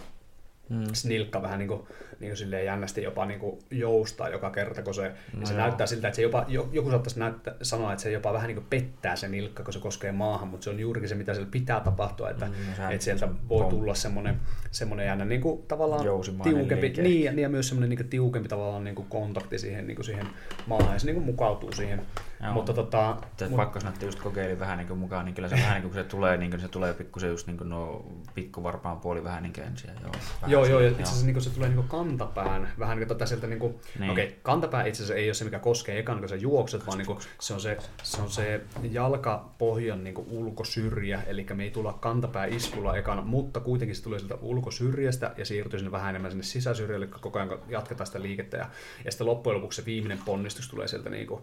mm. 0.69 0.85
snilkka 0.93 1.43
vähän 1.43 1.59
niin 1.59 1.69
kuin, 1.69 1.81
niin 2.21 2.31
kuin 2.31 2.37
silleen 2.37 2.65
jännästi 2.65 3.03
jopa 3.03 3.27
niin 3.27 3.41
kuin 3.41 3.59
joustaa 3.71 4.29
joka 4.29 4.51
kerta, 4.51 4.83
kun 4.83 4.95
se, 4.95 5.13
no 5.33 5.47
se 5.47 5.55
näyttää 5.55 5.87
siltä, 5.87 6.09
että 6.09 6.17
se 6.17 6.23
jopa, 6.23 6.47
joku 6.49 6.91
saattaisi 6.91 7.19
näyttää, 7.19 7.55
sanoa, 7.63 7.93
että 7.93 8.03
se 8.03 8.11
jopa 8.11 8.33
vähän 8.33 8.49
niin 8.49 8.57
kuin 8.57 8.67
pettää 8.71 9.17
se 9.17 9.29
nilkka, 9.29 9.65
kun 9.65 9.73
se 9.73 9.79
koskee 9.79 10.13
maahan, 10.13 10.49
mutta 10.49 10.65
se 10.65 10.71
on 10.71 10.81
juurikin 10.81 11.09
se, 11.09 11.15
mitä 11.15 11.35
siellä 11.35 11.51
pitää 11.51 11.81
tapahtua, 11.81 12.31
että, 12.31 12.47
mm, 12.47 12.91
että 12.91 13.05
sieltä 13.05 13.29
voi 13.49 13.67
tulla 13.71 13.95
semmoinen, 13.95 14.41
semmoinen 14.71 15.07
jännä 15.07 15.25
niin 15.25 15.41
kuin, 15.41 15.63
tavallaan 15.69 16.05
tiukempi, 16.43 16.89
niin, 16.89 17.25
ja, 17.25 17.33
niin, 17.33 17.43
ja 17.43 17.49
myös 17.49 17.69
semmoinen 17.69 17.91
niin 17.91 17.99
kuin, 17.99 18.09
tiukempi 18.09 18.49
tavallaan 18.49 18.85
niin 18.85 18.95
kuin 18.95 19.09
kontakti 19.09 19.59
siihen, 19.59 19.87
niin 19.87 19.97
kuin 19.97 20.07
siihen 20.07 20.27
maahan, 20.67 20.93
ja 20.93 20.99
se 20.99 21.07
niin 21.07 21.17
kuin, 21.17 21.27
mukautuu 21.27 21.73
siihen. 21.73 22.03
Joo. 22.43 22.53
Mutta 22.53 22.73
tota, 22.73 23.17
mut, 23.49 23.57
pakko 23.57 23.81
sanoa, 23.81 23.93
että 23.93 24.07
just 24.07 24.19
kokeilin 24.19 24.59
vähän 24.59 24.79
niin 24.79 24.89
kuin 24.89 24.99
mukaan, 24.99 25.25
niin 25.25 25.35
kyllä 25.35 25.49
se 25.49 25.57
vähän 25.57 25.73
niin 25.73 25.83
kuin, 25.83 25.95
se 25.95 26.05
tulee, 26.05 26.37
niin 26.37 26.51
kuin 26.51 26.61
se 26.61 26.69
tulee 26.69 26.95
pikkusen 26.95 27.31
just 27.31 27.47
niin 27.47 27.59
kuin 27.59 27.71
no 27.71 28.05
pikkuvarpaan 28.35 29.01
puoli 29.01 29.25
vähän 29.25 29.43
niin 29.43 29.53
kuin 29.53 29.67
ensin. 29.67 29.91
Joo, 30.03 30.13
joo, 30.47 30.58
joo, 30.67 30.81
ja 30.81 30.89
itse 30.89 31.03
asiassa 31.03 31.27
niin 31.27 31.41
se 31.41 31.51
tulee 31.51 31.69
niin 31.69 31.89
kantapään, 31.89 32.73
vähän 32.79 32.99
niin 32.99 33.09
tätä 33.09 33.27
sieltä, 33.27 33.47
niin 33.47 33.59
kuin, 33.59 33.81
niin. 33.99 34.11
okei, 34.11 34.25
okay, 34.25 34.37
kantapää 34.43 34.85
itse 34.85 35.03
asiassa 35.03 35.15
ei 35.15 35.29
ole 35.29 35.35
se, 35.35 35.45
mikä 35.45 35.59
koskee 35.59 35.99
ekan, 35.99 36.19
kun 36.19 36.29
sä 36.29 36.37
juokset, 36.37 36.87
vaan 36.87 36.99
niin 36.99 37.07
kuin, 37.07 37.19
se, 37.41 37.55
on 37.55 37.61
se, 37.61 37.79
se 38.03 38.23
on 38.23 38.31
se 38.31 38.61
jalkapohjan 38.91 40.05
niin 40.05 40.15
kuin 40.15 40.27
ulkosyrjä, 40.31 41.23
eli 41.27 41.47
me 41.55 41.65
ei 41.65 41.71
tulla 41.71 41.93
kantapää 41.93 42.47
iskulla 42.47 42.97
ekana, 42.97 43.23
mutta 43.23 43.61
kuitenkin 43.61 43.97
se 43.97 44.03
tulee 44.03 44.19
sieltä 44.19 44.35
ulkosyrjästä 44.43 45.35
ja 45.37 45.45
siirtyy 45.45 45.79
sinne 45.79 45.93
vähän 45.93 46.11
enemmän 46.11 46.31
sinne 46.31 46.45
sisäsyrjälle, 46.45 47.07
koko 47.07 47.39
ajan 47.39 47.59
jatketaan 47.69 48.07
sitä 48.07 48.23
liikettä, 48.23 48.57
ja, 48.57 48.71
ja 49.05 49.13
sitten 49.13 49.27
loppujen 49.27 49.57
lopuksi 49.57 49.81
se 49.81 49.87
viimeinen 49.87 50.19
ponnistus 50.25 50.69
tulee 50.69 50.89
sieltä 50.89 51.11
niin 51.11 51.27
kuin, 51.27 51.43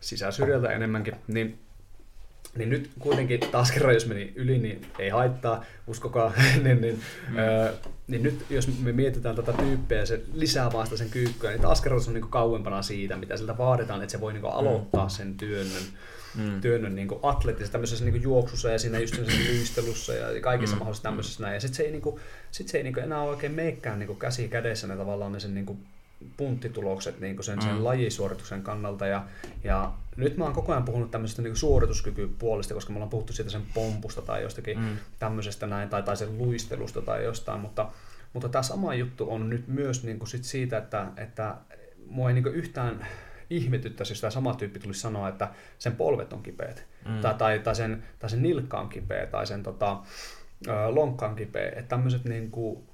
sisäsyrjältä 0.00 0.68
enemmänkin, 0.68 1.14
niin 1.26 1.66
niin 2.56 2.70
nyt 2.70 2.90
kuitenkin 2.98 3.40
taas 3.40 3.72
kerran, 3.72 3.94
jos 3.94 4.06
meni 4.06 4.32
yli, 4.34 4.58
niin 4.58 4.86
ei 4.98 5.08
haittaa, 5.08 5.64
uskokaa. 5.86 6.32
niin, 6.64 6.80
niin, 6.80 7.00
mm. 7.28 7.38
öö, 7.38 7.72
niin 8.06 8.22
nyt 8.22 8.46
jos 8.50 8.80
me 8.80 8.92
mietitään 8.92 9.36
tätä 9.36 9.52
tyyppiä 9.52 9.98
ja 9.98 10.06
se 10.06 10.22
lisää 10.32 10.72
vasta 10.72 10.96
sen 10.96 11.10
kyykkyä, 11.10 11.50
niin 11.50 11.60
taas 11.60 11.80
kerran 11.80 12.00
se 12.00 12.10
on 12.10 12.14
niin 12.14 12.28
kauempana 12.28 12.82
siitä, 12.82 13.16
mitä 13.16 13.36
siltä 13.36 13.58
vaaditaan, 13.58 14.02
että 14.02 14.12
se 14.12 14.20
voi 14.20 14.32
niin 14.32 14.44
aloittaa 14.44 15.08
sen 15.08 15.34
työnnön, 15.34 15.82
mm. 16.34 16.60
työnnön 16.60 16.94
niin 16.94 17.08
atleettisessa 17.22 17.72
tämmöisessä 17.72 18.04
niin 18.04 18.22
juoksussa 18.22 18.70
ja 18.70 18.78
siinä 18.78 18.98
just 18.98 19.14
sen 19.14 19.26
luistelussa 19.48 20.12
ja 20.12 20.40
kaikissa 20.40 20.76
mm. 20.76 20.78
mahdollisissa 20.78 21.08
tämmöisissä 21.08 21.42
näin. 21.42 21.54
Ja 21.54 21.60
sitten 21.60 21.76
se 21.76 21.82
ei, 21.82 21.90
niin 21.90 22.02
kuin, 22.02 22.20
sit 22.50 22.68
se 22.68 22.78
ei 22.78 22.84
niin 22.84 22.94
kuin 22.94 23.04
enää 23.04 23.22
oikein 23.22 23.52
meikään 23.52 23.98
niin 23.98 24.16
käsi 24.16 24.48
kädessä 24.48 24.86
ne 24.86 24.96
tavallaan 24.96 25.32
ne 25.32 25.40
sen 25.40 25.54
niin 25.54 25.78
punttitulokset 26.36 27.20
niin 27.20 27.42
sen, 27.42 27.62
sen 27.62 27.74
mm. 27.74 27.84
lajisuorituksen 27.84 28.62
kannalta. 28.62 29.06
Ja, 29.06 29.24
ja 29.64 29.92
nyt 30.16 30.36
mä 30.36 30.44
oon 30.44 30.52
koko 30.52 30.72
ajan 30.72 30.84
puhunut 30.84 31.10
tämmöisestä 31.10 31.42
niin 31.42 31.56
suorituskykypuolista, 31.56 32.74
koska 32.74 32.92
me 32.92 32.96
ollaan 32.96 33.10
puhuttu 33.10 33.32
siitä 33.32 33.50
sen 33.50 33.62
pompusta 33.74 34.22
tai 34.22 34.42
jostakin 34.42 34.78
mm. 34.78 34.96
tämmöisestä 35.18 35.66
näin, 35.66 35.88
tai, 35.88 36.02
tai 36.02 36.16
sen 36.16 36.38
luistelusta 36.38 37.02
tai 37.02 37.24
jostain, 37.24 37.60
mutta, 37.60 37.90
mutta 38.32 38.48
tämä 38.48 38.62
sama 38.62 38.94
juttu 38.94 39.30
on 39.30 39.50
nyt 39.50 39.68
myös 39.68 40.04
niin 40.04 40.18
kuin 40.18 40.28
sit 40.28 40.44
siitä, 40.44 40.78
että, 40.78 41.06
että 41.16 41.56
mua 42.06 42.28
ei 42.28 42.34
niin 42.34 42.46
yhtään 42.46 43.06
ihmetyttäisi, 43.50 44.12
jos 44.12 44.20
tämä 44.20 44.30
sama 44.30 44.54
tyyppi 44.54 44.78
tulisi 44.78 45.00
sanoa, 45.00 45.28
että 45.28 45.48
sen 45.78 45.96
polvet 45.96 46.32
on 46.32 46.42
kipeät, 46.42 46.86
mm. 47.08 47.20
tai, 47.20 47.34
tai, 47.34 47.58
tai, 47.58 47.74
sen, 47.74 48.02
tai 48.18 48.30
sen 48.30 48.42
nilkka 48.42 48.80
on 48.80 48.88
kipeä, 48.88 49.26
tai 49.26 49.46
sen 49.46 49.62
tota, 49.62 49.98
lonkka 50.88 51.28
on 51.28 51.36
kipeä, 51.36 51.68
että 51.68 51.82
tämmöiset 51.88 52.24
niin 52.24 52.50
kuin, 52.50 52.88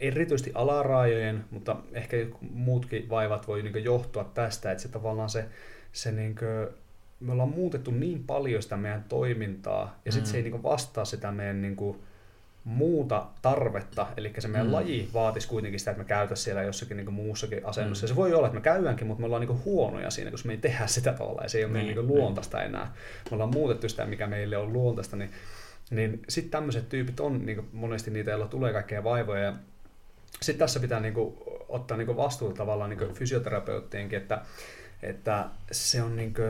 erityisesti 0.00 0.50
alaraajojen, 0.54 1.44
mutta 1.50 1.76
ehkä 1.92 2.16
muutkin 2.50 3.10
vaivat 3.10 3.48
voi 3.48 3.62
niin 3.62 3.84
johtua 3.84 4.30
tästä, 4.34 4.70
että 4.70 4.82
se 4.82 4.88
tavallaan 4.88 5.30
se, 5.30 5.44
se 5.92 6.12
niin 6.12 6.34
kuin, 6.34 6.76
me 7.20 7.32
ollaan 7.32 7.48
muutettu 7.48 7.90
niin 7.90 8.24
paljon 8.24 8.62
sitä 8.62 8.76
meidän 8.76 9.04
toimintaa, 9.08 10.00
ja 10.04 10.12
sitten 10.12 10.28
mm. 10.28 10.32
se 10.32 10.36
ei 10.36 10.42
niin 10.42 10.62
vastaa 10.62 11.04
sitä 11.04 11.32
meidän 11.32 11.62
niin 11.62 11.76
kuin, 11.76 11.98
muuta 12.66 13.26
tarvetta, 13.42 14.06
eli 14.16 14.32
se 14.38 14.48
meidän 14.48 14.66
mm. 14.66 14.72
laji 14.72 15.08
vaatisi 15.14 15.48
kuitenkin 15.48 15.78
sitä, 15.78 15.90
että 15.90 16.02
me 16.02 16.08
käytäisiin 16.08 16.44
siellä 16.44 16.62
jossakin 16.62 16.96
niin 16.96 17.12
muussakin 17.12 17.66
asennossa. 17.66 18.04
Mm. 18.04 18.04
Ja 18.04 18.08
se 18.08 18.16
voi 18.16 18.34
olla, 18.34 18.46
että 18.46 18.58
me 18.58 18.62
käydäänkin, 18.62 19.06
mutta 19.06 19.20
me 19.20 19.26
ollaan 19.26 19.46
niin 19.46 19.64
huonoja 19.64 20.10
siinä, 20.10 20.30
koska 20.30 20.46
me 20.46 20.52
ei 20.52 20.58
tehdä 20.58 20.86
sitä 20.86 21.12
tavalla, 21.12 21.42
ja 21.42 21.48
se 21.48 21.58
ei 21.58 21.64
ole 21.64 21.72
niin, 21.72 21.86
meidän 21.86 22.06
niin 22.06 22.16
luontaista 22.16 22.62
enää. 22.62 22.92
Me 23.30 23.34
ollaan 23.34 23.50
muutettu 23.50 23.88
sitä, 23.88 24.06
mikä 24.06 24.26
meille 24.26 24.56
on 24.56 24.72
luontaista, 24.72 25.16
niin, 25.16 25.30
niin 25.90 26.22
sitten 26.28 26.50
tämmöiset 26.50 26.88
tyypit 26.88 27.20
on 27.20 27.46
niin 27.46 27.68
monesti 27.72 28.10
niitä, 28.10 28.30
joilla 28.30 28.48
tulee 28.48 28.72
kaikkea 28.72 29.04
vaivoja, 29.04 29.42
ja 29.42 29.52
sitten 30.42 30.58
tässä 30.58 30.80
pitää 30.80 31.00
niinku 31.00 31.42
ottaa 31.68 31.96
niinku 31.96 32.16
vastuuta 32.16 32.56
tavallaan 32.56 32.90
niinku 32.90 33.14
fysioterapeuttienkin, 33.14 34.18
että, 34.18 34.42
että 35.02 35.46
se, 35.72 36.02
on 36.02 36.16
niinku, 36.16 36.42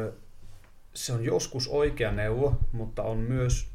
se 0.94 1.12
on 1.12 1.24
joskus 1.24 1.68
oikea 1.68 2.12
neuvo, 2.12 2.56
mutta 2.72 3.02
on 3.02 3.18
myös 3.18 3.68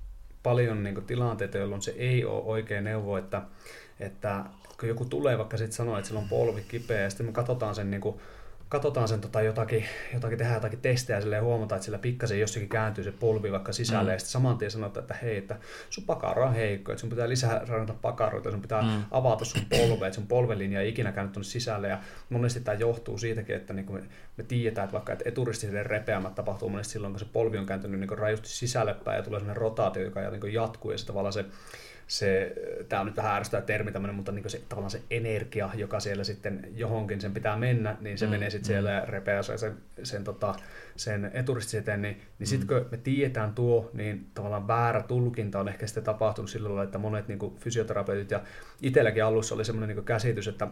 paljon 0.43 0.84
niinku 0.84 1.01
tilanteita, 1.01 1.57
jolloin 1.57 1.82
se 1.82 1.91
ei 1.91 2.26
ole 2.26 2.43
oikea 2.43 2.82
neuvo, 2.82 3.18
että, 3.18 3.41
että 3.99 4.43
kun 4.80 4.89
joku 4.89 5.05
tulee 5.05 5.38
vaikka 5.38 5.57
sitten 5.57 5.76
sanoo, 5.76 5.97
että 5.97 6.07
sillä 6.07 6.22
on 6.22 6.30
polvi 6.30 6.62
kipeä, 6.68 7.01
ja 7.01 7.09
sitten 7.09 7.26
me 7.26 7.32
katsotaan 7.32 7.76
sen 7.76 7.91
niinku 7.91 8.22
katsotaan 8.72 9.08
sen 9.08 9.22
tota 9.22 9.42
jotakin, 9.42 9.86
jotakin, 10.14 10.38
tehdään 10.38 10.58
jotakin 10.58 10.82
testejä 10.82 11.20
ja 11.20 11.42
huomataan, 11.42 11.78
että 11.78 11.86
sillä 11.86 11.98
pikkasen 11.98 12.40
jossakin 12.40 12.70
kääntyy 12.70 13.04
se 13.04 13.12
polvi 13.12 13.52
vaikka 13.52 13.74
sisälle 13.74 14.10
mm. 14.10 14.14
ja 14.14 14.20
sitten 14.20 14.32
saman 14.32 14.58
tien 14.58 14.72
sanotaan, 14.72 15.04
että 15.04 15.16
hei, 15.22 15.38
että 15.38 15.56
sun 15.90 16.04
pakaro 16.04 16.46
on 16.46 16.54
heikko, 16.54 16.92
että 16.92 17.00
sun 17.00 17.10
pitää 17.10 17.30
lisää 17.30 17.62
rannata 17.68 17.94
pakaroita, 18.02 18.52
sun 18.52 18.62
pitää 18.62 18.82
mm. 18.82 19.04
avata 19.12 19.46
sun 19.46 19.62
polve, 19.70 20.08
että 20.08 20.16
sun 20.16 20.28
polvelinja 20.28 20.82
ei 20.82 20.90
ikinä 20.90 21.12
käynyt 21.12 21.34
tuonne 21.34 21.50
sisälle 21.50 21.88
ja 21.88 22.00
monesti 22.30 22.60
tämä 22.60 22.78
johtuu 22.78 23.18
siitäkin, 23.18 23.56
että 23.56 23.74
niin 23.74 23.92
me, 23.92 24.02
me 24.38 24.44
tiedetään, 24.44 24.86
että 24.86 24.94
vaikka 24.94 25.14
että 25.14 25.30
eturistisille 25.30 25.84
repeämät 25.84 26.36
tapahtuu 26.36 26.70
monesti 26.70 26.94
silloin, 26.94 27.14
kun 27.14 27.20
se 27.20 27.26
polvi 27.34 27.58
on 27.58 27.66
kääntynyt 27.66 28.00
niin 28.00 28.18
rajusti 28.18 28.50
sisälle 28.50 28.94
päin 28.94 29.18
ja 29.18 29.24
tulee 29.24 29.40
sellainen 29.40 29.62
rotaatio, 29.62 30.04
joka 30.04 30.20
niin 30.22 30.54
jatkuu 30.54 30.92
ja 30.92 30.98
se 30.98 31.06
tavallaan 31.06 31.34
se 31.34 31.46
se, 32.12 32.53
tämä 32.89 32.99
on 32.99 33.05
nyt 33.05 33.18
vähän 33.18 33.36
ärsyttävä 33.36 33.62
termi 33.62 33.91
tämmöinen, 33.91 34.16
mutta 34.16 34.32
niin 34.32 34.49
se, 34.49 34.62
tavallaan 34.70 34.91
se 34.91 35.01
energia, 35.09 35.70
joka 35.76 35.99
siellä 35.99 36.24
sitten 36.24 36.68
johonkin 36.76 37.22
sen 37.22 37.34
pitää 37.34 37.57
mennä, 37.57 37.97
niin 38.01 38.18
se 38.18 38.26
mm, 38.26 38.32
menee 38.32 38.49
sitten 38.49 38.70
mm. 38.70 38.74
siellä 38.74 38.91
ja 38.91 39.05
repeää 39.05 39.41
sen, 39.41 39.78
sen, 40.03 40.24
tota, 40.24 40.55
sen 40.95 41.32
eturistiseten, 41.34 42.01
niin, 42.01 42.16
niin 42.16 42.26
mm. 42.39 42.45
sitten 42.45 42.68
kun 42.68 42.88
me 42.91 42.97
tiedetään 42.97 43.53
tuo, 43.53 43.91
niin 43.93 44.28
tavallaan 44.34 44.68
väärä 44.68 45.03
tulkinta 45.03 45.59
on 45.59 45.68
ehkä 45.68 45.88
sitten 45.88 46.03
tapahtunut 46.03 46.49
sillä 46.49 46.70
lailla, 46.70 46.84
että 46.84 46.97
monet 46.97 47.28
niin 47.28 47.39
kuin 47.39 47.55
fysioterapeutit 47.55 48.32
ja 48.32 48.41
itselläkin 48.82 49.26
alussa 49.26 49.55
oli 49.55 49.66
semmoinen 49.66 49.95
niin 49.95 50.05
käsitys, 50.05 50.47
että 50.47 50.68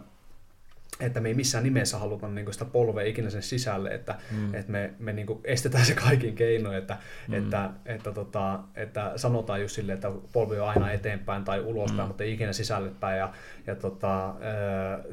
että 1.00 1.20
me 1.20 1.30
ei 1.30 1.34
missään 1.34 1.64
nimessä 1.64 1.98
haluta 1.98 2.28
niin 2.28 2.54
sitä 2.54 2.66
polvea 2.66 3.06
ikinä 3.06 3.30
sen 3.30 3.44
sisälle, 3.44 3.90
että, 3.90 4.16
mm. 4.32 4.56
että 4.56 4.72
me, 4.72 4.94
me 5.00 5.14
niin 5.14 5.28
estetään 5.44 5.86
se 5.86 5.94
kaikin 5.94 6.36
keinoin, 6.36 6.78
että, 6.78 6.98
mm. 7.28 7.34
että, 7.34 7.70
että, 7.86 8.12
tota, 8.12 8.60
että 8.76 9.14
sanotaan 9.16 9.62
just 9.62 9.76
silleen, 9.76 9.96
että 9.96 10.12
polvi 10.34 10.60
on 10.60 10.70
aina 10.70 10.92
eteenpäin 10.92 11.44
tai 11.44 11.60
ulospäin, 11.60 12.02
mm. 12.02 12.08
mutta 12.08 12.24
ei 12.24 12.34
ikinä 12.34 12.54
sisälle 12.54 12.92
päin, 13.00 13.18
ja, 13.18 13.34
ja 13.68 13.76
tota, 13.76 14.36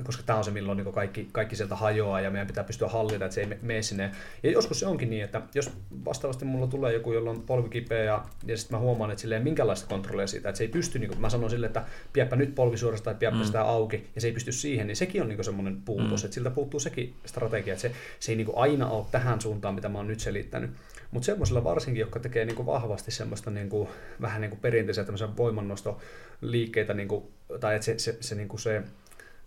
koska 0.05 0.23
tämä 0.27 0.39
on 0.39 0.45
se, 0.45 0.51
milloin 0.51 0.79
niin 0.79 0.93
kaikki, 0.93 1.29
kaikki 1.33 1.57
sieltä 1.57 1.77
hajoaa 1.77 2.21
ja 2.21 2.31
meidän 2.31 2.47
pitää 2.47 2.65
pystyä 2.65 2.89
hallita, 2.89 3.25
että 3.25 3.35
se 3.35 3.41
ei 3.41 3.59
mene 3.63 3.83
sinne. 3.83 4.11
Ja 4.43 4.51
joskus 4.51 4.81
se 4.81 4.87
onkin 4.87 5.11
niin, 5.11 5.25
että 5.25 5.43
jos 5.55 5.71
vastaavasti 6.05 6.45
mulla 6.45 6.67
tulee 6.67 6.93
joku, 6.93 7.13
jolla 7.13 7.31
on 7.31 7.43
polvi 7.43 7.69
kipeä 7.69 8.05
ja, 8.05 8.25
ja 8.47 8.57
sitten 8.57 8.77
mä 8.77 8.81
huomaan, 8.81 9.11
että 9.11 9.21
sille 9.21 9.37
ei 9.37 9.43
minkäänlaista 9.43 9.89
kontrollia 9.89 10.27
siitä, 10.27 10.49
että 10.49 10.59
se 10.59 10.65
ei 10.65 10.69
pysty, 10.69 10.99
niin 10.99 11.09
kuin, 11.09 11.21
mä 11.21 11.31
sanon 11.31 11.51
sille, 11.51 11.67
että 11.67 11.85
pieppä 12.13 12.37
nyt 12.37 12.55
polvi 12.55 12.79
suorasta 12.79 13.05
tai 13.05 13.15
pieppä 13.15 13.39
mm. 13.39 13.45
sitä 13.45 13.63
auki, 13.63 14.07
ja 14.15 14.21
se 14.21 14.27
ei 14.27 14.33
pysty 14.33 14.53
siihen, 14.53 14.87
niin 14.87 14.97
sekin 14.97 15.23
on 15.23 15.29
niin 15.29 15.45
semmoinen 15.45 15.76
puutos, 15.85 16.23
mm. 16.23 16.27
että 16.27 16.35
siltä 16.35 16.51
puuttuu 16.51 16.81
sekin 16.81 17.15
strategia, 17.25 17.73
että 17.73 17.83
se, 17.83 17.93
se 18.21 18.33
ei 18.33 18.37
niin 18.37 18.47
kuin 18.47 18.59
aina 18.59 18.89
ole 18.89 19.07
tähän 19.11 19.41
suuntaan, 19.41 19.75
mitä 19.75 19.89
mä 19.89 19.99
oon 19.99 20.09
nyt 20.09 20.21
selittänyt. 20.21 20.71
Mutta 21.11 21.27
semmoisella 21.27 21.65
varsinkin, 21.65 22.01
jotka 22.01 22.21
tekee 22.21 22.45
niin 22.45 22.57
kuin 22.57 22.67
vahvasti 22.67 23.11
semmoista 23.11 23.51
niin 23.51 23.69
kuin, 23.69 23.89
vähän 24.21 24.41
niin 24.41 24.51
kuin 24.51 24.61
perinteisiä 24.61 25.05
voimannostoliikkeitä, 25.37 26.95
niin 26.95 27.09
kuin, 27.09 27.25
tai 27.61 27.75
että 27.75 27.85
se, 27.85 27.99
se, 27.99 28.17
se, 28.21 28.35
niin 28.35 28.49
kuin 28.49 28.61
se, 28.61 28.83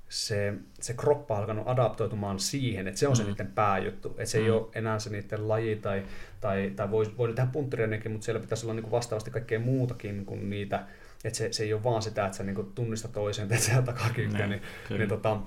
se, 0.09 0.53
se 0.81 0.93
kroppa 0.93 1.33
on 1.33 1.39
alkanut 1.39 1.67
adaptoitumaan 1.67 2.39
siihen, 2.39 2.87
että 2.87 2.99
se 2.99 3.07
on 3.07 3.15
se 3.15 3.23
mm. 3.23 3.29
niiden 3.29 3.47
pääjuttu, 3.47 4.09
että 4.09 4.25
se 4.25 4.39
mm. 4.39 4.45
ei 4.45 4.51
ole 4.51 4.67
enää 4.73 4.99
se 4.99 5.09
niiden 5.09 5.47
laji 5.47 5.75
tai, 5.75 6.03
tai, 6.41 6.73
tai 6.75 6.91
voi, 6.91 7.13
voi 7.17 7.33
tehdä 7.33 7.49
puntteriainenkin, 7.51 8.11
mutta 8.11 8.25
siellä 8.25 8.41
pitäisi 8.41 8.65
olla 8.65 8.73
niin 8.73 8.83
kuin 8.83 8.91
vastaavasti 8.91 9.31
kaikkea 9.31 9.59
muutakin 9.59 10.25
kuin 10.25 10.49
niitä, 10.49 10.83
että 11.23 11.37
se, 11.37 11.53
se 11.53 11.63
ei 11.63 11.73
ole 11.73 11.83
vaan 11.83 12.01
sitä, 12.01 12.25
että 12.25 12.37
sä 12.37 12.43
niin 12.43 12.71
tunnistat 12.75 13.11
toisen, 13.11 13.43
että 13.43 13.65
sä 13.65 13.81
takakyykkä, 13.81 14.47
niin, 14.47 14.61
niin, 14.89 14.99
niin 14.99 15.09
tota, 15.09 15.39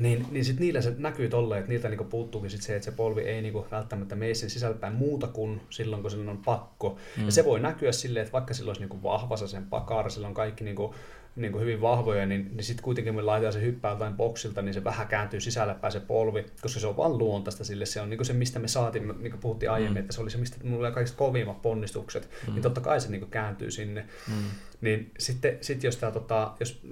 niin, 0.00 0.26
niin 0.30 0.44
sit 0.44 0.60
niillä 0.60 0.80
se 0.80 0.94
näkyy 0.98 1.28
tolleen, 1.28 1.58
että 1.58 1.72
niiltä 1.72 1.88
niinku 1.88 2.04
puuttuukin 2.04 2.50
sit 2.50 2.62
se, 2.62 2.76
että 2.76 2.84
se 2.84 2.92
polvi 2.92 3.20
ei 3.20 3.42
niinku 3.42 3.66
välttämättä 3.70 4.16
mene 4.16 4.34
sen 4.34 4.50
sisältäpäin 4.50 4.94
muuta 4.94 5.26
kuin 5.26 5.60
silloin, 5.70 6.02
kun 6.02 6.10
sillä 6.10 6.30
on 6.30 6.38
pakko. 6.44 6.96
Mm. 7.16 7.26
Ja 7.26 7.32
se 7.32 7.44
voi 7.44 7.60
näkyä 7.60 7.92
silleen, 7.92 8.22
että 8.22 8.32
vaikka 8.32 8.54
sillä 8.54 8.70
olisi 8.70 8.80
niinku 8.80 9.02
vahvassa 9.02 9.48
sen 9.48 9.66
pakara, 9.66 10.08
sillä 10.08 10.28
on 10.28 10.34
kaikki 10.34 10.64
niinku, 10.64 10.94
niinku 11.36 11.58
hyvin 11.58 11.80
vahvoja, 11.80 12.26
niin, 12.26 12.50
niin 12.56 12.64
sitten 12.64 12.84
kuitenkin 12.84 13.14
me 13.14 13.22
laitetaan 13.22 13.52
se 13.52 13.60
hyppää 13.60 13.90
jotain 13.90 14.14
boksilta, 14.14 14.62
niin 14.62 14.74
se 14.74 14.84
vähän 14.84 15.08
kääntyy 15.08 15.40
sisälle 15.40 15.74
päin 15.74 15.92
se 15.92 16.00
polvi, 16.00 16.46
koska 16.62 16.80
se 16.80 16.86
on 16.86 16.96
vaan 16.96 17.18
luontaista 17.18 17.64
sille. 17.64 17.86
Se 17.86 18.00
on 18.00 18.10
niinku 18.10 18.24
se, 18.24 18.32
mistä 18.32 18.58
me 18.58 18.68
saatiin, 18.68 19.08
niin 19.08 19.30
kuin 19.30 19.40
puhuttiin 19.40 19.70
aiemmin, 19.70 19.94
mm. 19.94 20.00
että 20.00 20.12
se 20.12 20.20
oli 20.20 20.30
se, 20.30 20.38
mistä 20.38 20.56
mulla 20.64 20.86
oli 20.86 20.94
kaikista 20.94 21.18
kovimmat 21.18 21.62
ponnistukset, 21.62 22.28
mm. 22.46 22.52
niin 22.52 22.62
totta 22.62 22.80
kai 22.80 23.00
se 23.00 23.10
niinku 23.10 23.26
kääntyy 23.26 23.70
sinne. 23.70 24.06
Mm. 24.28 24.44
Niin 24.80 25.10
sitten 25.18 25.58
sit 25.60 25.84
jos, 25.84 25.96
tää, 25.96 26.10
tota, 26.10 26.52
jos 26.60 26.82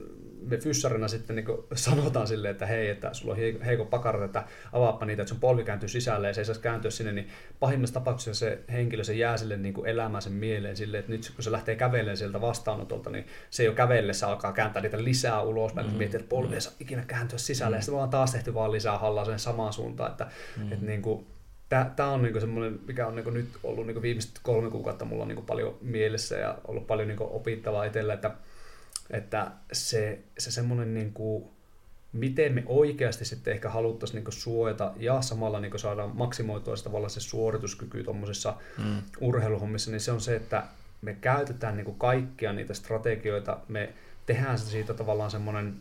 me 0.47 0.57
fyssarina 0.57 1.09
sitten 1.09 1.37
niin 1.37 1.47
sanotaan 1.75 2.27
silleen, 2.27 2.53
että 2.53 2.67
hei, 2.67 2.89
että 2.89 3.15
sulla 3.15 3.35
on 3.35 3.41
heikko 3.65 3.85
pakarat, 3.85 4.23
että 4.23 4.45
avaappa 4.73 5.07
niitä, 5.07 5.23
että 5.23 5.29
sun 5.29 5.41
polvi 5.41 5.65
kääntyy 5.65 5.89
sisälle 5.89 6.27
ja 6.27 6.35
se 6.35 6.41
ei 6.41 6.45
saisi 6.45 6.61
kääntyä 6.61 6.91
sinne, 6.91 7.13
niin 7.13 7.29
pahimmassa 7.61 7.95
tapauksessa 7.95 8.35
se 8.35 8.59
henkilö 8.73 9.05
se 9.05 9.15
jää 9.15 9.37
sille 9.37 9.57
niin 9.57 9.87
elämään 9.87 10.23
sen 10.23 10.33
mieleen 10.33 10.77
silleen, 10.77 11.01
että 11.01 11.13
nyt 11.13 11.33
kun 11.35 11.45
se 11.45 11.53
lähtee 11.53 11.77
kävelemään 11.77 12.17
sieltä 12.17 12.41
vastaanotolta, 12.41 13.11
niin 13.11 13.27
se 13.51 13.65
jo 13.65 13.73
kävellessä 13.73 14.29
alkaa 14.29 14.53
kääntää 14.53 14.83
niitä 14.83 15.05
lisää 15.05 15.43
ulos, 15.43 15.75
mm. 15.75 15.83
miettii, 15.83 16.21
että 16.21 16.29
polvi 16.29 16.55
ei 16.55 16.61
saa 16.61 16.73
ikinä 16.81 17.05
kääntyä 17.07 17.39
sisälle, 17.39 17.77
mm. 17.77 17.79
ja 17.79 17.83
sitten 17.83 17.99
vaan 17.99 18.11
taas 18.11 18.33
tehty 18.33 18.55
vaan 18.55 18.73
lisää 18.73 18.99
hallaa 18.99 19.25
sen 19.25 19.39
samaan 19.39 19.73
suuntaan, 19.73 20.11
että, 20.11 20.27
mm. 20.57 20.73
että 20.73 20.87
niin 20.87 21.03
kuin, 21.03 21.27
tämä 21.97 22.11
on 22.11 22.23
niinku 22.23 22.41
semmoinen, 22.41 22.81
mikä 22.87 23.07
on 23.07 23.15
niinku 23.15 23.31
nyt 23.31 23.49
ollut 23.63 23.87
niinku 23.87 24.03
viimeiset 24.03 24.41
kolme 24.43 24.71
kuukautta 24.71 25.05
mulla 25.05 25.23
on 25.23 25.29
niinku 25.29 25.43
paljon 25.43 25.79
mielessä 25.81 26.37
ja 26.37 26.59
ollut 26.65 26.87
paljon 26.87 27.09
niinku 27.09 27.29
opittavaa 27.33 27.85
itsellä, 27.85 28.15
että 28.15 28.31
että 29.11 29.51
se, 29.73 30.19
se 30.39 30.51
semmoinen 30.51 30.95
niin 30.95 31.13
kuin, 31.13 31.45
miten 32.13 32.55
me 32.55 32.63
oikeasti 32.67 33.25
sitten 33.25 33.53
ehkä 33.53 33.71
haluttaisiin 33.71 34.25
niin 34.25 34.33
suojata 34.33 34.93
ja 34.97 35.23
samalla 35.23 35.61
niin 35.61 35.79
saada 35.79 36.07
maksimoitua 36.07 36.77
sitä 36.77 36.89
tavallaan 36.89 37.11
se 37.11 37.21
suorituskyky 37.21 38.05
tuommoisessa 38.05 38.55
mm. 38.79 39.03
urheiluhommissa, 39.21 39.91
niin 39.91 40.01
se 40.01 40.13
on 40.13 40.21
se, 40.21 40.37
että 40.37 40.63
me 41.03 41.15
käytetään 41.15 41.77
niin 41.77 41.95
kaikkia 41.99 42.53
niitä 42.53 42.75
strategioita, 42.75 43.59
me 43.69 43.93
tehdään 44.27 44.59
siitä 44.59 44.95
tavallaan 44.95 45.31
semmoinen 45.31 45.75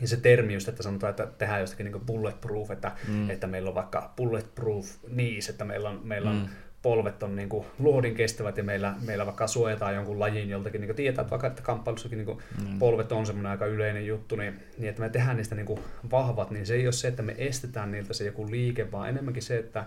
ja 0.00 0.08
se 0.08 0.16
termi 0.16 0.54
just, 0.54 0.68
että 0.68 0.82
sanotaan, 0.82 1.10
että 1.10 1.26
tehdään 1.26 1.60
jostakin 1.60 1.84
niin 1.84 2.06
bulletproof, 2.06 2.70
että, 2.70 2.92
mm. 3.08 3.30
että 3.30 3.46
meillä 3.46 3.68
on 3.68 3.74
vaikka 3.74 4.12
bulletproof 4.16 4.86
knees, 5.06 5.48
että 5.48 5.64
meillä 5.64 5.90
on, 5.90 6.00
meillä 6.04 6.30
on 6.30 6.36
mm 6.36 6.48
polvet 6.84 7.22
on 7.22 7.36
niin 7.36 7.48
kuin 7.48 7.66
luodin 7.78 8.14
kestävät 8.14 8.56
ja 8.56 8.64
meillä, 8.64 8.94
meillä 9.06 9.26
vaikka 9.26 9.46
suojataan 9.46 9.94
jonkun 9.94 10.20
lajin 10.20 10.50
joltakin, 10.50 10.80
niin 10.80 10.88
kuin 10.88 10.96
tietää, 10.96 11.22
että 11.22 11.30
vaikka 11.30 11.46
että 11.46 11.62
kamppailussakin 11.62 12.18
niin 12.18 12.26
kuin 12.26 12.38
mm. 12.62 12.78
polvet 12.78 13.12
on 13.12 13.26
semmoinen 13.26 13.50
aika 13.50 13.66
yleinen 13.66 14.06
juttu, 14.06 14.36
niin, 14.36 14.60
niin 14.78 14.88
että 14.88 15.02
me 15.02 15.08
tehdään 15.08 15.36
niistä 15.36 15.54
niin 15.54 15.66
kuin 15.66 15.80
vahvat, 16.10 16.50
niin 16.50 16.66
se 16.66 16.74
ei 16.74 16.86
ole 16.86 16.92
se, 16.92 17.08
että 17.08 17.22
me 17.22 17.34
estetään 17.38 17.92
niiltä 17.92 18.14
se 18.14 18.24
joku 18.24 18.50
liike, 18.50 18.92
vaan 18.92 19.08
enemmänkin 19.08 19.42
se, 19.42 19.58
että 19.58 19.84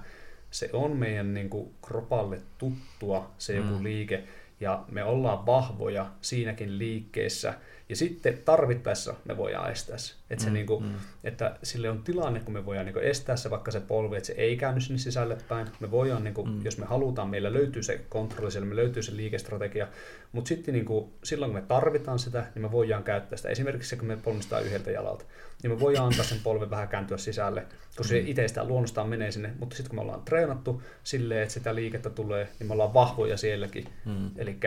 se 0.52 0.70
on 0.74 0.98
meidän 0.98 1.34
niin 1.34 1.50
kuin, 1.50 1.72
kropalle 1.88 2.40
tuttua 2.58 3.32
se 3.38 3.56
joku 3.56 3.78
mm. 3.78 3.84
liike, 3.84 4.24
ja 4.60 4.84
me 4.92 5.04
ollaan 5.04 5.46
vahvoja 5.46 6.06
siinäkin 6.22 6.78
liikkeessä, 6.78 7.54
ja 7.90 7.96
sitten 7.96 8.38
tarvittaessa 8.46 9.16
me 9.26 9.38
voidaan 9.38 9.72
estää 9.72 9.98
se. 9.98 10.14
Että, 10.30 10.44
se 10.44 10.50
mm, 10.50 10.54
niinku, 10.54 10.80
mm. 10.80 10.94
että 11.24 11.58
sille 11.64 11.90
on 11.90 12.04
tilanne, 12.04 12.40
kun 12.40 12.54
me 12.54 12.66
voidaan 12.66 12.86
niinku 12.86 13.00
estää 13.00 13.36
se, 13.36 13.50
vaikka 13.50 13.72
se 13.72 13.80
polvi, 13.80 14.18
että 14.18 14.28
se 14.28 14.34
ei 14.34 14.58
käänny 14.58 14.82
sinne 14.82 14.98
sisälle 14.98 15.38
päin. 15.48 15.68
Me 15.80 15.92
voidaan, 15.92 16.24
niinku, 16.24 16.46
mm. 16.46 16.66
jos 16.66 16.78
me 16.78 16.86
halutaan, 16.86 17.30
meillä 17.30 17.54
löytyy 17.54 17.84
se 17.84 18.02
kontrolli 18.10 18.52
siellä, 18.52 18.70
me 18.70 18.76
löytyy 18.76 19.04
se 19.04 19.16
liikestrategia. 19.16 19.88
Mutta 20.32 20.48
sitten 20.48 20.74
niinku, 20.74 21.14
silloin, 21.24 21.52
kun 21.52 21.62
me 21.62 21.68
tarvitaan 21.68 22.20
sitä, 22.20 22.46
niin 22.56 22.62
me 22.62 22.72
voidaan 22.72 23.04
käyttää 23.04 23.38
sitä. 23.38 23.50
Esimerkiksi 23.50 23.90
se, 23.90 23.96
kun 23.96 24.08
me 24.08 24.18
ponnistaa 24.18 24.60
yhdeltä 24.60 24.92
jalalta, 24.92 25.26
niin 25.64 25.72
me 25.72 25.80
voidaan 25.80 26.08
antaa 26.08 26.26
sen 26.26 26.40
polven 26.44 26.70
vähän 26.70 26.88
kääntyä 26.88 27.18
sisälle, 27.18 27.62
mm. 27.62 28.04
se 28.04 28.20
itsestään 28.20 28.68
luonnostaan 28.68 29.10
menee 29.10 29.32
sinne. 29.32 29.54
Mutta 29.60 29.76
sitten 29.76 29.90
kun 29.90 29.98
me 29.98 30.02
ollaan 30.02 30.22
treenattu 30.26 30.82
silleen, 31.04 31.42
että 31.42 31.54
sitä 31.54 31.76
liikettä 31.76 32.10
tulee, 32.10 32.48
niin 32.60 32.68
me 32.68 32.74
ollaan 32.74 32.94
vahvoja 32.94 33.38
sielläkin. 33.38 33.86
Mm. 34.06 34.32
Eli 34.38 34.58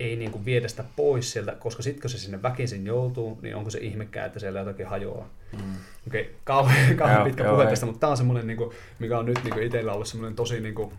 ei 0.00 0.16
niin 0.16 0.30
kuin 0.30 0.44
viedä 0.44 0.68
sitä 0.68 0.84
pois 0.96 1.32
sieltä, 1.32 1.52
koska 1.52 1.82
sitten 1.82 2.00
kun 2.00 2.10
se 2.10 2.18
sinne 2.18 2.42
väkisin 2.42 2.86
joutuu, 2.86 3.38
niin 3.42 3.56
onko 3.56 3.70
se 3.70 3.78
ihmekään, 3.78 4.26
että 4.26 4.38
siellä 4.38 4.58
jotakin 4.58 4.86
hajoaa. 4.86 5.28
Mm. 5.52 5.74
Okei, 6.06 6.22
okay, 6.22 6.34
kauhean, 6.44 6.96
kauhean 6.96 7.24
pitkä 7.24 7.44
joo, 7.44 7.54
puhe 7.54 7.66
tästä, 7.66 7.86
mutta 7.86 8.00
tämä 8.00 8.10
on 8.10 8.16
semmoinen, 8.16 8.46
niin 8.46 8.56
kuin, 8.56 8.70
mikä 8.98 9.18
on 9.18 9.26
nyt 9.26 9.44
niin 9.44 9.54
kuin 9.54 9.66
itsellä 9.66 9.92
ollut 9.92 10.08
semmoinen 10.08 10.36
tosi 10.36 10.60
niin 10.60 10.74
kuin, 10.74 10.92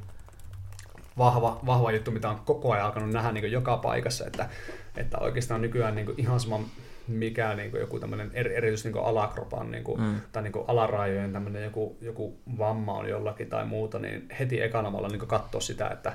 vahva, 1.17 1.59
vahva 1.65 1.91
juttu, 1.91 2.11
mitä 2.11 2.29
on 2.29 2.39
koko 2.45 2.71
ajan 2.71 2.85
alkanut 2.85 3.09
nähdä 3.09 3.31
niin 3.31 3.41
kuin 3.41 3.51
joka 3.51 3.77
paikassa, 3.77 4.25
että, 4.25 4.49
että 4.97 5.17
oikeastaan 5.17 5.61
nykyään 5.61 5.95
niin 5.95 6.05
kuin 6.05 6.19
ihan 6.19 6.39
sama 6.39 6.59
mikä 7.07 7.55
niin 7.55 7.71
kuin 7.71 7.81
joku 7.81 7.99
tämmöinen 7.99 8.31
er, 8.33 8.47
erityisesti 8.47 8.89
niin 8.89 9.03
alakropan 9.03 9.71
niin 9.71 9.83
kuin, 9.83 10.01
mm. 10.01 10.21
tai 10.31 10.43
niin 10.43 10.51
kuin 10.51 10.65
alarajojen 10.67 11.33
tämmöinen 11.33 11.63
joku, 11.63 11.97
joku 12.01 12.39
vamma 12.57 12.93
on 12.93 13.09
jollakin 13.09 13.49
tai 13.49 13.65
muuta, 13.65 13.99
niin 13.99 14.29
heti 14.39 14.61
ekana 14.61 14.91
mä 14.91 15.07
niin 15.07 15.19
katsoa 15.19 15.61
sitä, 15.61 15.87
että 15.87 16.13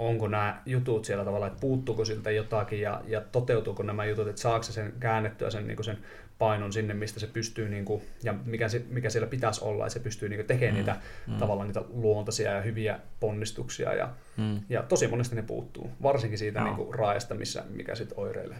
onko 0.00 0.28
nämä 0.28 0.62
jutut 0.66 1.04
siellä 1.04 1.24
tavalla, 1.24 1.46
että 1.46 1.60
puuttuuko 1.60 2.04
siltä 2.04 2.30
jotakin 2.30 2.80
ja, 2.80 3.00
ja 3.06 3.20
toteutuuko 3.20 3.82
nämä 3.82 4.04
jutut, 4.04 4.28
että 4.28 4.40
saako 4.40 4.62
se 4.62 4.72
sen 4.72 4.92
käännettyä 5.00 5.50
sen, 5.50 5.66
niin 5.66 5.76
kuin 5.76 5.84
sen 5.84 5.98
painon 6.38 6.72
sinne, 6.72 6.94
mistä 6.94 7.20
se 7.20 7.26
pystyy, 7.26 7.68
niin 7.68 7.84
kuin, 7.84 8.02
ja 8.22 8.34
mikä, 8.44 8.68
se, 8.68 8.82
mikä 8.88 9.10
siellä 9.10 9.26
pitäisi 9.26 9.64
olla, 9.64 9.86
että 9.86 9.92
se 9.92 10.00
pystyy 10.00 10.28
niin 10.28 10.38
kuin, 10.38 10.46
tekemään 10.46 10.74
mm. 10.74 10.78
niitä 10.78 10.96
mm. 11.26 11.38
tavallaan 11.38 11.68
niitä 11.68 11.82
luontaisia 11.88 12.52
ja 12.52 12.60
hyviä 12.60 13.00
ponnistuksia. 13.20 13.94
Ja, 13.94 14.08
mm. 14.36 14.60
ja 14.68 14.82
tosi 14.82 15.08
monesti 15.08 15.36
ne 15.36 15.42
puuttuu, 15.42 15.90
varsinkin 16.02 16.38
siitä 16.38 16.64
niin 16.64 16.76
kuin, 16.76 16.94
raajasta, 16.94 17.34
missä, 17.34 17.64
mikä 17.70 17.94
sitten 17.94 18.18
oireilee. 18.18 18.58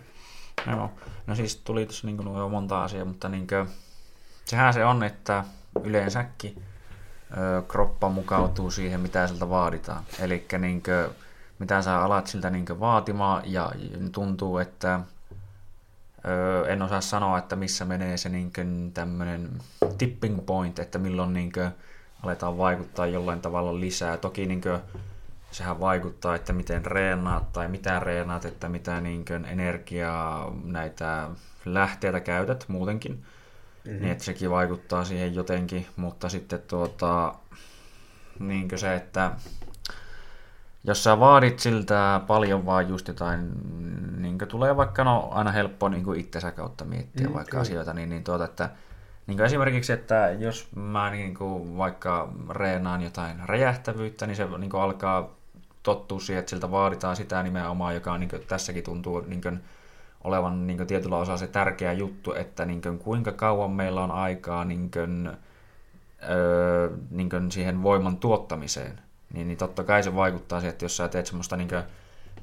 Joo, 0.71 0.91
no 1.27 1.35
siis 1.35 1.57
tuli 1.57 1.87
tuossa 1.87 2.07
niin 2.07 2.37
jo 2.39 2.49
monta 2.49 2.85
asiaa, 2.85 3.05
mutta 3.05 3.29
niin 3.29 3.47
kuin, 3.47 3.69
sehän 4.45 4.75
se 4.75 4.85
on, 4.85 5.03
että 5.05 5.45
yleensäkin 5.85 6.63
ö, 7.33 7.63
kroppa 7.69 8.09
mukautuu 8.09 8.71
siihen, 8.71 9.01
mitä 9.01 9.27
siltä 9.27 9.49
vaaditaan. 9.51 10.05
Eli 10.21 10.47
niin 10.59 10.83
kuin, 10.83 11.17
mitä 11.61 11.83
sä 11.83 12.03
alat 12.03 12.27
siltä 12.27 12.51
niin 12.51 12.81
vaatimaan 12.81 13.43
ja 13.45 13.73
tuntuu, 14.13 14.59
että 14.59 15.01
öö, 16.29 16.67
en 16.67 16.83
osaa 16.83 17.01
sanoa, 17.01 17.39
että 17.39 17.57
missä 17.57 17.85
menee 17.85 18.17
se 18.17 18.29
niin 18.29 18.53
tämmöinen 18.95 19.51
tipping 19.99 20.47
point, 20.47 20.79
että 20.79 20.99
milloin 20.99 21.33
niin 21.33 21.53
kuin, 21.53 21.71
aletaan 22.23 22.59
vaikuttaa 22.59 23.07
jollain 23.07 23.41
tavalla 23.41 23.81
lisää. 23.81 24.17
Toki 24.17 24.47
niin 24.47 24.61
kuin, 24.61 24.79
sehän 25.51 25.81
vaikuttaa, 25.81 26.35
että 26.35 26.53
miten 26.53 26.87
reenaat 26.87 27.53
tai 27.53 27.69
mitä 27.69 28.01
reenaat, 28.01 28.45
että 28.45 28.69
mitä 28.69 29.01
niin 29.01 29.25
kuin, 29.25 29.45
energiaa 29.45 30.53
näitä 30.65 31.29
lähteitä 31.65 32.21
käytät 32.21 32.65
muutenkin. 32.69 33.13
Mm-hmm. 33.13 34.01
Niin 34.01 34.13
että 34.13 34.25
sekin 34.25 34.51
vaikuttaa 34.51 35.05
siihen 35.05 35.35
jotenkin, 35.35 35.87
mutta 35.97 36.29
sitten 36.29 36.63
tuota, 36.69 37.35
niin 38.39 38.69
se, 38.77 38.95
että 38.95 39.33
jos 40.85 41.05
sä 41.05 41.21
vaadit 41.21 41.59
siltä 41.59 42.21
paljon 42.27 42.67
vaan 42.67 42.89
just 42.89 43.09
jotain, 43.09 43.51
niin 44.19 44.39
tulee 44.49 44.77
vaikka, 44.77 45.05
no 45.05 45.29
aina 45.31 45.53
helppo 45.53 45.89
niin 45.89 46.17
itsensä 46.17 46.51
kautta 46.51 46.85
miettiä 46.85 47.27
mm, 47.27 47.35
vaikka 47.35 47.51
kyllä. 47.51 47.63
asioita, 47.63 47.93
niin, 47.93 48.09
niin 48.09 48.25
tuota, 48.25 48.45
että 48.45 48.71
niin 49.27 49.37
kuin 49.37 49.47
esimerkiksi, 49.47 49.93
että 49.93 50.31
jos 50.39 50.69
mä 50.77 51.11
niin 51.11 51.35
kuin 51.35 51.77
vaikka 51.77 52.33
reenaan 52.51 53.03
jotain 53.03 53.37
räjähtävyyttä, 53.45 54.27
niin 54.27 54.37
se 54.37 54.49
niin 54.59 54.71
kuin 54.71 54.83
alkaa 54.83 55.31
tottua 55.83 56.21
siihen, 56.21 56.41
että 56.41 56.51
siltä 56.51 56.71
vaaditaan 56.71 57.17
sitä 57.17 57.43
nimenomaan, 57.43 57.95
joka 57.95 58.13
on, 58.13 58.21
niin 58.21 58.31
kuin, 58.31 58.43
tässäkin 58.49 58.85
tuntuu 58.85 59.21
niin 59.21 59.43
kuin, 59.43 59.61
olevan 60.25 60.67
niin 60.67 60.77
kuin, 60.77 60.87
tietyllä 60.87 61.17
osaa 61.17 61.37
se 61.37 61.47
tärkeä 61.47 61.93
juttu, 61.93 62.33
että 62.33 62.65
niin 62.65 62.83
kuin, 62.83 62.99
kuinka 62.99 63.33
kauan 63.33 63.71
meillä 63.71 64.03
on 64.03 64.11
aikaa 64.11 64.65
niin 64.65 64.91
kuin, 64.91 65.31
öö, 66.31 66.91
niin 67.11 67.31
kuin 67.31 67.53
siihen 67.53 67.83
voiman 67.83 68.17
tuottamiseen 68.17 69.01
niin, 69.35 69.49
niin 69.49 69.59
totta 69.59 69.85
kai 69.85 70.03
se 70.03 70.15
vaikuttaa 70.15 70.61
siihen, 70.61 70.73
että 70.73 70.85
jos 70.85 70.97
sä 70.97 71.09
teet 71.09 71.27
semmoista 71.27 71.57
niin 71.57 71.69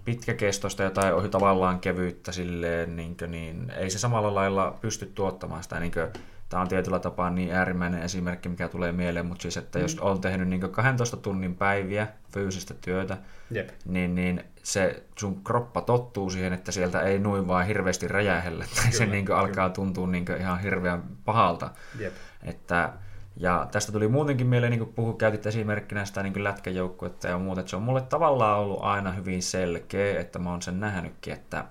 pitkäkestoista 0.05 0.83
jotain 0.83 1.13
ohi 1.13 1.29
tavallaan 1.29 1.79
kevyyttä 1.79 2.31
silleen, 2.31 2.95
niin, 2.95 3.17
kuin, 3.17 3.31
niin 3.31 3.71
ei 3.77 3.89
se 3.89 3.99
samalla 3.99 4.35
lailla 4.35 4.77
pysty 4.81 5.05
tuottamaan 5.05 5.63
sitä. 5.63 5.79
Niin 5.79 5.91
kuin, 5.91 6.07
tämä 6.49 6.61
on 6.61 6.67
tietyllä 6.67 6.99
tapaa 6.99 7.29
niin 7.29 7.51
äärimmäinen 7.51 8.03
esimerkki, 8.03 8.49
mikä 8.49 8.67
tulee 8.67 8.91
mieleen, 8.91 9.25
mutta 9.25 9.41
siis, 9.41 9.57
että 9.57 9.79
mm. 9.79 9.83
jos 9.83 9.99
on 9.99 10.21
tehnyt 10.21 10.47
niin 10.47 10.71
12 10.71 11.17
tunnin 11.17 11.55
päiviä 11.55 12.07
fyysistä 12.33 12.73
työtä, 12.81 13.17
Jep. 13.51 13.69
niin, 13.85 14.15
niin 14.15 14.43
se 14.63 15.03
sun 15.19 15.43
kroppa 15.43 15.81
tottuu 15.81 16.29
siihen, 16.29 16.53
että 16.53 16.71
sieltä 16.71 17.01
ei 17.01 17.19
noin 17.19 17.47
vaan 17.47 17.67
hirveästi 17.67 18.07
räjähellä, 18.07 18.65
tai 18.75 18.91
se 18.91 19.05
niin 19.05 19.31
alkaa 19.31 19.69
tuntua 19.69 20.07
niin 20.07 20.25
ihan 20.39 20.59
hirveän 20.59 21.03
pahalta. 21.25 21.69
Jep. 21.99 22.13
Että 22.43 22.93
ja 23.39 23.67
tästä 23.71 23.91
tuli 23.91 24.07
muutenkin 24.07 24.47
mieleen, 24.47 24.71
niin 24.71 24.79
kuin 24.79 24.93
puhu, 24.93 25.13
käytit 25.13 25.45
esimerkkinä 25.45 26.05
sitä 26.05 26.23
niin 26.23 26.43
lätkäjoukkuetta 26.43 27.27
ja 27.27 27.37
muuta, 27.37 27.59
että 27.61 27.69
se 27.69 27.75
on 27.75 27.81
mulle 27.81 28.01
tavallaan 28.01 28.59
ollut 28.59 28.79
aina 28.81 29.11
hyvin 29.11 29.43
selkeä, 29.43 30.19
että 30.19 30.39
mä 30.39 30.49
oon 30.49 30.61
sen 30.61 30.79
nähnytkin, 30.79 31.33
että 31.33 31.65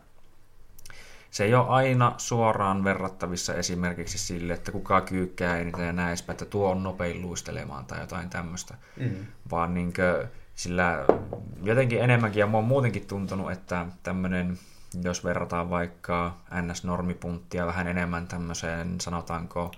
se 1.31 1.45
ei 1.45 1.55
ole 1.55 1.69
aina 1.69 2.14
suoraan 2.17 2.85
verrattavissa 2.85 3.55
esimerkiksi 3.55 4.19
sille, 4.19 4.53
että 4.53 4.73
kuka 4.73 5.01
kyykkää 5.01 5.59
eniten 5.59 5.87
ja 5.87 5.93
näin 5.93 6.19
että 6.31 6.45
tuo 6.45 6.71
on 6.71 6.83
nopein 6.83 7.23
luistelemaan 7.23 7.85
tai 7.85 8.01
jotain 8.01 8.31
tämmöistä, 8.31 8.75
mm. 8.97 9.27
vaan 9.51 9.75
niin 9.75 9.93
kuin, 9.93 10.29
sillä 10.55 11.05
jotenkin 11.62 12.01
enemmänkin, 12.01 12.41
ja 12.41 12.47
mä 12.47 12.57
oon 12.57 12.64
muutenkin 12.64 13.07
tuntunut, 13.07 13.53
että 13.53 13.87
tämmöinen, 14.03 14.59
jos 15.03 15.25
verrataan 15.25 15.71
vaikka 15.71 16.37
NS-normipunttia 16.51 17.67
vähän 17.67 17.89
enemmän 17.89 18.29
tämmöiseen, 18.29 19.01
sanotaanko, 19.01 19.71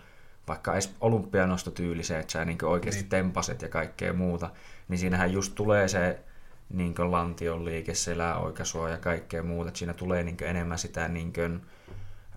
vaikka 0.48 0.72
edes 0.72 0.94
olympianostotyyliseen, 1.00 2.20
että 2.20 2.32
sä 2.32 2.44
niin 2.44 2.64
oikeasti 2.64 3.00
niin. 3.00 3.10
tempaset 3.10 3.62
ja 3.62 3.68
kaikkea 3.68 4.12
muuta, 4.12 4.50
niin 4.88 4.98
siinähän 4.98 5.32
just 5.32 5.54
tulee 5.54 5.88
se 5.88 6.20
niin 6.68 6.94
lantion 6.98 7.64
liike, 7.64 7.94
seläoikaisua 7.94 8.88
ja 8.88 8.98
kaikkea 8.98 9.42
muuta, 9.42 9.68
että 9.68 9.78
siinä 9.78 9.94
tulee 9.94 10.22
niin 10.22 10.36
enemmän 10.42 10.78
sitä 10.78 11.08
niin 11.08 11.32
kuin, 11.32 11.60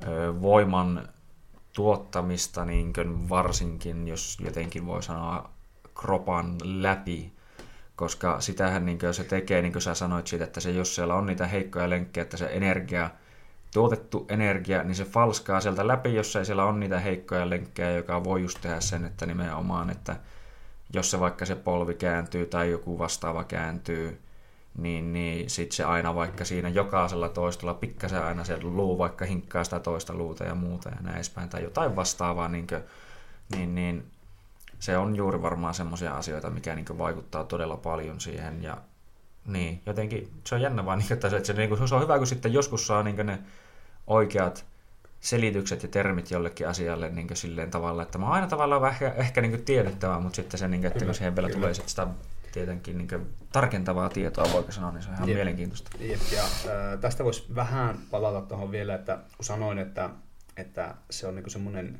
ö, 0.07 0.41
voiman 0.41 1.09
tuottamista 1.73 2.65
niin 2.65 2.93
varsinkin, 3.29 4.07
jos 4.07 4.37
jotenkin 4.43 4.85
voi 4.85 5.03
sanoa 5.03 5.49
kropan 6.01 6.57
läpi, 6.63 7.33
koska 7.95 8.41
sitähän 8.41 8.85
niin 8.85 8.99
se 9.11 9.23
tekee, 9.23 9.61
niin 9.61 9.71
kuin 9.71 9.81
sä 9.81 9.93
sanoit 9.93 10.27
siitä, 10.27 10.43
että 10.43 10.59
se, 10.59 10.71
jos 10.71 10.95
siellä 10.95 11.15
on 11.15 11.25
niitä 11.25 11.47
heikkoja 11.47 11.89
lenkkejä, 11.89 12.21
että 12.21 12.37
se 12.37 12.49
energia 12.51 13.09
tuotettu 13.73 14.25
energia, 14.29 14.83
niin 14.83 14.95
se 14.95 15.05
falskaa 15.05 15.61
sieltä 15.61 15.87
läpi, 15.87 16.15
jos 16.15 16.35
ei 16.35 16.45
siellä 16.45 16.65
on 16.65 16.79
niitä 16.79 16.99
heikkoja 16.99 17.49
lenkkejä, 17.49 17.91
joka 17.91 18.23
voi 18.23 18.41
just 18.41 18.61
tehdä 18.61 18.79
sen, 18.79 19.05
että 19.05 19.25
nimenomaan, 19.25 19.89
että 19.89 20.15
jos 20.93 21.11
se 21.11 21.19
vaikka 21.19 21.45
se 21.45 21.55
polvi 21.55 21.93
kääntyy 21.93 22.45
tai 22.45 22.71
joku 22.71 22.99
vastaava 22.99 23.43
kääntyy, 23.43 24.21
niin, 24.77 25.13
niin 25.13 25.49
sitten 25.49 25.75
se 25.75 25.83
aina 25.83 26.15
vaikka 26.15 26.45
siinä 26.45 26.69
jokaisella 26.69 27.29
toistolla 27.29 27.73
pikkasen 27.73 28.23
aina 28.23 28.43
se 28.43 28.61
luu 28.63 28.97
vaikka 28.97 29.25
hinkkaa 29.25 29.63
sitä 29.63 29.79
toista 29.79 30.13
luuta 30.13 30.43
ja 30.43 30.55
muuta 30.55 30.89
ja 30.89 30.95
näin 31.01 31.15
edespäin 31.15 31.49
tai 31.49 31.63
jotain 31.63 31.95
vastaavaa, 31.95 32.47
niin, 32.47 32.67
kuin, 32.67 32.83
niin, 33.55 33.75
niin 33.75 34.11
se 34.79 34.97
on 34.97 35.15
juuri 35.15 35.41
varmaan 35.41 35.73
semmoisia 35.73 36.13
asioita, 36.13 36.49
mikä 36.49 36.75
niin 36.75 36.97
vaikuttaa 36.97 37.43
todella 37.43 37.77
paljon 37.77 38.19
siihen 38.19 38.63
ja 38.63 38.77
niin, 39.45 39.81
jotenkin 39.85 40.31
se 40.47 40.55
on 40.55 40.61
jännä 40.61 40.85
vaan, 40.85 40.99
niin, 40.99 41.13
että 41.13 41.29
se, 41.29 41.37
että 41.37 41.47
se, 41.47 41.53
niin 41.53 41.69
kuin, 41.69 41.87
se 41.87 41.95
on 41.95 42.01
hyvä, 42.01 42.17
kun 42.17 42.27
sitten 42.27 42.53
joskus 42.53 42.87
saa 42.87 43.03
niin 43.03 43.25
ne 43.25 43.39
oikeat 44.07 44.65
selitykset 45.19 45.83
ja 45.83 45.89
termit 45.89 46.31
jollekin 46.31 46.67
asialle 46.67 47.09
niin 47.09 47.27
silleen 47.33 47.71
tavalla, 47.71 48.03
että 48.03 48.17
mä 48.17 48.25
oon 48.25 48.33
aina 48.33 48.47
tavallaan 48.47 48.81
vähän 48.81 48.93
ehkä, 48.93 49.13
ehkä 49.21 49.41
niin 49.41 49.65
tiedettävää, 49.65 50.19
mutta 50.19 50.35
sitten 50.35 50.59
se, 50.59 50.67
niin 50.67 50.81
kuin, 50.81 50.87
että 50.87 50.99
kyllä, 50.99 51.09
kun 51.09 51.15
siihen 51.15 51.35
vielä 51.35 51.47
kyllä. 51.47 51.59
tulee 51.59 51.73
sit 51.73 51.89
sitä 51.89 52.07
tietenkin 52.51 52.97
niin 52.97 53.07
kuin, 53.07 53.27
tarkentavaa 53.51 54.09
tietoa, 54.09 54.53
voiko 54.53 54.71
sanoa, 54.71 54.91
niin 54.91 55.03
se 55.03 55.09
on 55.09 55.15
ihan 55.15 55.29
Jep. 55.29 55.35
mielenkiintoista. 55.35 55.91
Jep. 55.99 56.19
Ja, 56.31 56.43
äh, 56.43 56.99
tästä 57.01 57.23
voisi 57.23 57.45
vähän 57.55 57.97
palata 58.11 58.41
tuohon 58.41 58.71
vielä, 58.71 58.95
että 58.95 59.19
kun 59.37 59.45
sanoin, 59.45 59.77
että, 59.77 60.09
että 60.57 60.95
se 61.09 61.27
on 61.27 61.35
niin 61.35 61.49
semmoinen 61.49 61.99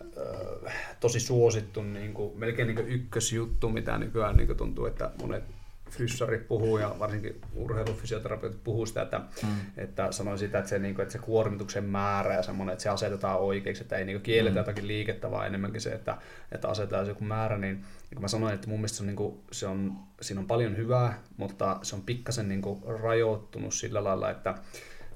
äh, 0.00 0.74
tosi 1.00 1.20
suosittu, 1.20 1.82
niin 1.82 2.14
kuin, 2.14 2.38
melkein 2.38 2.68
niin 2.68 2.88
ykkösjuttu, 2.88 3.68
mitä 3.68 3.98
nykyään 3.98 4.36
niin 4.36 4.56
tuntuu, 4.56 4.86
että 4.86 5.10
monet 5.20 5.44
fyssarit 5.90 6.48
puhuu 6.48 6.78
ja 6.78 6.96
varsinkin 6.98 7.40
urheilufysioterapeutit 7.54 8.64
puhuu 8.64 8.86
sitä, 8.86 9.02
että, 9.02 9.18
mm. 9.18 9.48
että 9.76 10.12
sanoi 10.12 10.38
sitä, 10.38 10.58
että 10.58 10.68
se, 10.68 10.78
niin 10.78 10.94
kuin, 10.94 11.02
että 11.02 11.12
se 11.12 11.18
kuormituksen 11.18 11.84
määrä 11.84 12.34
ja 12.34 12.42
semmoinen, 12.42 12.72
että 12.72 12.82
se 12.82 12.88
asetetaan 12.88 13.40
oikeaksi, 13.40 13.82
että 13.82 13.96
ei 13.96 14.04
niin 14.04 14.16
kuin 14.16 14.22
kielletä 14.22 14.54
mm. 14.54 14.58
jotakin 14.58 14.88
liikettä, 14.88 15.30
vaan 15.30 15.46
enemmänkin 15.46 15.80
se, 15.80 15.90
että, 15.90 16.18
että 16.52 16.68
asetetaan 16.68 17.08
joku 17.08 17.24
määrä, 17.24 17.58
niin, 17.58 17.74
niin 17.74 17.84
kuin 18.14 18.20
mä 18.20 18.28
sanoin, 18.28 18.54
että 18.54 18.68
mun 18.68 18.78
mielestä 18.78 18.96
se 18.96 19.02
on, 19.02 19.06
niin 19.06 19.16
kuin, 19.16 19.40
se 19.52 19.66
on, 19.66 19.92
siinä 20.20 20.40
on 20.40 20.46
paljon 20.46 20.76
hyvää, 20.76 21.18
mutta 21.36 21.78
se 21.82 21.96
on 21.96 22.02
pikkasen 22.02 22.48
niin 22.48 22.62
kuin 22.62 22.82
rajoittunut 23.02 23.74
sillä 23.74 24.04
lailla, 24.04 24.30
että 24.30 24.54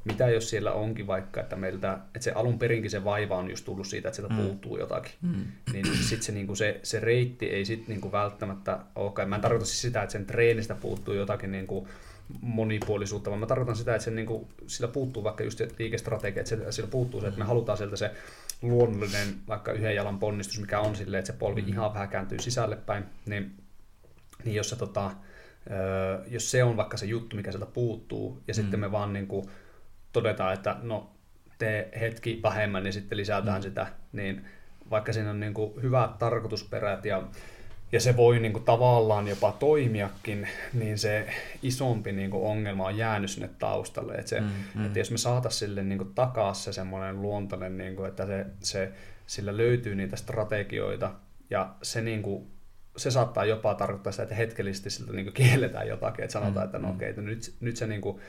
mitä 0.05 0.28
jos 0.28 0.51
siellä 0.51 0.72
onkin 0.72 1.07
vaikka, 1.07 1.40
että 1.40 1.57
meiltä, 1.57 1.92
että 1.92 2.20
se 2.20 2.32
alun 2.32 2.59
perinkin 2.59 2.90
se 2.90 3.05
vaiva 3.05 3.36
on 3.36 3.51
just 3.51 3.64
tullut 3.64 3.86
siitä, 3.86 4.09
että 4.09 4.16
sieltä 4.16 4.34
mm. 4.34 4.40
puuttuu 4.40 4.78
jotakin, 4.78 5.12
mm. 5.22 5.44
niin 5.72 5.86
sitten 5.86 6.22
se, 6.22 6.32
niinku 6.32 6.55
se, 6.55 6.80
se 6.82 7.01
reitti 7.01 7.46
ei 7.46 7.64
sitten 7.64 7.88
niinku 7.88 8.12
välttämättä 8.12 8.78
ole, 8.94 9.26
mä 9.26 9.34
en 9.34 9.40
tarkoita 9.40 9.66
siis 9.66 9.82
sitä, 9.82 10.03
että 10.03 10.12
sen 10.12 10.26
treenistä 10.26 10.74
puuttuu 10.74 11.14
jotakin 11.14 11.53
niinku 11.53 11.88
monipuolisuutta, 12.40 13.30
vaan 13.30 13.40
mä 13.40 13.46
tarkoitan 13.46 13.76
sitä, 13.76 13.94
että 13.94 14.05
sen, 14.05 14.14
niinku, 14.14 14.49
sillä 14.66 14.88
puuttuu 14.88 15.24
vaikka 15.24 15.44
just 15.44 15.59
se 15.59 15.68
liikestrategia, 15.78 16.40
että 16.40 16.72
sillä 16.72 16.88
puuttuu 16.90 17.20
se, 17.20 17.26
että 17.26 17.38
me 17.38 17.44
mm. 17.44 17.49
halutaan 17.49 17.78
sieltä 17.78 17.96
se 17.96 18.11
luonnollinen 18.62 19.28
vaikka 19.49 19.72
yhden 19.72 19.94
jalan 19.94 20.18
ponnistus, 20.18 20.61
mikä 20.61 20.80
on 20.80 20.96
silleen, 20.96 21.18
että 21.18 21.32
se 21.32 21.38
polvi 21.38 21.62
mm. 21.62 21.68
ihan 21.68 21.94
vähän 21.94 22.09
kääntyy 22.09 22.38
sisälle 22.38 22.76
päin, 22.76 23.05
niin, 23.26 23.53
niin 24.44 24.57
jos 24.57 24.68
se 24.68 24.76
tota, 24.76 25.11
jos 26.26 26.51
se 26.51 26.64
on 26.64 26.76
vaikka 26.76 26.96
se 26.96 27.07
juttu, 27.07 27.36
mikä 27.36 27.53
sieltä 27.53 27.66
puuttuu, 27.66 28.42
ja 28.49 28.55
mm. 28.55 28.57
sitten 28.57 28.80
me 28.80 28.92
vaan 28.92 29.12
niin 29.12 29.26
kuin 29.26 29.51
todetaan, 30.23 30.55
että 30.55 30.77
no 30.83 31.11
tee 31.59 31.89
hetki 32.01 32.41
vähemmän, 32.43 32.83
niin 32.83 32.93
sitten 32.93 33.19
lisätään 33.19 33.59
mm. 33.59 33.62
sitä, 33.62 33.87
niin 34.12 34.45
vaikka 34.91 35.12
siinä 35.12 35.31
on 35.31 35.41
niin 35.41 35.55
kuin 35.55 35.83
hyvät 35.83 36.19
tarkoitusperät 36.19 37.05
ja, 37.05 37.23
ja 37.93 38.01
se 38.01 38.16
voi 38.16 38.39
niin 38.39 38.53
kuin 38.53 38.64
tavallaan 38.64 39.29
jopa 39.29 39.53
toimiakin, 39.53 40.49
niin 40.73 40.99
se 40.99 41.27
isompi 41.62 42.12
niin 42.12 42.31
kuin 42.31 42.45
ongelma 42.45 42.87
on 42.87 42.97
jäänyt 42.97 43.31
sinne 43.31 43.51
taustalle. 43.59 44.14
Että, 44.14 44.29
se, 44.29 44.41
mm, 44.41 44.51
mm. 44.75 44.87
että 44.87 44.99
jos 44.99 45.11
me 45.11 45.19
saataisiin 45.19 45.59
sille 45.59 45.83
niin 45.83 45.99
kuin 45.99 46.14
takaa 46.14 46.55
se 46.55 46.73
semmoinen 46.73 47.23
luontainen, 47.23 47.79
niin 47.79 47.97
kuin, 47.97 48.09
että 48.09 48.27
se, 48.27 48.47
se, 48.61 48.93
sillä 49.27 49.57
löytyy 49.57 49.95
niitä 49.95 50.16
strategioita 50.16 51.12
ja 51.51 51.75
se 51.83 52.01
niin 52.01 52.23
kuin 52.23 52.51
se 52.97 53.11
saattaa 53.11 53.45
jopa 53.45 53.75
tarkoittaa 53.75 54.12
sitä, 54.12 54.23
että 54.23 54.35
hetkellisesti 54.35 54.91
siltä 54.91 55.12
niin 55.12 55.33
kielletään 55.33 55.89
jotakin, 55.89 56.25
että 56.25 56.33
sanotaan, 56.33 56.66
mm, 56.66 56.69
että 56.69 56.79
no 56.79 56.89
mm. 56.89 56.95
okei, 56.95 57.11
okay, 57.11 57.25
nyt, 57.25 57.55
nyt 57.61 57.77
se 57.77 57.87
niin 57.87 58.01
kuin, 58.01 58.21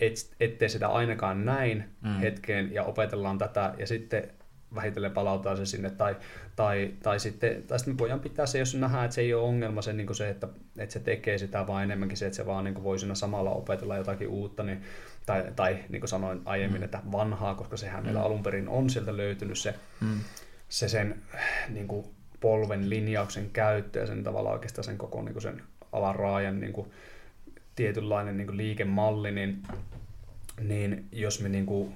et, 0.00 0.34
ettei 0.40 0.68
sitä 0.68 0.88
ainakaan 0.88 1.44
näin 1.44 1.84
mm. 2.00 2.18
hetkeen 2.18 2.74
ja 2.74 2.84
opetellaan 2.84 3.38
tätä 3.38 3.74
ja 3.78 3.86
sitten 3.86 4.30
vähitellen 4.74 5.12
palautetaan 5.12 5.56
se 5.56 5.66
sinne, 5.66 5.90
tai, 5.90 6.16
tai, 6.56 6.94
tai, 7.02 7.20
sitten, 7.20 7.62
tai 7.62 7.78
sitten 7.78 7.94
me 7.94 7.98
voidaan 7.98 8.20
pitää 8.20 8.46
se, 8.46 8.58
jos 8.58 8.74
nähdään, 8.74 9.04
että 9.04 9.14
se 9.14 9.20
ei 9.20 9.34
ole 9.34 9.42
ongelma 9.48 9.82
se, 9.82 9.92
niin 9.92 10.14
se 10.14 10.28
että, 10.28 10.48
että 10.78 10.92
se 10.92 11.00
tekee 11.00 11.38
sitä, 11.38 11.66
vaan 11.66 11.84
enemmänkin 11.84 12.18
se, 12.18 12.26
että 12.26 12.36
se 12.36 12.46
vaan 12.46 12.64
niin 12.64 12.84
voi 12.84 12.98
siinä 12.98 13.14
samalla 13.14 13.50
opetella 13.50 13.96
jotakin 13.96 14.28
uutta, 14.28 14.62
niin, 14.62 14.82
tai, 15.26 15.44
tai 15.56 15.78
niin 15.88 16.00
kuin 16.00 16.08
sanoin 16.08 16.40
aiemmin, 16.44 16.80
mm. 16.80 16.84
että 16.84 17.00
vanhaa, 17.12 17.54
koska 17.54 17.76
sehän 17.76 18.00
mm. 18.00 18.04
meillä 18.04 18.22
alun 18.22 18.42
perin 18.42 18.68
on 18.68 18.90
sieltä 18.90 19.16
löytynyt 19.16 19.58
se, 19.58 19.74
mm. 20.00 20.20
se 20.68 20.88
sen 20.88 21.22
niin 21.68 21.88
kuin 21.88 22.06
polven 22.40 22.90
linjauksen 22.90 23.50
käyttö 23.50 23.98
ja 23.98 24.06
sen 24.06 24.24
tavalla 24.24 24.50
oikeastaan 24.50 24.84
sen 24.84 24.98
koko 24.98 25.22
niin 25.22 25.32
kuin 25.32 25.42
sen 25.42 25.62
alaraajan 25.92 26.60
niin 26.60 26.72
kuin, 26.72 26.90
tietynlainen 27.76 28.36
niin 28.36 28.46
kuin 28.46 28.56
liikemalli, 28.56 29.30
niin, 29.30 29.62
niin 30.60 31.08
jos 31.12 31.40
me 31.40 31.48
niin 31.48 31.66
kuin, 31.66 31.94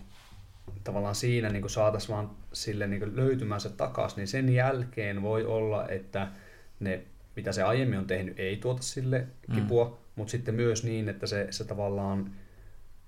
tavallaan 0.85 1.15
siinä 1.15 1.49
niin 1.49 1.71
saataisiin 1.71 2.17
vaan 2.17 2.31
sille 2.53 2.87
niin 2.87 3.17
löytymään 3.17 3.61
se 3.61 3.69
takaisin, 3.69 4.17
niin 4.17 4.29
sen 4.29 4.55
jälkeen 4.55 5.23
voi 5.23 5.45
olla, 5.45 5.89
että 5.89 6.29
ne, 6.81 7.03
mitä 7.37 7.53
se 7.53 7.63
aiemmin 7.63 7.99
on 7.99 8.07
tehnyt, 8.07 8.41
ei 8.41 8.57
tuota 8.57 8.83
sille 8.83 9.27
mm. 9.49 9.55
kipua, 9.55 9.85
mm. 9.85 9.97
mutta 10.17 10.31
sitten 10.31 10.55
myös 10.55 10.85
niin, 10.85 11.09
että 11.09 11.27
se, 11.27 11.47
se 11.51 11.65
tavallaan 11.65 12.31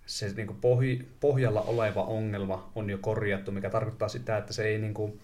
se 0.07 0.33
niin 0.37 0.57
pohj, 0.61 0.95
pohjalla 1.21 1.61
oleva 1.61 2.03
ongelma 2.03 2.73
on 2.75 2.91
jo 2.91 2.99
korjattu, 2.99 3.53
mikä 3.53 3.71
tarkoittaa 3.71 4.09
sitä, 4.09 4.37
että 4.37 4.53
se 4.53 4.65
ei 4.65 4.79
niin 4.79 4.95
kuin, 4.95 5.21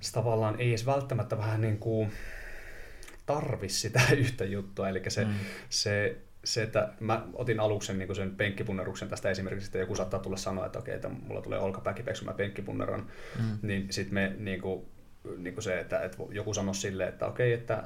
se 0.00 0.12
tavallaan 0.12 0.60
ei 0.60 0.68
edes 0.68 0.86
välttämättä 0.86 1.38
vähän 1.38 1.60
niin 1.60 1.78
kuin 1.78 2.12
tarvi 3.26 3.68
sitä 3.68 4.00
yhtä 4.16 4.44
juttua, 4.44 4.88
eli 4.88 5.02
se, 5.08 5.24
mm. 5.24 5.34
se 5.68 6.16
se, 6.44 6.62
että 6.62 6.88
mä 7.00 7.26
otin 7.34 7.60
aluksen 7.60 7.98
niin 7.98 8.16
sen 8.16 8.36
penkkipunneruksen 8.36 9.08
tästä 9.08 9.30
esimerkiksi, 9.30 9.68
että 9.68 9.78
joku 9.78 9.94
saattaa 9.94 10.20
tulla 10.20 10.36
sanoa, 10.36 10.66
että 10.66 10.78
okei, 10.78 10.94
että 10.94 11.08
mulla 11.08 11.42
tulee 11.42 11.58
olkapäkipeksi, 11.58 12.24
mä 12.24 12.32
penkkipunneran, 12.32 13.06
mm. 13.38 13.58
niin 13.62 13.86
sitten 13.92 14.14
me 14.14 14.32
niin 14.38 14.60
kuin, 14.60 14.86
niin 15.36 15.54
kuin 15.54 15.64
se, 15.64 15.80
että, 15.80 16.00
että 16.00 16.18
joku 16.30 16.54
sanoo 16.54 16.74
sille, 16.74 17.08
että 17.08 17.26
okei, 17.26 17.52
että, 17.52 17.82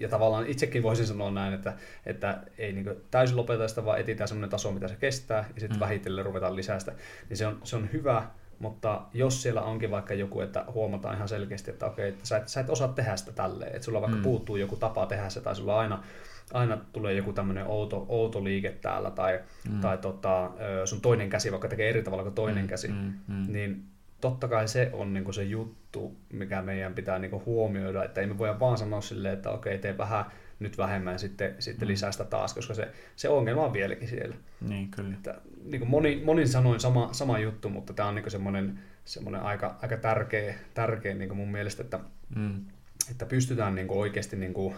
ja 0.00 0.08
tavallaan 0.08 0.46
itsekin 0.46 0.82
voisin 0.82 1.06
sanoa 1.06 1.30
näin, 1.30 1.54
että, 1.54 1.74
että 2.06 2.42
ei 2.58 2.72
niin 2.72 2.90
täysin 3.10 3.36
lopeta 3.36 3.68
sitä, 3.68 3.84
vaan 3.84 4.00
etsitään 4.00 4.28
sellainen 4.28 4.50
taso, 4.50 4.72
mitä 4.72 4.88
se 4.88 4.96
kestää, 4.96 5.44
ja 5.54 5.60
sitten 5.60 5.78
mm. 5.78 5.80
vähitellen 5.80 6.24
ruvetaan 6.24 6.56
lisää 6.56 6.78
sitä, 6.78 6.92
niin 7.28 7.36
se 7.36 7.46
on, 7.46 7.60
se 7.64 7.76
on 7.76 7.92
hyvä, 7.92 8.26
mutta 8.58 9.02
jos 9.14 9.42
siellä 9.42 9.62
onkin 9.62 9.90
vaikka 9.90 10.14
joku, 10.14 10.40
että 10.40 10.64
huomataan 10.72 11.16
ihan 11.16 11.28
selkeästi, 11.28 11.70
että 11.70 11.86
okei, 11.86 12.08
että 12.08 12.26
sä 12.26 12.36
et, 12.36 12.48
sä 12.48 12.60
et 12.60 12.70
osaa 12.70 12.88
tehdä 12.88 13.16
sitä 13.16 13.32
tälleen, 13.32 13.72
että 13.72 13.84
sulla 13.84 14.00
vaikka 14.00 14.16
mm. 14.16 14.22
puuttuu 14.22 14.56
joku 14.56 14.76
tapa 14.76 15.06
tehdä 15.06 15.28
se, 15.28 15.40
tai 15.40 15.56
sulla 15.56 15.78
aina 15.78 16.04
aina 16.52 16.78
tulee 16.92 17.14
joku 17.14 17.32
tämmöinen 17.32 17.66
outo, 17.66 18.06
outo 18.08 18.44
liike 18.44 18.70
täällä, 18.70 19.10
tai, 19.10 19.40
mm. 19.70 19.80
tai 19.80 19.98
tota, 19.98 20.50
sun 20.84 21.00
toinen 21.00 21.30
käsi 21.30 21.50
vaikka 21.50 21.68
tekee 21.68 21.88
eri 21.88 22.02
tavalla 22.02 22.22
kuin 22.22 22.34
toinen 22.34 22.64
mm, 22.64 22.68
käsi, 22.68 22.88
mm, 22.88 23.12
mm. 23.28 23.52
niin 23.52 23.84
totta 24.20 24.48
kai 24.48 24.68
se 24.68 24.90
on 24.92 25.12
niinku 25.12 25.32
se 25.32 25.42
juttu, 25.44 26.16
mikä 26.32 26.62
meidän 26.62 26.94
pitää 26.94 27.18
niinku 27.18 27.42
huomioida, 27.46 28.04
että 28.04 28.20
ei 28.20 28.26
me 28.26 28.38
voida 28.38 28.60
vaan 28.60 28.78
sanoa 28.78 29.00
silleen, 29.00 29.34
että 29.34 29.50
okei, 29.50 29.78
tee 29.78 29.98
vähän 29.98 30.24
nyt 30.58 30.78
vähemmän 30.78 31.18
sitten, 31.18 31.54
sitten 31.58 31.88
mm. 31.88 31.92
lisää 31.92 32.12
sitä 32.12 32.24
taas, 32.24 32.54
koska 32.54 32.74
se, 32.74 32.88
se 33.16 33.28
ongelma 33.28 33.64
on 33.64 33.72
vieläkin 33.72 34.08
siellä. 34.08 34.36
Niin, 34.60 34.90
kyllä. 34.90 35.14
Että, 35.14 35.40
niin 35.64 35.80
kuin 35.80 35.90
moni, 35.90 36.22
monin 36.24 36.48
sanoin 36.48 36.80
sama, 36.80 37.08
sama 37.12 37.38
juttu, 37.38 37.68
mutta 37.68 37.92
tämä 37.92 38.08
on 38.08 38.14
niin 38.14 38.30
semmoinen, 38.30 38.78
semmoinen 39.04 39.40
aika, 39.40 39.78
aika 39.82 39.96
tärkeä, 39.96 40.54
tärkeä 40.74 41.14
niin 41.14 41.28
kuin 41.28 41.38
mun 41.38 41.52
mielestä, 41.52 41.82
että, 41.82 42.00
mm. 42.36 42.64
että 43.10 43.26
pystytään 43.26 43.74
niin 43.74 43.88
kuin 43.88 44.00
oikeasti 44.00 44.36
niin 44.36 44.54
kuin 44.54 44.74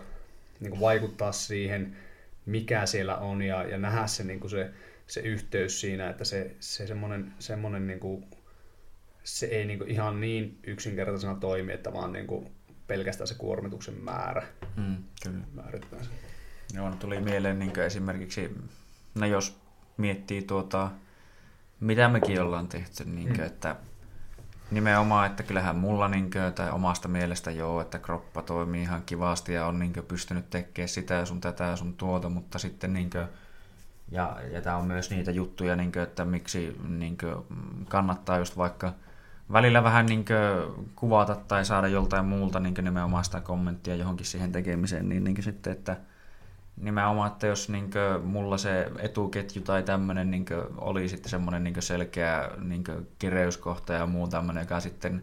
niin 0.60 0.70
kuin 0.70 0.80
vaikuttaa 0.80 1.32
siihen, 1.32 1.96
mikä 2.46 2.86
siellä 2.86 3.16
on 3.16 3.42
ja, 3.42 3.64
ja 3.64 3.78
nähdä 3.78 4.06
se, 4.06 4.24
niin 4.24 4.40
kuin 4.40 4.50
se, 4.50 4.70
se 5.06 5.20
yhteys 5.20 5.80
siinä, 5.80 6.10
että 6.10 6.24
se, 6.24 6.56
se 6.60 6.86
semmoinen, 6.86 7.32
semmoinen 7.38 7.86
niin 7.86 8.00
kuin, 8.00 8.24
se 9.24 9.46
ei 9.46 9.64
niin 9.64 9.78
kuin 9.78 9.90
ihan 9.90 10.20
niin 10.20 10.58
yksinkertaisena 10.66 11.34
toimi, 11.34 11.72
että 11.72 11.92
vaan 11.92 12.12
niin 12.12 12.26
kuin 12.26 12.50
pelkästään 12.86 13.28
se 13.28 13.34
kuormituksen 13.34 13.94
määrä 13.94 14.46
mm, 14.76 14.96
kyllä. 15.22 15.44
määrittää 15.54 16.02
se. 16.02 16.10
Joo, 16.74 16.90
no 16.90 16.96
tuli 16.96 17.20
mieleen 17.20 17.58
niin 17.58 17.78
esimerkiksi, 17.78 18.56
no 19.14 19.26
jos 19.26 19.60
miettii 19.96 20.42
tuota, 20.42 20.90
mitä 21.80 22.08
mekin 22.08 22.42
ollaan 22.42 22.68
tehty, 22.68 23.04
niin 23.04 23.28
kuin, 23.28 23.40
mm. 23.40 23.46
että 23.46 23.76
Nimenomaan, 24.70 25.26
että 25.26 25.42
kyllähän 25.42 25.76
mulla 25.76 26.08
niinkö, 26.08 26.50
tai 26.50 26.70
omasta 26.70 27.08
mielestä 27.08 27.50
joo, 27.50 27.80
että 27.80 27.98
kroppa 27.98 28.42
toimii 28.42 28.82
ihan 28.82 29.02
kivasti 29.02 29.52
ja 29.52 29.66
on 29.66 29.78
niinkö 29.78 30.02
pystynyt 30.02 30.50
tekemään 30.50 30.88
sitä 30.88 31.14
ja 31.14 31.26
sun 31.26 31.40
tätä 31.40 31.64
ja 31.64 31.76
sun 31.76 31.94
tuota, 31.94 32.28
mutta 32.28 32.58
sitten 32.58 32.92
niinkö, 32.92 33.26
ja, 34.10 34.36
ja 34.52 34.62
tämä 34.62 34.76
on 34.76 34.84
myös 34.84 35.10
niitä 35.10 35.30
juttuja, 35.30 35.76
niinkö, 35.76 36.02
että 36.02 36.24
miksi 36.24 36.76
niinkö, 36.88 37.36
kannattaa 37.88 38.38
just 38.38 38.56
vaikka 38.56 38.92
välillä 39.52 39.84
vähän 39.84 40.06
niinkö, 40.06 40.68
kuvata 40.96 41.34
tai 41.34 41.64
saada 41.64 41.88
joltain 41.88 42.24
muulta 42.24 42.60
niinkö, 42.60 42.82
nimenomaan 42.82 43.24
sitä 43.24 43.40
kommenttia 43.40 43.94
johonkin 43.94 44.26
siihen 44.26 44.52
tekemiseen, 44.52 45.08
niin 45.08 45.24
niinkö, 45.24 45.42
sitten, 45.42 45.72
että 45.72 45.96
nimenomaan, 46.80 47.32
että 47.32 47.46
jos 47.46 47.68
niin 47.68 47.90
kuin, 47.90 48.26
mulla 48.26 48.58
se 48.58 48.90
etuketju 48.98 49.62
tai 49.62 49.82
tämmöinen 49.82 50.30
niin 50.30 50.46
kuin, 50.46 50.62
oli 50.76 51.08
sitten 51.08 51.30
semmoinen 51.30 51.64
niin 51.64 51.82
selkeä 51.82 52.50
niin 52.62 52.84
kuin, 52.84 53.08
kireyskohta 53.18 53.92
ja 53.92 54.06
muu 54.06 54.28
tämmöinen, 54.28 54.60
joka 54.60 54.80
sitten 54.80 55.22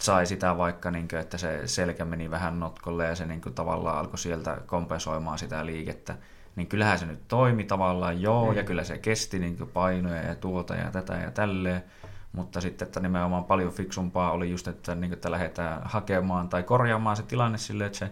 sai 0.00 0.26
sitä 0.26 0.56
vaikka, 0.56 0.90
niin 0.90 1.08
kuin, 1.08 1.20
että 1.20 1.38
se 1.38 1.62
selkä 1.66 2.04
meni 2.04 2.30
vähän 2.30 2.60
notkolle 2.60 3.04
ja 3.04 3.14
se 3.14 3.26
niin 3.26 3.40
kuin, 3.40 3.54
tavallaan 3.54 3.98
alkoi 3.98 4.18
sieltä 4.18 4.58
kompensoimaan 4.66 5.38
sitä 5.38 5.66
liikettä, 5.66 6.16
niin 6.56 6.66
kyllähän 6.66 6.98
se 6.98 7.06
nyt 7.06 7.28
toimi 7.28 7.64
tavallaan, 7.64 8.22
joo, 8.22 8.50
mm. 8.50 8.56
ja 8.56 8.62
kyllä 8.62 8.84
se 8.84 8.98
kesti 8.98 9.38
niin 9.38 9.56
kuin, 9.56 9.70
painoja 9.70 10.22
ja 10.22 10.34
tuota 10.34 10.74
ja 10.74 10.90
tätä 10.90 11.14
ja 11.14 11.30
tälleen, 11.30 11.84
mutta 12.32 12.60
sitten, 12.60 12.86
että 12.86 13.00
nimenomaan 13.00 13.44
paljon 13.44 13.72
fiksumpaa 13.72 14.30
oli 14.30 14.50
just, 14.50 14.68
että, 14.68 14.94
niin 14.94 15.10
kuin, 15.10 15.16
että 15.16 15.30
lähdetään 15.30 15.80
hakemaan 15.84 16.48
tai 16.48 16.62
korjaamaan 16.62 17.16
se 17.16 17.22
tilanne 17.22 17.58
silleen, 17.58 17.86
että 17.86 17.98
se 17.98 18.10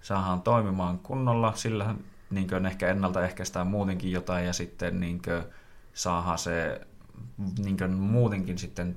saadaan 0.00 0.42
toimimaan 0.42 0.98
kunnolla, 0.98 1.52
sillä 1.56 1.94
niin 2.30 2.48
kuin 2.48 2.66
ehkä 2.66 2.88
ennaltaehkäistään 2.88 3.66
muutenkin 3.66 4.12
jotain 4.12 4.46
ja 4.46 4.52
sitten 4.52 5.00
niin 5.00 5.22
kuin 5.22 5.42
saadaan 5.92 6.38
se 6.38 6.80
niin 7.58 7.76
kuin 7.76 7.92
muutenkin 7.92 8.58
sitten 8.58 8.96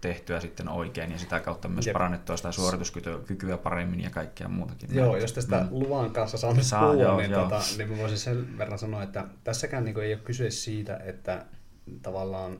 tehtyä 0.00 0.40
sitten 0.40 0.68
oikein 0.68 1.12
ja 1.12 1.18
sitä 1.18 1.40
kautta 1.40 1.68
myös 1.68 1.86
Jep. 1.86 1.92
parannettua 1.92 2.36
sitä 2.36 2.52
suorituskykyä 2.52 3.58
paremmin 3.62 4.00
ja 4.00 4.10
kaikkea 4.10 4.48
muutakin. 4.48 4.94
Joo, 4.94 5.16
jos 5.16 5.32
tästä 5.32 5.60
mm. 5.60 5.68
luvan 5.70 6.10
kanssa 6.10 6.38
saa 6.38 6.62
Saa, 6.62 6.80
puhua, 6.80 7.02
joo, 7.02 7.16
niin, 7.16 7.30
joo. 7.30 7.42
Tota, 7.42 7.60
niin 7.78 7.90
mä 7.90 7.98
voisin 7.98 8.18
sen 8.18 8.58
verran 8.58 8.78
sanoa, 8.78 9.02
että 9.02 9.24
tässäkään 9.44 9.84
niin 9.84 10.00
ei 10.00 10.14
ole 10.14 10.22
kyse 10.22 10.50
siitä, 10.50 11.00
että 11.04 11.46
tavallaan 12.02 12.58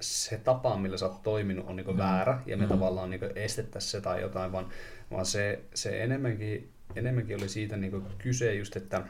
se 0.00 0.38
tapa, 0.38 0.76
millä 0.76 0.96
sä 0.96 1.06
oot 1.06 1.22
toiminut, 1.22 1.68
on 1.68 1.76
niin 1.76 1.90
mm. 1.90 1.98
väärä 1.98 2.40
ja 2.46 2.56
me 2.56 2.62
mm. 2.62 2.68
tavallaan 2.68 3.10
niin 3.10 3.20
estettäisiin 3.34 3.90
se 3.90 4.00
tai 4.00 4.20
jotain, 4.20 4.52
vaan, 4.52 4.68
vaan 5.10 5.26
se, 5.26 5.64
se 5.74 6.02
enemmänkin 6.02 6.72
enemmänkin 6.96 7.36
oli 7.36 7.48
siitä 7.48 7.76
niin 7.76 7.90
kuin 7.90 8.04
kyse 8.18 8.54
just, 8.54 8.76
että 8.76 9.02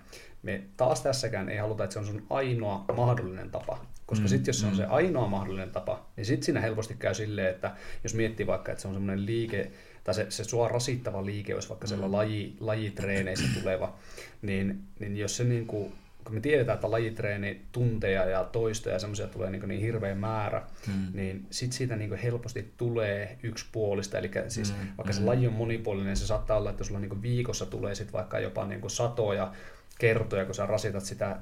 me 0.43 0.63
taas 0.77 1.03
tässäkään 1.03 1.49
ei 1.49 1.59
haluta, 1.59 1.85
että 1.85 1.95
se 1.95 1.99
on 1.99 2.07
sun 2.07 2.27
ainoa 2.31 2.85
mahdollinen 2.97 3.51
tapa. 3.51 3.87
Koska 4.07 4.25
mm, 4.25 4.29
sitten 4.29 4.49
jos 4.49 4.61
se 4.61 4.67
on 4.67 4.73
mm. 4.73 4.77
se 4.77 4.85
ainoa 4.85 5.27
mahdollinen 5.27 5.71
tapa, 5.71 6.07
niin 6.17 6.25
sitten 6.25 6.45
siinä 6.45 6.61
helposti 6.61 6.95
käy 6.99 7.15
silleen, 7.15 7.51
että 7.51 7.77
jos 8.05 8.15
miettii 8.15 8.47
vaikka, 8.47 8.73
että 8.73 8.83
se 8.83 8.89
on 8.89 8.95
semmoinen 8.95 9.27
liike, 9.27 9.71
tai 10.05 10.15
se, 10.15 10.27
se 10.29 10.45
sua 10.45 10.69
rasittava 10.69 11.27
liike 11.27 11.55
olisi 11.55 11.69
vaikka 11.69 11.87
siellä 11.87 12.07
mm. 12.07 12.13
laji, 12.13 12.57
lajitreeneissä 12.61 13.49
tuleva, 13.61 13.97
niin, 14.43 14.83
niin 14.99 15.17
jos 15.17 15.37
se 15.37 15.45
niin 15.45 15.67
kuin, 15.67 15.93
kun 16.25 16.35
me 16.35 16.41
tiedetään, 16.41 16.75
että 16.75 16.91
lajitreeni 16.91 17.67
tunteja 17.73 18.25
ja 18.25 18.45
toistoja 18.45 18.95
ja 18.95 18.99
semmoisia 18.99 19.27
tulee 19.27 19.51
niin, 19.51 19.69
niin 19.69 19.81
hirveä 19.81 20.15
määrä, 20.15 20.63
mm. 20.87 21.07
niin 21.13 21.47
sit 21.51 21.73
siitä 21.73 21.97
niin 21.97 22.15
helposti 22.15 22.73
tulee 22.77 23.39
yksipuolista. 23.43 24.19
Eli 24.19 24.31
siis 24.49 24.73
mm. 24.73 24.89
vaikka 24.99 25.13
se 25.13 25.21
mm. 25.21 25.27
laji 25.27 25.47
on 25.47 25.53
monipuolinen, 25.53 26.17
se 26.17 26.27
saattaa 26.27 26.57
olla, 26.57 26.71
että 26.71 26.85
sulla 26.85 27.01
niin 27.01 27.23
viikossa 27.23 27.67
tulee 27.67 27.95
sit 27.95 28.13
vaikka 28.13 28.39
jopa 28.39 28.67
niin 28.67 28.91
satoja 28.91 29.53
kertoja, 29.99 30.45
kun 30.45 30.55
sä 30.55 30.67
rasitat 30.67 31.05
sitä 31.05 31.37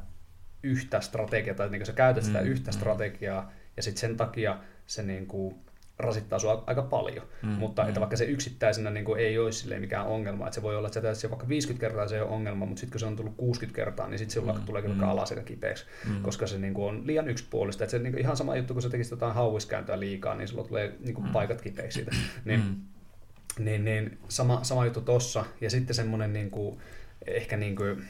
yhtä 0.62 1.00
strategiaa, 1.00 1.56
tai 1.56 1.70
niin 1.70 1.86
sä 1.86 1.92
käytät 1.92 2.24
sitä 2.24 2.40
mm. 2.40 2.46
yhtä 2.46 2.70
mm. 2.70 2.74
strategiaa, 2.74 3.52
ja 3.76 3.82
sitten 3.82 4.00
sen 4.00 4.16
takia 4.16 4.58
se 4.86 5.02
niin 5.02 5.26
kuin, 5.26 5.54
rasittaa 5.98 6.38
sua 6.38 6.64
aika 6.66 6.82
paljon. 6.82 7.26
Mm, 7.42 7.48
mutta 7.48 7.82
mm. 7.82 7.88
että 7.88 8.00
vaikka 8.00 8.16
se 8.16 8.24
yksittäisenä 8.24 8.90
niin 8.90 9.04
kuin, 9.04 9.20
ei 9.20 9.38
olisi 9.38 9.78
mikään 9.78 10.06
ongelma, 10.06 10.46
että 10.46 10.54
se 10.54 10.62
voi 10.62 10.76
olla, 10.76 10.88
että 10.88 11.14
se 11.14 11.30
vaikka 11.30 11.48
50 11.48 11.86
kertaa 11.86 12.08
se 12.08 12.14
ei 12.14 12.20
ole 12.20 12.30
ongelma, 12.30 12.66
mutta 12.66 12.80
sitten 12.80 12.92
kun 12.92 13.00
se 13.00 13.06
on 13.06 13.16
tullut 13.16 13.36
60 13.36 13.76
kertaa, 13.76 14.08
niin 14.08 14.18
sitten 14.18 14.44
se 14.44 14.52
mm, 14.52 14.64
tulee 14.66 14.82
kyllä 14.82 14.94
mm. 14.94 15.02
alas 15.02 15.30
aika 15.30 15.42
kipeäksi, 15.42 15.84
mm. 16.08 16.22
koska 16.22 16.46
se 16.46 16.58
niin 16.58 16.74
kuin, 16.74 16.88
on 16.88 17.06
liian 17.06 17.28
yksipuolista. 17.28 17.84
Että 17.84 17.90
se 17.90 17.98
niin 17.98 18.12
kuin, 18.12 18.20
ihan 18.20 18.36
sama 18.36 18.56
juttu, 18.56 18.74
kun 18.74 18.82
sä 18.82 18.90
tekisit 18.90 19.10
jotain 19.10 19.34
hauiskääntöä 19.34 20.00
liikaa, 20.00 20.34
niin 20.34 20.48
sulla 20.48 20.64
tulee 20.64 20.92
niin 21.00 21.14
kuin, 21.14 21.26
mm. 21.26 21.32
paikat 21.32 21.62
kipeiksi 21.62 21.96
siitä. 21.96 22.16
Niin, 22.44 22.60
mm. 22.60 23.64
niin, 23.64 23.84
niin 23.84 24.18
sama, 24.28 24.60
sama 24.62 24.84
juttu 24.84 25.00
tossa. 25.00 25.44
Ja 25.60 25.70
sitten 25.70 25.94
semmoinen 25.96 26.32
niin 26.32 26.50
kuin, 26.50 26.78
ehkä 27.26 27.56
niin 27.56 27.76
kuin, 27.76 28.04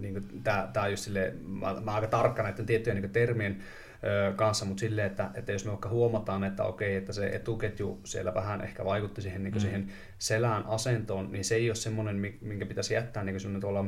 niin 0.00 0.14
kuin, 0.14 0.42
tää, 0.44 0.70
tää 0.72 0.88
just 0.88 1.04
silleen, 1.04 1.38
mä, 1.44 1.80
mä 1.84 1.94
aika 1.94 2.06
tarkka 2.06 2.42
näiden 2.42 2.66
tiettyjen 2.66 3.02
niin 3.02 3.10
termien 3.10 3.62
kanssa, 4.36 4.64
mutta 4.64 4.80
silleen, 4.80 5.06
että, 5.06 5.30
että 5.34 5.52
jos 5.52 5.64
me 5.64 5.70
vaikka 5.70 5.88
huomataan, 5.88 6.44
että 6.44 6.64
okei, 6.64 6.96
että 6.96 7.12
se 7.12 7.26
etuketju 7.26 8.00
siellä 8.04 8.34
vähän 8.34 8.60
ehkä 8.60 8.84
vaikutti 8.84 9.22
siihen, 9.22 9.42
niin 9.42 9.54
mm. 9.54 9.60
siihen 9.60 9.88
selän 10.18 10.66
asentoon, 10.66 11.32
niin 11.32 11.44
se 11.44 11.54
ei 11.54 11.68
ole 11.68 11.74
semmoinen, 11.74 12.34
minkä 12.40 12.66
pitäisi 12.66 12.94
jättää 12.94 13.24
niin 13.24 13.40
semmoinen 13.40 13.60
tuolla 13.60 13.84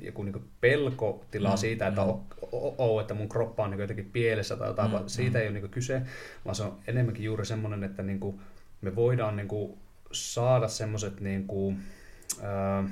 joku 0.00 0.22
niin 0.22 0.50
pelkotila 0.60 1.50
mm. 1.50 1.56
siitä, 1.56 1.86
että, 1.86 2.02
mm. 2.02 2.08
o, 2.08 2.74
o, 2.78 3.00
että 3.00 3.14
mun 3.14 3.28
kroppa 3.28 3.64
on 3.64 3.70
niin 3.70 3.80
jotenkin 3.80 4.10
pielessä 4.12 4.56
tai 4.56 4.68
jotain, 4.68 4.90
mm. 4.90 4.98
siitä 5.06 5.38
mm. 5.38 5.42
ei 5.42 5.48
ole 5.48 5.60
niin 5.60 5.70
kyse, 5.70 6.02
vaan 6.44 6.54
se 6.54 6.62
on 6.62 6.78
enemmänkin 6.86 7.24
juuri 7.24 7.46
semmoinen, 7.46 7.84
että 7.84 8.02
niin 8.02 8.40
me 8.80 8.96
voidaan 8.96 9.36
niin 9.36 9.78
saada 10.12 10.68
semmoiset 10.68 11.20
niin 11.20 11.46
kuin, 11.46 11.78
äh, 12.42 12.90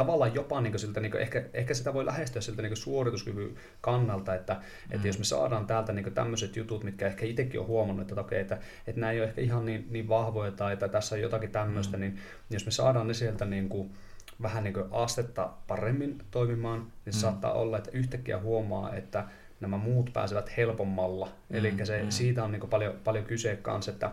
tavallaan 0.00 0.34
jopa 0.34 0.60
niin 0.60 0.78
siltä, 0.78 1.00
niin 1.00 1.16
ehkä, 1.16 1.44
ehkä 1.54 1.74
sitä 1.74 1.94
voi 1.94 2.06
lähestyä 2.06 2.42
siltä 2.42 2.62
niin 2.62 2.76
suorituskyvyn 2.76 3.54
kannalta, 3.80 4.34
että, 4.34 4.52
mm. 4.52 4.60
että 4.94 5.06
jos 5.06 5.18
me 5.18 5.24
saadaan 5.24 5.66
täältä 5.66 5.92
niin 5.92 6.14
tämmöiset 6.14 6.56
jutut, 6.56 6.84
mitkä 6.84 7.06
ehkä 7.06 7.26
itsekin 7.26 7.60
on 7.60 7.66
huomannut, 7.66 8.08
että, 8.08 8.20
okei, 8.20 8.40
että, 8.40 8.58
että 8.86 9.00
nämä 9.00 9.12
ei 9.12 9.20
ole 9.20 9.28
ehkä 9.28 9.40
ihan 9.40 9.64
niin, 9.64 9.86
niin 9.90 10.08
vahvoja 10.08 10.52
tai 10.52 10.72
että 10.72 10.88
tässä 10.88 11.14
on 11.14 11.20
jotakin 11.20 11.50
tämmöistä, 11.50 11.96
mm. 11.96 12.00
niin 12.00 12.18
jos 12.50 12.64
me 12.64 12.70
saadaan 12.70 13.08
ne 13.08 13.14
sieltä 13.14 13.44
niin 13.44 13.68
kuin, 13.68 13.90
vähän 14.42 14.64
niin 14.64 14.74
kuin 14.74 14.86
astetta 14.90 15.50
paremmin 15.66 16.22
toimimaan, 16.30 16.80
niin 16.80 17.14
mm. 17.14 17.18
saattaa 17.18 17.52
olla, 17.52 17.78
että 17.78 17.90
yhtäkkiä 17.92 18.38
huomaa, 18.38 18.94
että 18.94 19.24
nämä 19.60 19.76
muut 19.76 20.12
pääsevät 20.12 20.56
helpommalla. 20.56 21.26
Mm, 21.26 21.56
Eli 21.56 21.74
se, 21.84 22.02
mm. 22.02 22.10
siitä 22.10 22.44
on 22.44 22.52
niin 22.52 22.70
paljon, 22.70 22.94
paljon 23.04 23.24
kyse 23.24 23.56
kanssa, 23.62 23.90
että, 23.90 24.10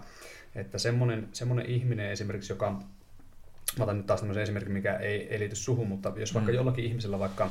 että 0.56 0.78
semmoinen, 0.78 1.30
semmoinen 1.34 1.66
ihminen 1.66 2.12
esimerkiksi, 2.12 2.54
joka 2.54 2.80
mä 3.78 3.84
otan 3.84 3.98
nyt 3.98 4.06
taas 4.06 4.20
tämmöisen 4.20 4.44
esimerkin, 4.44 4.74
mikä 4.74 4.96
ei, 4.96 5.28
ei 5.34 5.40
liity 5.40 5.56
suhun, 5.56 5.88
mutta 5.88 6.14
jos 6.16 6.34
vaikka 6.34 6.52
mm. 6.52 6.56
jollakin 6.56 6.86
ihmisellä 6.86 7.20
vaikka, 7.20 7.50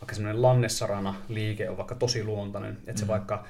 vaikka 0.00 0.14
semmoinen 0.14 0.42
lannessarana 0.42 1.14
liike 1.28 1.70
on 1.70 1.76
vaikka 1.76 1.94
tosi 1.94 2.24
luontainen, 2.24 2.78
että 2.86 2.98
se 2.98 3.04
mm. 3.04 3.08
vaikka 3.08 3.44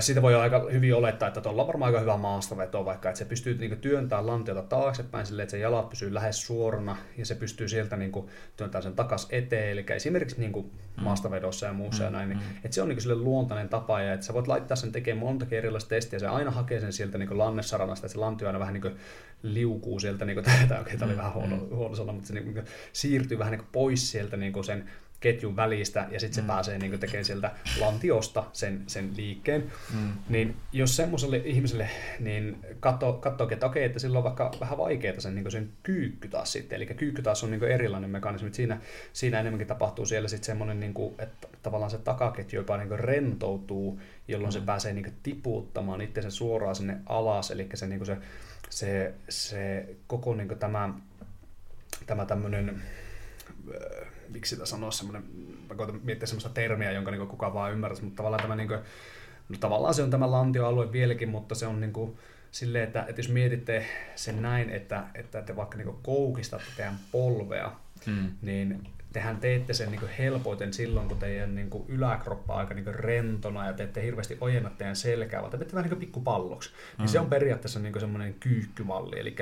siitä 0.00 0.22
voi 0.22 0.34
aika 0.34 0.66
hyvin 0.72 0.94
olettaa, 0.94 1.28
että 1.28 1.40
tuolla 1.40 1.62
on 1.62 1.68
varmaan 1.68 1.88
aika 1.88 2.00
hyvä 2.00 2.16
maastaveto, 2.16 2.84
vaikka 2.84 3.08
että 3.08 3.18
se 3.18 3.24
pystyy 3.24 3.58
niin 3.58 3.78
työntämään 3.78 4.26
lantiota 4.26 4.62
taaksepäin 4.62 5.26
silleen, 5.26 5.44
että 5.44 5.50
se 5.50 5.58
jalat 5.58 5.88
pysyy 5.88 6.14
lähes 6.14 6.46
suorana 6.46 6.96
ja 7.16 7.26
se 7.26 7.34
pystyy 7.34 7.68
sieltä 7.68 7.96
niin 7.96 8.12
työntämään 8.56 8.82
sen 8.82 8.94
takas 8.94 9.26
eteen, 9.30 9.70
eli 9.70 9.86
esimerkiksi 9.90 10.40
niin 10.40 10.52
kuin 10.52 10.66
mm. 10.66 11.04
maastavedossa 11.04 11.66
ja 11.66 11.72
muussa 11.72 12.02
mm, 12.02 12.04
ja 12.04 12.10
näin, 12.10 12.28
niin, 12.28 12.38
mm. 12.38 12.56
että 12.64 12.74
se 12.74 12.82
on 12.82 12.88
niin 12.88 13.00
sille 13.00 13.16
luontainen 13.16 13.68
tapa 13.68 14.00
ja 14.00 14.12
että 14.12 14.26
sä 14.26 14.34
voit 14.34 14.48
laittaa 14.48 14.76
sen 14.76 14.92
tekemään 14.92 15.26
monta 15.26 15.46
erilaista 15.50 15.88
testiä, 15.88 16.18
se 16.18 16.26
aina 16.26 16.50
hakee 16.50 16.80
sen 16.80 16.92
sieltä 16.92 17.18
niin 17.18 17.38
lannessaranasta, 17.38 18.06
että 18.06 18.12
se 18.12 18.18
lantio 18.18 18.46
aina 18.46 18.58
vähän 18.58 18.74
niin 18.74 18.82
kuin 18.82 18.96
liukuu 19.42 20.00
sieltä, 20.00 20.24
niin 20.26 20.34
kuin, 20.34 20.44
tämä, 20.44 20.80
okay, 20.80 20.96
tämä 20.96 21.04
oli 21.04 21.12
mm, 21.12 21.18
vähän 21.18 21.34
huono, 21.34 21.56
huono 21.70 21.94
sana, 21.94 22.12
mutta 22.12 22.28
se 22.28 22.34
niin 22.34 22.54
kuin, 22.54 22.64
siirtyy 22.92 23.38
vähän 23.38 23.50
niin 23.50 23.60
kuin 23.60 23.68
pois 23.72 24.10
sieltä 24.10 24.36
niin 24.36 24.52
kuin 24.52 24.64
sen 24.64 24.90
ketjun 25.24 25.56
välistä 25.56 26.06
ja 26.10 26.20
sitten 26.20 26.34
se 26.34 26.40
mm. 26.40 26.46
pääsee 26.46 26.78
niin 26.78 27.00
tekemään 27.00 27.24
sieltä 27.24 27.50
lantiosta 27.80 28.44
sen, 28.52 28.82
sen 28.86 29.10
liikkeen. 29.16 29.72
Mm. 29.94 30.12
Niin 30.28 30.56
jos 30.72 30.96
semmoiselle 30.96 31.36
ihmiselle 31.36 31.88
niin 32.18 32.58
katso, 32.80 33.12
katso 33.12 33.48
että 33.50 33.66
okei, 33.66 33.84
että 33.84 33.98
sillä 33.98 34.18
on 34.18 34.24
vaikka 34.24 34.50
vähän 34.60 34.78
vaikeaa 34.78 35.20
sen, 35.20 35.34
niin 35.34 35.50
sen 35.50 35.68
kyykky 35.82 36.28
taas 36.28 36.52
sitten. 36.52 36.76
Eli 36.76 36.86
kyykky 36.86 37.22
taas 37.22 37.44
on 37.44 37.50
niin 37.50 37.64
erilainen 37.64 38.10
mekanismi. 38.10 38.54
Siinä, 38.54 38.80
siinä 39.12 39.40
enemmänkin 39.40 39.66
tapahtuu 39.66 40.06
siellä 40.06 40.28
sitten 40.28 40.46
semmoinen, 40.46 40.80
niin 40.80 40.94
kuin, 40.94 41.14
että 41.18 41.48
tavallaan 41.62 41.90
se 41.90 41.98
takaketju 41.98 42.60
jopa 42.60 42.76
niin 42.76 42.98
rentoutuu, 42.98 44.00
jolloin 44.28 44.54
mm. 44.54 44.60
se 44.60 44.66
pääsee 44.66 44.92
niin 44.92 45.14
tiputtamaan 45.22 46.00
itse 46.00 46.30
suoraan 46.30 46.76
sinne 46.76 46.96
alas. 47.06 47.50
Eli 47.50 47.68
se, 47.74 47.86
niin 47.86 48.06
se, 48.06 48.16
se, 48.70 49.14
se 49.28 49.86
koko 50.06 50.34
niin 50.34 50.58
tämä, 50.58 50.94
tämä 52.06 52.26
tämmöinen 52.26 52.82
miksi 54.28 54.54
sitä 54.54 54.66
sanoa, 54.66 54.90
semmoinen, 54.90 55.24
mä 55.68 55.74
koitan 55.74 56.00
miettiä 56.04 56.26
semmoista 56.26 56.48
termiä, 56.48 56.92
jonka 56.92 57.10
niin 57.10 57.28
kukaan 57.28 57.54
vaan 57.54 57.72
ymmärtäisi, 57.72 58.04
mutta 58.04 58.16
tavallaan 58.16 58.42
tämä, 58.42 58.56
niin 58.56 58.68
kuin, 58.68 58.80
no 59.48 59.56
tavallaan 59.60 59.94
se 59.94 60.02
on 60.02 60.10
tämä 60.10 60.30
lantioalue 60.30 60.92
vieläkin, 60.92 61.28
mutta 61.28 61.54
se 61.54 61.66
on 61.66 61.80
niin 61.80 61.92
kuin, 61.92 62.18
silleen, 62.54 62.84
että, 62.84 63.04
että 63.08 63.18
jos 63.18 63.28
mietitte 63.28 63.86
sen 64.14 64.42
näin, 64.42 64.70
että, 64.70 65.04
että 65.14 65.42
te 65.42 65.56
vaikka 65.56 65.78
niin 65.78 65.96
koukistatte 66.02 66.66
teidän 66.76 66.98
polvea, 67.12 67.72
hmm. 68.06 68.30
niin 68.42 68.88
tehän 69.14 69.36
teette 69.36 69.74
sen 69.74 69.90
niin 69.90 70.08
helpoiten 70.18 70.72
silloin, 70.72 71.08
kun 71.08 71.18
teidän 71.18 71.54
niin 71.54 71.70
yläkroppa 71.88 72.52
on 72.52 72.58
aika 72.58 72.74
niin 72.74 72.94
rentona 72.94 73.66
ja 73.66 73.72
te 73.72 73.82
ette 73.82 74.02
hirveästi 74.02 74.38
ojenna 74.40 74.70
teidän 74.70 74.96
selkää, 74.96 75.40
vaan 75.40 75.50
te 75.50 75.56
teette 75.58 75.76
vähän 75.76 75.90
niin 75.90 76.00
pikkupalloksi. 76.00 76.70
Mm. 76.70 77.02
Niin 77.02 77.08
se 77.08 77.20
on 77.20 77.26
periaatteessa 77.26 77.80
niin 77.80 78.00
semmoinen 78.00 78.34
kyykkymalli. 78.34 79.20
Eli, 79.20 79.36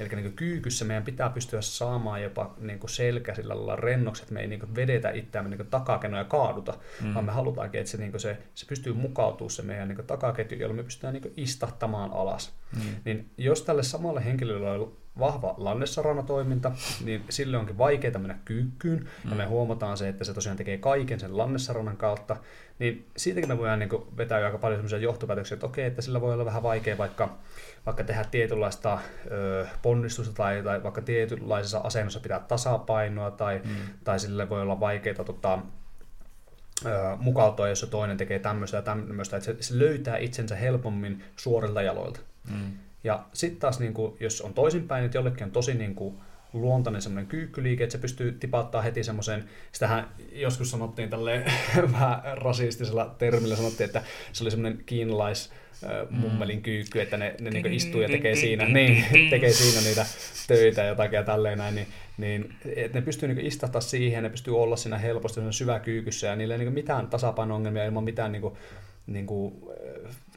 eli 0.00 0.08
niin 0.08 0.32
kyykyssä 0.32 0.84
meidän 0.84 1.04
pitää 1.04 1.30
pystyä 1.30 1.60
saamaan 1.60 2.22
jopa 2.22 2.54
niin 2.58 2.80
selkä 2.86 3.34
sillä 3.34 3.56
lailla 3.56 3.76
rennoksi, 3.76 4.22
että 4.22 4.34
me 4.34 4.40
ei 4.40 4.46
niin 4.46 4.74
vedetä 4.74 5.10
itseämme 5.10 5.56
niin 5.56 5.66
takakenoja 5.66 6.24
kaaduta, 6.24 6.74
mm. 7.02 7.14
vaan 7.14 7.24
me 7.24 7.32
halutaankin, 7.32 7.80
että 7.80 7.90
se, 7.90 7.98
niin 7.98 8.20
se, 8.20 8.38
se 8.54 8.66
pystyy 8.66 8.92
mukautumaan 8.92 9.50
se 9.50 9.62
meidän 9.62 9.88
niin 9.88 10.06
takaketju, 10.06 10.58
jolloin 10.58 10.76
me 10.76 10.82
pystytään 10.82 11.14
niin 11.14 11.32
istahtamaan 11.36 12.10
alas. 12.12 12.52
Mm. 12.76 12.82
Niin 13.04 13.30
jos 13.36 13.62
tälle 13.62 13.82
samalle 13.82 14.24
henkilölle 14.24 14.88
vahva 15.18 15.54
lannessaranatoiminta, 15.56 16.72
niin 17.04 17.24
sille 17.30 17.56
onkin 17.56 17.78
vaikeaa 17.78 18.18
mennä 18.18 18.38
kyykkyyn, 18.44 18.98
mm. 18.98 19.30
ja 19.30 19.36
me 19.36 19.46
huomataan 19.46 19.96
se, 19.96 20.08
että 20.08 20.24
se 20.24 20.34
tosiaan 20.34 20.56
tekee 20.56 20.78
kaiken 20.78 21.20
sen 21.20 21.36
lannessaranan 21.36 21.96
kautta, 21.96 22.36
niin 22.78 23.06
siitäkin 23.16 23.48
me 23.48 23.58
voidaan 23.58 23.78
niin 23.78 23.90
vetää 24.16 24.44
aika 24.44 24.58
paljon 24.58 24.78
sellaisia 24.78 24.98
johtopäätöksiä, 24.98 25.54
että 25.54 25.66
okei, 25.66 25.86
että 25.86 26.02
sillä 26.02 26.20
voi 26.20 26.34
olla 26.34 26.44
vähän 26.44 26.62
vaikea 26.62 26.98
vaikka, 26.98 27.36
vaikka 27.86 28.04
tehdä 28.04 28.24
tietynlaista 28.30 28.98
ö, 29.30 29.66
ponnistusta 29.82 30.34
tai, 30.34 30.62
tai 30.62 30.82
vaikka 30.82 31.02
tietynlaisessa 31.02 31.78
asennossa 31.78 32.20
pitää 32.20 32.40
tasapainoa, 32.40 33.30
tai, 33.30 33.60
mm. 33.64 33.70
tai 34.04 34.20
sille 34.20 34.48
voi 34.48 34.62
olla 34.62 34.80
vaikeaa 34.80 35.24
tota, 35.24 35.58
mukautua, 37.18 37.68
jos 37.68 37.80
se 37.80 37.86
toinen 37.86 38.16
tekee 38.16 38.38
tämmöistä 38.38 38.76
ja 38.76 38.82
tämmöistä, 38.82 39.36
että 39.36 39.44
se, 39.44 39.56
se 39.60 39.78
löytää 39.78 40.16
itsensä 40.16 40.56
helpommin 40.56 41.24
suorilta 41.36 41.82
jaloilta. 41.82 42.20
Mm. 42.50 42.72
Ja 43.04 43.24
sitten 43.32 43.60
taas, 43.60 43.80
niin 43.80 43.94
kuin, 43.94 44.16
jos 44.20 44.40
on 44.40 44.54
toisinpäin, 44.54 45.04
että 45.04 45.18
jollekin 45.18 45.44
on 45.44 45.50
tosi 45.50 45.74
niin 45.74 45.94
kuin, 45.94 46.14
luontainen 46.52 47.02
semmoinen 47.02 47.26
kyykkyliike, 47.26 47.84
että 47.84 47.92
se 47.92 47.98
pystyy 47.98 48.32
tipauttaa 48.32 48.82
heti 48.82 49.04
semmoiseen, 49.04 49.44
sitähän 49.72 50.08
joskus 50.32 50.70
sanottiin 50.70 51.10
tälle 51.10 51.44
vähän 51.92 52.22
rasistisella 52.24 53.14
termillä, 53.18 53.56
sanottiin, 53.56 53.86
että 53.86 54.02
se 54.32 54.44
oli 54.44 54.50
semmoinen 54.50 54.82
kiinalais 54.86 55.52
mummelin 56.10 56.62
kyykky, 56.62 57.00
että 57.00 57.16
ne, 57.16 57.34
ne 57.40 57.50
niin 57.50 57.72
istuu 57.72 58.00
ja 58.00 58.08
tekee 58.08 58.34
siinä, 58.34 58.64
niin, 58.64 59.04
tekee 59.30 59.52
siinä 59.52 59.80
niitä 59.80 60.06
töitä 60.46 60.82
ja 60.82 60.88
jotakin 60.88 61.16
ja 61.16 61.22
tälleen 61.22 61.58
näin, 61.58 61.74
niin, 61.74 61.86
niin 62.18 62.54
että 62.76 62.98
ne 62.98 63.04
pystyy 63.04 63.28
niin 63.28 63.46
istahtaa 63.46 63.80
siihen, 63.80 64.22
ne 64.22 64.30
pystyy 64.30 64.60
olla 64.60 64.76
siinä 64.76 64.98
helposti 64.98 65.40
syvä 65.50 65.80
kyykyssä 65.80 66.26
ja 66.26 66.36
niillä 66.36 66.54
ei 66.54 66.58
niin 66.58 66.72
mitään 66.72 67.06
tasapaino-ongelmia 67.06 67.84
ilman 67.84 68.04
mitään 68.04 68.32
niin 68.32 68.42
kuin, 68.42 68.54
niin 69.06 69.26
kuin, 69.26 69.54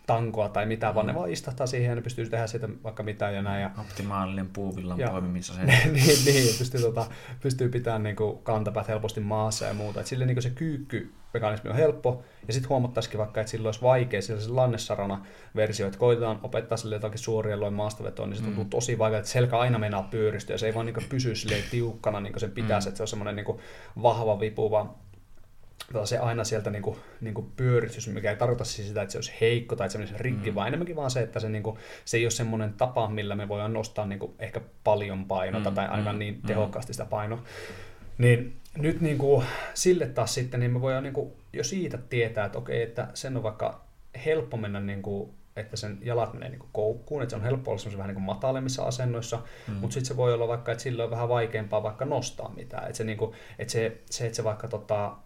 tankoa 0.08 0.50
tai 0.50 0.66
mitä, 0.66 0.90
mm. 0.90 0.96
vaan 0.96 1.06
ne 1.06 1.14
mm. 1.14 1.20
vaan 1.20 1.30
istahtaa 1.30 1.68
siihen 1.68 1.90
ja 1.90 1.96
ne 1.96 2.02
pystyy 2.02 2.30
tehdä 2.30 2.48
siitä 2.48 2.70
vaikka 2.84 3.04
mitään 3.04 3.36
ja 3.36 3.42
näin. 3.42 3.62
Ja... 3.62 3.72
Optimaalinen 3.80 4.50
puuvillan 4.50 5.00
ja... 5.00 5.12
se. 5.42 5.64
niin, 5.66 6.26
niin 6.26 6.56
pystyy, 6.58 6.82
tota, 6.82 7.06
pystyy 7.42 7.70
pitämään 7.70 8.04
niin 8.04 8.16
kuin, 8.16 8.40
kantapäät 8.44 8.88
helposti 8.88 9.20
maassa 9.20 9.66
ja 9.66 9.74
muuta. 9.74 10.00
Et 10.00 10.08
sille 10.08 10.26
niin 10.26 10.36
kuin 10.36 10.44
se 10.44 10.50
kyykky 10.50 11.14
mekanismi 11.34 11.70
on 11.70 11.76
helppo, 11.76 12.24
ja 12.48 12.54
sitten 12.54 12.70
huomattaisikin 12.70 13.18
vaikka, 13.18 13.42
että 13.42 13.52
sillä 13.52 13.68
olisi 13.68 13.82
vaikea, 13.82 14.22
sillä 14.22 14.42
se 14.42 14.50
lannessarana 14.50 15.26
versio, 15.56 15.88
että 15.88 16.00
koitetaan 16.00 16.40
opettaa 16.44 16.78
sille 16.78 16.96
jotakin 16.96 17.20
suoria 17.20 17.60
loin 17.60 17.74
maastavetoa, 17.74 18.28
niin 18.28 18.38
se 18.38 18.44
tuntuu 18.44 18.64
mm. 18.64 18.70
tosi 18.70 18.98
vaikea, 18.98 19.20
että 19.20 19.32
selkä 19.32 19.60
aina 19.60 19.80
meinaa 19.80 20.04
pyöristyä, 20.04 20.54
ja 20.54 20.58
se 20.58 20.66
ei 20.66 20.74
vaan 20.74 20.86
niin 20.86 21.10
pysy 21.10 21.34
tiukkana, 21.72 22.20
niin 22.20 22.34
kuin 22.34 22.42
sen 22.42 22.52
pitäisi, 22.52 22.88
mm. 22.88 22.90
että 22.90 22.98
se 22.98 23.04
on 23.04 23.08
semmoinen 23.08 23.36
niin 23.36 23.60
vahva 24.02 24.40
vipu, 24.40 24.72
vaan 24.72 24.90
se 26.06 26.18
aina 26.18 26.44
sieltä 26.44 26.70
niin 26.70 26.82
kuin, 26.82 26.98
niin 27.22 27.34
kuin 27.34 27.52
pyöristys, 27.56 28.08
mikä 28.08 28.30
ei 28.30 28.38
tarkoita 28.38 28.64
siis 28.64 28.88
sitä, 28.88 29.02
että 29.02 29.12
se 29.12 29.18
olisi 29.18 29.34
heikko 29.42 29.76
tai 29.76 29.86
että 29.86 29.92
se 29.92 29.98
olisi 29.98 30.14
rikki, 30.18 30.50
mm. 30.50 30.56
vaan 30.56 30.68
enemmänkin 30.68 30.96
vaan 30.96 31.12
se, 31.12 31.22
että 31.22 31.40
se, 31.40 31.50
niin 31.50 31.64
kuin, 31.64 31.78
se 32.06 32.18
ei 32.18 32.26
ole 32.26 32.32
semmoinen 32.32 32.74
tapa, 32.74 33.10
millä 33.10 33.36
me 33.36 33.48
voidaan 33.48 33.74
nostaa 33.74 34.06
niin 34.06 34.20
kuin, 34.20 34.32
ehkä 34.40 34.62
paljon 34.84 35.26
painota 35.26 35.70
mm. 35.70 35.76
tai 35.76 35.88
ainakaan 35.88 36.16
mm. 36.16 36.20
niin 36.20 36.36
mm. 36.36 36.48
tehokkaasti 36.48 36.94
sitä 36.94 37.06
painoa. 37.06 37.44
Niin 38.18 38.58
nyt 38.78 39.02
niin 39.02 39.18
kuin, 39.18 39.46
sille 39.74 40.08
taas 40.08 40.34
sitten, 40.34 40.60
niin 40.60 40.72
me 40.72 40.82
voidaan 40.82 41.04
niin 41.04 41.14
kuin, 41.14 41.32
jo 41.54 41.64
siitä 41.64 41.98
tietää, 41.98 42.46
että 42.46 42.58
okei, 42.58 42.82
että 42.82 43.08
sen 43.14 43.38
on 43.38 43.44
vaikka 43.44 43.86
helppo 44.26 44.58
mennä 44.58 44.80
niin 44.80 45.02
kuin, 45.02 45.30
että 45.56 45.78
sen 45.78 45.98
jalat 46.02 46.34
menee 46.34 46.50
niin 46.50 46.64
koukkuun, 46.72 47.22
että 47.22 47.30
se 47.30 47.36
on 47.36 47.44
helppo 47.44 47.72
olla 47.72 47.98
vähän 47.98 48.16
niin 48.16 48.24
matalemmissa 48.24 48.84
asennoissa, 48.84 49.40
mm. 49.68 49.74
mutta 49.74 49.94
sitten 49.94 50.08
se 50.08 50.18
voi 50.18 50.34
olla 50.34 50.48
vaikka, 50.48 50.72
että 50.72 50.84
sillä 50.84 51.04
on 51.04 51.12
vähän 51.12 51.30
vaikeampaa 51.30 51.84
vaikka 51.84 52.06
nostaa 52.06 52.54
mitään. 52.56 52.84
Että 52.84 52.98
se, 52.98 53.04
niin 53.04 53.18
kuin, 53.18 53.34
että 53.60 53.72
se, 53.72 54.02
se, 54.10 54.26
että 54.26 54.36
se 54.36 54.44
vaikka 54.44 54.68
tota, 54.68 55.18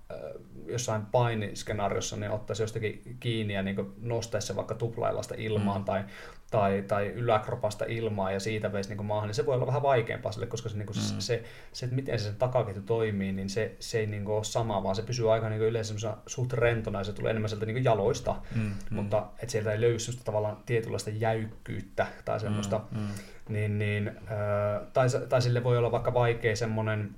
jossain 0.65 1.05
painiskenaariossa 1.05 2.17
niin 2.17 2.31
ottaisi 2.31 2.63
jostakin 2.63 3.17
kiinni 3.19 3.53
ja 3.53 3.63
niin 3.63 3.93
nostaisi 4.01 4.47
se 4.47 4.55
vaikka 4.55 4.75
tuplailasta 4.75 5.35
ilmaan 5.37 5.81
mm. 5.81 5.85
tai, 5.85 6.03
tai, 6.51 6.83
tai 6.87 7.07
yläkropasta 7.07 7.85
ilmaa 7.87 8.31
ja 8.31 8.39
siitä 8.39 8.73
veisi 8.73 8.95
niin 8.95 9.05
maahan, 9.05 9.27
niin 9.27 9.35
se 9.35 9.45
voi 9.45 9.55
olla 9.55 9.67
vähän 9.67 9.81
vaikeampaa 9.81 10.31
sille, 10.31 10.47
koska 10.47 10.69
se, 10.69 10.77
niin 10.77 10.85
kuin 10.85 10.97
mm. 10.97 11.19
se, 11.19 11.43
se, 11.73 11.85
että 11.85 11.95
miten 11.95 12.19
se 12.19 12.25
sen 12.25 12.35
takaketju 12.35 12.81
toimii, 12.81 13.31
niin 13.31 13.49
se, 13.49 13.75
se 13.79 13.99
ei 13.99 14.07
niin 14.07 14.25
kuin 14.25 14.35
ole 14.35 14.43
sama, 14.43 14.83
vaan 14.83 14.95
se 14.95 15.01
pysyy 15.01 15.33
aika 15.33 15.49
niin 15.49 15.61
yleensä 15.61 16.17
suht 16.27 16.53
rentona 16.53 16.99
ja 16.99 17.03
se 17.03 17.13
tulee 17.13 17.29
enemmän 17.29 17.49
sieltä 17.49 17.65
niin 17.65 17.83
jaloista, 17.83 18.35
mm. 18.55 18.61
mm. 18.61 18.71
mutta 18.89 19.27
että 19.39 19.51
sieltä 19.51 19.71
ei 19.71 19.81
löydy 19.81 19.99
sellaista 19.99 20.25
tavallaan 20.25 20.57
tietynlaista 20.65 21.09
jäykkyyttä 21.09 22.07
tai 22.25 22.39
semmoista, 22.39 22.81
mm. 22.91 22.99
Mm. 22.99 23.07
Niin, 23.49 23.77
niin, 23.77 24.07
äh, 24.07 24.87
tai, 24.93 25.07
tai 25.29 25.41
sille 25.41 25.63
voi 25.63 25.77
olla 25.77 25.91
vaikka 25.91 26.13
vaikea 26.13 26.55
semmoinen 26.55 27.15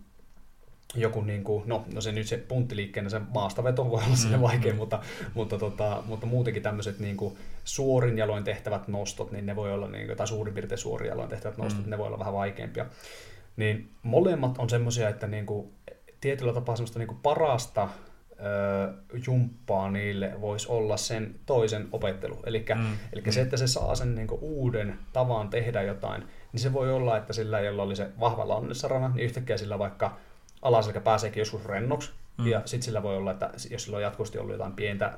joku, 0.95 1.21
niin 1.21 1.43
kuin, 1.43 1.63
no, 1.65 1.85
no 1.93 2.01
se 2.01 2.11
nyt 2.11 2.27
se 2.27 2.37
punttiliikkeenä, 2.37 3.09
se 3.09 3.21
maastaveto 3.33 3.89
voi 3.89 4.03
olla 4.05 4.37
mm. 4.37 4.41
vaikea, 4.41 4.73
mutta, 4.73 4.99
mutta, 5.33 5.57
tota, 5.57 6.03
mutta 6.05 6.25
muutenkin 6.25 6.63
tämmöiset 6.63 6.99
niin 6.99 7.17
kuin 7.17 7.37
suorin 7.63 8.17
jaloin 8.17 8.43
tehtävät 8.43 8.87
nostot, 8.87 9.31
niin 9.31 9.45
ne 9.45 9.55
voi 9.55 9.73
olla, 9.73 9.87
niin 9.87 10.05
kuin, 10.05 10.17
tai 10.17 10.27
suurin 10.27 10.53
piirtein 10.53 10.79
suorin 10.79 11.09
jaloin 11.09 11.29
tehtävät 11.29 11.57
nostot, 11.57 11.85
mm. 11.85 11.89
ne 11.89 11.97
voi 11.97 12.07
olla 12.07 12.19
vähän 12.19 12.33
vaikeampia. 12.33 12.85
Niin 13.57 13.89
molemmat 14.03 14.57
on 14.57 14.69
semmoisia, 14.69 15.09
että 15.09 15.27
niin 15.27 15.45
kuin, 15.45 15.71
tietyllä 16.21 16.53
tapaa 16.53 16.75
semmoista 16.75 16.99
niin 16.99 17.07
kuin 17.07 17.19
parasta 17.23 17.89
ö, 18.31 18.93
jumppaa 19.27 19.91
niille 19.91 20.41
voisi 20.41 20.67
olla 20.69 20.97
sen 20.97 21.35
toisen 21.45 21.87
opettelu. 21.91 22.39
Eli 22.45 22.65
mm. 22.75 23.31
se, 23.31 23.41
että 23.41 23.57
se 23.57 23.67
saa 23.67 23.95
sen 23.95 24.15
niin 24.15 24.27
kuin, 24.27 24.41
uuden 24.41 24.99
tavan 25.13 25.49
tehdä 25.49 25.81
jotain, 25.81 26.23
niin 26.51 26.61
se 26.61 26.73
voi 26.73 26.91
olla, 26.91 27.17
että 27.17 27.33
sillä, 27.33 27.59
jolla 27.59 27.83
oli 27.83 27.95
se 27.95 28.09
vahva 28.19 28.47
lannessarana, 28.47 29.09
niin 29.09 29.25
yhtäkkiä 29.25 29.57
sillä 29.57 29.79
vaikka 29.79 30.17
alaselkä 30.61 31.01
pääseekin 31.01 31.41
joskus 31.41 31.65
rennoksi, 31.65 32.11
mm. 32.37 32.47
ja 32.47 32.61
sitten 32.65 32.83
sillä 32.83 33.03
voi 33.03 33.17
olla, 33.17 33.31
että 33.31 33.49
jos 33.69 33.83
sillä 33.83 33.95
on 33.95 34.03
jatkuvasti 34.03 34.37
ollut 34.37 34.53
jotain 34.53 34.73
pientä 34.73 35.17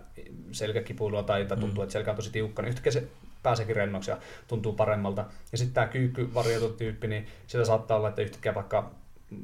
selkäkipuilua 0.52 1.24
tai, 1.24 1.45
tai 1.45 1.57
tuntuu, 1.57 1.82
mm. 1.82 1.84
että 1.84 1.94
selkä 1.94 2.11
on 2.11 2.16
tosi 2.16 2.32
tiukka, 2.32 2.61
niin 2.61 2.70
yhtäkkiä 2.70 2.91
se 2.91 3.07
pääseekin 3.44 3.76
rennoksi 3.76 4.11
ja 4.11 4.18
tuntuu 4.48 4.74
paremmalta. 4.74 5.26
Ja 5.52 5.57
sitten 5.57 5.74
tämä 5.74 5.88
kyykkyvarioitu-tyyppi, 5.88 7.07
niin 7.07 7.28
sillä 7.48 7.66
saattaa 7.66 7.98
olla, 7.98 8.10
että 8.10 8.22
yhtäkkiä 8.22 8.56
vaikka 8.56 8.91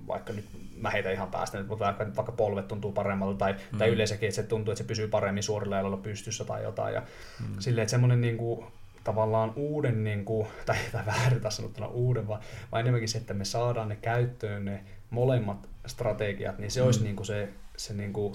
vaikka 0.07 0.33
nyt 0.33 0.45
mä 0.77 0.89
heitä 0.89 1.11
ihan 1.11 1.31
päästä, 1.31 1.63
mutta 1.63 1.85
vaikka, 1.85 2.05
vaikka 2.15 2.31
polvet 2.31 2.67
tuntuu 2.67 2.91
paremmalta 2.91 3.37
tai, 3.37 3.53
mm. 3.53 3.77
tai 3.77 3.89
yleensäkin, 3.89 4.29
että 4.29 4.41
se 4.41 4.43
tuntuu, 4.43 4.71
että 4.71 4.83
se 4.83 4.87
pysyy 4.87 5.07
paremmin 5.07 5.43
suorilla 5.43 5.75
jaloilla 5.75 5.97
pystyssä 5.97 6.45
tai 6.45 6.63
jotain. 6.63 6.93
Ja 6.93 7.01
mm. 7.39 7.55
Silleen, 7.59 7.83
että 7.83 7.91
semmoinen 7.91 8.21
niin 8.21 8.37
kuin, 8.37 8.65
tavallaan 9.03 9.53
uuden, 9.55 10.03
niin 10.03 10.25
kuin, 10.25 10.47
tai, 10.65 10.77
tai 10.91 11.05
väärin 11.05 11.41
tässä 11.41 11.57
sanottuna 11.57 11.87
uuden, 11.87 12.27
vaan, 12.27 12.41
vaan 12.71 12.81
enemmänkin 12.81 13.09
se, 13.09 13.17
että 13.17 13.33
me 13.33 13.45
saadaan 13.45 13.89
ne 13.89 13.95
käyttöön 13.95 14.65
ne 14.65 14.83
molemmat 15.09 15.69
strategiat, 15.87 16.59
niin 16.59 16.71
se 16.71 16.79
mm. 16.79 16.85
olisi 16.85 17.03
niin 17.03 17.15
kuin 17.15 17.25
se, 17.25 17.49
se 17.77 17.93
niin 17.93 18.13
kuin 18.13 18.33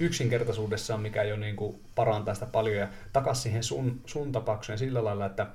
yksinkertaisuudessaan, 0.00 1.00
mikä 1.00 1.22
jo 1.22 1.36
niin 1.36 1.56
kuin 1.56 1.80
parantaa 1.94 2.34
sitä 2.34 2.46
paljon 2.46 2.76
ja 2.76 2.88
takaisin 3.12 3.42
siihen 3.42 3.62
sun, 3.62 4.00
sun 4.06 4.32
tapaukseen 4.32 4.78
sillä 4.78 5.04
lailla, 5.04 5.26
että, 5.26 5.46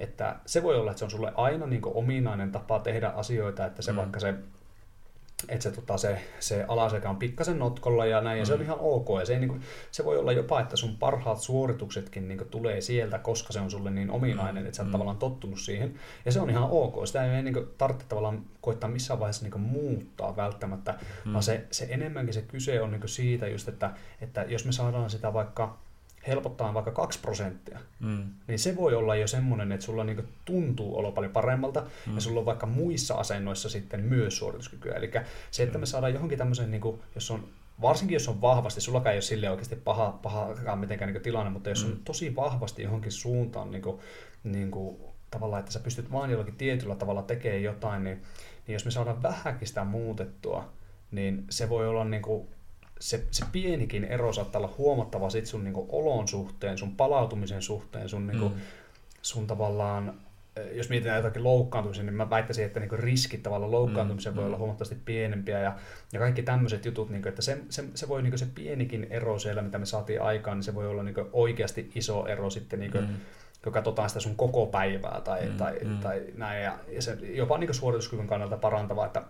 että 0.00 0.36
se 0.46 0.62
voi 0.62 0.76
olla, 0.76 0.90
että 0.90 0.98
se 0.98 1.04
on 1.04 1.10
sulle 1.10 1.32
aina 1.34 1.66
niin 1.66 1.82
kuin 1.82 1.96
ominainen 1.96 2.52
tapa 2.52 2.78
tehdä 2.78 3.08
asioita, 3.08 3.66
että 3.66 3.82
se 3.82 3.92
mm. 3.92 3.96
vaikka 3.96 4.20
se 4.20 4.34
että 5.48 5.62
se, 5.62 5.70
tota, 5.70 5.96
se, 5.98 6.20
se 6.40 6.64
alasekä 6.68 7.10
on 7.10 7.16
pikkasen 7.16 7.58
notkolla 7.58 8.06
ja 8.06 8.20
näin, 8.20 8.36
mm. 8.36 8.40
ja 8.40 8.46
se 8.46 8.52
on 8.52 8.58
mm. 8.58 8.64
ihan 8.64 8.78
ok. 8.80 9.08
Ja 9.20 9.26
se, 9.26 9.38
niin 9.38 9.48
kuin, 9.48 9.60
se 9.90 10.04
voi 10.04 10.18
olla 10.18 10.32
jopa, 10.32 10.60
että 10.60 10.76
sun 10.76 10.96
parhaat 10.96 11.40
suorituksetkin 11.40 12.28
niin 12.28 12.38
kuin, 12.38 12.48
tulee 12.48 12.80
sieltä, 12.80 13.18
koska 13.18 13.52
se 13.52 13.60
on 13.60 13.70
sulle 13.70 13.90
niin 13.90 14.10
ominainen, 14.10 14.62
mm. 14.62 14.66
että 14.66 14.76
sä 14.76 14.82
oot 14.82 14.88
mm. 14.88 14.92
tavallaan 14.92 15.16
tottunut 15.16 15.60
siihen. 15.60 15.94
Ja 16.24 16.32
se 16.32 16.40
on 16.40 16.50
ihan 16.50 16.68
ok. 16.70 17.06
Sitä 17.06 17.36
ei 17.36 17.42
niin 17.42 17.54
kuin, 17.54 17.66
tarvitse 17.78 18.06
tavallaan 18.08 18.44
koittaa 18.60 18.90
missään 18.90 19.20
vaiheessa 19.20 19.44
niin 19.44 19.52
kuin, 19.52 19.62
muuttaa 19.62 20.36
välttämättä, 20.36 20.94
mm. 21.24 21.32
vaan 21.32 21.42
se, 21.42 21.66
se 21.70 21.86
enemmänkin 21.90 22.34
se 22.34 22.42
kyse 22.42 22.82
on 22.82 22.90
niin 22.90 23.00
kuin, 23.00 23.10
siitä 23.10 23.48
just, 23.48 23.68
että, 23.68 23.90
että 24.20 24.44
jos 24.48 24.64
me 24.64 24.72
saadaan 24.72 25.10
sitä 25.10 25.32
vaikka 25.32 25.78
helpottaa 26.28 26.74
vaikka 26.74 26.90
2 26.90 27.20
prosenttia, 27.20 27.78
mm. 28.00 28.24
niin 28.46 28.58
se 28.58 28.76
voi 28.76 28.94
olla 28.94 29.16
jo 29.16 29.26
semmoinen, 29.26 29.72
että 29.72 29.86
sulla 29.86 30.04
niinku 30.04 30.22
tuntuu 30.44 30.98
olo 30.98 31.12
paljon 31.12 31.32
paremmalta 31.32 31.86
mm. 32.06 32.14
ja 32.14 32.20
sulla 32.20 32.40
on 32.40 32.46
vaikka 32.46 32.66
muissa 32.66 33.14
asennoissa 33.14 33.68
sitten 33.68 34.00
myös 34.00 34.38
suorituskykyä. 34.38 34.94
Eli 34.94 35.10
se, 35.50 35.62
että 35.62 35.78
me 35.78 35.86
saadaan 35.86 36.14
johonkin 36.14 36.38
tämmöisen, 36.38 36.70
niinku, 36.70 37.02
jos 37.14 37.30
on 37.30 37.48
varsinkin 37.80 38.14
jos 38.14 38.28
on 38.28 38.40
vahvasti, 38.40 38.80
sulla 38.80 39.02
ei 39.06 39.14
ole 39.14 39.20
sille 39.20 39.50
oikeasti 39.50 39.76
paha, 39.76 40.18
paha 40.22 40.76
mitenkään 40.76 41.12
niin 41.12 41.22
tilanne, 41.22 41.50
mutta 41.50 41.68
jos 41.68 41.86
mm. 41.86 41.92
on 41.92 41.98
tosi 42.04 42.36
vahvasti 42.36 42.82
johonkin 42.82 43.12
suuntaan 43.12 43.70
niin 43.70 43.82
kuin, 43.82 44.00
niin 44.44 44.70
kuin, 44.70 44.96
tavallaan, 45.30 45.60
että 45.60 45.72
sä 45.72 45.80
pystyt 45.80 46.12
vaan 46.12 46.30
jollakin 46.30 46.56
tietyllä 46.56 46.94
tavalla 46.94 47.22
tekemään 47.22 47.62
jotain, 47.62 48.04
niin, 48.04 48.22
niin 48.66 48.72
jos 48.72 48.84
me 48.84 48.90
saadaan 48.90 49.22
vähänkin 49.22 49.68
sitä 49.68 49.84
muutettua, 49.84 50.72
niin 51.10 51.44
se 51.50 51.68
voi 51.68 51.88
olla 51.88 52.04
niin 52.04 52.22
kuin, 52.22 52.48
se, 53.00 53.26
se 53.30 53.44
pienikin 53.52 54.04
ero 54.04 54.32
saattaa 54.32 54.60
olla 54.60 54.74
huomattava 54.78 55.30
sit 55.30 55.46
sun 55.46 55.64
niinku 55.64 55.86
olon 55.88 56.28
suhteen, 56.28 56.78
sun 56.78 56.96
palautumisen 56.96 57.62
suhteen, 57.62 58.08
sun, 58.08 58.26
niinku, 58.26 58.48
mm. 58.48 58.54
sun 59.22 59.46
tavallaan, 59.46 60.14
eh, 60.56 60.76
jos 60.76 60.88
mietitään 60.88 61.16
jotakin 61.16 61.44
loukkaantumisen, 61.44 62.06
niin 62.06 62.14
mä 62.14 62.30
väittäisin, 62.30 62.64
että 62.64 62.80
niinku 62.80 62.96
riskit 62.96 63.42
tavallaan 63.42 63.70
loukkaantumiseen 63.70 64.34
mm. 64.34 64.36
voi 64.36 64.46
olla 64.46 64.56
mm. 64.56 64.60
huomattavasti 64.60 64.96
pienempiä 65.04 65.60
ja, 65.60 65.76
ja 66.12 66.20
kaikki 66.20 66.42
tämmöiset 66.42 66.84
jutut, 66.84 67.10
niinku, 67.10 67.28
että 67.28 67.42
se, 67.42 67.58
se, 67.68 67.84
se 67.94 68.08
voi 68.08 68.22
niinku 68.22 68.38
se 68.38 68.46
pienikin 68.54 69.06
ero 69.10 69.38
siellä, 69.38 69.62
mitä 69.62 69.78
me 69.78 69.86
saatiin 69.86 70.22
aikaan, 70.22 70.56
niin 70.56 70.64
se 70.64 70.74
voi 70.74 70.86
olla 70.86 71.02
niinku 71.02 71.28
oikeasti 71.32 71.92
iso 71.94 72.26
ero 72.26 72.50
sitten 72.50 72.80
niinku, 72.80 72.98
mm 72.98 73.16
kun 73.64 73.72
katsotaan 73.72 74.08
sitä 74.08 74.20
sun 74.20 74.36
koko 74.36 74.66
päivää 74.66 75.20
tai, 75.24 75.46
mm, 75.46 75.56
tai, 75.56 75.78
mm. 75.84 75.98
tai 75.98 76.22
näin, 76.34 76.64
ja, 76.64 76.78
ja 76.88 77.02
se 77.02 77.18
jopa 77.20 77.58
niin 77.58 77.74
suorituskyvyn 77.74 78.26
kannalta 78.26 78.56
parantava, 78.56 79.06
että 79.06 79.22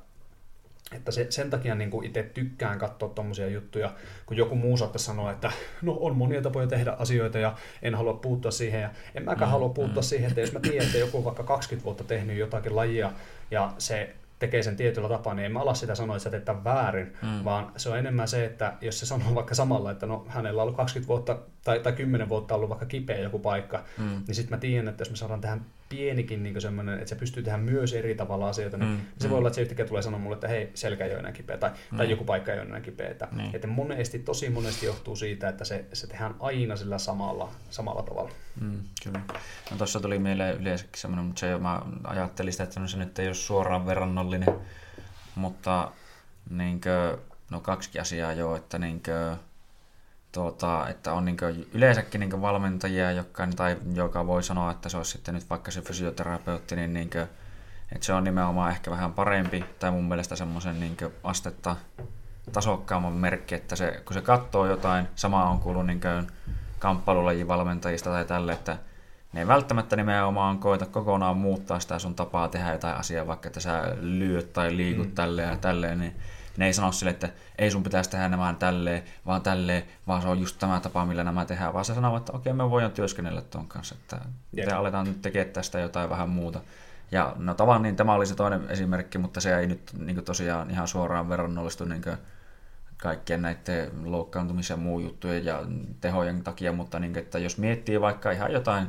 että 0.92 1.12
se, 1.12 1.26
sen 1.30 1.50
takia 1.50 1.74
niin 1.74 1.90
kuin 1.90 2.06
itse 2.06 2.22
tykkään 2.22 2.78
katsoa 2.78 3.09
tuommoisia 3.09 3.48
juttuja, 3.48 3.94
kun 4.26 4.36
joku 4.36 4.55
muu 4.55 4.76
saattaa 4.76 4.98
sanoa, 4.98 5.30
että 5.30 5.52
no 5.82 5.98
on 6.00 6.16
monia 6.16 6.42
tapoja 6.42 6.66
tehdä 6.66 6.92
asioita 6.98 7.38
ja 7.38 7.56
en 7.82 7.94
halua 7.94 8.14
puuttua 8.14 8.50
siihen. 8.50 8.80
Ja 8.80 8.90
en 9.14 9.24
mäkään 9.24 9.48
mm, 9.48 9.52
halua 9.52 9.68
puuttua 9.68 10.02
mm. 10.02 10.06
siihen, 10.06 10.28
että 10.28 10.40
jos 10.40 10.52
mä 10.52 10.60
tiedän, 10.60 10.86
että 10.86 10.98
joku 10.98 11.18
on 11.18 11.24
vaikka 11.24 11.42
20 11.42 11.84
vuotta 11.84 12.05
tehnyt 12.05 12.38
jotakin 12.38 12.76
lajia 12.76 13.12
ja 13.50 13.72
se 13.78 14.14
tekee 14.38 14.62
sen 14.62 14.76
tietyllä 14.76 15.09
tapaa, 15.09 15.34
niin 15.34 15.46
en 15.46 15.52
mä 15.52 15.60
ala 15.60 15.74
sitä 15.74 15.94
sanoa, 15.94 16.16
että 16.16 16.24
sä 16.24 16.30
teet 16.30 16.64
väärin, 16.64 17.12
mm. 17.22 17.44
vaan 17.44 17.72
se 17.76 17.88
on 17.88 17.98
enemmän 17.98 18.28
se, 18.28 18.44
että 18.44 18.72
jos 18.80 18.98
se 19.00 19.06
sanoo 19.06 19.34
vaikka 19.34 19.55
samalla, 19.55 19.90
että 19.90 20.06
no 20.06 20.26
hänellä 20.28 20.62
on 20.62 20.62
ollut 20.62 20.76
20 20.76 21.09
vuotta 21.09 21.38
tai, 21.64 21.80
tai 21.80 21.92
10 21.92 22.28
vuotta 22.28 22.55
ollut 22.55 22.68
vaikka 22.68 22.86
kipeä 22.86 23.18
joku 23.18 23.38
paikka, 23.38 23.84
mm. 23.98 24.22
niin 24.26 24.34
sitten 24.34 24.56
mä 24.56 24.60
tiedän, 24.60 24.88
että 24.88 25.00
jos 25.00 25.10
me 25.10 25.16
saadaan 25.16 25.40
tähän 25.40 25.64
pienikin 25.89 26.43
niin 26.43 26.60
semmoinen, 26.60 26.94
että 26.94 27.09
se 27.09 27.15
pystyy 27.15 27.43
tehdä 27.43 27.59
myös 27.59 27.93
eri 27.93 28.15
tavalla 28.15 28.48
asioita, 28.48 28.77
niin 28.77 28.90
mm, 28.90 29.01
se 29.19 29.27
mm. 29.27 29.31
voi 29.31 29.39
olla, 29.39 29.48
että 29.48 29.55
se 29.55 29.62
yhtäkkiä 29.62 29.86
tulee 29.86 30.02
sanoa 30.02 30.20
mulle, 30.20 30.35
että 30.35 30.48
hei, 30.48 30.70
selkä 30.74 31.05
ei 31.05 31.10
ole 31.10 31.19
enää 31.19 31.32
kipeä 31.32 31.56
tai, 31.56 31.70
mm. 31.90 31.97
tai 31.97 32.10
joku 32.10 32.24
paikka 32.24 32.52
ei 32.52 32.59
ole 32.59 32.66
enää 32.66 32.81
kipeä. 32.81 33.09
Että, 33.09 33.28
niin. 33.32 33.51
että 33.55 33.66
monesti, 33.66 34.19
tosi 34.19 34.51
monesti 34.51 34.86
johtuu 34.86 35.16
siitä, 35.16 35.48
että 35.48 35.65
se, 35.65 35.85
se 35.93 36.06
tehdään 36.06 36.35
aina 36.40 36.77
sillä 36.77 36.98
samalla, 36.98 37.51
samalla 37.70 38.02
tavalla. 38.02 38.31
Mm, 38.60 38.81
kyllä. 39.05 39.20
No 39.70 39.77
tuossa 39.77 40.01
tuli 40.01 40.19
mieleen 40.19 40.60
yleensäkin 40.60 41.01
semmoinen, 41.01 41.24
mutta 41.27 41.40
se, 41.40 41.59
mä 41.59 41.82
ajattelin 42.05 42.52
sitä, 42.52 42.65
että 42.65 42.86
se 42.86 42.98
nyt 42.98 43.19
ei 43.19 43.27
ole 43.27 43.35
suoraan 43.35 43.86
verrannollinen, 43.86 44.55
mutta 45.35 45.93
niinkö, 46.51 47.19
no 47.51 47.60
kaksi 47.60 47.98
asiaa 47.98 48.32
jo, 48.32 48.56
että 48.56 48.78
niinkö, 48.78 49.36
tuota, 50.32 50.88
että 50.88 51.12
on 51.12 51.24
niin 51.24 51.36
yleensäkin 51.74 52.20
niin 52.20 52.40
valmentajia, 52.40 53.12
jotka, 53.12 53.48
tai 53.56 53.76
joka 53.94 54.26
voi 54.26 54.42
sanoa, 54.42 54.70
että 54.70 54.88
se 54.88 54.96
olisi 54.96 55.10
sitten 55.10 55.34
nyt 55.34 55.50
vaikka 55.50 55.70
se 55.70 55.80
fysioterapeutti, 55.80 56.76
niin, 56.76 56.94
niin 56.94 57.10
kuin, 57.10 57.28
että 57.92 58.06
se 58.06 58.12
on 58.12 58.24
nimenomaan 58.24 58.70
ehkä 58.70 58.90
vähän 58.90 59.12
parempi, 59.12 59.64
tai 59.78 59.90
mun 59.90 60.09
mielestä 60.09 60.36
semmoisen 60.36 60.80
niin 60.80 60.96
astetta 61.24 61.76
tasokkaamman 62.52 63.12
merkki, 63.12 63.55
että 63.55 63.76
se, 63.76 64.02
kun 64.05 64.14
se 64.14 64.20
katsoo 64.20 64.66
jotain, 64.66 65.09
sama 65.14 65.50
on 65.50 65.59
kuullut 65.59 65.86
niin 65.86 66.00
kamppailulajin 66.78 67.48
valmentajista 67.48 68.10
tai 68.10 68.24
tälle, 68.24 68.52
että 68.52 68.78
ne 69.32 69.40
ei 69.40 69.46
välttämättä 69.46 69.96
nimenomaan 69.96 70.59
koita 70.59 70.86
kokonaan 70.86 71.36
muuttaa 71.36 71.80
sitä 71.80 71.98
sun 71.98 72.14
tapaa 72.14 72.48
tehdä 72.48 72.72
jotain 72.72 72.96
asiaa, 72.96 73.26
vaikka 73.26 73.46
että 73.46 73.60
sä 73.60 73.96
lyöt 74.00 74.52
tai 74.52 74.76
liikut 74.76 75.06
mm. 75.06 75.14
tälleen 75.14 75.48
ja 75.48 75.56
tälleen, 75.56 75.98
niin 75.98 76.16
ne 76.59 76.66
ei 76.66 76.72
sano 76.72 76.93
sille, 76.93 77.10
että 77.10 77.28
ei 77.59 77.70
sun 77.70 77.82
pitäisi 77.82 78.10
tehdä 78.10 78.28
nämä 78.28 78.55
tälleen, 78.59 79.02
vaan 79.26 79.43
tälleen, 79.43 79.82
vaan 80.06 80.22
se 80.22 80.28
on 80.28 80.40
just 80.40 80.59
tämä 80.59 80.80
tapa, 80.80 81.06
millä 81.06 81.24
nämä 81.24 81.44
tehdään, 81.44 81.74
vaan 81.74 81.85
se 81.85 81.94
sanoo, 81.94 82.16
että 82.16 82.32
okei, 82.32 82.52
me 82.52 82.70
voidaan 82.70 82.93
työskennellä 82.93 83.43
tuon 83.43 83.66
kanssa, 83.66 83.94
että 83.94 84.20
te 84.56 84.72
aletaan 84.72 85.06
nyt 85.06 85.22
tekemään 85.22 85.52
tästä 85.52 85.78
jotain 85.78 86.10
vähän 86.10 86.28
muuta. 86.28 86.60
Ja 87.12 87.35
no 87.36 87.55
tavan, 87.55 87.82
niin 87.82 87.97
tämä 87.97 88.14
oli 88.14 88.26
se 88.26 88.35
toinen 88.35 88.70
esimerkki, 88.70 89.18
mutta 89.18 89.40
se 89.40 89.59
ei 89.59 89.66
nyt 89.66 89.93
niin 89.98 90.24
tosiaan 90.24 90.70
ihan 90.70 90.89
suoraan 90.89 91.28
verrannollistu 91.28 91.85
niin 91.85 92.02
kaikkien 92.97 93.43
näiden 93.43 93.90
loukkaantumisen 94.05 94.74
ja 94.74 94.82
muu 94.82 95.01
juttujen 95.01 95.44
ja 95.44 95.62
tehojen 96.01 96.44
takia, 96.44 96.72
mutta 96.72 96.98
niin, 96.98 97.18
että 97.18 97.39
jos 97.39 97.59
miettii 97.59 98.01
vaikka 98.01 98.30
ihan 98.30 98.52
jotain, 98.52 98.89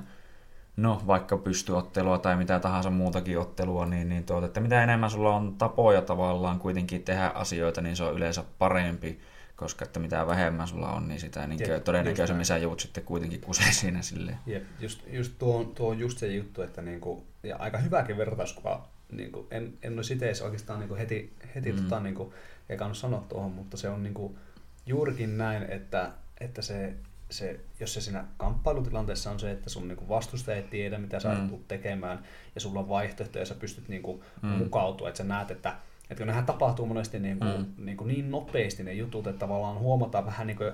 no 0.82 1.02
vaikka 1.08 1.38
pystyottelua 1.38 2.18
tai 2.18 2.36
mitä 2.36 2.60
tahansa 2.60 2.90
muutakin 2.90 3.40
ottelua, 3.40 3.86
niin, 3.86 4.10
niin 4.10 4.24
tuota, 4.24 4.46
että 4.46 4.60
mitä 4.60 4.84
enemmän 4.84 5.10
sulla 5.10 5.36
on 5.36 5.56
tapoja 5.58 6.02
tavallaan 6.02 6.60
kuitenkin 6.60 7.04
tehdä 7.04 7.28
asioita, 7.28 7.82
niin 7.82 7.96
se 7.96 8.04
on 8.04 8.16
yleensä 8.16 8.44
parempi, 8.60 9.20
koska 9.56 9.86
että 9.86 10.00
mitä 10.00 10.28
vähemmän 10.28 10.68
sulla 10.68 10.92
on, 10.92 11.08
niin 11.08 11.20
sitä 11.20 11.48
niin 11.48 11.60
Jep, 11.60 11.84
todennäköisemmin 11.84 12.46
sä 12.46 12.58
joudut 12.58 12.80
sitten 12.80 13.04
kuitenkin 13.04 13.42
kuseen 13.42 13.74
siinä 13.74 14.02
silleen. 14.02 14.38
Jep, 14.46 14.64
just, 14.80 15.02
just 15.08 15.34
tuo, 15.40 15.64
tuo 15.64 15.90
on 15.90 16.00
just 16.00 16.18
se 16.18 16.28
juttu, 16.28 16.62
että 16.62 16.82
niinku, 16.82 17.24
ja 17.44 17.58
aika 17.58 17.78
hyväkin 17.78 18.18
vertauskuva, 18.18 18.88
niinku, 19.12 19.48
en, 19.52 19.74
en 19.84 19.96
olisi 19.96 20.14
itse 20.14 20.44
oikeastaan 20.44 20.80
niinku 20.80 20.96
heti, 20.96 21.34
heti 21.56 21.72
mm. 21.72 21.84
tota, 21.84 22.00
niinku, 22.00 22.34
eikä 22.70 22.94
sanoa 22.94 23.26
tuohon, 23.30 23.52
mutta 23.52 23.78
se 23.78 23.90
on 23.90 24.04
niinku 24.04 24.38
juurikin 24.86 25.38
näin, 25.38 25.64
että, 25.64 26.12
että 26.40 26.62
se, 26.62 26.94
se, 27.30 27.60
jos 27.80 27.94
se 27.94 28.02
siinä 28.02 28.26
kamppailutilanteessa 28.38 29.32
on 29.32 29.40
se, 29.40 29.52
että 29.52 29.70
sun 29.70 29.88
niinku 29.88 30.10
vastustaja 30.10 30.58
ei 30.58 30.64
tiedä, 30.64 30.98
mitä 30.98 31.20
sä 31.20 31.34
mm. 31.34 31.50
tekemään, 31.68 32.24
ja 32.56 32.62
sulla 32.62 32.80
on 32.80 32.90
vaihtoehtoja, 32.90 33.42
ja 33.42 33.46
sä 33.46 33.56
pystyt 33.56 33.88
niinku 33.88 34.24
mm. 34.42 34.50
mukautua, 34.50 35.08
että 35.08 35.18
sä 35.18 35.24
näet, 35.24 35.52
että 35.52 35.76
että 36.10 36.22
kun 36.22 36.28
nehän 36.28 36.46
tapahtuu 36.46 36.86
monesti 36.86 37.20
niin, 37.20 37.40
kuin, 37.40 37.58
mm. 37.58 37.86
niin, 37.86 37.98
kuin 37.98 38.08
niin 38.08 38.32
nopeasti 38.32 38.84
ne 38.84 38.94
jutut, 38.94 39.28
että 39.28 39.40
tavallaan 39.40 39.80
huomataan 39.80 40.26
vähän 40.26 40.48
niin 40.48 40.58
kuin, 40.58 40.74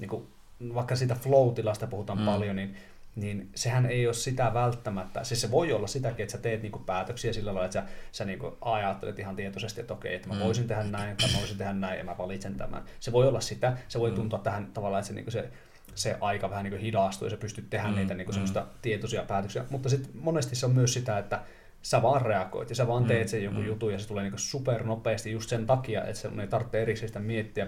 niin 0.00 0.08
kuin 0.08 0.26
vaikka 0.74 0.96
siitä 0.96 1.14
flow-tilasta 1.14 1.86
puhutaan 1.86 2.18
mm. 2.18 2.24
paljon, 2.24 2.56
niin 2.56 2.76
niin 3.16 3.50
sehän 3.54 3.86
ei 3.86 4.06
ole 4.06 4.14
sitä 4.14 4.54
välttämättä, 4.54 5.24
siis 5.24 5.40
se 5.40 5.50
voi 5.50 5.72
olla 5.72 5.86
sitäkin, 5.86 6.22
että 6.22 6.32
sä 6.32 6.38
teet 6.38 6.62
niinku 6.62 6.78
päätöksiä 6.78 7.32
sillä 7.32 7.54
lailla, 7.54 7.64
että 7.64 7.80
sä, 7.80 7.86
sä 8.12 8.24
niinku 8.24 8.58
ajattelet 8.60 9.18
ihan 9.18 9.36
tietoisesti, 9.36 9.80
että 9.80 9.94
okei, 9.94 10.14
että 10.14 10.28
mä 10.28 10.34
mm. 10.34 10.40
voisin 10.40 10.66
tehdä 10.66 10.82
näin, 10.82 11.16
tai 11.16 11.32
mä 11.32 11.38
voisin 11.38 11.58
tehdä 11.58 11.72
näin, 11.72 11.98
ja 11.98 12.04
mä 12.04 12.18
valitsen 12.18 12.54
tämän. 12.54 12.84
Se 13.00 13.12
voi 13.12 13.28
olla 13.28 13.40
sitä, 13.40 13.76
se 13.88 14.00
voi 14.00 14.10
mm. 14.10 14.16
tuntua 14.16 14.38
tähän 14.38 14.70
tavallaan, 14.74 15.00
että 15.00 15.08
se, 15.08 15.14
niinku 15.14 15.30
se, 15.30 15.50
se 15.94 16.16
aika 16.20 16.50
vähän 16.50 16.64
niinku 16.64 16.78
hidastuu, 16.78 17.26
ja 17.26 17.30
sä 17.30 17.36
pystyt 17.36 17.70
tehdä 17.70 17.88
mm. 17.88 17.94
niitä 17.94 18.14
niinku 18.14 18.32
mm. 18.32 18.34
semmoista 18.34 18.66
tietoisia 18.82 19.22
päätöksiä, 19.22 19.64
mutta 19.70 19.88
sitten 19.88 20.10
monesti 20.14 20.56
se 20.56 20.66
on 20.66 20.72
myös 20.72 20.92
sitä, 20.92 21.18
että 21.18 21.40
sä 21.82 22.02
vaan 22.02 22.22
reagoit, 22.22 22.70
ja 22.70 22.76
sä 22.76 22.86
vaan 22.86 23.04
teet 23.04 23.28
sen 23.28 23.44
joku 23.44 23.58
mm. 23.58 23.66
jutun, 23.66 23.92
ja 23.92 23.98
se 23.98 24.08
tulee 24.08 24.22
niinku 24.22 24.38
super 24.38 24.82
nopeasti 24.82 25.32
just 25.32 25.48
sen 25.48 25.66
takia, 25.66 26.04
että 26.04 26.20
se 26.20 26.30
ei 26.40 26.46
tarvitse 26.46 26.82
erikseen 26.82 27.08
sitä 27.08 27.20
miettiä, 27.20 27.66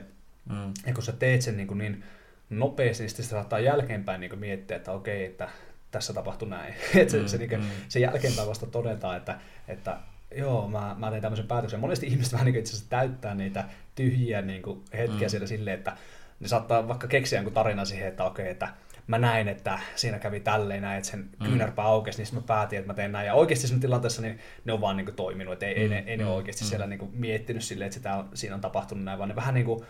mm. 0.50 0.72
ja 0.86 0.94
kun 0.94 1.02
sä 1.02 1.12
teet 1.12 1.42
sen 1.42 1.56
niinku 1.56 1.74
niin 1.74 2.04
nopeasti, 2.50 3.02
niin 3.02 3.10
sitten 3.10 3.26
saattaa 3.26 3.58
jälkeenpäin 3.58 4.20
niin 4.20 4.38
miettiä, 4.38 4.76
että 4.76 4.92
okei, 4.92 5.24
että 5.24 5.48
tässä 5.90 6.12
tapahtui 6.12 6.48
näin. 6.48 6.74
että 6.94 7.12
se, 7.12 7.20
mm, 7.20 7.26
se, 7.26 7.38
niin 7.38 7.60
mm. 7.60 7.66
se 7.88 8.00
jälkeenpäin 8.00 8.48
vasta 8.48 8.66
todetaan, 8.66 9.16
että, 9.16 9.38
että 9.68 9.96
joo, 10.36 10.68
mä, 10.68 10.96
mä 10.98 11.10
tein 11.10 11.22
tämmöisen 11.22 11.46
päätöksen. 11.46 11.80
Monesti 11.80 12.06
ihmiset 12.06 12.32
vähän 12.32 12.46
niin 12.46 12.56
itse 12.56 12.70
asiassa 12.70 12.90
täyttää 12.90 13.34
niitä 13.34 13.64
tyhjiä 13.94 14.42
niin 14.42 14.62
kuin 14.62 14.84
hetkiä 14.92 15.26
mm. 15.26 15.30
siellä 15.30 15.46
silleen, 15.46 15.78
että 15.78 15.96
ne 16.40 16.48
saattaa 16.48 16.88
vaikka 16.88 17.06
keksiä 17.06 17.38
jonkun 17.38 17.54
tarina 17.54 17.84
siihen, 17.84 18.08
että 18.08 18.24
okei, 18.24 18.48
että 18.48 18.68
mä 19.06 19.18
näin, 19.18 19.48
että 19.48 19.78
siinä 19.94 20.18
kävi 20.18 20.40
tälleen 20.40 20.82
näin, 20.82 20.98
että 20.98 21.10
sen 21.10 21.20
mm. 21.20 21.46
kyynärpää 21.46 21.84
aukesi, 21.84 22.22
niin 22.22 22.34
mä 22.34 22.40
päätin, 22.40 22.78
että 22.78 22.86
mä 22.86 22.94
teen 22.94 23.12
näin. 23.12 23.26
Ja 23.26 23.34
oikeasti 23.34 23.66
siinä 23.66 23.80
tilanteessa 23.80 24.22
niin 24.22 24.38
ne 24.64 24.72
on 24.72 24.80
vaan 24.80 24.96
niin 24.96 25.04
kuin 25.04 25.16
toiminut, 25.16 25.52
että 25.52 25.66
ei, 25.66 25.74
mm. 25.74 25.82
ei, 25.82 25.88
ne, 25.88 26.04
ei 26.06 26.16
ne 26.16 26.24
mm. 26.24 26.30
oikeasti 26.30 26.64
mm. 26.64 26.68
siellä 26.68 26.86
niin 26.86 26.98
kuin 26.98 27.10
miettinyt 27.14 27.62
silleen, 27.62 27.86
että 27.86 27.94
sitä 27.94 28.24
siinä 28.34 28.54
on 28.54 28.60
tapahtunut 28.60 29.04
näin, 29.04 29.18
vaan 29.18 29.28
ne 29.28 29.36
vähän 29.36 29.54
niin 29.54 29.66
kuin 29.66 29.84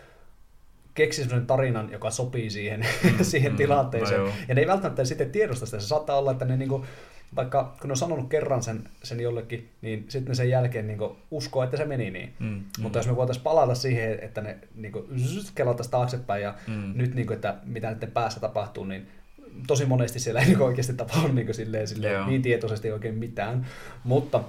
keksi 0.97 1.23
sellaisen 1.23 1.47
tarinan, 1.47 1.91
joka 1.91 2.11
sopii 2.11 2.49
siihen, 2.49 2.85
mm, 3.03 3.23
siihen 3.31 3.51
mm, 3.51 3.57
tilanteeseen. 3.57 4.21
No 4.21 4.31
ja 4.47 4.55
ne 4.55 4.61
ei 4.61 4.67
välttämättä 4.67 5.05
sitten 5.05 5.31
tiedosta 5.31 5.65
sitä. 5.65 5.79
Se 5.79 5.87
saattaa 5.87 6.17
olla, 6.17 6.31
että 6.31 6.45
ne 6.45 6.57
niinku, 6.57 6.85
vaikka 7.35 7.75
kun 7.81 7.87
ne 7.87 7.91
on 7.91 7.97
sanonut 7.97 8.29
kerran 8.29 8.63
sen, 8.63 8.89
sen 9.03 9.19
jollekin, 9.19 9.69
niin 9.81 10.05
sitten 10.09 10.35
sen 10.35 10.49
jälkeen 10.49 10.87
niinku 10.87 11.17
uskoo, 11.31 11.63
että 11.63 11.77
se 11.77 11.85
meni 11.85 12.11
niin. 12.11 12.33
Mm, 12.39 12.47
mm. 12.47 12.63
Mutta 12.79 12.99
jos 12.99 13.07
me 13.07 13.15
voitaisiin 13.15 13.43
palata 13.43 13.75
siihen, 13.75 14.19
että 14.21 14.41
ne 14.41 14.57
niinku, 14.75 15.07
kelattaisiin 15.55 15.91
taaksepäin 15.91 16.43
ja 16.43 16.55
mm. 16.67 16.93
nyt, 16.95 17.15
niinku, 17.15 17.33
että 17.33 17.55
mitä 17.65 17.89
nyt 17.89 18.13
päässä 18.13 18.39
tapahtuu, 18.39 18.85
niin 18.85 19.07
tosi 19.67 19.85
monesti 19.85 20.19
siellä 20.19 20.39
ei 20.39 20.45
niinku 20.45 20.63
oikeasti 20.63 20.93
tapahdu 20.93 21.33
niinku 21.33 21.53
silleen, 21.53 21.87
silleen, 21.87 22.27
niin 22.27 22.41
tietoisesti 22.41 22.91
oikein 22.91 23.15
mitään. 23.15 23.65
Mutta 24.03 24.43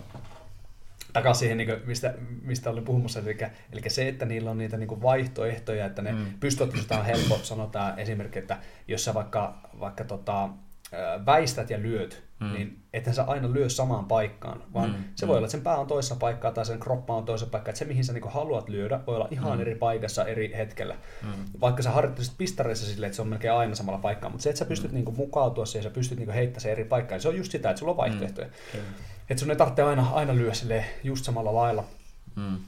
takaisin 1.12 1.40
siihen, 1.40 1.56
niin 1.56 1.68
kuin, 1.68 1.80
mistä, 1.86 2.14
mistä 2.42 2.70
olin 2.70 2.84
puhumassa, 2.84 3.20
eli, 3.20 3.38
eli 3.72 3.80
se, 3.86 4.08
että 4.08 4.26
niillä 4.26 4.50
on 4.50 4.58
niitä 4.58 4.76
niin 4.76 4.88
kuin 4.88 5.02
vaihtoehtoja, 5.02 5.86
että 5.86 6.02
ne 6.02 6.12
mm. 6.12 6.26
pystyvät, 6.40 6.74
on 6.90 7.04
helppo, 7.04 7.38
sanotaan 7.42 7.98
esimerkki, 7.98 8.38
että 8.38 8.58
jos 8.88 9.04
sä 9.04 9.14
vaikka, 9.14 9.58
vaikka 9.80 10.04
tota, 10.04 10.48
väistät 11.26 11.70
ja 11.70 11.78
lyöt, 11.82 12.24
mm. 12.40 12.52
niin 12.52 12.82
ethän 12.92 13.14
sä 13.14 13.24
aina 13.24 13.52
lyö 13.52 13.68
samaan 13.68 14.04
paikkaan, 14.04 14.62
vaan 14.74 14.90
mm. 14.90 15.04
se 15.14 15.26
voi 15.26 15.36
olla, 15.36 15.46
että 15.46 15.52
sen 15.52 15.62
pää 15.62 15.76
on 15.76 15.86
toisessa 15.86 16.16
paikkaa 16.16 16.52
tai 16.52 16.66
sen 16.66 16.80
kroppa 16.80 17.16
on 17.16 17.24
toisessa 17.24 17.50
paikkaa, 17.50 17.70
että 17.70 17.78
se 17.78 17.84
mihin 17.84 18.04
sä 18.04 18.12
niinku 18.12 18.28
haluat 18.28 18.68
lyödä 18.68 19.00
voi 19.06 19.14
olla 19.16 19.28
ihan 19.30 19.58
mm. 19.58 19.60
eri 19.60 19.74
paikassa 19.74 20.24
eri 20.24 20.52
hetkellä. 20.56 20.96
Mm. 21.22 21.30
Vaikka 21.60 21.82
sä 21.82 21.90
harjoittelisit 21.90 22.38
pistareissa 22.38 22.86
silleen, 22.86 23.08
että 23.08 23.16
se 23.16 23.22
on 23.22 23.28
melkein 23.28 23.52
aina 23.52 23.74
samalla 23.74 23.98
paikkaa, 23.98 24.30
mutta 24.30 24.42
se, 24.42 24.50
että 24.50 24.58
sä 24.58 24.64
pystyt 24.64 24.90
mm. 24.90 24.94
niinku 24.94 25.12
mukautua 25.12 25.66
siihen 25.66 25.84
ja 25.84 25.90
sä 25.90 25.94
pystyt 25.94 26.18
niinku 26.18 26.32
heittämään 26.32 26.60
se 26.60 26.72
eri 26.72 26.84
paikkaan, 26.84 27.16
niin 27.16 27.22
se 27.22 27.28
on 27.28 27.36
just 27.36 27.52
sitä, 27.52 27.70
että 27.70 27.80
sulla 27.80 27.92
on 27.92 27.96
vaihtoehtoja. 27.96 28.48
Mm. 28.74 28.80
Että 29.30 29.40
sun 29.40 29.50
ei 29.50 29.56
tarvitse 29.56 29.82
aina, 29.82 30.10
aina 30.10 30.34
lyö 30.34 30.52
just 31.04 31.24
samalla 31.24 31.54
lailla. 31.54 31.84
Mm. 32.36 32.58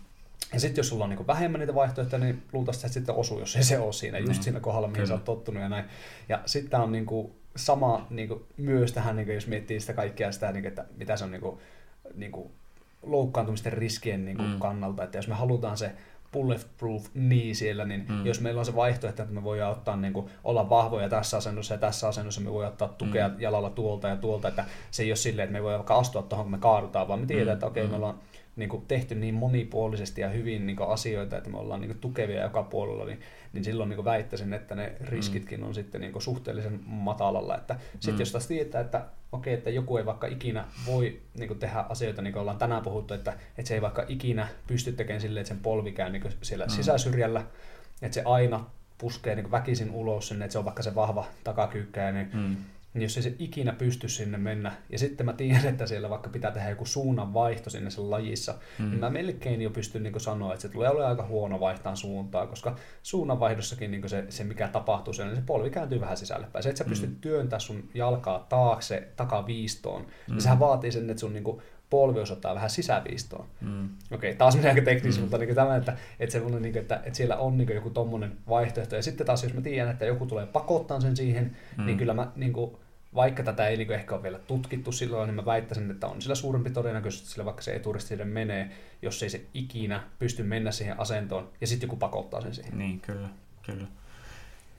Ja 0.53 0.61
sitten 0.61 0.77
jos 0.77 0.89
sulla 0.89 1.05
on 1.05 1.11
niinku 1.11 1.27
vähemmän 1.27 1.59
niitä 1.59 1.75
vaihtoehtoja, 1.75 2.25
niin 2.25 2.43
luultavasti 2.53 2.87
että 2.87 2.95
sitten 2.95 3.15
osuu, 3.15 3.39
jos 3.39 3.57
ei 3.57 3.63
se 3.63 3.79
ole 3.79 3.93
siinä, 3.93 4.19
just 4.19 4.41
mm. 4.41 4.43
siinä 4.43 4.61
kohdalla, 4.61 4.89
mihin 4.89 4.97
Kyllä. 4.97 5.09
sä 5.09 5.15
oot 5.15 5.25
tottunut 5.25 5.63
ja 5.63 5.69
näin. 5.69 5.85
Ja 6.29 6.43
sitten 6.47 6.81
on 6.81 6.93
niinku 6.93 7.37
sama 7.57 8.07
niinku, 8.11 8.47
myös 8.57 8.93
tähän, 8.93 9.17
niinku, 9.17 9.33
jos 9.33 9.47
miettii 9.47 9.81
sitä 9.81 9.93
kaikkea 9.93 10.33
sitä, 10.33 10.53
niinku, 10.53 10.69
että 10.69 10.85
mitä 10.97 11.17
se 11.17 11.25
on 11.25 11.31
niinku, 11.31 11.61
niinku, 12.15 12.53
loukkaantumisten 13.03 13.73
riskien 13.73 14.25
niinku, 14.25 14.43
mm. 14.43 14.59
kannalta, 14.59 15.05
että 15.05 15.19
jos 15.19 15.29
me 15.29 15.35
halutaan 15.35 15.79
se 15.79 15.93
bulletproof 16.33 17.07
niin 17.15 17.57
siellä, 17.57 17.85
niin 17.85 18.07
mm. 18.09 18.27
jos 18.27 18.41
meillä 18.41 18.59
on 18.59 18.67
se 18.67 18.77
vaihtoehto, 18.77 19.23
että 19.23 19.35
me 19.35 19.45
voidaan 19.45 19.73
ottaa, 19.73 19.97
niin 19.97 20.13
kuin, 20.13 20.27
olla 20.45 20.71
vahvoja 20.71 21.09
tässä 21.09 21.37
asennossa 21.37 21.75
ja 21.75 21.79
tässä 21.79 22.09
asennossa, 22.09 22.41
me 22.41 22.53
voidaan 22.53 22.73
ottaa 22.73 22.89
tukea 22.89 23.29
mm. 23.29 23.35
jalalla 23.39 23.71
tuolta 23.71 24.09
ja 24.09 24.17
tuolta, 24.17 24.49
että 24.49 24.65
se 24.91 25.03
ei 25.03 25.11
ole 25.11 25.17
silleen, 25.17 25.45
että 25.45 25.59
me 25.59 25.63
voidaan 25.63 25.79
vaikka 25.79 25.99
astua 25.99 26.23
tuohon, 26.23 26.45
kun 26.45 26.51
me 26.51 26.59
kaadutaan, 26.59 27.09
vaan 27.09 27.21
me 27.21 27.27
tiedetään, 27.27 27.55
mm. 27.55 27.55
että 27.55 27.67
okei, 27.67 27.85
okay, 27.85 27.89
mm. 27.89 27.91
me 27.91 27.97
ollaan 27.97 28.19
niin 28.61 28.69
kuin, 28.69 28.87
tehty 28.89 29.15
niin 29.15 29.35
monipuolisesti 29.35 30.21
ja 30.21 30.29
hyvin 30.29 30.67
niin 30.67 30.77
kuin, 30.77 30.89
asioita, 30.89 31.37
että 31.37 31.51
me 31.51 31.59
ollaan 31.59 31.81
niin 31.81 31.89
kuin, 31.89 32.01
tukevia 32.01 32.43
joka 32.43 32.63
puolella, 32.63 33.05
niin 33.05 33.21
niin 33.53 33.65
silloin 33.65 33.91
niin 33.91 34.05
väittäisin, 34.05 34.53
että 34.53 34.75
ne 34.75 34.93
riskitkin 35.01 35.65
on 35.65 35.75
sitten 35.75 36.01
niin 36.01 36.23
suhteellisen 36.23 36.81
matalalla. 36.87 37.57
Että 37.57 37.77
sitten 37.91 38.15
mm. 38.15 38.21
jos 38.21 38.33
taas 38.33 38.47
tietää, 38.47 38.81
että 38.81 39.05
okei, 39.33 39.55
että 39.55 39.71
joku 39.71 39.97
ei 39.97 40.07
vaikka 40.07 40.27
ikinä 40.27 40.65
voi 40.87 41.21
niin 41.39 41.59
tehdä 41.59 41.85
asioita, 41.89 42.23
niin 42.23 42.33
kuin 42.33 42.41
ollaan 42.41 42.59
tänään 42.59 42.83
puhuttu, 42.83 43.15
että, 43.15 43.33
että 43.59 43.69
se 43.69 43.75
ei 43.75 43.83
vaikka 43.83 44.05
ikinä 44.09 44.49
pysty 44.67 44.93
tekemään 44.93 45.21
silleen, 45.21 45.41
että 45.41 45.55
sen 45.55 45.63
polvi 45.63 45.93
käy 45.93 46.11
niin 46.11 46.23
siellä 46.43 46.65
mm. 46.65 46.71
sisäsyrjällä, 46.71 47.47
että 48.03 48.15
se 48.15 48.23
aina 48.25 48.67
puskee 48.99 49.35
niin 49.35 49.51
väkisin 49.51 49.91
ulos 49.91 50.29
sinne, 50.29 50.45
että 50.45 50.53
se 50.53 50.59
on 50.59 50.65
vaikka 50.65 50.83
se 50.83 50.95
vahva 50.95 51.27
takakyykkäjä, 51.45 52.13
niin 52.13 52.31
mm 52.33 52.57
niin 52.95 53.03
jos 53.03 53.17
ei 53.17 53.23
se 53.23 53.35
ikinä 53.39 53.73
pysty 53.73 54.09
sinne 54.09 54.39
mennä, 54.39 54.73
ja 54.91 54.99
sitten 54.99 55.27
mä 55.27 55.33
tiedän, 55.33 55.67
että 55.67 55.87
siellä 55.87 56.11
vaikka 56.11 56.31
pitää 56.31 56.51
tehdä 56.51 56.71
joku 56.71 56.85
suunnan 56.85 57.35
vaihto 57.35 57.71
sinne 57.71 57.91
sen 57.91 58.11
lajissa, 58.11 58.55
mm. 58.79 58.91
niin 58.91 59.01
mä 59.01 59.11
melkein 59.11 59.63
jo 59.63 59.71
pystyn 59.71 60.03
niin 60.03 60.21
sanoa, 60.21 60.55
että 60.55 60.63
se 60.63 60.69
tulee 60.69 60.91
olemaan 60.91 61.11
aika 61.11 61.27
huono 61.27 61.61
vaihtaa 61.61 61.95
suuntaa, 61.95 62.47
koska 62.47 62.77
suunnanvaihdossakin 63.03 63.91
niin 63.91 64.09
se, 64.09 64.25
se, 64.29 64.45
mikä 64.45 64.69
tapahtuu 64.69 65.13
siellä, 65.13 65.33
niin 65.33 65.43
se 65.43 65.47
polvi 65.47 65.71
kääntyy 65.71 66.01
vähän 66.01 66.17
sisälle 66.17 66.47
päin. 66.53 66.63
Se, 66.63 66.69
että 66.69 66.79
sä 66.85 66.89
pystyt 66.89 67.11
mm. 67.11 67.21
työntämään 67.21 67.61
sun 67.61 67.89
jalkaa 67.95 68.47
taakse 68.49 69.09
takaviistoon, 69.17 70.03
niin 70.03 70.11
mm. 70.29 70.35
niin 70.35 70.43
sehän 70.43 70.61
vaatii 70.61 70.93
sen, 70.93 71.11
että 71.11 71.21
sun 71.21 71.33
niin 71.33 71.45
kuin, 71.45 71.63
polvi 71.91 72.21
osoittaa 72.21 72.55
vähän 72.55 72.71
sisäviistoon. 72.71 73.47
Mm. 73.61 73.85
Okei, 73.85 74.31
okay, 74.31 74.35
taas 74.35 74.57
menee 74.57 74.71
aika 74.71 74.83
teknisesti, 74.83 75.21
mm. 75.21 75.25
mutta 75.25 75.39
niin 75.39 75.55
tämä, 75.55 75.77
että, 75.77 75.97
että, 76.21 76.33
semmoinen, 76.33 76.63
niin 76.63 76.73
kuin, 76.73 76.83
että, 76.83 77.01
että 77.05 77.17
siellä 77.17 77.37
on 77.37 77.59
niin 77.59 77.75
joku 77.75 77.91
tommonen 77.91 78.33
vaihtoehto. 78.49 78.97
Ja 78.97 79.03
sitten 79.03 79.27
taas, 79.27 79.43
jos 79.43 79.55
mä 79.55 79.61
tiedän, 79.61 79.91
että 79.91 80.05
joku 80.05 80.27
tulee 80.27 80.47
pakottaa 80.47 81.01
sen 81.01 81.17
siihen, 81.17 81.57
mm. 81.77 81.87
niin 81.87 81.99
kyllä 81.99 82.15
mä, 82.15 82.33
niin 82.37 82.53
kuin, 82.53 82.77
vaikka 83.15 83.43
tätä 83.43 83.69
ei 83.69 83.77
niin 83.77 83.93
ehkä 83.93 84.15
ole 84.15 84.23
vielä 84.23 84.39
tutkittu 84.39 84.93
silloin, 84.93 85.27
niin 85.27 85.35
mä 85.35 85.45
väittäisin, 85.45 85.91
että 85.91 86.07
on 86.07 86.23
sillä 86.23 86.35
suurempi 86.35 86.71
todennäköisyys, 86.71 87.33
sillä 87.33 87.45
vaikka 87.45 87.63
se 87.63 87.75
eturisti 87.75 88.25
menee, 88.25 88.71
jos 89.03 89.23
ei 89.23 89.31
se 89.31 89.41
ikinä 89.55 90.03
pysty 90.19 90.43
mennä 90.43 90.71
siihen 90.71 91.01
asentoon, 91.01 91.49
ja 91.61 91.67
sitten 91.67 91.87
joku 91.87 91.97
pakottaa 91.97 92.41
sen 92.41 92.55
siihen. 92.55 92.79
Niin, 92.79 93.01
kyllä, 93.01 93.29
kyllä. 93.67 93.87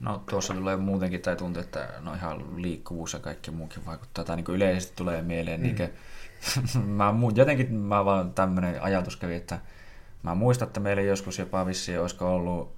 No 0.00 0.22
tuossa 0.30 0.54
tulee 0.54 0.76
muutenkin 0.76 1.20
tai 1.20 1.36
tuntuu, 1.36 1.62
että 1.62 1.88
no 2.00 2.14
ihan 2.14 2.62
liikkuvuus 2.62 3.12
ja 3.12 3.18
kaikki 3.18 3.50
muukin 3.50 3.86
vaikuttaa. 3.86 4.24
Tai 4.24 4.36
niin 4.36 4.46
yleisesti 4.48 4.92
tulee 4.96 5.22
mieleen 5.22 5.60
mm. 5.60 5.64
niin 5.64 5.76
kuin, 5.76 5.90
mä, 6.86 7.14
jotenkin 7.34 7.74
mä 7.74 8.04
vaan 8.04 8.34
tämmöinen 8.34 8.82
ajatus 8.82 9.16
kävi, 9.16 9.34
että 9.34 9.58
mä 10.22 10.34
muistan, 10.34 10.66
että 10.66 10.80
meillä 10.80 11.02
joskus 11.02 11.38
jopa 11.38 11.66
vissiin 11.66 12.00
olisiko 12.00 12.34
ollut 12.34 12.74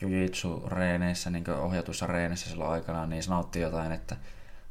jujitsu-reeneissä, 0.00 1.30
niin 1.30 1.50
ohjatuissa 1.50 2.06
reeneissä 2.06 2.50
silloin 2.50 2.70
aikanaan, 2.70 3.10
niin 3.10 3.22
sanottiin 3.22 3.62
jotain, 3.62 3.92
että 3.92 4.16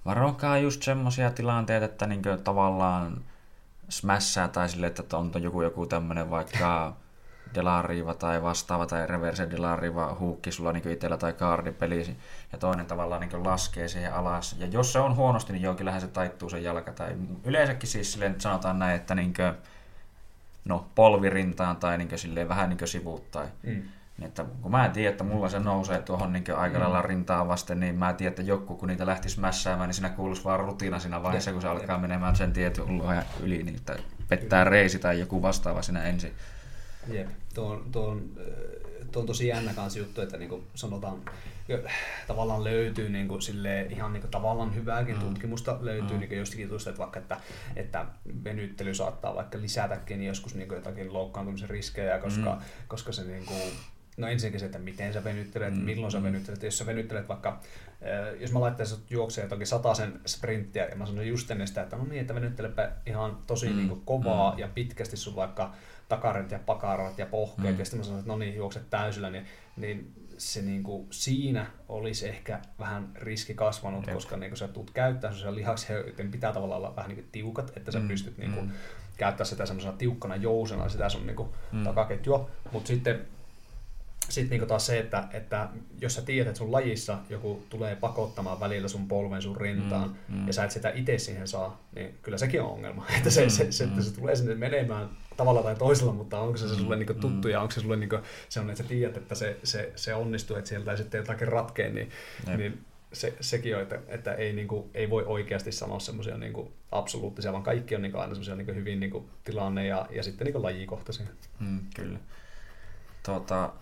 varokaa 0.05 0.57
just 0.57 0.83
semmoisia 0.83 1.31
tilanteita, 1.31 1.85
että 1.85 2.07
niin 2.07 2.21
tavallaan 2.43 3.23
smässää 3.89 4.47
tai 4.47 4.69
sille, 4.69 4.87
että 4.87 5.17
on 5.17 5.31
joku, 5.43 5.61
joku 5.61 5.85
tämmöinen 5.85 6.29
vaikka 6.29 6.95
Delariva 7.53 8.13
tai 8.13 8.43
vastaava 8.43 8.85
tai 8.85 9.07
Reverse 9.07 9.51
Delariva 9.51 10.17
huukki 10.19 10.51
sulla 10.51 10.71
niin 10.71 10.89
itsellä 10.89 11.17
tai 11.17 11.33
kaardipeli 11.33 12.17
ja 12.51 12.57
toinen 12.57 12.85
tavallaan 12.85 13.21
niin 13.21 13.43
laskee 13.43 13.87
siihen 13.87 14.13
alas. 14.13 14.55
Ja 14.59 14.67
jos 14.67 14.93
se 14.93 14.99
on 14.99 15.15
huonosti, 15.15 15.53
niin 15.53 15.63
joo, 15.63 15.75
kyllähän 15.75 16.01
se 16.01 16.07
taittuu 16.07 16.49
sen 16.49 16.63
jalka. 16.63 16.91
Tai 16.91 17.15
yleensäkin 17.45 17.89
siis 17.89 18.13
silleen, 18.13 18.41
sanotaan 18.41 18.79
näin, 18.79 18.95
että 18.95 19.15
niin 19.15 19.33
kuin, 19.33 19.53
no, 20.65 20.85
polvirintaan 20.95 21.77
tai 21.77 21.97
niin 21.97 22.07
kuin, 22.07 22.19
silleen, 22.19 22.49
vähän 22.49 22.69
niin 22.69 22.77
kuin 22.77 22.87
sivuuttain. 22.87 23.49
Mm. 23.63 23.81
Niin 24.17 24.27
että 24.27 24.45
kun 24.61 24.71
mä 24.71 24.89
tiedän, 24.89 25.11
että 25.11 25.23
mulla 25.23 25.49
se 25.49 25.59
nousee 25.59 26.01
tuohon 26.01 26.33
niin 26.33 26.55
aika 26.57 26.79
lailla 26.79 27.01
mm. 27.01 27.07
rintaan 27.07 27.47
vasten, 27.47 27.79
niin 27.79 27.95
mä 27.95 28.13
tiedän, 28.13 28.31
että 28.31 28.41
joku 28.41 28.75
kun 28.75 28.87
niitä 28.87 29.05
lähtisi 29.05 29.39
mässäämään, 29.39 29.87
niin 29.87 29.95
siinä 29.95 30.09
kuuluisi 30.09 30.43
vaan 30.43 30.59
rutiina 30.59 30.99
siinä 30.99 31.23
vaiheessa, 31.23 31.51
kun 31.51 31.61
se 31.61 31.67
alkaa 31.67 31.97
menemään 31.97 32.35
sen 32.35 32.53
tietyn 32.53 32.85
yli, 33.39 33.63
niin 33.63 33.75
että 33.75 33.95
pettää 34.27 34.63
reisi 34.63 34.99
tai 34.99 35.19
joku 35.19 35.41
vastaava 35.41 35.81
siinä 35.81 36.03
ensin. 36.03 36.33
Jep, 37.07 37.27
tuo 37.53 37.69
on, 37.69 37.91
tuo 37.91 38.07
on, 38.07 38.29
tuo 39.11 39.21
on 39.21 39.27
tosi 39.27 39.47
jännä 39.47 39.73
kanssa 39.73 39.99
juttu, 39.99 40.21
että 40.21 40.37
niin 40.37 40.49
kuin 40.49 40.63
sanotaan, 40.75 41.21
tavallaan 42.27 42.63
löytyy 42.63 43.09
niin 43.09 43.27
kuin 43.27 43.41
sille 43.41 43.81
ihan 43.89 44.13
niin 44.13 44.21
kuin 44.21 44.31
tavallaan 44.31 44.75
hyvääkin 44.75 45.15
mm. 45.15 45.21
tutkimusta 45.21 45.77
löytyy 45.81 46.17
mm. 46.17 46.19
niin 46.19 46.37
jostakin 46.37 46.69
tuosta, 46.69 46.89
että 46.89 46.99
vaikka 46.99 47.19
että, 47.19 47.37
että 47.75 48.05
venyttely 48.43 48.93
saattaa 48.95 49.35
vaikka 49.35 49.61
lisätäkin 49.61 50.23
joskus 50.23 50.55
niin 50.55 50.67
kuin 50.67 50.75
jotakin 50.75 51.13
loukkaantumisen 51.13 51.69
riskejä, 51.69 52.19
koska, 52.19 52.55
mm. 52.55 52.61
koska 52.87 53.11
se 53.11 53.23
niin 53.23 53.45
kuin, 53.45 53.61
No 54.19 54.27
ensinnäkin 54.27 54.59
se, 54.59 54.65
että 54.65 54.79
miten 54.79 55.13
sä 55.13 55.23
venyttelet, 55.23 55.73
mm. 55.73 55.81
milloin 55.81 56.11
sä 56.11 56.23
venyttelet. 56.23 56.63
Jos 56.63 56.77
sä 56.77 56.85
venyttelet 56.85 57.27
vaikka, 57.27 57.59
jos 58.39 58.51
mä 58.51 58.59
laittaisin 58.59 58.97
sut 58.97 59.11
juokseen 59.11 59.45
jotakin 59.45 59.67
sen 59.93 60.21
sprinttiä 60.25 60.85
ja 60.85 60.95
mä 60.95 61.05
sanon 61.05 61.27
just 61.27 61.51
ennen 61.51 61.67
sitä, 61.67 61.81
että 61.81 61.95
no 61.95 62.03
niin, 62.03 62.21
että 62.21 62.35
venyttelepä 62.35 62.91
ihan 63.05 63.37
tosi 63.47 63.69
mm. 63.69 63.75
niin 63.75 63.89
kuin 63.89 64.01
kovaa 64.05 64.51
mm. 64.51 64.59
ja 64.59 64.67
pitkästi 64.67 65.17
sun 65.17 65.35
vaikka 65.35 65.73
takaret 66.09 66.51
ja 66.51 66.59
pakarat 66.65 67.17
ja 67.17 67.25
pohkeet, 67.25 67.73
mm. 67.73 67.79
ja 67.79 67.85
sitten 67.85 67.99
mä 67.99 68.03
sanoin, 68.03 68.19
että 68.19 68.31
no 68.31 68.37
niin, 68.37 68.55
juokset 68.55 68.89
täysillä, 68.89 69.29
niin, 69.29 69.45
niin 69.77 70.13
se 70.37 70.61
niin 70.61 70.83
kuin, 70.83 71.07
siinä 71.11 71.65
olisi 71.89 72.27
ehkä 72.27 72.59
vähän 72.79 73.11
riski 73.15 73.53
kasvanut, 73.53 74.07
Jep. 74.07 74.13
koska 74.13 74.37
niin 74.37 74.49
kuin, 74.49 74.57
sä 74.57 74.67
tulet 74.67 74.91
käyttää 74.91 75.31
sellaisia 75.31 75.55
lihaksia, 75.55 75.97
joten 75.97 76.31
pitää 76.31 76.53
tavallaan 76.53 76.81
olla 76.81 76.95
vähän 76.95 77.09
niin 77.09 77.17
kuin, 77.17 77.29
tiukat, 77.31 77.71
että 77.77 77.91
sä 77.91 77.99
mm. 77.99 78.07
pystyt 78.07 78.37
niin 78.37 78.51
kuin, 78.51 78.65
mm. 78.65 78.71
käyttää 79.17 79.45
sitä 79.45 79.65
semmoisena 79.65 79.97
tiukkana 79.97 80.35
jousena, 80.35 80.89
sitä 80.89 81.09
sun 81.09 81.27
niin 81.27 81.35
kuin, 81.35 81.49
mm. 81.71 81.83
takaketjua, 81.83 82.49
mutta 82.71 82.87
sitten 82.87 83.25
sitten 84.29 84.49
niinku 84.49 84.65
taas 84.65 84.85
se, 84.85 84.99
että, 84.99 85.23
että 85.33 85.69
jos 86.01 86.15
sä 86.15 86.21
tiedät, 86.21 86.47
että 86.47 86.57
sun 86.57 86.71
lajissa 86.71 87.17
joku 87.29 87.63
tulee 87.69 87.95
pakottamaan 87.95 88.59
välillä 88.59 88.87
sun 88.87 89.07
polven 89.07 89.41
sun 89.41 89.57
rintaan, 89.57 90.15
mm, 90.27 90.35
mm. 90.35 90.47
ja 90.47 90.53
sä 90.53 90.63
et 90.63 90.71
sitä 90.71 90.89
itse 90.89 91.17
siihen 91.17 91.47
saa, 91.47 91.81
niin 91.95 92.17
kyllä 92.21 92.37
sekin 92.37 92.61
on 92.61 92.69
ongelma. 92.69 93.05
Että 93.17 93.29
se, 93.29 93.43
mm, 93.43 93.49
se, 93.49 93.71
se, 93.71 93.83
että 93.83 94.01
se 94.01 94.15
tulee 94.15 94.35
sinne 94.35 94.55
menemään 94.55 95.09
tavalla 95.39 95.63
tai 95.63 95.75
toisella, 95.75 96.13
mutta 96.13 96.39
onko 96.39 96.57
se, 96.57 96.67
se 96.67 96.75
sulle 96.75 96.95
niinku 96.95 97.13
tuttu 97.13 97.47
mm. 97.47 97.51
ja 97.51 97.61
onko 97.61 97.71
se 97.71 97.81
sulle 97.81 97.97
niinku 97.97 98.17
sellainen, 98.49 98.71
että 98.71 98.83
sä 98.83 98.89
tiedät, 98.89 99.17
että 99.17 99.35
se, 99.35 99.57
se, 99.63 99.91
se 99.95 100.15
onnistuu, 100.15 100.57
että 100.57 100.69
sieltä 100.69 100.91
ei 100.91 100.97
sitten 100.97 101.17
jotakin 101.17 101.47
ratkeen, 101.47 101.95
niin, 101.95 102.09
niin 102.57 102.85
se, 103.13 103.33
sekin 103.39 103.75
on, 103.75 103.81
että, 103.81 103.99
että 104.07 104.33
ei, 104.33 104.53
niinku, 104.53 104.89
ei 104.93 105.09
voi 105.09 105.23
oikeasti 105.25 105.71
sanoa 105.71 105.99
semmoisia 105.99 106.37
niinku 106.37 106.71
absoluuttisia, 106.91 107.51
vaan 107.51 107.63
kaikki 107.63 107.95
on 107.95 108.01
niinku 108.01 108.17
aina 108.17 108.33
semmoisia 108.33 108.55
niinku 108.55 108.73
hyvin 108.73 108.99
niinku 108.99 109.29
tilanne 109.43 109.87
ja, 109.87 110.07
ja 110.11 110.23
sitten 110.23 110.45
niinku 110.45 110.63
lajikohtaisia. 110.63 111.25
Mm, 111.59 111.79
kyllä. 111.95 112.19
Tuota, 113.25 113.73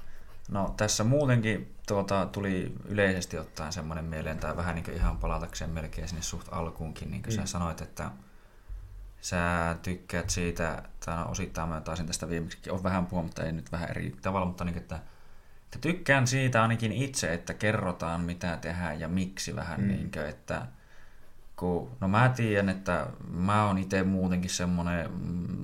No 0.52 0.74
tässä 0.78 1.04
muutenkin 1.04 1.76
tuota, 1.88 2.28
tuli 2.32 2.76
yleisesti 2.86 3.38
ottaen 3.38 3.74
semmoinen 3.74 4.06
mieleen, 4.06 4.38
tai 4.38 4.58
vähän 4.58 4.76
niin 4.76 4.86
kuin 4.86 4.98
ihan 4.98 5.18
palatakseen 5.18 5.70
melkein 5.70 6.08
sinne 6.08 6.22
suht 6.22 6.48
alkuunkin, 6.52 7.12
niin 7.12 7.24
kuin 7.24 7.34
mm. 7.34 7.40
sä 7.40 7.46
sanoit, 7.46 7.82
että 7.82 8.12
sä 9.28 9.76
tykkäät 9.82 10.30
siitä, 10.30 10.84
tai 11.06 11.18
no, 11.18 11.32
osittain 11.32 11.70
mä 11.70 11.82
taisin 11.82 12.06
tästä 12.08 12.30
viimeksi 12.30 12.70
on 12.70 12.84
vähän 12.84 13.06
puhua, 13.06 13.24
mutta 13.24 13.44
ei 13.44 13.52
nyt 13.52 13.72
vähän 13.72 13.90
eri 13.90 14.16
tavalla, 14.22 14.46
mutta 14.46 14.66
niin, 14.66 14.78
että, 14.78 14.96
että 15.64 15.80
tykkään 15.82 16.28
siitä 16.28 16.62
ainakin 16.62 16.92
itse, 16.92 17.34
että 17.34 17.54
kerrotaan 17.54 18.22
mitä 18.22 18.58
tehdään 18.58 19.00
ja 19.00 19.08
miksi 19.08 19.56
vähän, 19.56 19.82
mm. 19.82 19.88
niin 19.88 20.12
kuin, 20.12 20.26
että 20.26 20.68
kun, 21.56 21.92
no 22.00 22.08
mä 22.08 22.30
tiedän, 22.30 22.70
että 22.70 23.08
mä 23.30 23.66
oon 23.66 23.78
itse 23.78 24.04
muutenkin 24.04 24.50
semmoinen, 24.50 25.12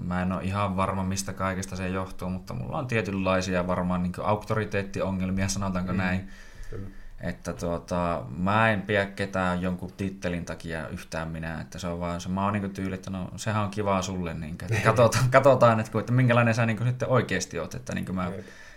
mä 0.06 0.22
en 0.22 0.32
ole 0.32 0.44
ihan 0.44 0.78
varma 0.78 1.04
mistä 1.04 1.34
kaikesta 1.34 1.76
se 1.76 1.90
johtuu, 1.90 2.30
mutta 2.30 2.54
mulla 2.54 2.78
on 2.78 2.88
tietynlaisia 2.88 3.68
varmaan 3.68 4.04
niin 4.04 4.14
auktoriteettiongelmia, 4.24 5.48
sanotaanko 5.48 5.92
mm. 5.92 5.98
näin. 5.98 6.30
Kyllä. 6.70 7.03
Että 7.24 7.54
tuota, 7.54 8.24
mä 8.38 8.72
en 8.72 8.82
pidä 8.82 9.06
ketään 9.06 9.62
jonkun 9.62 9.92
tittelin 9.98 10.46
takia 10.46 10.88
yhtään 10.88 11.28
minä, 11.28 11.62
että 11.62 11.80
se 11.80 11.88
on 11.88 12.00
vaan 12.00 12.22
se, 12.22 12.30
mä 12.30 12.44
oon 12.44 12.54
niin 12.54 12.74
tyyli, 12.74 12.96
että 12.96 13.10
no 13.10 13.30
sehän 13.36 13.64
on 13.64 13.72
kivaa 13.72 14.02
sulle, 14.02 14.34
niin 14.34 14.58
kuin, 14.58 14.74
että 14.74 14.84
katsotaan, 14.84 15.30
katsotaan 15.38 15.80
että, 15.80 16.00
että 16.00 16.12
minkälainen 16.12 16.54
sä 16.54 16.66
niin 16.66 16.78
kuin, 16.78 16.90
sitten 16.90 17.10
oikeasti 17.10 17.60
oot, 17.60 17.76
että 17.76 17.96
niin 17.96 18.06
kuin 18.06 18.16
mä 18.16 18.32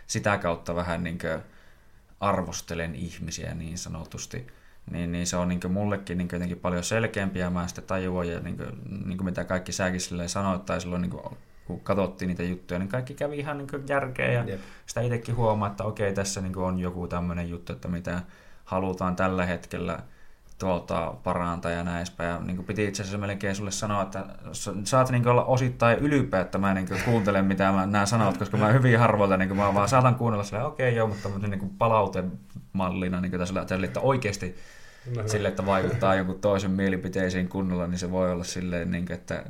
sitä 0.06 0.39
kautta 0.39 0.74
vähän 0.74 1.05
niin 1.05 1.18
kuin, 1.18 1.43
arvostelen 2.20 2.94
ihmisiä 2.94 3.55
niin 3.55 3.78
sanotusti. 3.78 4.47
Niin, 4.90 5.12
niin 5.12 5.27
se 5.27 5.36
on 5.36 5.48
niin 5.48 5.73
mullekin 5.73 6.18
niin 6.18 6.28
jotenkin 6.32 6.59
paljon 6.59 6.85
selkeämpi 6.85 7.39
ja 7.39 7.51
mä 7.51 7.66
sitten 7.66 7.85
tajuan 7.85 8.28
ja 8.28 8.40
niin 8.40 8.56
kuin, 8.56 8.68
niin 9.06 9.18
kuin 9.18 9.24
mitä 9.24 9.44
kaikki 9.44 9.73
säkin 9.73 10.01
sanoit 10.27 10.66
tai 10.66 10.81
silloin 10.81 11.02
niin 11.02 11.10
kuin, 11.10 11.36
kun 11.66 11.80
katsottiin 11.80 12.28
niitä 12.28 12.43
juttuja, 12.43 12.78
niin 12.78 12.88
kaikki 12.88 13.14
kävi 13.14 13.38
ihan 13.38 13.59
niin 13.59 13.68
järkeä 13.88 14.32
ja 14.32 14.44
Jep. 14.44 14.60
sitä 14.86 15.01
itsekin 15.01 15.36
huomaa, 15.36 15.68
että 15.68 15.84
okei 15.84 16.14
tässä 16.14 16.40
niin 16.40 16.59
on 16.59 16.78
joku 16.78 17.09
tämmöinen 17.09 17.48
juttu, 17.48 17.72
että 17.72 17.88
mitä 17.88 18.22
halutaan 18.64 19.16
tällä 19.16 19.47
hetkellä 19.47 19.98
tuolta 20.59 21.14
parantaa 21.24 21.70
ja 21.70 21.84
näin 21.84 22.06
Ja 22.18 22.38
niin 22.38 22.64
piti 22.64 22.84
itse 22.84 23.02
asiassa 23.02 23.18
melkein 23.18 23.56
sulle 23.56 23.70
sanoa, 23.70 24.02
että 24.02 24.24
saat 24.84 25.10
niin 25.10 25.28
olla 25.28 25.44
osittain 25.44 25.98
ylpeä, 25.98 26.40
että 26.40 26.59
mä 26.59 26.74
niin 26.74 26.88
kuuntelen 27.05 27.44
mitä 27.44 27.72
mä 27.72 27.86
nämä 27.86 28.06
sanot, 28.06 28.36
koska 28.36 28.56
mä 28.56 28.68
hyvin 28.68 28.98
harvoilta 28.98 29.36
niin 29.36 29.56
mä 29.56 29.74
vaan 29.74 29.88
saatan 29.88 30.14
kuunnella 30.14 30.44
silleen, 30.44 30.66
okei 30.66 30.88
okay, 30.88 30.97
joo, 30.97 31.06
mutta 31.06 31.28
niin 31.48 31.70
palautemallina 31.78 33.20
niin 33.20 33.38
tässä, 33.38 33.60
että 33.84 34.01
oikeasti 34.01 34.56
No, 35.16 35.28
sille, 35.28 35.48
että 35.48 35.66
vaikuttaa 35.66 36.14
jonkun 36.14 36.40
toisen 36.40 36.70
mielipiteisiin 36.70 37.48
kunnolla, 37.48 37.86
niin 37.86 37.98
se 37.98 38.10
voi 38.10 38.32
olla 38.32 38.44
silleen, 38.44 38.90
niin 38.90 39.06
kuin, 39.06 39.14
että 39.14 39.44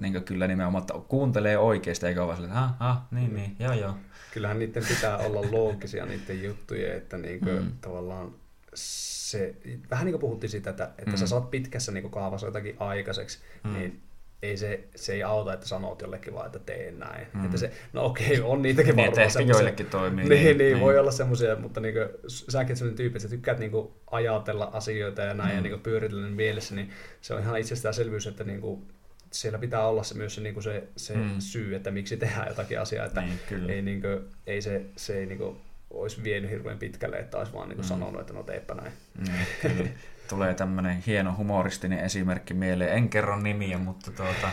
niin 0.00 0.12
kuin 0.12 0.24
kyllä 0.24 0.46
nimenomaan 0.46 0.82
että 0.82 0.94
kuuntelee 1.08 1.58
oikeasti, 1.58 2.06
eikä 2.06 2.24
ole 2.24 2.34
silleen, 2.34 2.52
että 2.52 2.70
ah, 2.80 3.02
niin, 3.10 3.34
niin, 3.34 3.56
joo, 3.58 3.72
joo. 3.72 3.94
Kyllähän 4.32 4.58
niiden 4.58 4.84
pitää 4.88 5.18
olla 5.18 5.40
loogisia 5.50 6.06
niiden 6.06 6.42
juttujen, 6.42 6.96
että 6.96 7.18
niin 7.18 7.40
kuin, 7.40 7.62
mm. 7.62 7.72
tavallaan 7.80 8.34
se, 8.74 9.56
vähän 9.90 10.04
niin 10.04 10.12
kuin 10.12 10.20
puhuttiin 10.20 10.50
siitä, 10.50 10.70
että, 10.70 10.90
että 10.98 11.10
mm. 11.10 11.16
sä 11.16 11.26
saat 11.26 11.50
pitkässä 11.50 11.92
niin 11.92 12.02
kuin 12.02 12.12
kaavassa 12.12 12.46
jotakin 12.46 12.76
aikaiseksi, 12.80 13.38
mm. 13.64 13.72
niin 13.72 14.02
ei 14.44 14.56
se, 14.56 14.84
se 14.94 15.12
ei 15.12 15.22
auta, 15.22 15.52
että 15.52 15.68
sanot 15.68 16.02
jollekin 16.02 16.34
vaan, 16.34 16.46
että 16.46 16.58
tee 16.58 16.90
näin. 16.90 17.26
Mm. 17.34 17.44
Että 17.44 17.58
se, 17.58 17.70
no 17.92 18.04
okei, 18.04 18.40
on 18.40 18.62
niitäkin 18.62 18.96
niin, 18.96 19.06
varmaan 19.06 19.30
semmoisia. 19.30 19.56
joillekin 19.56 19.86
toimii. 19.86 20.28
Niin, 20.28 20.44
niin, 20.44 20.58
niin, 20.58 20.80
voi 20.80 20.98
olla 20.98 21.10
semmoisia, 21.10 21.56
mutta 21.56 21.80
niin 21.80 21.94
kuin, 21.94 22.08
säkin 22.26 22.76
sellainen 22.76 22.96
tyyppi, 22.96 23.16
että 23.16 23.28
tykkäät 23.28 23.58
niin 23.58 23.70
kuin, 23.70 23.88
ajatella 24.10 24.70
asioita 24.72 25.22
ja 25.22 25.34
näin 25.34 25.50
mm. 25.50 25.56
ja 25.56 25.62
niin 25.62 25.70
kuin, 25.70 25.82
pyöritellä 25.82 26.28
mielessä, 26.28 26.74
niin 26.74 26.90
se 27.20 27.34
on 27.34 27.40
ihan 27.40 27.58
itsestäänselvyys, 27.58 28.26
että 28.26 28.44
niin 28.44 28.60
kuin, 28.60 28.82
siellä 29.30 29.58
pitää 29.58 29.86
olla 29.86 30.02
se 30.02 30.14
myös 30.14 30.34
se, 30.34 30.40
niin 30.40 30.54
kuin 30.54 30.64
se, 30.64 30.84
se 30.96 31.14
mm. 31.14 31.30
syy, 31.38 31.74
että 31.74 31.90
miksi 31.90 32.16
tehdään 32.16 32.48
jotakin 32.48 32.80
asiaa. 32.80 33.06
Että 33.06 33.20
niin, 33.20 33.70
ei, 33.70 33.82
niin 33.82 34.00
kuin, 34.00 34.20
ei 34.46 34.62
se, 34.62 34.82
se 34.96 35.18
ei 35.18 35.26
niin 35.26 35.38
kuin, 35.38 35.56
olisi 35.90 36.22
vienyt 36.24 36.50
hirveän 36.50 36.78
pitkälle, 36.78 37.16
että 37.16 37.38
olisi 37.38 37.52
vaan 37.52 37.68
niin 37.68 37.76
kuin, 37.76 37.86
mm. 37.86 37.88
sanonut, 37.88 38.20
että 38.20 38.32
no 38.32 38.42
teepä 38.42 38.74
näin. 38.74 38.92
Mm, 39.18 39.88
tulee 40.28 40.54
tämmöinen 40.54 41.02
hieno 41.06 41.34
humoristinen 41.36 41.98
esimerkki 41.98 42.54
mieleen. 42.54 42.96
En 42.96 43.08
kerro 43.08 43.40
nimiä, 43.40 43.78
mutta 43.78 44.10
tuota, 44.10 44.48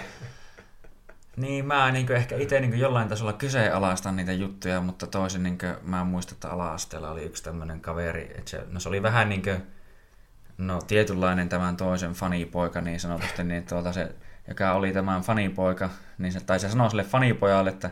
niin 1.38 1.66
mä 1.66 1.92
niin 1.92 2.12
ehkä 2.12 2.36
itse 2.36 2.60
niin 2.60 2.80
jollain 2.80 3.08
tasolla 3.08 3.34
kyseenalaistan 3.34 4.16
niitä 4.16 4.32
juttuja, 4.34 4.82
mutta 4.82 5.08
toisin 5.08 5.44
niin 5.44 5.58
mä 5.84 6.04
muistan, 6.04 6.34
että 6.34 6.50
ala-asteella 6.50 7.12
oli 7.12 7.24
yksi 7.24 7.44
tämmöinen 7.44 7.82
kaveri, 7.82 8.32
että 8.38 8.52
se, 8.52 8.64
no 8.70 8.80
se 8.80 8.90
oli 8.90 9.04
vähän 9.04 9.30
niin 9.30 9.42
kuin, 9.42 9.64
no 10.58 10.82
tietynlainen 10.82 11.50
tämän 11.50 11.78
toisen 11.78 12.14
fanipoika 12.14 12.82
niin 12.82 13.00
sanotusti, 13.00 13.44
niin 13.44 13.66
tuota 13.66 13.94
se, 13.94 14.16
joka 14.48 14.74
oli 14.74 14.94
tämän 14.94 15.22
fanipoika, 15.22 15.90
niin 16.18 16.32
se, 16.32 16.40
tai 16.40 16.60
se 16.60 16.70
sanoi 16.70 16.90
sille 16.90 17.04
fanipojalle, 17.04 17.70
että 17.70 17.90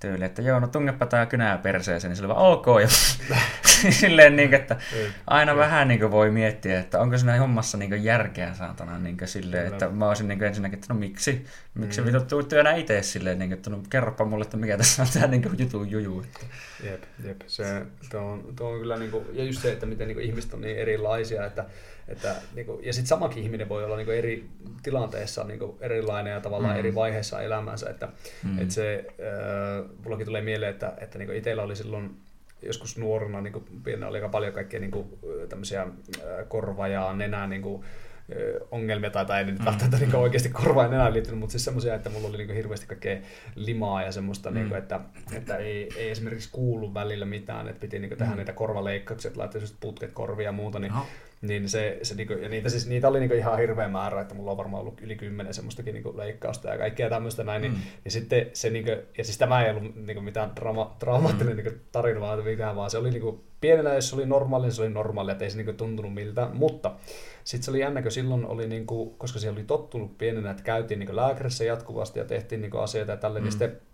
tyyli, 0.00 0.24
että 0.24 0.42
joo, 0.42 0.60
no 0.60 0.66
tungepa 0.66 1.06
tää 1.06 1.26
kynää 1.26 1.58
perseeseen, 1.58 2.10
niin 2.10 2.16
se 2.16 2.22
oli 2.22 2.34
vaan 2.34 2.46
ok. 2.46 2.66
Ja 2.80 2.88
silleen, 4.00 4.36
niin 4.36 4.48
kuin, 4.48 4.60
että 4.60 4.76
aina 5.26 5.52
mm. 5.52 5.58
vähän 5.58 5.88
niin 5.88 6.00
kuin 6.00 6.10
voi 6.10 6.30
miettiä, 6.30 6.80
että 6.80 7.00
onko 7.00 7.18
siinä 7.18 7.38
hommassa 7.38 7.78
niin 7.78 8.04
järkeä 8.04 8.54
saatana 8.54 8.98
niin 8.98 9.16
kuin, 9.16 9.28
silleen, 9.28 9.66
että 9.66 9.88
mä 9.88 10.08
olisin 10.08 10.28
niin 10.28 10.38
kuin, 10.38 10.48
ensinnäkin, 10.48 10.78
että 10.78 10.94
no 10.94 11.00
miksi, 11.00 11.46
miksi 11.74 12.00
mm. 12.00 12.12
vittu 12.12 12.42
työnä 12.42 12.74
itse 12.74 13.02
silleen, 13.02 13.38
niin 13.38 13.48
kuin, 13.48 13.56
että 13.56 13.70
no 13.70 13.82
kerropa 13.90 14.24
mulle, 14.24 14.44
että 14.44 14.56
mikä 14.56 14.76
tässä 14.76 15.02
on 15.02 15.08
tämä 15.14 15.26
niin 15.26 15.42
kuin, 15.42 15.58
jutun 15.58 15.90
juju. 15.90 16.20
Että. 16.20 16.46
Jep, 16.84 17.02
jep. 17.24 17.40
Se, 17.46 17.82
tuo 18.10 18.20
on, 18.20 18.52
tuo 18.56 18.68
on 18.68 18.78
kyllä, 18.78 18.96
niin 18.96 19.10
kuin, 19.10 19.24
ja 19.32 19.44
just 19.44 19.62
se, 19.62 19.72
että 19.72 19.86
miten 19.86 20.08
niin 20.08 20.16
kuin, 20.16 20.26
ihmiset 20.26 20.54
on 20.54 20.60
niin 20.60 20.78
erilaisia, 20.78 21.46
että 21.46 21.64
että, 22.08 22.34
niin 22.54 22.66
kuin, 22.66 22.84
ja 22.84 22.92
sitten 22.92 23.08
samakin 23.08 23.42
ihminen 23.42 23.68
voi 23.68 23.84
olla 23.84 23.96
niin 23.96 24.06
kuin 24.06 24.18
eri 24.18 24.48
tilanteessa 24.82 25.44
niin 25.44 25.58
kuin 25.58 25.76
erilainen 25.80 26.32
ja 26.32 26.40
tavallaan 26.40 26.74
mm. 26.74 26.78
eri 26.78 26.94
vaiheessa 26.94 27.42
elämänsä. 27.42 27.90
Että, 27.90 28.08
mm. 28.42 28.58
että 28.58 28.74
se, 28.74 29.06
äh, 29.08 29.90
mullakin 30.04 30.26
tulee 30.26 30.42
mieleen, 30.42 30.70
että, 30.70 30.92
että 30.98 31.18
niin 31.18 31.32
itsellä 31.32 31.62
oli 31.62 31.76
silloin 31.76 32.16
joskus 32.62 32.98
nuorena, 32.98 33.40
niin 33.40 33.52
kuin, 33.52 33.64
oli 34.06 34.18
aika 34.18 34.28
paljon 34.28 34.52
kaikkea 34.52 34.80
niin 34.80 34.90
kuin, 34.90 35.18
tämmöisiä 35.48 35.86
korva- 36.48 36.88
ja 36.88 37.12
nenää 37.12 37.46
niin 37.46 37.62
kuin, 37.62 37.84
ongelmia, 38.70 39.10
tai, 39.10 39.26
tai 39.26 39.38
ei 39.38 39.46
nyt 39.46 39.58
mm. 39.58 39.64
välttämättä 39.64 39.98
niin 39.98 40.16
oikeasti 40.16 40.48
korvaan 40.48 40.94
enää 40.94 41.12
liittynyt, 41.12 41.40
mutta 41.40 41.52
siis 41.52 41.64
semmoisia, 41.64 41.94
että 41.94 42.10
mulla 42.10 42.28
oli 42.28 42.36
niin 42.36 42.54
hirveästi 42.54 42.86
kaikkea 42.86 43.18
limaa 43.54 44.02
ja 44.02 44.12
semmoista, 44.12 44.50
mm. 44.50 44.54
niin 44.54 44.68
kuin, 44.68 44.78
että, 44.78 45.00
että 45.32 45.56
ei, 45.56 45.88
ei 45.96 46.10
esimerkiksi 46.10 46.48
kuulu 46.52 46.94
välillä 46.94 47.26
mitään, 47.26 47.68
että 47.68 47.80
piti 47.80 47.98
niin 47.98 48.18
tehdä 48.18 48.32
mm. 48.32 48.36
niitä 48.36 48.52
korvaleikkauksia, 48.52 49.28
että 49.28 49.40
laittaa 49.40 49.62
putket 49.80 50.12
korvia 50.12 50.44
ja 50.44 50.52
muuta, 50.52 50.78
niin 50.78 50.92
no 50.92 51.06
niin 51.42 51.68
se, 51.68 51.98
se 52.02 52.14
niinku, 52.14 52.32
ja 52.32 52.48
niitä, 52.48 52.68
siis, 52.68 52.88
niitä 52.88 53.08
oli 53.08 53.20
niinku 53.20 53.34
ihan 53.34 53.58
hirveä 53.58 53.88
määrä, 53.88 54.20
että 54.20 54.34
mulla 54.34 54.50
on 54.50 54.56
varmaan 54.56 54.80
ollut 54.80 55.00
yli 55.00 55.16
kymmenen 55.16 55.54
semmoistakin 55.54 55.94
niinku 55.94 56.16
leikkausta 56.16 56.68
ja 56.68 56.78
kaikkea 56.78 57.10
tämmöistä 57.10 57.44
näin, 57.44 57.62
niin, 57.62 57.72
mm. 57.72 57.78
ja 58.04 58.10
sitten 58.10 58.50
se, 58.52 58.70
niinku, 58.70 58.90
ja 58.90 59.24
siis 59.24 59.38
tämä 59.38 59.64
ei 59.64 59.70
ollut 59.70 60.06
niinku 60.06 60.22
mitään 60.22 60.56
drama, 60.56 60.96
traumaattinen 60.98 61.56
mm. 61.56 61.62
niinku 61.62 61.80
tarina, 61.92 62.20
vaan 62.20 62.44
mikään, 62.44 62.76
vaan 62.76 62.90
se 62.90 62.98
oli 62.98 63.10
niinku, 63.10 63.44
pienenä, 63.60 63.94
jos 63.94 64.08
se 64.08 64.14
oli 64.14 64.26
normaali, 64.26 64.72
se 64.72 64.82
oli 64.82 64.90
normaali, 64.90 65.32
että 65.32 65.44
ei 65.44 65.50
se 65.50 65.56
niinku 65.56 65.72
tuntunut 65.72 66.14
miltä, 66.14 66.48
mutta 66.52 66.94
sitten 67.44 67.64
se 67.64 67.70
oli 67.70 67.80
jännä, 67.80 68.02
kun 68.02 68.10
silloin 68.10 68.46
oli, 68.46 68.68
niinku, 68.68 69.14
koska 69.18 69.38
se 69.38 69.50
oli 69.50 69.64
tottunut 69.64 70.18
pienenä, 70.18 70.50
että 70.50 70.62
käytiin 70.62 70.98
niinku 70.98 71.16
lääkärissä 71.16 71.64
jatkuvasti 71.64 72.18
ja 72.18 72.24
tehtiin 72.24 72.60
niinku 72.60 72.78
asioita 72.78 73.12
ja 73.12 73.16
tälle, 73.16 73.38
niin 73.38 73.42
mm. 73.42 73.58
niin 73.58 73.68
sitten 73.68 73.86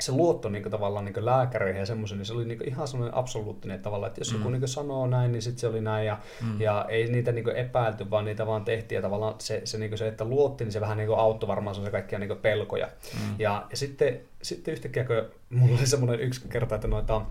se 0.00 0.12
luotto 0.12 0.48
niin 0.48 0.62
kuin, 0.62 0.70
tavallaan 0.70 1.04
niin 1.04 1.24
lääkäreihin 1.24 1.80
ja 1.80 1.86
semmoisen, 1.86 2.18
niin 2.18 2.26
se 2.26 2.32
oli 2.32 2.44
niin 2.44 2.58
kuin, 2.58 2.68
ihan 2.68 2.88
semmoinen 2.88 3.16
absoluuttinen 3.16 3.82
tavalla, 3.82 4.06
että 4.06 4.20
jos 4.20 4.32
mm. 4.32 4.38
joku 4.38 4.50
niin 4.50 4.60
kuin, 4.60 4.68
sanoo 4.68 5.06
näin, 5.06 5.32
niin 5.32 5.42
sitten 5.42 5.60
se 5.60 5.66
oli 5.66 5.80
näin 5.80 6.06
ja, 6.06 6.18
mm. 6.42 6.60
ja 6.60 6.86
ei 6.88 7.12
niitä 7.12 7.32
niin 7.32 7.44
kuin, 7.44 7.56
epäilty, 7.56 8.10
vaan 8.10 8.24
niitä 8.24 8.46
vaan 8.46 8.64
tehtiin 8.64 8.96
ja 8.96 9.02
tavallaan 9.02 9.34
se, 9.38 9.60
se, 9.64 9.78
niin 9.78 9.90
kuin, 9.90 9.98
se 9.98 10.08
että 10.08 10.24
luotti, 10.24 10.64
niin 10.64 10.72
se 10.72 10.80
vähän 10.80 10.96
niin 10.96 11.06
kuin, 11.06 11.18
auttoi 11.18 11.48
varmaan 11.48 11.74
se 11.74 11.90
kaikkia 11.90 12.18
niin 12.18 12.28
kuin, 12.28 12.40
pelkoja. 12.40 12.88
Mm. 13.14 13.34
Ja, 13.38 13.66
ja 13.70 13.76
sitten, 13.76 14.20
sitten 14.42 14.72
yhtäkkiä, 14.72 15.04
kun 15.04 15.24
mulla 15.50 15.78
oli 15.78 15.86
semmoinen 15.86 16.20
yksi 16.20 16.48
kerta, 16.48 16.74
että 16.74 16.88
noita, 16.88 17.22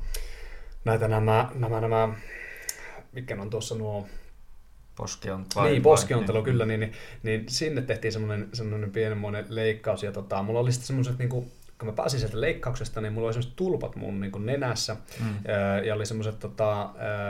näitä 0.86 1.08
nämä, 1.08 1.52
nämä, 1.56 1.82
nämä 1.82 2.10
mikä 3.12 3.38
on 3.42 3.50
tuossa 3.50 3.76
nuo 3.76 4.08
Poskiontelu. 4.96 5.66
Niin, 5.66 5.82
poskiontelu 5.82 6.38
niin. 6.38 6.46
kyllä, 6.46 6.66
niin, 6.66 6.80
niin, 6.80 6.94
niin, 7.24 7.46
sinne 7.48 7.82
tehtiin 7.82 8.12
semmoinen, 8.12 8.50
semmoinen 8.54 8.92
pienenmoinen 8.92 9.46
leikkaus 9.50 10.04
ja 10.04 10.12
tota, 10.12 10.44
mulla 10.44 10.60
oli 10.60 10.72
sitten 10.72 10.88
semmoiset 10.88 11.18
niin 11.18 11.30
kuin, 11.30 11.52
kun 11.82 11.90
mä 11.90 11.96
pääsin 11.96 12.20
sieltä 12.20 12.42
leikkauksesta, 12.42 13.02
niin 13.02 13.14
mulla 13.14 13.28
oli 13.28 13.34
semmoiset 13.34 13.56
tulpat 13.56 13.96
mun 13.96 14.20
niin 14.20 14.32
kuin 14.32 14.46
nenässä, 14.46 14.96
mm. 15.20 15.36
ja 15.86 15.96
oli 15.96 16.06
semmoiset 16.06 16.40
tota, 16.40 16.90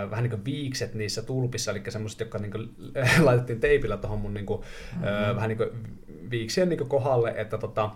vähän 0.10 0.24
niin 0.24 0.32
kuin 0.32 0.46
viikset 0.46 0.94
niissä 0.94 1.22
tulpissa, 1.22 1.72
eli 1.72 1.82
semmoiset, 1.90 2.20
jotka 2.20 2.38
niin 2.38 2.52
kuin, 2.52 2.76
laitettiin 3.28 3.60
teipillä 3.60 3.98
tuohon 3.98 4.20
mun 4.20 4.34
niin 4.34 4.46
kuin, 4.46 4.62
mm-hmm. 4.62 5.36
vähän 5.36 5.50
niin 5.50 5.58
kuin 5.58 5.70
viiksien 6.32 6.70
niin 6.70 6.78
kuin 6.78 6.90
kohdalle, 6.90 7.34
että 7.38 7.58
tota, 7.58 7.90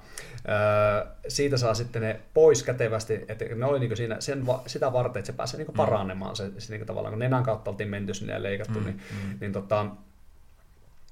siitä 1.28 1.58
saa 1.58 1.74
sitten 1.74 2.02
ne 2.02 2.20
pois 2.34 2.64
kätevästi, 2.64 3.26
että 3.28 3.46
ne 3.56 3.66
oli 3.66 3.80
niin 3.80 3.90
kuin 3.90 3.98
siinä, 3.98 4.16
sen, 4.20 4.44
sitä 4.68 4.94
varten, 4.94 5.20
että 5.20 5.32
se 5.32 5.38
pääsee 5.38 5.58
niin 5.58 5.66
kuin 5.66 5.76
mm. 5.76 5.78
paranemaan, 5.78 6.36
se, 6.36 6.52
se 6.58 6.74
niin 6.74 6.80
kuin 6.80 6.88
tavallaan 6.88 7.12
kun 7.12 7.20
nenän 7.20 7.44
kautta 7.44 7.72
oltiin 7.72 7.90
menty 7.90 8.14
sinne 8.14 8.34
ja 8.34 8.44
leikattu, 8.44 8.80
mm, 8.80 8.86
niin, 8.86 8.96
mm. 8.96 9.38
niin 9.42 9.54
tota, 9.54 9.86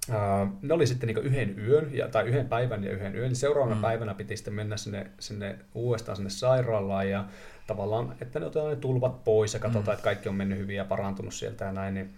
Uh, 0.09 0.59
ne 0.61 0.73
oli 0.73 0.87
sitten 0.87 1.07
niin 1.07 1.25
yhden 1.25 1.59
yön, 1.67 1.89
ja, 1.93 2.07
tai 2.07 2.25
yhden 2.25 2.47
päivän 2.47 2.83
ja 2.83 2.91
yhden 2.91 3.15
yön. 3.15 3.35
Seuraavana 3.35 3.75
mm. 3.75 3.81
päivänä 3.81 4.13
piti 4.13 4.37
sitten 4.37 4.53
mennä 4.53 4.77
sinne, 4.77 5.11
sinne 5.19 5.59
uudestaan 5.73 6.15
sinne 6.15 6.29
sairaalaan 6.29 7.09
ja 7.09 7.25
tavallaan, 7.67 8.15
että 8.21 8.39
ne 8.39 8.45
otetaan 8.45 8.69
ne 8.69 8.75
tulvat 8.75 9.23
pois 9.23 9.53
ja 9.53 9.59
katsotaan, 9.59 9.87
mm. 9.87 9.93
että 9.93 10.03
kaikki 10.03 10.29
on 10.29 10.35
mennyt 10.35 10.57
hyvin 10.59 10.75
ja 10.75 10.85
parantunut 10.85 11.33
sieltä 11.33 11.65
ja 11.65 11.71
näin. 11.71 11.93
Niin, 11.93 12.13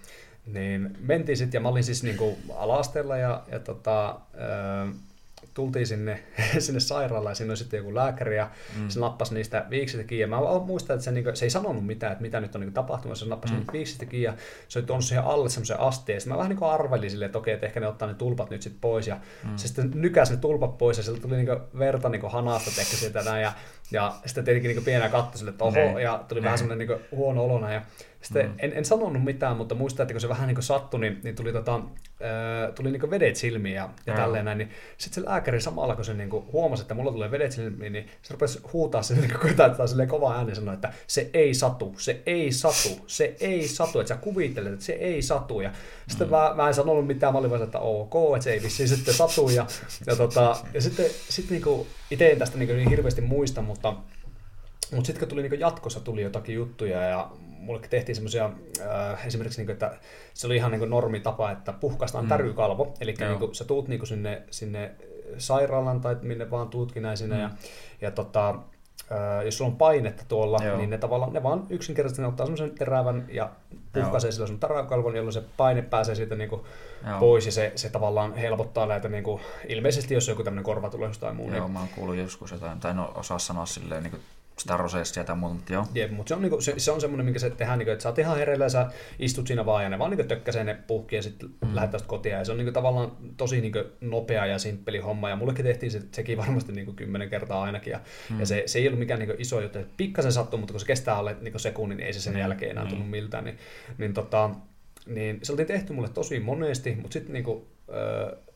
niin 0.46 0.98
mentiin 1.00 1.38
sitten 1.38 1.58
ja 1.58 1.62
mä 1.62 1.70
olin 1.70 1.84
siis 1.84 2.04
niin 2.04 2.18
kuin 2.18 2.36
ala 2.56 3.18
ja, 3.18 3.44
ja 3.52 3.60
tota, 3.60 4.20
uh, 4.34 4.96
tultiin 5.56 5.88
sinne, 5.88 6.24
sinne 6.60 6.80
sairaalaan 6.80 7.32
ja 7.32 7.36
siinä 7.36 7.52
oli 7.52 7.58
sitten 7.58 7.78
joku 7.78 7.96
lääkäri 7.96 8.38
ja 8.38 8.50
mm. 8.80 8.90
se 8.90 9.00
nappasi 9.00 9.34
niistä 9.34 9.66
viiksistä 9.70 10.04
kiinni. 10.04 10.22
Ja 10.22 10.28
mä 10.28 10.38
muistan, 10.66 10.94
että 10.94 11.04
se, 11.04 11.12
niin 11.12 11.24
kuin, 11.24 11.36
se 11.36 11.46
ei 11.46 11.50
sanonut 11.50 11.86
mitään, 11.86 12.12
että 12.12 12.22
mitä 12.22 12.40
nyt 12.40 12.56
on 12.56 12.62
niin 12.62 12.74
tapahtunut. 12.74 13.18
Se 13.18 13.26
nappasi 13.26 13.54
mm. 13.54 13.66
viiksistä 13.74 14.06
kiinni 14.06 14.26
ja 14.26 14.34
se 14.68 14.80
oli 14.80 14.86
tuonut 14.86 15.06
siihen 15.06 15.24
alle 15.24 15.50
semmoisen 15.50 15.80
asteen. 15.80 16.22
Sitten 16.22 16.34
mä 16.34 16.38
vähän 16.38 16.50
niin 16.50 16.60
kuin 16.60 16.72
arvelin 16.72 17.12
silleen, 17.12 17.26
että 17.26 17.38
okei, 17.38 17.54
että 17.54 17.66
ehkä 17.66 17.80
ne 17.80 17.88
ottaa 17.88 18.08
ne 18.08 18.14
tulpat 18.14 18.50
nyt 18.50 18.62
sitten 18.62 18.82
pois. 18.82 19.08
Ja 19.08 19.20
mm. 19.44 19.58
se 19.58 19.68
sitten 19.68 19.92
nykäsi 19.96 20.34
ne 20.34 20.40
tulpat 20.40 20.78
pois 20.78 20.98
ja 20.98 21.04
sieltä 21.04 21.22
tuli 21.22 21.38
niin 21.38 21.80
verta 21.80 22.10
niin 22.10 22.32
hanasta 22.32 22.72
tehty 22.76 22.96
sieltä 22.96 23.24
näin. 23.24 23.42
Ja, 23.42 23.54
ja 23.92 24.16
sitten 24.26 24.44
tietenkin 24.44 24.76
niin 24.76 24.86
pienä 24.86 25.10
katto 25.10 25.38
sille, 25.38 25.52
että 25.52 25.64
oho, 25.64 25.76
ne. 25.76 26.02
ja 26.02 26.24
tuli 26.28 26.40
ne. 26.40 26.46
vähän 26.46 26.58
semmoinen 26.58 26.88
niin 26.88 27.00
huono 27.12 27.44
olona. 27.44 27.74
Ja 27.74 27.82
sitten 28.26 28.46
mm. 28.46 28.54
en, 28.60 28.74
en 28.76 28.86
sanonut 28.86 29.24
mitään, 29.24 29.58
mutta 29.58 29.76
muistan, 29.76 30.04
että 30.04 30.14
kun 30.14 30.22
se 30.22 30.30
vähän 30.30 30.48
niin 30.48 30.64
sattui, 30.64 31.00
niin, 31.00 31.20
niin 31.24 31.36
tuli, 31.36 31.54
tota, 31.54 31.76
äh, 31.76 32.74
tuli 32.76 32.92
niin 32.92 33.10
vedet 33.12 33.36
silmiin 33.36 33.76
ja, 33.76 33.90
ja 34.06 34.14
mm. 34.14 34.20
tälleen 34.20 34.46
näin. 34.46 34.58
Niin 34.58 34.70
sitten 34.98 35.24
se 35.24 35.30
lääkäri 35.30 35.62
samalla, 35.62 35.96
kun 35.96 36.06
se 36.06 36.14
niin 36.14 36.30
huomasi, 36.32 36.82
että 36.82 36.94
mulla 36.94 37.12
tulee 37.12 37.32
vedet 37.32 37.52
silmiin, 37.52 37.94
niin 37.94 38.08
se 38.22 38.34
rupesi 38.34 38.60
huutaa 38.74 39.02
sen 39.02 39.18
niin 39.22 39.40
koittaa 39.42 39.88
silleen 39.88 40.10
kova 40.10 40.36
ääni 40.36 40.56
sanoa, 40.56 40.74
että 40.74 40.94
se 41.08 41.30
ei 41.34 41.54
satu, 41.54 41.96
se 41.98 42.22
ei 42.26 42.52
satu, 42.52 43.04
se 43.08 43.36
ei 43.40 43.68
satu, 43.68 44.00
että 44.00 44.14
sä 44.14 44.22
kuvittelet, 44.22 44.74
että 44.74 44.86
se 44.86 44.94
ei 44.94 45.22
satu. 45.22 45.62
Ja 45.62 45.72
sitten 46.08 46.28
mm. 46.28 46.32
mä, 46.32 46.54
mä 46.56 46.68
en 46.68 46.74
sanonut 46.74 47.08
mitään, 47.08 47.34
mä 47.34 47.40
olin 47.40 47.52
vaan, 47.52 47.64
että 47.64 47.80
ok, 47.80 48.36
että 48.36 48.44
se 48.44 48.54
ei 48.54 48.64
vissiin 48.64 48.90
sitten 48.90 49.14
satu. 49.14 49.50
Ja, 49.50 49.66
ja, 50.08 50.16
tota, 50.16 50.58
ja 50.74 50.82
sitten 50.82 51.06
sit 51.30 51.50
niin 51.50 51.62
itse 52.12 52.32
en 52.32 52.40
tästä 52.40 52.58
niin, 52.58 52.70
niin 52.70 52.90
hirveästi 52.90 53.22
muista, 53.22 53.62
mutta 53.62 53.94
mutta 54.92 55.08
sitten 55.08 55.20
kun 55.20 55.28
tuli 55.28 55.50
niin 55.50 55.60
jatkossa 55.60 56.00
tuli 56.00 56.22
jotakin 56.22 56.56
juttuja 56.56 57.02
ja 57.02 57.32
mullekin 57.66 57.90
tehtiin 57.90 58.16
semmoisia, 58.16 58.52
äh, 58.82 59.28
esimerkiksi, 59.28 59.60
niin 59.60 59.66
kuin, 59.66 59.74
että 59.74 59.98
se 60.34 60.48
oli 60.48 60.56
ihan 60.56 60.72
niin 60.72 60.90
normitapa, 60.90 61.52
että 61.52 61.74
puhkaistaan 61.74 62.26
mm. 62.26 62.30
tärykalvo, 62.30 62.94
eli 63.00 63.14
niin 63.20 63.40
kuin, 63.40 63.56
sä 63.56 63.66
tuut 63.66 63.88
niin 63.88 64.00
kuin 64.00 64.08
sinne, 64.08 64.44
sinne 64.52 64.92
sairaalan 65.38 66.02
tai 66.02 66.16
minne 66.22 66.52
vaan 66.52 66.70
tuutkin 66.70 67.04
näin 67.04 67.18
sinne, 67.18 67.36
mm. 67.36 67.42
ja, 67.42 67.50
ja 68.02 68.12
tota, 68.12 68.50
äh, 68.50 69.46
jos 69.46 69.58
sulla 69.58 69.72
on 69.72 69.78
painetta 69.78 70.24
tuolla, 70.28 70.58
Joo. 70.64 70.78
niin 70.78 70.90
ne 70.90 70.98
tavallaan, 70.98 71.34
ne 71.34 71.44
vaan 71.44 71.66
yksinkertaisesti 71.70 72.22
ne 72.22 72.28
ottaa 72.28 72.46
semmoisen 72.46 72.76
terävän 72.76 73.26
ja 73.32 73.52
puhkaisee 74.02 74.32
sillä 74.32 74.48
sun 74.48 74.60
täräkalvon, 74.60 75.16
jolloin 75.16 75.34
se 75.34 75.44
paine 75.58 75.82
pääsee 75.82 76.16
siitä 76.16 76.36
niin 76.36 76.50
kuin 76.50 76.62
pois 77.20 77.46
ja 77.46 77.52
se, 77.52 77.72
se 77.76 77.90
tavallaan 77.90 78.36
helpottaa 78.36 78.86
näitä, 78.86 79.10
niin 79.10 79.24
kuin, 79.24 79.42
ilmeisesti 79.68 80.14
jos 80.14 80.30
on 80.30 80.32
joku 80.32 80.44
tämmöinen 80.44 80.64
korvatulehdus 80.64 81.18
tai 81.18 81.34
muu. 81.34 81.52
Joo, 81.52 81.60
niin... 81.60 81.72
mä 81.72 81.80
oon 81.80 81.90
kuullut 81.96 82.16
joskus 82.16 82.52
jotain, 82.52 82.80
tai 82.80 82.92
en 82.92 83.00
osaa 83.00 83.40
sanoa 83.40 83.66
silleen 83.66 84.04
niin 84.04 84.12
kuin 84.12 84.22
sitä 84.60 84.78
roseessia 84.78 85.24
tai 85.24 85.36
muuta, 85.36 85.56
mutta 85.56 85.74
joo. 85.74 85.86
Jep, 85.94 86.12
mutta 86.12 86.30
se 86.30 86.36
on, 86.36 86.42
niinku, 86.42 86.62
se, 86.62 86.74
se 86.78 86.92
on 86.92 87.02
semmoinen, 87.02 87.26
minkä 87.26 87.40
se 87.40 87.50
tehdään, 87.50 87.80
niinku, 87.80 87.92
että 87.92 88.04
sä 88.04 88.10
oot 88.10 88.20
ihan 88.20 88.38
hereillä 88.38 88.66
ja 88.66 88.70
sä 88.70 88.90
istut 89.20 89.48
siinä 89.48 89.66
vaan 89.66 89.84
ja 89.84 89.90
ne 89.90 90.00
vaan 90.00 90.12
niinku 90.12 90.28
tökkäsee 90.28 90.64
ne 90.64 90.74
puhki 90.88 91.16
ja 91.16 91.22
sitten 91.22 91.50
mm. 91.50 91.76
lähdet 91.76 91.92
tästä 91.92 92.08
kotiin. 92.08 92.36
Ja 92.36 92.46
se 92.46 92.52
on 92.52 92.58
niinku, 92.58 92.72
tavallaan 92.72 93.12
tosi 93.38 93.62
niinku, 93.62 93.80
nopea 94.02 94.46
ja 94.46 94.60
simppeli 94.60 94.98
homma 94.98 95.30
ja 95.30 95.36
mullekin 95.36 95.66
tehtiin 95.66 95.92
se, 95.92 96.02
sekin 96.12 96.38
varmasti 96.38 96.72
niinku, 96.72 96.94
kymmenen 96.94 97.30
kertaa 97.30 97.64
ainakin. 97.64 97.92
Ja, 97.92 98.00
mm. 98.30 98.40
ja 98.40 98.46
se, 98.46 98.64
se, 98.66 98.80
ei 98.80 98.88
ollut 98.88 99.00
mikään 99.00 99.20
niinku, 99.20 99.36
iso 99.40 99.62
juttu, 99.62 99.80
että 99.80 99.94
pikkasen 99.98 100.32
sattuu, 100.32 100.60
mutta 100.60 100.74
kun 100.74 100.80
se 100.80 100.86
kestää 100.86 101.18
alle 101.18 101.36
niinku, 101.42 101.60
sekunnin, 101.60 101.98
niin 101.98 102.08
ei 102.08 102.14
se 102.14 102.22
sen 102.22 102.34
mm. 102.34 102.40
jälkeen 102.40 102.72
enää 102.72 102.86
tunnu 102.86 103.06
miltään. 103.06 103.44
Niin, 103.44 103.58
niin, 103.98 104.14
tota, 104.14 104.50
niin 105.06 105.40
se 105.44 105.52
oltiin 105.52 105.68
tehty 105.68 105.94
mulle 105.94 106.10
tosi 106.10 106.40
monesti, 106.40 106.96
mutta 106.96 107.14
sitten 107.14 107.34
niinku, 107.34 107.75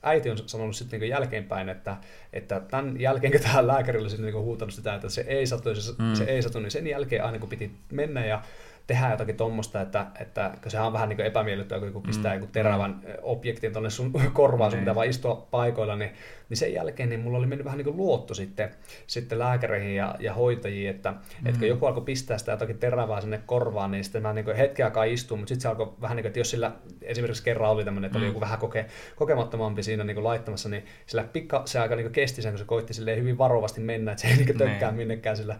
äiti 0.04 0.30
on 0.30 0.38
sanonut 0.46 0.76
sitten 0.76 1.00
niin 1.00 1.10
jälkeenpäin, 1.10 1.70
että, 1.70 1.98
että 2.34 2.60
tämän 2.60 3.00
jälkeen, 3.00 3.32
kun 3.32 3.42
tähän 3.42 3.68
lääkärille 3.68 4.04
olisi 4.04 4.22
niin 4.22 4.36
huutanut 4.36 4.74
sitä, 4.74 4.96
että 4.96 5.10
se 5.10 5.22
ei 5.22 5.48
satu, 5.48 5.76
se, 5.76 5.92
mm. 5.98 6.16
se 6.16 6.24
ei 6.24 6.42
satu, 6.42 6.60
niin 6.60 6.72
sen 6.72 6.88
jälkeen 6.88 7.24
aina 7.24 7.40
kun 7.40 7.50
piti 7.50 7.72
mennä 7.92 8.26
ja 8.26 8.42
tehdä 8.88 9.12
jotakin 9.12 9.38
tuommoista, 9.38 9.82
että, 9.82 10.06
että 10.20 10.52
kun 10.62 10.72
sehän 10.72 10.88
on 10.88 10.94
vähän 10.94 11.10
niin 11.10 11.22
epämiellyttävää, 11.22 11.80
kun 11.80 11.88
joku 11.88 12.02
pistää 12.02 12.34
mm. 12.34 12.42
joku 12.42 12.52
terävän 12.52 13.02
objektin 13.22 13.74
tuonne 13.74 13.90
sun 13.90 14.14
korvaan, 14.34 14.72
sun 14.72 14.78
niin. 14.78 14.84
pitää 14.84 14.96
vaan 14.96 15.10
istua 15.10 15.48
paikoilla, 15.52 15.96
niin, 15.96 16.12
niin 16.50 16.58
sen 16.58 16.74
jälkeen 16.74 17.10
niin 17.10 17.20
mulla 17.20 17.38
oli 17.38 17.48
mennyt 17.48 17.66
vähän 17.66 17.78
niin 17.78 17.86
kuin 17.86 17.98
luotto 17.98 18.34
sitten, 18.34 18.70
sitten 19.08 19.40
lääkäreihin 19.40 19.96
ja, 19.96 20.16
ja 20.20 20.34
hoitajiin, 20.34 20.90
että, 20.90 21.12
mm. 21.12 21.48
että 21.48 21.60
kun 21.60 21.68
joku 21.68 21.86
alkoi 21.86 22.04
pistää 22.04 22.38
sitä 22.38 22.52
jotakin 22.52 22.78
terävää 22.78 23.22
sinne 23.22 23.42
korvaan, 23.46 23.92
niin 23.92 24.04
sitten 24.04 24.22
mä 24.22 24.34
niin 24.34 24.56
hetken 24.56 24.86
aikaa 24.86 25.04
istuin, 25.04 25.40
mutta 25.40 25.50
sitten 25.50 25.62
se 25.62 25.68
alkoi 25.68 25.94
vähän 26.02 26.16
niin 26.16 26.24
kuin, 26.24 26.30
että 26.30 26.40
jos 26.40 26.50
sillä 26.50 26.72
esimerkiksi 27.02 27.44
kerran 27.44 27.72
oli 27.72 27.86
tämmöinen, 27.86 28.08
että 28.08 28.20
mm. 28.20 28.24
oli 28.24 28.30
joku 28.30 28.42
vähän 28.42 28.60
koke, 28.60 28.86
kokemattomampi 29.16 29.84
siinä 29.84 30.04
niin 30.04 30.16
kuin 30.16 30.24
laittamassa, 30.24 30.70
niin 30.70 30.86
sillä 31.06 31.24
pikka 31.24 31.62
se 31.66 31.80
aika 31.80 31.96
niin 31.96 32.12
kesti 32.12 32.42
sen, 32.42 32.52
kun 32.52 32.60
se 32.60 32.66
koitti 32.66 32.94
hyvin 33.16 33.38
varovasti 33.38 33.82
mennä, 33.82 34.12
että 34.12 34.22
se 34.22 34.28
ei 34.28 34.36
niin 34.36 34.58
tökkää 34.58 34.92
niin. 34.92 34.98
minnekään 34.98 35.38
sillä 35.38 35.60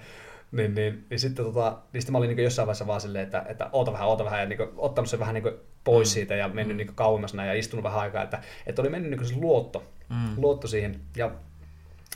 niin, 0.52 0.76
niin, 0.76 1.06
niin 1.10 1.20
sitten, 1.20 1.46
tota, 1.46 1.78
niin 1.94 2.02
sitten 2.02 2.12
mä 2.12 2.18
olin 2.18 2.30
niin 2.36 2.44
jossain 2.44 2.66
vaiheessa 2.66 2.88
vaan 2.88 3.02
silleen, 3.02 3.24
että, 3.24 3.46
että 3.50 3.70
oota 3.72 3.94
vähän, 3.94 4.08
oota 4.08 4.26
vähän, 4.26 4.40
ja 4.40 4.46
niin 4.46 4.58
kuin, 4.58 4.70
ottanut 4.78 5.10
sen 5.10 5.20
vähän 5.20 5.34
niin 5.34 5.54
pois 5.84 6.10
mm. 6.10 6.14
siitä 6.14 6.36
ja 6.36 6.48
mennyt 6.48 6.76
mm. 6.76 6.78
niin 6.78 6.96
kauemmas 6.96 7.34
näin 7.34 7.48
ja 7.48 7.54
istunut 7.54 7.84
vähän 7.84 8.00
aikaa, 8.00 8.24
että, 8.24 8.42
että 8.66 8.82
oli 8.82 8.90
mennyt 8.90 9.12
niin 9.12 9.28
se 9.28 9.36
luotto, 9.36 9.84
mm. 10.10 10.42
luotto 10.42 10.68
siihen. 10.68 11.00
Ja 11.18 11.32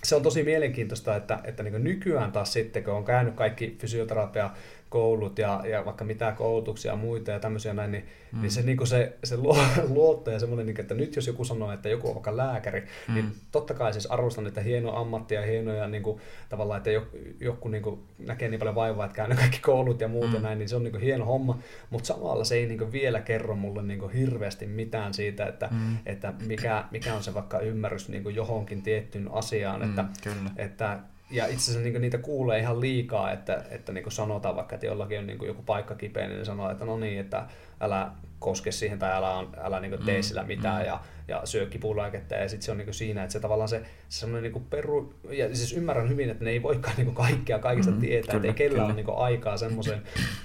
se 0.03 0.15
on 0.15 0.21
tosi 0.21 0.43
mielenkiintoista, 0.43 1.15
että, 1.15 1.39
että 1.43 1.63
niin 1.63 1.83
nykyään 1.83 2.31
taas 2.31 2.53
sitten, 2.53 2.83
kun 2.83 2.93
on 2.93 3.05
käynyt 3.05 3.33
kaikki 3.35 3.77
fysioterapia 3.79 4.49
koulut 4.93 5.39
ja, 5.39 5.61
ja 5.69 5.85
vaikka 5.85 6.05
mitä 6.05 6.31
koulutuksia 6.31 6.91
ja 6.91 6.95
muita 6.95 7.31
ja 7.31 7.39
tämmöisiä 7.39 7.73
näin, 7.73 7.91
niin, 7.91 8.05
mm. 8.31 8.41
niin 8.41 8.51
se, 8.51 8.61
niin 8.61 8.87
se, 8.87 9.17
se 9.23 9.35
luotto 9.87 10.31
ja 10.31 10.39
semmoinen, 10.39 10.65
niin, 10.65 10.81
että 10.81 10.93
nyt 10.93 11.15
jos 11.15 11.27
joku 11.27 11.45
sanoo, 11.45 11.71
että 11.71 11.89
joku 11.89 12.07
on 12.07 12.13
vaikka 12.13 12.37
lääkäri, 12.37 12.79
niin 12.79 12.89
mm. 13.07 13.13
niin 13.13 13.31
totta 13.51 13.73
kai 13.73 13.93
siis 13.93 14.05
arvostan 14.05 14.47
että 14.47 14.61
hieno 14.61 14.95
ammattia 14.95 15.41
ja 15.41 15.47
hienoja 15.47 15.87
niin 15.87 16.03
kuin, 16.03 16.21
tavallaan, 16.49 16.77
että 16.77 16.91
joku, 16.91 17.17
joku 17.39 17.67
niin 17.67 17.83
kuin, 17.83 17.99
näkee 18.19 18.49
niin 18.49 18.59
paljon 18.59 18.75
vaivaa, 18.75 19.05
että 19.05 19.15
käy 19.15 19.35
kaikki 19.35 19.59
koulut 19.59 20.01
ja 20.01 20.07
muut 20.07 20.27
mm. 20.27 20.33
ja 20.33 20.39
näin, 20.39 20.59
niin 20.59 20.69
se 20.69 20.75
on 20.75 20.83
niin 20.83 20.91
kuin, 20.91 21.03
hieno 21.03 21.25
homma, 21.25 21.59
mutta 21.89 22.07
samalla 22.07 22.43
se 22.43 22.55
ei 22.55 22.65
niin 22.65 22.79
kuin, 22.79 22.91
vielä 22.91 23.21
kerro 23.21 23.55
mulle 23.55 23.83
niin 23.83 23.99
kuin, 23.99 24.11
hirveästi 24.11 24.67
mitään 24.67 25.13
siitä, 25.13 25.45
että, 25.45 25.69
mm. 25.71 25.97
että 26.05 26.33
mikä, 26.45 26.85
mikä 26.91 27.13
on 27.13 27.23
se 27.23 27.33
vaikka 27.33 27.59
ymmärrys 27.59 28.09
niin 28.09 28.23
kuin, 28.23 28.35
johonkin 28.35 28.81
tiettyyn 28.81 29.29
asiaan, 29.31 29.81
mm, 29.81 29.89
että, 29.89 30.05
kyllä. 30.23 30.51
että 30.57 30.99
ja 31.33 31.45
itse 31.45 31.71
asiassa 31.71 31.89
niin 31.89 32.01
niitä 32.01 32.17
kuulee 32.17 32.59
ihan 32.59 32.81
liikaa, 32.81 33.31
että, 33.31 33.63
että 33.69 33.91
niin 33.91 34.11
sanotaan 34.11 34.55
vaikka, 34.55 34.75
että 34.75 34.85
jollakin 34.85 35.19
on 35.19 35.27
niin 35.27 35.45
joku 35.45 35.63
paikka 35.63 35.95
kipeä, 35.95 36.27
niin 36.27 36.45
sanoo, 36.45 36.71
että 36.71 36.85
no 36.85 36.97
niin, 36.97 37.19
että 37.19 37.45
älä 37.81 38.11
koske 38.39 38.71
siihen 38.71 38.99
tai 38.99 39.11
älä, 39.11 39.47
älä 39.57 39.79
niin 39.79 40.05
tee 40.05 40.17
mm, 40.17 40.23
sillä 40.23 40.43
mitään 40.43 40.81
mm. 40.81 40.87
ja, 40.87 40.99
ja 41.27 41.41
syö 41.45 41.65
kipulääkettä 41.65 42.35
ja 42.35 42.49
sitten 42.49 42.65
se 42.65 42.71
on 42.71 42.77
niin 42.77 42.93
siinä, 42.93 43.23
että 43.23 43.33
se 43.33 43.39
tavallaan 43.39 43.69
se, 43.69 43.81
se 44.09 44.19
semmoinen 44.19 44.51
niin 44.51 44.65
peru, 44.69 45.13
ja 45.29 45.55
siis 45.55 45.73
ymmärrän 45.73 46.09
hyvin, 46.09 46.29
että 46.29 46.43
ne 46.43 46.49
ei 46.49 46.63
voikaan 46.63 46.95
niin 46.97 47.15
kaikkea 47.15 47.59
kaikista 47.59 47.91
mm, 47.91 47.99
tietää, 47.99 48.35
että 48.35 48.47
ei 48.47 48.53
kellään 48.53 48.85
ole 48.85 48.93
niin 48.93 49.17
aikaa 49.17 49.57
semmoiseen, 49.57 50.01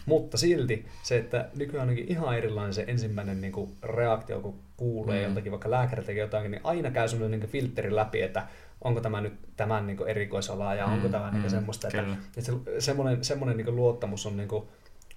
mutta 0.07 0.37
silti 0.37 0.87
se, 1.03 1.19
että 1.19 1.49
nykyään 1.57 1.89
on 1.89 1.99
ihan 1.99 2.39
erilainen 2.39 2.75
se 2.75 2.85
ensimmäinen 2.87 3.41
niin 3.41 3.79
reaktio, 3.83 4.41
kun 4.41 4.59
kuulee 4.77 5.19
mm. 5.19 5.25
joltakin, 5.25 5.53
vaikka 5.53 5.71
lääkäri 5.71 6.05
tekee 6.05 6.23
jotakin, 6.23 6.51
niin 6.51 6.61
aina 6.65 6.91
käy 6.91 7.09
semmoinen 7.09 7.41
niin 7.41 7.51
filtteri 7.51 7.95
läpi, 7.97 8.23
että 8.23 8.47
onko 8.81 9.01
tämä 9.01 9.21
nyt 9.21 9.35
tämän 9.57 9.87
niin 9.87 10.09
erikoisalaa 10.09 10.75
ja 10.75 10.87
mm, 10.87 10.93
onko 10.93 11.09
tämä 11.09 11.31
niin 11.31 11.43
mm, 11.43 11.49
semmoista, 11.49 11.89
että, 11.89 12.03
että 12.37 12.41
se, 12.41 12.53
semmoinen, 12.79 13.25
semmoinen 13.25 13.57
niin 13.57 13.77
luottamus 13.77 14.27
on 14.27 14.37
niin 14.37 14.49
kuin, 14.49 14.65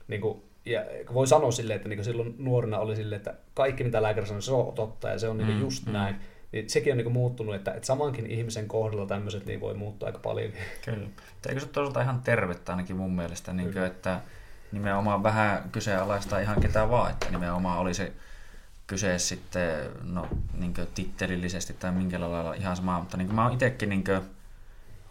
niin 0.07 0.21
kuin, 0.21 0.41
ja 0.65 0.81
voi 1.13 1.27
sanoa 1.27 1.51
silleen, 1.51 1.77
että 1.77 1.89
niin 1.89 2.03
silloin 2.03 2.35
nuorena 2.37 2.79
oli 2.79 2.95
silleen, 2.95 3.17
että 3.17 3.33
kaikki 3.53 3.83
mitä 3.83 4.01
lääkäri 4.01 4.27
sanoi, 4.27 4.41
se 4.41 4.51
on 4.51 4.73
totta 4.73 5.09
ja 5.09 5.19
se 5.19 5.27
on 5.27 5.37
niin 5.37 5.53
mm, 5.53 5.61
just 5.61 5.85
mm. 5.85 5.93
näin. 5.93 6.15
Niin 6.51 6.69
sekin 6.69 6.93
on 6.93 6.97
niin 6.97 7.11
muuttunut, 7.11 7.55
että, 7.55 7.71
että 7.71 7.87
samankin 7.87 8.25
ihmisen 8.25 8.67
kohdalla 8.67 9.05
tämmöiset 9.05 9.45
niin 9.45 9.61
voi 9.61 9.73
muuttua 9.73 10.07
aika 10.07 10.19
paljon. 10.19 10.51
Kyllä. 10.85 11.07
Eikö 11.49 11.59
se 11.59 11.67
toisaalta 11.67 12.01
ihan 12.01 12.21
tervettä 12.21 12.71
ainakin 12.71 12.95
mun 12.95 13.15
mielestä, 13.15 13.53
niin 13.53 13.73
kuin, 13.73 13.85
että 13.85 14.21
nimenomaan 14.71 15.23
vähän 15.23 15.69
kyseenalaista 15.71 16.39
ihan 16.39 16.61
ketään 16.61 16.89
vaan, 16.89 17.11
että 17.11 17.31
nimenomaan 17.31 17.79
oli 17.79 17.93
se 17.93 18.13
kyse 18.91 19.19
sitten 19.19 19.89
no, 20.03 20.27
niin 20.53 20.73
tittelillisesti 20.95 21.73
tai 21.73 21.91
minkä 21.91 22.19
lailla 22.19 22.53
ihan 22.53 22.75
sama, 22.75 22.99
mutta 22.99 23.17
niin 23.17 23.35
mä 23.35 23.43
oon 23.43 23.53
itsekin 23.53 23.89
niin 23.89 24.03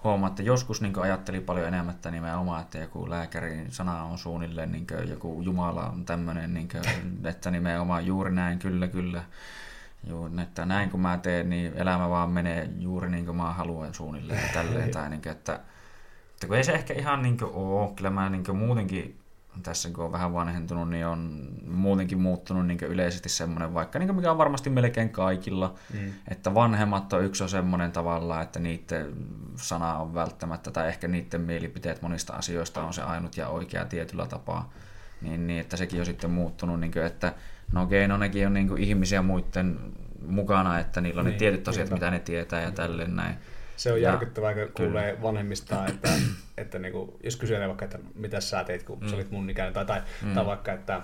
huomannut, 0.04 0.32
että 0.32 0.42
joskus 0.42 0.80
niin 0.80 0.98
ajattelin 0.98 1.42
paljon 1.42 1.68
enemmän, 1.68 1.94
että 1.94 2.10
nimenomaan, 2.10 2.60
että 2.60 2.78
joku 2.78 3.10
lääkärin 3.10 3.72
sana 3.72 4.02
on 4.02 4.18
suunnilleen, 4.18 4.72
niin 4.72 4.86
joku 5.08 5.42
Jumala 5.42 5.86
on 5.86 6.04
tämmöinen, 6.04 6.54
niin 6.54 6.68
että 7.24 7.50
nimenomaan 7.50 8.06
juuri 8.06 8.32
näin, 8.32 8.58
kyllä, 8.58 8.88
kyllä. 8.88 9.24
Juuri, 10.08 10.42
että 10.42 10.64
näin 10.64 10.90
kun 10.90 11.00
mä 11.00 11.18
teen, 11.18 11.50
niin 11.50 11.72
elämä 11.76 12.10
vaan 12.10 12.30
menee 12.30 12.70
juuri 12.78 13.10
niin 13.10 13.24
kuin 13.24 13.36
mä 13.36 13.52
haluan 13.52 13.94
suunnilleen 13.94 14.50
tälleen. 14.52 14.90
tai 14.90 15.10
niin 15.10 15.22
kuin, 15.22 15.32
että, 15.32 15.60
että 16.32 16.46
kun 16.46 16.56
ei 16.56 16.64
se 16.64 16.72
ehkä 16.72 16.94
ihan 16.94 17.22
niin 17.22 17.38
kuin 17.38 17.50
ole, 17.54 17.90
kyllä 17.96 18.10
mä 18.10 18.28
niin 18.28 18.44
kuin 18.44 18.58
muutenkin 18.58 19.19
tässä 19.62 19.90
kun 19.90 20.04
on 20.04 20.12
vähän 20.12 20.34
vanhentunut, 20.34 20.90
niin 20.90 21.06
on 21.06 21.48
muutenkin 21.66 22.20
muuttunut 22.20 22.66
niin 22.66 22.78
yleisesti 22.80 23.28
semmoinen, 23.28 23.74
vaikka 23.74 23.98
niin 23.98 24.14
mikä 24.14 24.30
on 24.30 24.38
varmasti 24.38 24.70
melkein 24.70 25.10
kaikilla, 25.10 25.74
mm. 25.94 26.12
että 26.28 26.54
vanhemmat 26.54 27.12
on 27.12 27.24
yksi 27.24 27.42
on 27.42 27.48
semmoinen 27.48 27.92
tavalla, 27.92 28.42
että 28.42 28.58
niiden 28.58 29.14
sana 29.56 29.98
on 29.98 30.14
välttämättä, 30.14 30.70
tai 30.70 30.88
ehkä 30.88 31.08
niiden 31.08 31.40
mielipiteet 31.40 32.02
monista 32.02 32.32
asioista 32.32 32.82
on 32.82 32.94
se 32.94 33.02
ainut 33.02 33.36
ja 33.36 33.48
oikea 33.48 33.84
tietyllä 33.84 34.26
tapaa, 34.26 34.72
niin, 35.20 35.46
niin 35.46 35.60
että 35.60 35.76
sekin 35.76 36.00
on 36.00 36.06
sitten 36.06 36.30
muuttunut, 36.30 36.80
niin 36.80 36.92
kuin, 36.92 37.04
että 37.04 37.32
no 37.72 37.82
okei, 37.82 38.08
no 38.08 38.16
nekin 38.16 38.46
on 38.46 38.54
niin 38.54 38.78
ihmisiä 38.78 39.22
muiden 39.22 39.78
mukana, 40.26 40.78
että 40.78 41.00
niillä 41.00 41.20
on 41.20 41.24
niin, 41.24 41.32
ne 41.32 41.38
tietyt 41.38 41.68
asiat, 41.68 41.90
mitä 41.90 42.10
ne 42.10 42.18
tietää 42.18 42.60
ja 42.60 42.70
tälleen 42.70 43.16
näin. 43.16 43.36
Se 43.80 43.92
on 43.92 44.02
järkyttävää, 44.02 44.54
kun 44.54 44.72
kuulee 44.76 45.22
vanhemmista, 45.22 45.86
että, 45.86 46.08
että 46.56 46.78
niin 46.78 46.92
kuin, 46.92 47.12
jos 47.24 47.36
kyselee 47.36 47.68
vaikka, 47.68 47.84
että 47.84 47.98
mitä 48.14 48.40
sä 48.40 48.64
teit, 48.64 48.82
kun 48.82 49.00
mm. 49.00 49.08
sä 49.08 49.16
olit 49.16 49.30
mun 49.30 49.50
ikäinen, 49.50 49.74
tai, 49.74 49.86
tai, 49.86 50.02
mm. 50.22 50.34
tai 50.34 50.46
vaikka, 50.46 50.72
että 50.72 51.00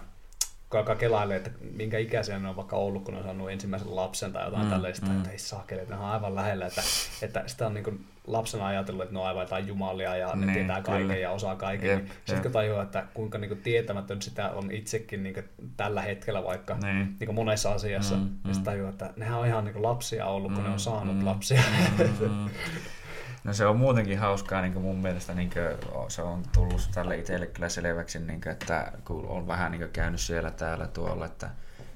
alkaa 0.75 0.97
kelailee, 0.97 1.37
että 1.37 1.51
minkä 1.61 1.99
ikäisiä 1.99 2.39
ne 2.39 2.49
on 2.49 2.57
vaikka 2.57 2.77
ollut, 2.77 3.05
kun 3.05 3.15
ne 3.15 3.19
on 3.19 3.25
saanut 3.25 3.51
ensimmäisen 3.51 3.97
lapsen 3.97 4.33
tai 4.33 4.45
jotain 4.45 4.65
mm, 4.65 4.71
tällaista, 4.71 5.07
mm. 5.07 5.17
että 5.17 5.31
ei 5.31 5.39
saakeli, 5.39 5.81
että 5.81 5.95
ne 5.95 6.01
on 6.01 6.07
aivan 6.07 6.35
lähellä, 6.35 6.67
että, 6.67 6.83
että 7.23 7.43
sitä 7.47 7.67
on 7.67 7.75
niin 7.75 7.85
kuin 7.85 8.07
lapsena 8.27 8.67
ajatellut, 8.67 9.03
että 9.03 9.13
ne 9.13 9.21
on 9.21 9.27
aivan 9.27 9.43
jotain 9.43 9.69
jumalia 9.69 10.17
ja 10.17 10.35
ne 10.35 10.47
niin, 10.47 10.55
tietää 10.55 10.83
kaiken 10.83 11.07
kyllä. 11.07 11.17
ja 11.17 11.31
osaa 11.31 11.57
kaiken. 11.57 11.91
Jep, 11.91 11.99
niin 11.99 12.13
sitten 12.17 12.43
kun 12.43 12.53
tajuaa, 12.53 12.83
että 12.83 13.05
kuinka 13.15 13.39
niin 13.39 13.49
kuin 13.49 13.63
tietämätön 13.63 14.23
sitä 14.23 14.51
on 14.51 14.71
itsekin 14.71 15.23
niin 15.23 15.35
kuin 15.35 15.49
tällä 15.77 16.03
hetkellä 16.03 16.45
vaikka 16.45 16.77
niin. 16.83 17.17
Niin 17.21 17.27
kuin 17.27 17.35
monessa 17.35 17.73
asiassa, 17.73 18.17
mm, 18.17 18.23
niin 18.23 18.55
sitten 18.55 18.57
mm. 18.57 18.65
tajuaa, 18.65 18.91
että 18.91 19.13
nehän 19.17 19.39
on 19.39 19.47
ihan 19.47 19.65
niin 19.65 19.73
kuin 19.73 19.83
lapsia 19.83 20.27
ollut, 20.27 20.53
kun 20.53 20.63
mm, 20.63 20.67
ne 20.67 20.73
on 20.73 20.81
saanut 20.81 21.19
mm, 21.19 21.27
lapsia. 21.27 21.63
Mm, 21.99 22.51
No 23.47 23.53
se 23.53 23.67
on 23.67 23.77
muutenkin 23.77 24.19
hauskaa 24.19 24.63
niin 24.63 24.81
mun 24.81 24.99
mielestä, 24.99 25.35
niin 25.35 25.51
kuin, 25.51 26.11
se 26.11 26.23
on 26.23 26.43
tullut 26.55 26.89
tälle 26.95 27.17
itselle 27.17 27.47
kyllä 27.47 27.69
selväksi, 27.69 28.19
niin 28.19 28.41
kuin, 28.41 28.53
että 28.53 28.93
kun 29.05 29.27
on 29.29 29.47
vähän 29.47 29.73
niin 29.73 29.81
kuin, 29.81 29.91
käynyt 29.91 30.21
siellä 30.21 30.51
täällä 30.51 30.87
tuolla, 30.87 31.27
että 31.27 31.51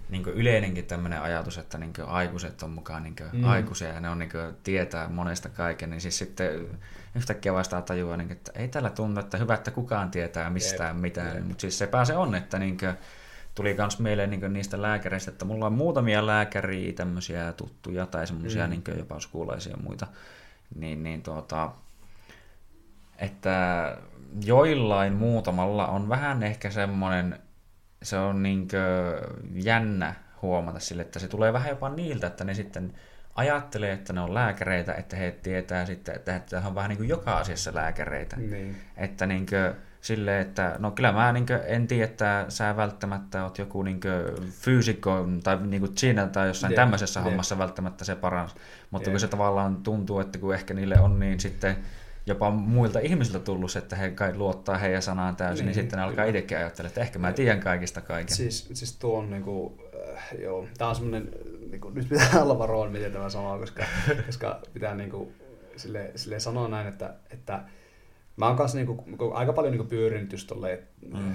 niin 0.09 0.25
kuin 0.25 0.37
yleinenkin 0.37 0.85
tämmöinen 0.85 1.23
ajatus, 1.23 1.59
että 1.59 1.79
niin 1.79 1.93
kuin, 1.93 2.09
aikuiset 2.09 2.63
on 2.63 2.71
mukaan 2.71 3.03
niin 3.03 3.17
kuin, 3.17 3.29
mm. 3.33 3.45
aikuisia 3.45 3.89
ja 3.89 4.01
ne 4.01 4.09
on 4.09 4.19
niin 4.19 4.31
kuin, 4.31 4.57
tietää 4.63 5.09
monesta 5.09 5.49
kaiken, 5.49 5.91
niin 5.91 6.01
siis 6.01 6.19
sitten 6.19 6.79
yhtäkkiä 7.15 7.55
vastaa 7.55 7.83
tajua, 7.83 8.17
niin 8.17 8.29
kuin, 8.29 8.37
että 8.37 8.53
ei 8.55 8.69
tällä 8.69 8.91
tunnu, 8.91 9.21
että 9.21 9.39
hyvä, 9.39 9.55
että 9.55 9.71
kukaan 9.71 10.11
tietää 10.11 10.51
mistään 10.51 10.97
Jep. 10.97 11.03
mitään, 11.03 11.47
mutta 11.47 11.61
siis 11.61 11.79
sepä 11.79 12.05
se 12.05 12.17
on, 12.17 12.35
että 12.35 12.59
niin 12.59 12.79
kuin, 12.79 12.95
tuli 13.55 13.75
myös 13.75 13.99
meille 13.99 14.27
niin 14.27 14.53
niistä 14.53 14.83
lääkäreistä, 14.83 15.31
että 15.31 15.45
mulla 15.45 15.67
on 15.67 15.73
muutamia 15.73 16.27
lääkäriä, 16.27 16.93
tämmöisiä 16.93 17.53
tuttuja 17.53 18.07
tai 18.07 18.27
semmoisia 18.27 18.67
mm. 18.67 18.71
niin 18.71 18.99
jopa 18.99 19.21
sukulaisia 19.21 19.73
ja 19.73 19.83
muita, 19.83 20.07
niin, 20.75 21.03
niin 21.03 21.23
tuota, 21.23 21.73
että 23.19 23.97
joillain 24.45 25.13
muutamalla 25.13 25.87
on 25.87 26.09
vähän 26.09 26.43
ehkä 26.43 26.71
semmoinen, 26.71 27.39
se 28.03 28.19
on 28.19 28.43
niin 28.43 28.69
jännä 29.53 30.15
huomata 30.43 30.81
sille, 30.81 31.03
että 31.03 31.19
se 31.19 31.29
tulee 31.29 31.53
vähän 31.53 31.69
jopa 31.69 31.89
niiltä, 31.89 32.27
että 32.27 32.45
ne 32.45 32.55
sitten 32.55 32.93
ajattelee, 33.35 33.93
että 33.93 34.13
ne 34.13 34.21
on 34.21 34.35
lääkäreitä, 34.35 34.95
että 34.95 35.17
he 35.17 35.31
tietää 35.43 35.87
sitten, 35.87 36.15
että 36.15 36.61
he 36.61 36.69
on 36.69 36.75
vähän 36.75 36.89
niin 36.89 36.99
kuin 36.99 37.09
joka 37.09 37.37
asiassa 37.37 37.75
lääkäreitä. 37.75 38.37
Niin. 38.37 38.77
Että 38.97 39.27
niin 39.27 39.47
kuin, 39.47 39.90
sille, 40.01 40.41
että 40.41 40.77
no 40.79 40.91
kyllä 40.91 41.13
mä 41.13 41.33
niin 41.33 41.47
en 41.67 41.87
tiedä, 41.87 42.05
että 42.05 42.45
sä 42.49 42.77
välttämättä 42.77 43.45
oot 43.45 43.59
joku 43.59 43.83
niin 43.83 44.01
fyysikko 44.51 45.29
tai 45.43 45.59
niin 45.67 45.99
siinä 45.99 46.27
tai 46.27 46.49
jossain 46.49 46.73
yeah, 46.73 46.83
tämmöisessä 46.83 47.21
yeah. 47.21 47.25
hommassa 47.25 47.59
välttämättä 47.59 48.05
se 48.05 48.17
paras. 48.17 48.55
Mutta 48.91 49.09
yeah. 49.09 49.13
kun 49.13 49.21
se 49.21 49.29
tavallaan 49.29 49.77
tuntuu, 49.77 50.21
että 50.21 50.39
kun 50.39 50.55
ehkä 50.55 50.75
niille 50.75 51.01
on 51.01 51.19
niin 51.19 51.41
sitten 51.41 51.77
jopa 52.27 52.51
muilta 52.51 52.99
ihmisiltä 52.99 53.39
tullut, 53.39 53.77
että 53.77 53.97
he 53.97 54.11
kai 54.11 54.35
luottaa 54.35 54.79
heidän 54.79 55.03
sanaan 55.03 55.37
täysin, 55.37 55.57
niin, 55.57 55.67
niin 55.67 55.83
sitten 55.83 55.99
ne 55.99 56.03
alkaa 56.05 56.25
itsekin 56.25 56.59
ajattelemaan, 56.59 56.91
että 56.91 57.01
ehkä 57.01 57.19
mä 57.19 57.33
tiedän 57.33 57.61
kaikista 57.61 58.01
kaiken. 58.01 58.37
Siis, 58.37 58.69
siis 58.73 58.97
tuo 58.97 59.19
on 59.19 59.31
niin 59.31 59.43
kuin, 59.43 59.81
äh, 60.17 60.41
joo, 60.41 60.67
tää 60.79 60.89
on 60.89 60.95
semmoinen, 60.95 61.29
niin 61.71 61.81
kuin, 61.81 61.95
nyt 61.95 62.09
pitää 62.09 62.43
olla 62.43 62.59
varoon, 62.59 62.93
miten 62.93 63.13
tämä 63.13 63.31
sanoo, 63.31 63.59
koska, 63.59 63.85
koska 64.27 64.61
pitää 64.73 64.95
niin 64.95 65.11
kuin, 65.11 65.35
sille, 65.77 66.11
sille 66.17 66.41
sanoa 66.41 66.69
näin, 66.69 66.89
että, 66.89 67.15
että 67.31 67.61
mä 68.41 68.47
oon 68.47 68.57
kanssa 68.57 68.79
niinku, 68.79 69.05
aika 69.35 69.53
paljon 69.53 69.73
niinku 69.73 69.89
pyörinyt 69.89 70.33
just 70.33 70.47
tolleen, 70.47 70.79
mm. 71.15 71.35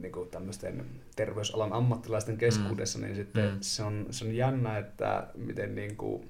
niinku 0.00 0.24
tämmöisten 0.24 0.86
terveysalan 1.16 1.72
ammattilaisten 1.72 2.36
keskuudessa, 2.36 2.98
mm. 2.98 3.04
niin 3.04 3.16
sitten 3.16 3.50
mm. 3.50 3.56
se, 3.60 3.82
on, 3.82 4.06
se 4.10 4.24
on 4.24 4.34
jännä, 4.34 4.78
että 4.78 5.26
miten 5.34 5.74
niinku, 5.74 6.24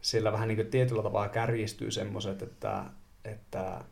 siellä 0.00 0.32
vähän 0.32 0.48
niinku 0.48 0.64
tietyllä 0.70 1.02
tavalla 1.02 1.28
kärjistyy 1.28 1.90
semmoiset, 1.90 2.42
että, 2.42 2.84
että 3.24 3.84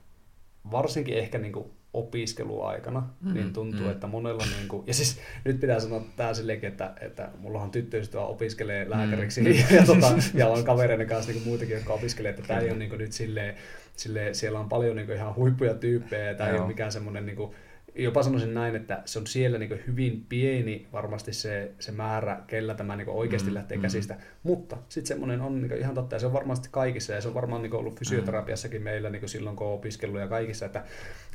varsinkin 0.71 1.19
ehkä 1.19 1.39
niinku 1.39 1.71
opiskeluaikana, 1.95 3.09
mm, 3.21 3.35
niin 3.35 3.53
tuntuu, 3.53 3.87
mm. 3.87 3.91
että 3.91 4.07
monella, 4.07 4.45
niin 4.59 4.69
kuin, 4.69 4.87
ja 4.87 4.95
siis 4.95 5.21
nyt 5.45 5.61
pitää 5.61 5.81
sanoa 5.81 6.03
tämä 6.17 6.35
silleenkin, 6.35 6.69
että, 6.69 6.93
että 7.01 7.29
mullahan 7.39 7.71
tyttöystävä 7.71 8.25
opiskelee 8.25 8.91
lääkäriksi 8.91 9.41
mm. 9.41 9.47
ja, 9.77 9.87
tota, 9.87 10.15
ja 10.35 10.49
on 10.49 10.65
kavereiden 10.65 11.07
kanssa 11.07 11.33
niin 11.33 11.43
muitakin, 11.45 11.75
jotka 11.75 11.93
opiskelee, 11.93 12.31
että 12.31 12.43
tämä 12.43 12.61
ei 12.61 12.71
ole 12.71 12.79
niin 12.79 12.89
kuin, 12.89 12.99
nyt 12.99 13.13
silleen, 13.13 13.55
silleen, 13.97 14.35
siellä 14.35 14.61
on 14.61 14.69
paljon 14.69 14.97
niin 14.97 15.07
kuin, 15.07 15.17
ihan 15.17 15.35
huippuja 15.35 15.75
tyyppejä, 15.75 16.25
ja 16.25 16.35
tämä 16.35 16.51
ei 16.51 16.59
ole 16.59 16.67
mikään 16.67 16.93
semmoinen 16.93 17.27
niin 17.27 17.37
kuin, 17.37 17.55
jopa 17.95 18.23
sanoisin 18.23 18.55
näin, 18.55 18.77
että 18.77 19.03
se 19.05 19.19
on 19.19 19.27
siellä 19.27 19.59
niin 19.59 19.81
hyvin 19.87 20.27
pieni 20.29 20.87
varmasti 20.93 21.33
se, 21.33 21.71
se 21.79 21.93
määrä, 21.93 22.41
kellä 22.47 22.75
tämä 22.75 22.97
niin 22.97 23.09
oikeasti 23.09 23.51
mm, 23.51 23.55
lähtee 23.55 23.77
mm. 23.77 23.83
käsistä. 23.83 24.17
Mutta 24.43 24.77
sitten 24.89 25.09
semmoinen 25.09 25.41
on 25.41 25.63
niin 25.63 25.79
ihan 25.79 25.95
totta, 25.95 26.15
ja 26.15 26.21
se 26.21 26.27
on 26.27 26.33
varmasti 26.33 26.69
kaikissa, 26.71 27.13
ja 27.13 27.21
se 27.21 27.29
on 27.29 27.35
varmaan 27.35 27.63
niin 27.63 27.75
ollut 27.75 27.99
fysioterapiassakin 27.99 28.83
meillä 28.83 29.11
niin 29.11 29.29
silloin, 29.29 29.57
kun 29.57 29.67
on 29.67 29.73
opiskellut 29.75 30.21
ja 30.21 30.29
kaikissa, 30.29 30.67
että, 30.67 30.85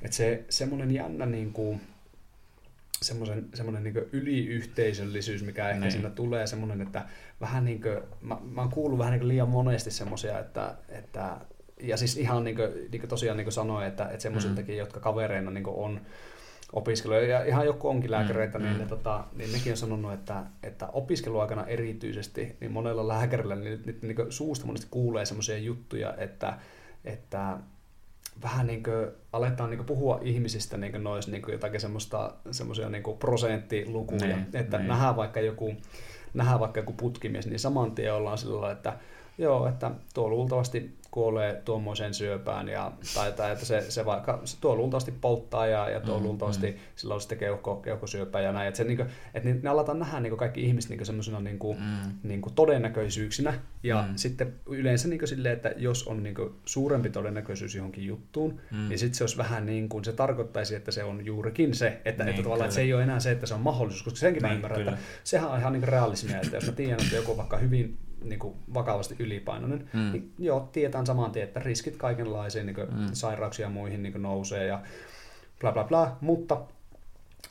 että 0.01 0.17
se 0.17 0.43
semmoinen 0.49 0.91
jännä 0.91 1.25
niin 1.25 1.53
kuin, 1.53 1.81
semmoisen, 3.01 3.45
semmoinen 3.53 3.83
niin 3.83 4.09
yliyhteisöllisyys, 4.11 5.43
mikä 5.43 5.69
ehkä 5.69 5.81
niin. 5.81 5.91
siinä 5.91 6.09
tulee, 6.09 6.47
semmoinen, 6.47 6.81
että 6.81 7.05
vähän 7.41 7.65
niin 7.65 7.81
kuin, 7.81 7.97
mä, 8.21 8.37
mä 8.51 8.61
oon 8.61 8.71
kuullut 8.71 8.99
vähän 8.99 9.13
niin 9.13 9.27
liian 9.27 9.49
monesti 9.49 9.91
semmoisia, 9.91 10.39
että, 10.39 10.75
että 10.89 11.37
ja 11.81 11.97
siis 11.97 12.17
ihan 12.17 12.43
niin 12.43 12.55
kuin, 12.55 12.69
niin 12.91 12.99
kuin 12.99 13.09
tosiaan 13.09 13.37
niin 13.37 13.45
kuin 13.45 13.53
sanoin, 13.53 13.87
että, 13.87 14.05
että 14.05 14.19
semmoisiltakin, 14.19 14.75
mm. 14.75 14.79
jotka 14.79 14.99
kavereina 14.99 15.51
niin 15.51 15.67
on 15.67 16.01
opiskelijoita, 16.73 17.31
ja 17.31 17.45
ihan 17.45 17.65
joku 17.65 17.89
onkin 17.89 18.11
lääkäreitä, 18.11 18.59
mm, 18.59 18.63
niin, 18.63 18.75
mm. 18.75 18.79
Ne, 18.79 18.85
tota, 18.85 19.23
niin 19.35 19.51
nekin 19.51 19.73
on 19.73 19.77
sanonut, 19.77 20.13
että, 20.13 20.43
että 20.63 20.87
opiskeluaikana 20.87 21.65
erityisesti, 21.65 22.55
niin 22.59 22.71
monella 22.71 23.07
lääkärillä 23.07 23.55
niin, 23.55 23.81
niin, 23.85 23.99
niin 24.01 24.31
suusta 24.31 24.65
monesti 24.65 24.87
kuulee 24.91 25.25
semmoisia 25.25 25.57
juttuja, 25.57 26.13
että, 26.17 26.57
että 27.05 27.57
vähän 28.43 28.67
niin 28.67 28.83
kuin 28.83 29.07
aletaan 29.33 29.69
niin 29.69 29.77
kuin 29.77 29.87
puhua 29.87 30.19
ihmisistä 30.21 30.77
niin 30.77 30.91
kuin 30.91 31.03
nois 31.03 31.27
niin 31.27 31.41
kuin 31.41 31.53
jotakin 31.53 31.81
semmoista, 31.81 32.33
semmoisia 32.51 32.89
niin 32.89 33.03
kuin 33.03 33.17
prosenttilukuja, 33.17 34.19
niin, 34.19 34.47
että. 34.53 34.77
Niin. 34.77 34.87
nähdään 34.87 35.15
vaikka 35.15 35.39
joku 35.39 35.75
nähdään 36.33 36.59
vaikka 36.59 36.79
joku 36.79 36.93
putkimies, 36.93 37.47
niin 37.47 37.59
saman 37.59 37.91
tien 37.91 38.13
ollaan 38.13 38.37
sillä 38.37 38.71
että 38.71 38.97
joo, 39.37 39.67
että 39.67 39.91
tuo 40.13 40.29
luultavasti 40.29 40.98
kuolee 41.11 41.61
tuommoiseen 41.65 42.13
syöpään, 42.13 42.67
ja, 42.67 42.91
tai, 43.15 43.31
tai 43.31 43.51
että 43.51 43.65
se, 43.65 43.85
se 43.89 44.05
vaikka 44.05 44.41
se 44.45 44.57
tuo 44.61 44.75
luultavasti 44.75 45.11
polttaa 45.11 45.67
ja, 45.67 45.89
ja 45.89 45.99
tuo 45.99 46.17
mm, 46.17 46.23
luultavasti 46.23 46.71
mm. 46.71 46.77
sillä 46.95 47.13
on 47.13 47.21
sitten 47.21 47.37
keuhko, 47.37 47.75
keuhkosyöpä 47.75 48.41
ja 48.41 48.51
näin. 48.51 48.67
Että, 48.67 48.77
se, 48.77 48.83
niin 48.83 48.97
kuin, 48.97 49.09
että 49.33 49.49
ne 49.63 49.69
aletaan 49.69 49.99
nähdä 49.99 50.19
niin 50.19 50.37
kaikki 50.37 50.63
ihmiset 50.65 50.89
niin 50.89 51.05
semmoisena 51.05 51.39
niin 51.39 51.59
kuin, 51.59 51.77
mm. 51.77 52.11
niin 52.23 52.41
kuin 52.41 52.53
todennäköisyyksinä. 52.53 53.53
Ja 53.83 54.05
mm. 54.07 54.15
sitten 54.15 54.53
yleensä 54.65 55.07
niin 55.07 55.19
kuin 55.19 55.29
silleen, 55.29 55.55
että 55.55 55.73
jos 55.77 56.07
on 56.07 56.23
niin 56.23 56.35
kuin 56.35 56.53
suurempi 56.65 57.09
todennäköisyys 57.09 57.75
johonkin 57.75 58.05
juttuun, 58.05 58.61
mm. 58.71 58.89
niin 58.89 58.99
sitten 58.99 59.15
se 59.15 59.23
olisi 59.23 59.37
vähän 59.37 59.65
niin 59.65 59.89
kuin, 59.89 60.03
se 60.05 60.13
tarkoittaisi, 60.13 60.75
että 60.75 60.91
se 60.91 61.03
on 61.03 61.25
juurikin 61.25 61.75
se, 61.75 62.01
että, 62.05 62.23
niin, 62.23 62.29
että 62.29 62.43
tavallaan 62.43 62.65
että 62.65 62.75
se 62.75 62.81
ei 62.81 62.93
ole 62.93 63.03
enää 63.03 63.19
se, 63.19 63.31
että 63.31 63.45
se 63.45 63.53
on 63.53 63.61
mahdollisuus, 63.61 64.03
koska 64.03 64.19
senkin 64.19 64.43
niin, 64.43 64.51
mä 64.51 64.55
ymmärrän, 64.55 64.79
kyllä. 64.79 64.91
että 64.91 65.03
sehän 65.23 65.49
on 65.49 65.59
ihan 65.59 65.73
niin 65.73 65.83
realismia, 65.83 66.41
että 66.41 66.57
jos 66.57 66.65
mä 66.65 66.71
tiedän, 66.71 66.99
että 67.03 67.15
joku 67.15 67.37
vaikka 67.37 67.57
hyvin 67.57 67.97
niin 68.23 68.39
kuin 68.39 68.55
vakavasti 68.73 69.15
ylipainoinen, 69.19 69.89
mm. 69.93 70.11
niin 70.11 70.33
joo, 70.39 70.69
tietään 70.71 71.05
saman 71.05 71.31
tien, 71.31 71.47
että 71.47 71.59
riskit 71.59 71.97
kaikenlaisiin 71.97 72.65
niin 72.65 72.77
mm. 72.91 73.07
sairauksiin 73.13 73.63
ja 73.63 73.69
muihin 73.69 74.03
niin 74.03 74.21
nousee 74.21 74.65
ja 74.65 74.81
bla 75.61 75.71
bla 75.71 75.83
bla, 75.83 76.17
mutta 76.21 76.61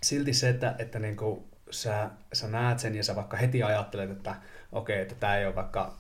silti 0.03 0.33
se, 0.33 0.49
että, 0.49 0.75
että 0.79 0.99
niin 0.99 1.17
kuin 1.17 1.45
sä, 1.71 2.11
sä 2.33 2.49
näet 2.49 2.79
sen 2.79 2.95
ja 2.95 3.05
sä 3.05 3.17
vaikka 3.17 3.37
heti 3.37 3.63
ajattelet, 3.63 4.11
että 4.11 4.31
okei, 4.73 4.95
okay, 4.97 5.03
että 5.03 5.15
tämä 5.15 5.37
ei 5.37 5.47
ole 5.47 5.55
vaikka 5.55 5.95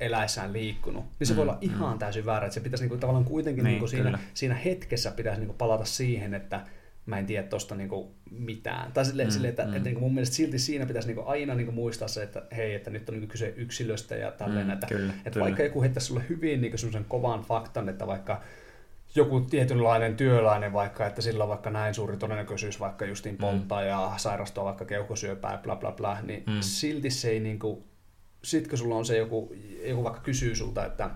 eläessään 0.00 0.52
liikkunut, 0.52 1.04
niin 1.18 1.26
se 1.26 1.32
mm, 1.32 1.36
voi 1.36 1.42
olla 1.42 1.58
ihan 1.60 1.92
mm. 1.92 1.98
täysin 1.98 2.26
väärä. 2.26 2.46
Että 2.46 2.54
se 2.54 2.60
pitäisi 2.60 2.84
niinku, 2.84 2.96
tavallaan 2.96 3.24
kuitenkin 3.24 3.64
niin, 3.64 3.72
niinku 3.72 3.86
siinä, 3.86 4.18
siinä 4.34 4.54
hetkessä 4.54 5.10
pitäisi 5.10 5.40
niinku 5.40 5.54
palata 5.54 5.84
siihen, 5.84 6.34
että 6.34 6.60
mä 7.08 7.18
en 7.18 7.26
tiedä 7.26 7.48
tosta 7.48 7.74
niinku 7.74 8.14
mitään. 8.30 8.92
Tai 8.92 9.04
silleen, 9.04 9.28
mm, 9.28 9.32
silleen 9.32 9.50
että, 9.50 9.64
mm. 9.64 9.72
että 9.72 9.84
niinku 9.84 10.00
mun 10.00 10.14
mielestä 10.14 10.36
silti 10.36 10.58
siinä 10.58 10.86
pitäisi 10.86 11.08
niinku 11.08 11.22
aina 11.26 11.54
niinku 11.54 11.72
muistaa 11.72 12.08
se, 12.08 12.22
että 12.22 12.42
hei, 12.56 12.74
että 12.74 12.90
nyt 12.90 13.08
on 13.08 13.14
niinku 13.14 13.30
kyse 13.30 13.54
yksilöstä 13.56 14.16
ja 14.16 14.30
tälleen, 14.30 14.66
mm, 14.66 14.72
että, 14.72 14.86
kyllä, 14.86 15.12
että 15.12 15.30
kyllä. 15.30 15.44
vaikka 15.44 15.62
joku 15.62 15.82
heittäisi 15.82 16.06
sulle 16.06 16.22
hyvin 16.28 16.60
niinku 16.60 16.78
semmoisen 16.78 17.04
kovan 17.04 17.42
faktan, 17.42 17.88
että 17.88 18.06
vaikka 18.06 18.40
joku 19.14 19.40
tietynlainen 19.40 20.16
työläinen 20.16 20.72
vaikka, 20.72 21.06
että 21.06 21.22
sillä 21.22 21.44
on 21.44 21.48
vaikka 21.48 21.70
näin 21.70 21.94
suuri 21.94 22.16
todennäköisyys 22.16 22.80
vaikka 22.80 23.04
justiin 23.04 23.34
mm. 23.34 23.38
polttaa 23.38 23.80
mm. 23.80 23.86
ja 23.86 24.12
sairastua 24.16 24.64
vaikka 24.64 24.84
keuhkosyöpää 24.84 25.52
ja 25.52 25.58
bla 25.58 25.76
bla 25.76 25.92
bla, 25.92 26.18
niin 26.22 26.42
mm. 26.46 26.60
silti 26.60 27.10
se 27.10 27.30
ei 27.30 27.40
niinku, 27.40 27.84
sit 28.44 28.68
kun 28.68 28.78
sulla 28.78 28.96
on 28.96 29.06
se 29.06 29.16
joku, 29.16 29.54
joku 29.84 30.04
vaikka 30.04 30.20
kysyy 30.20 30.54
sulta, 30.54 30.86
että 30.86 31.10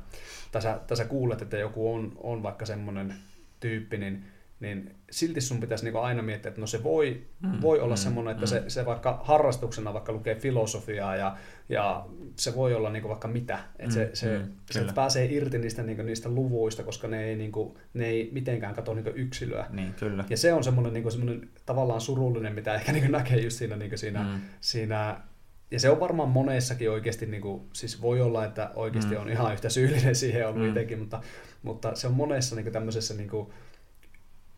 tai 0.52 0.62
sä, 0.62 0.80
tai 0.86 0.96
sä 0.96 1.04
kuulet, 1.04 1.42
että 1.42 1.56
joku 1.56 1.94
on, 1.94 2.12
on 2.16 2.42
vaikka 2.42 2.66
semmoinen 2.66 3.14
tyyppi, 3.60 3.98
niin 3.98 4.24
niin 4.62 4.94
silti 5.10 5.40
sun 5.40 5.60
pitäisi 5.60 5.84
niinku 5.84 5.98
aina 5.98 6.22
miettiä, 6.22 6.48
että 6.48 6.60
no 6.60 6.66
se 6.66 6.82
voi, 6.82 7.22
mm, 7.40 7.60
voi 7.62 7.80
olla 7.80 7.94
mm, 7.94 7.98
semmoinen, 7.98 8.32
että 8.32 8.46
mm. 8.46 8.48
se, 8.48 8.64
se 8.68 8.86
vaikka 8.86 9.20
harrastuksena 9.24 9.92
vaikka 9.92 10.12
lukee 10.12 10.34
filosofiaa 10.34 11.16
ja, 11.16 11.36
ja 11.68 12.06
se 12.36 12.54
voi 12.54 12.74
olla 12.74 12.90
niinku 12.90 13.08
vaikka 13.08 13.28
mitä. 13.28 13.58
Että 13.78 13.86
mm, 13.86 13.92
se, 13.92 14.10
se, 14.14 14.38
mm, 14.38 14.52
se 14.70 14.84
pääsee 14.94 15.24
irti 15.24 15.58
niistä, 15.58 15.82
niinku, 15.82 16.02
niistä 16.02 16.28
luvuista, 16.28 16.82
koska 16.82 17.08
ne 17.08 17.24
ei, 17.24 17.36
niinku, 17.36 17.78
ne 17.94 18.06
ei 18.06 18.30
mitenkään 18.32 18.74
katso 18.74 18.94
niinku 18.94 19.12
yksilöä. 19.14 19.66
Niin, 19.70 19.94
kyllä. 19.94 20.24
Ja 20.30 20.36
se 20.36 20.52
on 20.52 20.64
semmoinen, 20.64 20.92
niinku, 20.92 21.10
semmoinen 21.10 21.48
tavallaan 21.66 22.00
surullinen, 22.00 22.54
mitä 22.54 22.74
ehkä 22.74 22.92
niinku 22.92 23.12
näkee 23.12 23.40
just 23.40 23.56
siinä, 23.56 23.76
niinku 23.76 23.96
siinä, 23.96 24.22
mm. 24.22 24.40
siinä 24.60 25.20
ja 25.70 25.80
se 25.80 25.90
on 25.90 26.00
varmaan 26.00 26.28
monessakin 26.28 26.90
oikeasti, 26.90 27.26
niin 27.26 27.42
kuin, 27.42 27.62
siis 27.72 28.02
voi 28.02 28.20
olla, 28.20 28.44
että 28.44 28.70
oikeasti 28.74 29.14
mm. 29.14 29.20
on 29.20 29.30
ihan 29.30 29.52
yhtä 29.52 29.68
syyllinen 29.68 30.14
siihen 30.14 30.48
ollut 30.48 30.62
mm. 30.62 30.68
itsekin, 30.68 30.98
mutta, 30.98 31.20
mutta 31.62 31.94
se 31.94 32.06
on 32.06 32.14
monessa 32.14 32.56
niin 32.56 32.64
kuin 32.64 32.72
tämmöisessä 32.72 33.14
niin 33.14 33.28
kuin, 33.28 33.52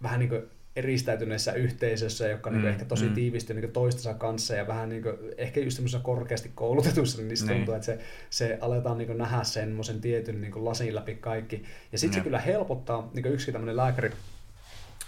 vähän 0.04 0.20
niin 0.20 0.28
kuin 0.28 0.42
eristäytyneessä 0.76 1.52
yhteisössä, 1.52 2.28
joka 2.28 2.50
niin 2.50 2.62
mm, 2.62 2.68
ehkä 2.68 2.84
tosi 2.84 3.04
mm. 3.04 3.14
tiivistyy 3.14 3.60
niin 3.60 3.72
toistensa 3.72 4.14
kanssa 4.14 4.54
ja 4.54 4.66
vähän 4.66 4.88
niin 4.88 5.02
kuin, 5.02 5.14
ehkä 5.38 5.60
just 5.60 5.76
semmoisessa 5.76 6.04
korkeasti 6.04 6.50
koulutetussa, 6.54 7.18
niin 7.18 7.28
niistä 7.28 7.46
niin. 7.46 7.56
tuntuu, 7.56 7.74
että 7.74 7.86
se, 7.86 7.98
se 8.30 8.58
aletaan 8.60 8.98
niin 8.98 9.18
nähdä 9.18 9.44
semmoisen 9.44 10.00
tietyn 10.00 10.40
niin 10.40 10.64
lasin 10.64 10.94
läpi 10.94 11.14
kaikki. 11.14 11.64
Ja 11.92 11.98
sitten 11.98 12.20
se 12.20 12.24
kyllä 12.24 12.38
helpottaa, 12.38 13.10
niin 13.14 13.26
yksi 13.26 13.52
tämmöinen 13.52 13.76
lääkäri 13.76 14.10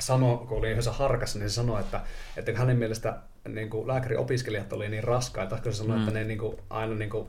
sanoi, 0.01 0.39
kun 0.39 0.59
oli 0.59 0.71
yhdessä 0.71 0.93
harkassa, 0.93 1.39
niin 1.39 1.51
se 1.51 1.55
sanoi, 1.55 1.81
että, 1.81 2.01
että 2.37 2.59
hänen 2.59 2.77
mielestä 2.77 3.17
niin 3.49 3.71
kuin 3.71 3.89
lääkäriopiskelijat 3.89 4.73
oli 4.73 4.89
niin 4.89 5.05
raskaita, 5.05 5.57
koska 5.57 5.71
se 5.71 5.77
sanoi, 5.77 5.97
mm. 5.97 6.03
että 6.03 6.19
ne 6.19 6.25
niin 6.25 6.39
kuin, 6.39 6.57
aina 6.71 6.95
niin 6.95 7.11
kuin, 7.11 7.29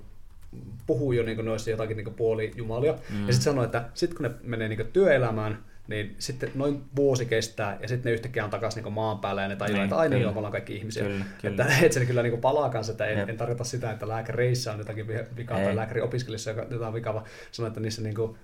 puhuu 0.88 1.12
jo 1.12 1.24
niin 1.24 1.36
kuin, 1.36 1.46
noissa 1.46 1.70
jotakin 1.70 1.98
niin 1.98 2.14
puolijumalia. 2.14 2.94
Mm. 2.94 3.28
Ja 3.28 3.34
sitten 3.34 3.54
sanoi, 3.54 3.66
että 3.66 3.90
sitten 3.94 4.18
kun 4.18 4.24
ne 4.24 4.32
menee 4.44 4.68
niin 4.68 4.78
kuin, 4.78 4.92
työelämään, 4.92 5.64
niin 5.88 6.16
sitten 6.20 6.52
noin 6.56 6.84
vuosi 6.96 7.26
kestää 7.26 7.78
ja 7.82 7.88
sitten 7.88 8.10
ne 8.10 8.14
yhtäkkiä 8.14 8.44
on 8.44 8.50
takaisin 8.50 8.84
niin 8.84 8.94
maan 8.94 9.20
päällä 9.20 9.42
ja 9.42 9.48
ne 9.48 9.56
tajuaa, 9.56 9.78
niin, 9.78 9.84
että 9.84 9.98
aina 9.98 10.18
me 10.18 10.28
ollaan 10.28 10.52
kaikki 10.52 10.76
ihmisiä. 10.76 11.04
Kyllä, 11.04 11.26
kyllä. 11.42 11.64
Että, 11.64 11.86
että 11.86 12.00
se 12.00 12.06
kyllä 12.06 12.24
niin 12.24 12.42
palaa 12.42 12.70
kanssa, 12.70 12.92
että 12.92 13.06
en, 13.06 13.30
en, 13.30 13.38
tarkoita 13.38 13.64
sitä, 13.64 13.92
että 13.92 14.08
lääkäreissä 14.08 14.72
on 14.72 14.80
jotakin 14.80 15.08
vikaa 15.08 15.60
Ei. 15.60 15.66
tai 15.66 15.76
lääkäriopiskelijassa 15.76 16.52
jotain 16.52 16.94
vikaa, 16.94 17.14
vaan 17.14 17.26
sanon, 17.52 17.68
että 17.68 17.80
niissä, 17.80 18.02
niin 18.02 18.16
kuin, 18.16 18.38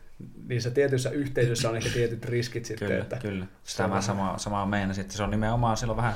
niissä 0.47 0.71
tietyissä 0.71 1.09
yhteisöissä 1.09 1.69
on 1.69 1.75
ehkä 1.75 1.89
tietyt 1.89 2.25
riskit 2.25 2.65
sitten. 2.65 2.87
Kyllä, 2.87 3.01
että 3.01 3.17
kyllä. 3.17 3.45
Sitä 3.63 3.87
mä 3.87 4.01
sama, 4.01 4.37
samaa 4.37 4.65
meinasin, 4.65 5.03
sitten 5.03 5.17
se 5.17 5.23
on 5.23 5.31
nimenomaan 5.31 5.77
silloin 5.77 5.97
vähän, 5.97 6.13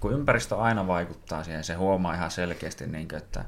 kun 0.00 0.12
ympäristö 0.12 0.56
aina 0.56 0.86
vaikuttaa 0.86 1.44
siihen, 1.44 1.64
se 1.64 1.74
huomaa 1.74 2.14
ihan 2.14 2.30
selkeästi, 2.30 2.86
niin 2.86 3.08
kuin, 3.08 3.22
että 3.22 3.44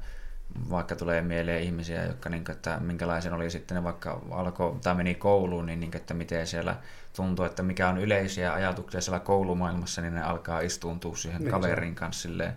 vaikka 0.71 0.97
tulee 0.97 1.21
mieleen 1.21 1.63
ihmisiä, 1.63 2.05
jotka, 2.05 2.29
niin 2.29 2.45
kuin, 2.45 2.57
että 2.57 2.79
minkälaisen 2.81 3.33
oli 3.33 3.51
sitten 3.51 3.75
ne 3.75 3.85
vaikka 3.85 4.21
alkoi 4.31 4.77
tai 4.83 4.95
meni 4.95 5.15
kouluun, 5.15 5.67
niin, 5.67 5.81
niin 5.81 5.91
kuin, 5.91 6.01
että 6.01 6.15
miten 6.15 6.47
siellä 6.47 6.77
tuntuu, 7.17 7.45
että 7.45 7.63
mikä 7.63 7.89
on 7.89 7.99
yleisiä 7.99 8.53
ajatuksia 8.53 9.01
siellä 9.01 9.21
koulumaailmassa, 9.21 10.03
niin 10.03 10.15
ne 10.15 10.23
alkaa 10.23 10.61
istuuntua 10.61 11.17
siihen 11.17 11.41
niin, 11.41 11.51
kaverin 11.51 11.95
kanssa 11.95 12.23
silleen. 12.23 12.53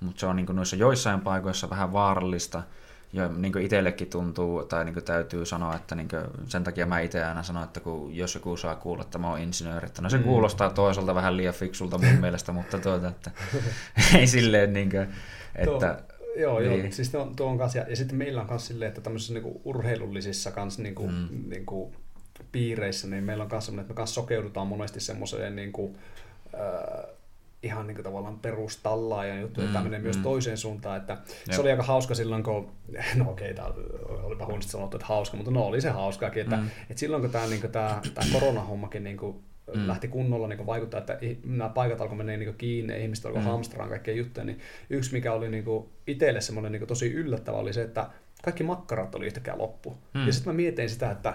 Mutta 0.00 0.20
se 0.20 0.26
on 0.26 0.36
niin 0.36 0.46
kuin 0.46 0.56
noissa 0.56 0.76
joissain 0.76 1.20
paikoissa 1.20 1.70
vähän 1.70 1.92
vaarallista, 1.92 2.62
ja 3.12 3.28
niin 3.28 3.52
kuin 3.52 3.64
itsellekin 3.64 4.10
tuntuu, 4.10 4.64
tai 4.64 4.84
niin 4.84 4.94
kuin 4.94 5.04
täytyy 5.04 5.46
sanoa, 5.46 5.76
että 5.76 5.94
niin 5.94 6.08
kuin, 6.08 6.22
sen 6.46 6.64
takia 6.64 6.86
mä 6.86 7.00
itse 7.00 7.24
aina 7.24 7.42
sanon, 7.42 7.64
että 7.64 7.80
kun, 7.80 8.16
jos 8.16 8.34
joku 8.34 8.56
saa 8.56 8.74
kuulla, 8.74 9.02
että 9.02 9.18
mä 9.18 9.30
oon 9.30 9.38
insinööri, 9.38 9.86
että 9.86 10.02
no 10.02 10.10
se 10.10 10.18
mm. 10.18 10.24
kuulostaa 10.24 10.70
toisaalta 10.70 11.14
vähän 11.14 11.36
liian 11.36 11.54
fiksulta 11.54 11.98
mun 11.98 12.20
mielestä, 12.20 12.52
mutta 12.52 12.78
tuota, 12.78 13.08
että 13.08 13.30
ei 14.18 14.26
silleen 14.26 14.72
niin 14.72 14.90
kuin, 14.90 15.08
että 15.54 15.98
Joo, 16.36 16.60
niin. 16.60 16.82
joo, 16.82 16.92
siis 16.92 17.10
tuo, 17.10 17.32
tuo 17.36 17.46
on 17.46 17.58
kanssa, 17.58 17.78
ja, 17.78 17.88
ja 17.88 17.96
sitten 17.96 18.18
meillä 18.18 18.40
on 18.40 18.46
myös 18.50 18.66
silleen, 18.66 18.88
että 18.88 19.00
tämmöisissä 19.00 19.34
niinku 19.34 19.60
urheilullisissa 19.64 20.50
kans 20.50 20.78
niinku, 20.78 21.08
mm. 21.08 21.28
niinku, 21.48 21.92
piireissä, 22.52 23.08
niin 23.08 23.24
meillä 23.24 23.44
on 23.44 23.48
myös 23.52 23.66
semmoinen, 23.66 23.82
että 23.82 23.94
me 23.94 23.96
kanssa 23.96 24.14
sokeudutaan 24.14 24.66
monesti 24.66 25.00
semmoiseen 25.00 25.56
niinku, 25.56 25.96
äh, 26.54 27.14
ihan 27.62 27.86
niin 27.86 27.94
kuin 27.94 28.04
tavallaan 28.04 28.38
perustallaajan 28.38 29.40
juttu, 29.40 29.60
mm, 29.60 29.66
tämä 29.66 29.84
menee 29.84 29.98
mm. 29.98 30.02
myös 30.02 30.16
toiseen 30.16 30.58
suuntaan, 30.58 30.96
että 30.96 31.12
Jep. 31.12 31.54
se 31.54 31.60
oli 31.60 31.70
aika 31.70 31.82
hauska 31.82 32.14
silloin, 32.14 32.42
kun, 32.42 32.72
no 33.16 33.30
okei, 33.30 33.50
okay, 33.50 33.72
olipa 34.22 34.46
huonosti 34.46 34.72
sanottu, 34.72 34.96
että 34.96 35.06
hauska, 35.06 35.36
mutta 35.36 35.50
no 35.50 35.62
oli 35.62 35.80
se 35.80 35.90
hauskaakin, 35.90 36.42
että, 36.42 36.56
mm. 36.56 36.66
että 36.90 37.00
silloin 37.00 37.22
kun 37.22 37.30
tämä, 37.30 37.46
niin 37.46 37.60
kuin, 37.60 37.72
tämä, 37.72 38.00
tämä 38.14 38.26
koronahommakin 38.32 39.04
niin 39.04 39.16
kuin, 39.16 39.44
mm. 39.74 39.86
lähti 39.86 40.08
kunnolla 40.08 40.48
niin 40.48 40.66
vaikuttaa, 40.66 41.00
että 41.00 41.18
nämä 41.44 41.68
paikat 41.68 42.00
alkoi 42.00 42.16
mennä 42.16 42.36
niin 42.36 42.54
kiinni, 42.54 43.02
ihmiset 43.02 43.26
alkoi 43.26 43.42
mm. 43.42 43.46
hamstraan 43.46 43.88
kaikkea 43.88 44.14
juttuja, 44.14 44.44
niin 44.44 44.58
yksi 44.90 45.12
mikä 45.12 45.32
oli 45.32 45.48
niin 45.48 45.64
itselle 46.06 46.40
semmoinen 46.40 46.72
niin 46.72 46.86
tosi 46.86 47.12
yllättävä 47.12 47.56
oli 47.56 47.72
se, 47.72 47.82
että 47.82 48.06
kaikki 48.44 48.64
makkarat 48.64 49.14
oli 49.14 49.26
yhtäkkiä 49.26 49.58
loppu. 49.58 49.96
Mm. 50.14 50.26
Ja 50.26 50.32
sitten 50.32 50.52
mä 50.52 50.56
mietin 50.56 50.90
sitä, 50.90 51.10
että 51.10 51.34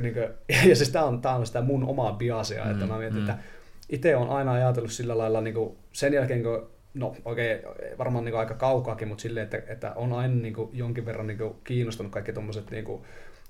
niin 0.00 0.14
kuin, 0.14 0.28
ja 0.70 0.76
siis 0.76 0.90
tämä 0.90 1.04
on, 1.04 1.22
tämä 1.22 1.34
on 1.34 1.46
sitä 1.46 1.62
mun 1.62 1.84
omaa 1.84 2.12
biasia, 2.12 2.64
mm. 2.64 2.70
että 2.70 2.86
mä 2.86 2.98
mietin, 2.98 3.18
mm. 3.18 3.30
että 3.30 3.42
itse 3.88 4.16
on 4.16 4.30
aina 4.30 4.52
ajatellut 4.52 4.92
sillä 4.92 5.18
lailla 5.18 5.40
niin 5.40 5.54
kuin 5.54 5.76
sen 5.92 6.12
jälkeen, 6.12 6.42
kun 6.42 6.70
no 6.94 7.16
okei, 7.24 7.56
okay, 7.56 7.98
varmaan 7.98 8.24
niin 8.24 8.36
aika 8.36 8.54
kaukaakin, 8.54 9.08
mutta 9.08 9.22
silleen, 9.22 9.44
että, 9.44 9.62
että 9.66 9.92
on 9.96 10.12
aina 10.12 10.34
niin 10.34 10.54
kuin, 10.54 10.70
jonkin 10.72 11.06
verran 11.06 11.26
niin 11.26 11.38
kuin, 11.38 11.54
kiinnostunut 11.64 12.12
kaikki 12.12 12.32
tuommoiset 12.32 12.70
niin 12.70 12.84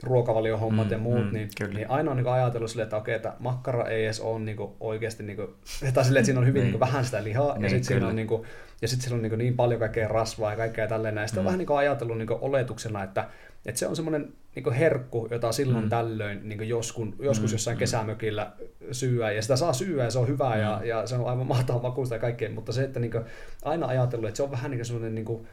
ruokavaliohommat 0.03 0.87
mm, 0.87 0.93
ja 0.93 0.99
muut, 0.99 1.25
mm, 1.25 1.33
niin, 1.33 1.49
niin 1.75 1.91
aina 1.91 2.11
on 2.11 2.17
niin 2.17 2.29
ajatellut 2.29 2.71
silleen, 2.71 2.85
että 2.87 2.97
okei, 2.97 3.15
että 3.15 3.33
makkara 3.39 3.89
ei 3.89 4.05
edes 4.05 4.21
ole 4.21 4.41
niin 4.41 4.57
oikeasti, 4.81 5.23
niin 5.23 5.37
kuin, 5.37 5.49
tai 5.95 6.05
silleen, 6.05 6.21
että 6.21 6.27
siinä 6.27 6.41
on 6.41 6.47
hyvin 6.47 6.63
niin. 6.63 6.73
Niin 6.73 6.81
vähän 6.81 7.05
sitä 7.05 7.25
lihaa, 7.25 7.55
niin, 7.55 7.63
ja 7.63 7.69
sitten 7.69 7.85
siinä 7.85 8.07
on, 8.07 8.17
niin 8.17 8.29
kuin, 8.29 8.43
ja 8.83 8.89
sit 8.89 9.01
siinä 9.01 9.17
on 9.17 9.23
niin, 9.23 9.39
niin 9.39 9.57
paljon 9.57 9.81
kaikkea 9.81 10.09
rasvaa 10.09 10.51
ja 10.51 10.57
kaikkea 10.57 10.87
tälleen, 10.87 11.17
ja 11.17 11.27
sitten 11.27 11.43
mm. 11.43 11.47
on 11.47 11.53
vähän 11.53 11.59
niin 11.59 11.79
ajatellut 11.79 12.19
niin 12.19 12.29
oletuksena, 12.31 13.03
että, 13.03 13.29
että 13.67 13.79
se 13.79 13.87
on 13.87 13.97
semmoinen 13.97 14.33
niin 14.55 14.73
herkku, 14.73 15.29
jota 15.31 15.53
silloin 15.53 15.85
mm. 15.85 15.91
tällöin 15.91 16.49
niin 16.49 16.69
joskus, 16.69 17.09
joskus 17.19 17.51
mm. 17.51 17.55
jossain 17.55 17.77
mm. 17.77 17.79
kesämökillä 17.79 18.53
syyä, 18.93 19.33
ja 19.33 19.43
sitä 19.43 19.57
saa 19.57 19.73
syyä, 19.73 20.05
ja 20.05 20.11
se 20.11 20.19
on 20.19 20.29
hyvää, 20.29 20.55
mm. 20.55 20.61
ja, 20.61 20.81
ja 20.85 21.07
se 21.07 21.17
on 21.17 21.27
aivan 21.27 21.47
mahtavaa 21.47 21.83
makuista 21.83 22.15
ja 22.15 22.21
kaikkea, 22.21 22.51
mutta 22.51 22.73
se, 22.73 22.85
että 22.85 23.01
niin 23.01 23.11
kuin, 23.11 23.25
aina 23.65 23.87
ajatellut, 23.87 24.29
että 24.29 24.37
se 24.37 24.43
on 24.43 24.51
vähän 24.51 24.71
niin 24.71 24.79
kuin 24.79 24.87
semmoinen 24.87 25.15
niin 25.15 25.25
kuin, 25.25 25.47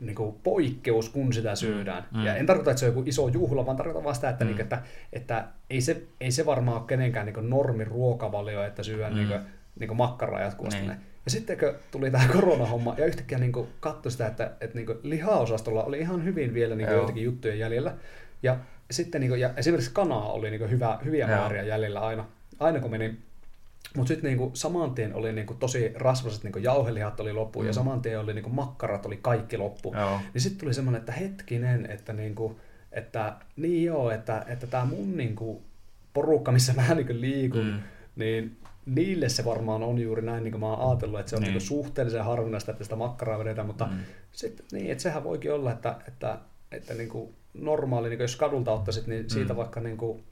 niin 0.00 0.14
kuin 0.14 0.34
poikkeus, 0.42 1.08
kun 1.08 1.32
sitä 1.32 1.54
syödään. 1.54 2.04
Mm, 2.10 2.18
mm. 2.18 2.26
Ja 2.26 2.36
en 2.36 2.46
tarkoita, 2.46 2.70
että 2.70 2.80
se 2.80 2.86
on 2.86 2.90
joku 2.90 3.02
iso 3.06 3.28
juhla, 3.28 3.66
vaan 3.66 3.76
tarkoitan 3.76 4.04
vaan 4.04 4.14
sitä, 4.14 4.28
että, 4.30 4.44
mm. 4.44 4.50
niin, 4.50 4.60
että, 4.60 4.82
että 5.12 5.44
ei, 5.70 5.80
se, 5.80 6.02
ei 6.20 6.30
se 6.30 6.46
varmaan 6.46 6.76
ole 6.76 6.86
kenenkään 6.86 7.26
niin 7.26 7.50
normi 7.50 7.84
ruokavalio, 7.84 8.64
että 8.64 8.82
syödään 8.82 9.12
mm. 9.12 9.18
niin, 9.18 9.40
niin 9.78 9.96
makkaraa 9.96 10.40
jatkuvasti. 10.40 10.80
Niin. 10.80 10.96
Ja 11.24 11.30
sitten 11.30 11.58
kun 11.58 11.74
tuli 11.90 12.10
tämä 12.10 12.28
koronahomma 12.36 12.94
ja 12.98 13.06
yhtäkkiä 13.06 13.38
niin 13.38 13.52
katsoi 13.80 14.12
sitä, 14.12 14.26
että, 14.26 14.50
että 14.60 14.78
niin 14.78 14.86
lihaosastolla 15.02 15.84
oli 15.84 15.98
ihan 15.98 16.24
hyvin 16.24 16.54
vielä 16.54 16.74
niin 16.74 16.90
joitakin 16.90 17.24
juttuja 17.24 17.54
jäljellä. 17.54 17.94
Ja 18.42 18.56
sitten 18.90 19.20
niin 19.20 19.28
kuin, 19.28 19.40
ja 19.40 19.50
esimerkiksi 19.56 19.90
kanaa 19.94 20.32
oli 20.32 20.50
niin 20.50 20.70
hyvä, 20.70 20.98
hyviä 21.04 21.26
Joo. 21.28 21.38
määriä 21.38 21.62
jäljellä 21.62 22.00
aina, 22.00 22.24
aina 22.60 22.80
kun 22.80 22.90
meni 22.90 23.18
mutta 23.96 24.08
sitten 24.08 24.28
niinku, 24.28 24.50
saman 24.54 24.94
tien 24.94 25.14
oli 25.14 25.32
niinku, 25.32 25.54
tosi 25.54 25.92
rasvaset 25.94 26.42
niinku, 26.44 26.58
jauhelihat 26.58 27.20
oli 27.20 27.32
loppu 27.32 27.60
mm. 27.60 27.66
ja 27.66 27.72
saman 27.72 28.02
tien 28.02 28.20
oli 28.20 28.34
niinku, 28.34 28.50
makkarat 28.50 29.06
oli 29.06 29.16
kaikki 29.16 29.56
loppu. 29.56 29.94
Joo. 29.96 30.20
Niin 30.34 30.42
sitten 30.42 30.60
tuli 30.60 30.74
semmoinen, 30.74 30.98
että 30.98 31.12
hetkinen, 31.12 31.86
että 31.90 32.12
niinku, 32.12 32.60
että 32.92 33.36
niin 33.56 33.84
joo, 33.84 34.10
että, 34.10 34.44
että 34.48 34.66
tämä 34.66 34.84
mun 34.84 35.16
niin 35.16 35.36
kuin, 35.36 35.64
porukka, 36.14 36.52
missä 36.52 36.72
mä 36.72 36.94
niin 36.94 37.20
liikun, 37.20 37.66
mm. 37.66 37.80
niin 38.16 38.56
niille 38.86 39.28
se 39.28 39.44
varmaan 39.44 39.82
on 39.82 39.98
juuri 39.98 40.22
näin, 40.22 40.44
niin 40.44 40.52
kuin 40.52 40.60
mä 40.60 40.66
oon 40.66 40.90
ajatellut, 40.90 41.20
että 41.20 41.30
se 41.30 41.36
on 41.36 41.42
niin. 41.42 41.52
Niin 41.52 41.60
suhteellisen 41.60 42.24
harvinaista, 42.24 42.70
että 42.70 42.84
sitä 42.84 42.96
makkaraa 42.96 43.38
vedetään, 43.38 43.66
mutta 43.66 43.86
mm. 43.86 43.98
sitten, 44.32 44.66
niin, 44.72 44.90
että 44.90 45.02
sehän 45.02 45.24
voikin 45.24 45.52
olla, 45.52 45.72
että, 45.72 45.96
että, 46.08 46.38
että 46.72 46.94
niin 46.94 47.08
kuin 47.08 47.34
normaali, 47.54 48.08
niin 48.08 48.18
kuin 48.18 48.24
jos 48.24 48.36
kadulta 48.36 48.72
ottaisit, 48.72 49.06
niin 49.06 49.30
siitä 49.30 49.52
mm. 49.52 49.56
vaikka 49.56 49.80
niin 49.80 49.96
kuin, 49.96 50.24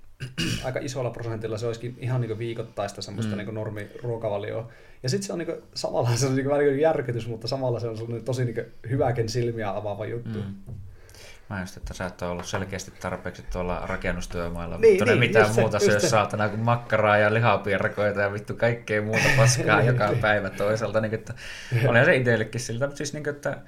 aika 0.64 0.78
isolla 0.82 1.10
prosentilla 1.10 1.58
se 1.58 1.66
olisikin 1.66 1.96
ihan 2.00 2.20
niin 2.20 2.38
viikoittaista 2.38 3.02
semmoista 3.02 3.36
mm. 3.36 3.38
niin 3.38 3.54
normiruokavalioa. 3.54 4.68
Ja 5.02 5.08
sitten 5.08 5.26
se 5.26 5.32
on 5.32 5.38
niin 5.38 5.46
kuin, 5.46 5.62
samalla 5.74 6.16
se 6.16 6.26
on 6.26 6.36
niin 6.36 6.48
vähän 6.48 6.80
järkytys, 6.80 7.28
mutta 7.28 7.48
samalla 7.48 7.80
se 7.80 7.88
on 7.88 8.22
tosi 8.24 8.44
niin 8.44 8.66
hyväkin 8.90 9.28
silmiä 9.28 9.76
avaava 9.76 10.06
juttu. 10.06 10.38
Mm. 10.38 10.74
Mä 11.50 11.60
just, 11.60 11.76
että 11.76 11.94
sä 11.94 12.06
et 12.06 12.22
ole 12.22 12.30
ollut 12.30 12.46
selkeästi 12.46 12.90
tarpeeksi 13.00 13.42
tuolla 13.52 13.82
rakennustyömailla, 13.86 14.78
niin, 14.78 14.92
mutta 14.92 15.04
niin, 15.04 15.20
ne 15.20 15.26
mitään 15.26 15.54
muuta 15.54 15.78
syö 15.78 16.00
saatana 16.00 16.48
kuin 16.48 16.60
makkaraa 16.60 17.18
ja 17.18 17.34
lihapiirakoita 17.34 18.20
ja 18.20 18.32
vittu 18.32 18.54
kaikkea 18.54 19.02
muuta 19.02 19.28
paskaa 19.36 19.82
joka 19.90 20.14
päivä 20.20 20.50
toisaalta. 20.50 21.00
Niin, 21.00 21.14
että, 21.14 21.34
olihan 21.88 22.04
se 22.04 22.16
itsellekin 22.16 22.60
siltä, 22.60 22.86
mutta 22.86 22.96
siis 22.96 23.12
niin, 23.12 23.28
että 23.28 23.58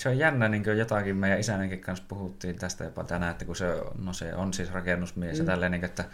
se 0.00 0.08
on 0.08 0.18
jännä, 0.18 0.48
niin 0.48 0.64
kuin 0.64 0.78
jotakin 0.78 1.16
meidän 1.16 1.40
isänenkin 1.40 1.80
kanssa 1.80 2.04
puhuttiin 2.08 2.56
tästä 2.56 2.84
jopa 2.84 3.04
tänään, 3.04 3.30
että 3.30 3.44
kun 3.44 3.56
se, 3.56 3.66
no 3.98 4.12
se 4.12 4.34
on 4.34 4.52
siis 4.54 4.72
rakennusmies 4.72 5.36
mm. 5.36 5.40
ja 5.40 5.46
tälleen, 5.46 5.72
niin, 5.72 5.84
että 5.84 6.04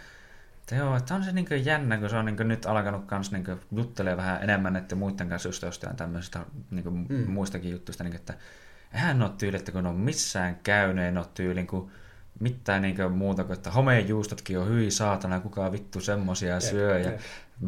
että 0.71 0.75
joo, 0.75 0.95
että 0.95 1.15
on 1.15 1.23
se 1.23 1.31
niin 1.31 1.65
jännä, 1.65 1.97
kun 1.97 2.09
se 2.09 2.15
on 2.15 2.25
niin 2.25 2.47
nyt 2.47 2.65
alkanut 2.65 3.05
kans 3.05 3.31
niin 3.31 3.45
juttelee 3.75 4.17
vähän 4.17 4.43
enemmän 4.43 4.73
näiden 4.73 4.97
muiden 4.97 5.29
kanssa 5.29 5.49
just 5.49 5.63
jostain 5.63 5.95
tämmöisistä 5.95 6.39
niin 6.71 7.05
mm. 7.09 7.31
muistakin 7.31 7.71
juttuista, 7.71 8.03
niin, 8.03 8.15
että 8.15 8.33
eihän 8.93 9.21
ole 9.21 9.31
tyyli, 9.37 9.57
että 9.57 9.71
kun 9.71 9.85
on 9.85 9.95
missään 9.95 10.59
käynyt, 10.63 11.05
en 11.05 11.17
ole 11.17 11.25
tyyli, 11.33 11.65
kun 11.65 11.91
mitään 12.39 12.81
niin 12.81 13.11
muuta 13.11 13.43
kuin, 13.43 13.57
että 13.57 13.71
homejuustotkin 13.71 14.59
on 14.59 14.69
hyi 14.69 14.91
saatana, 14.91 15.39
kuka 15.39 15.71
vittu 15.71 16.01
semmosia 16.01 16.59
syö. 16.59 16.99
Ja 16.99 17.11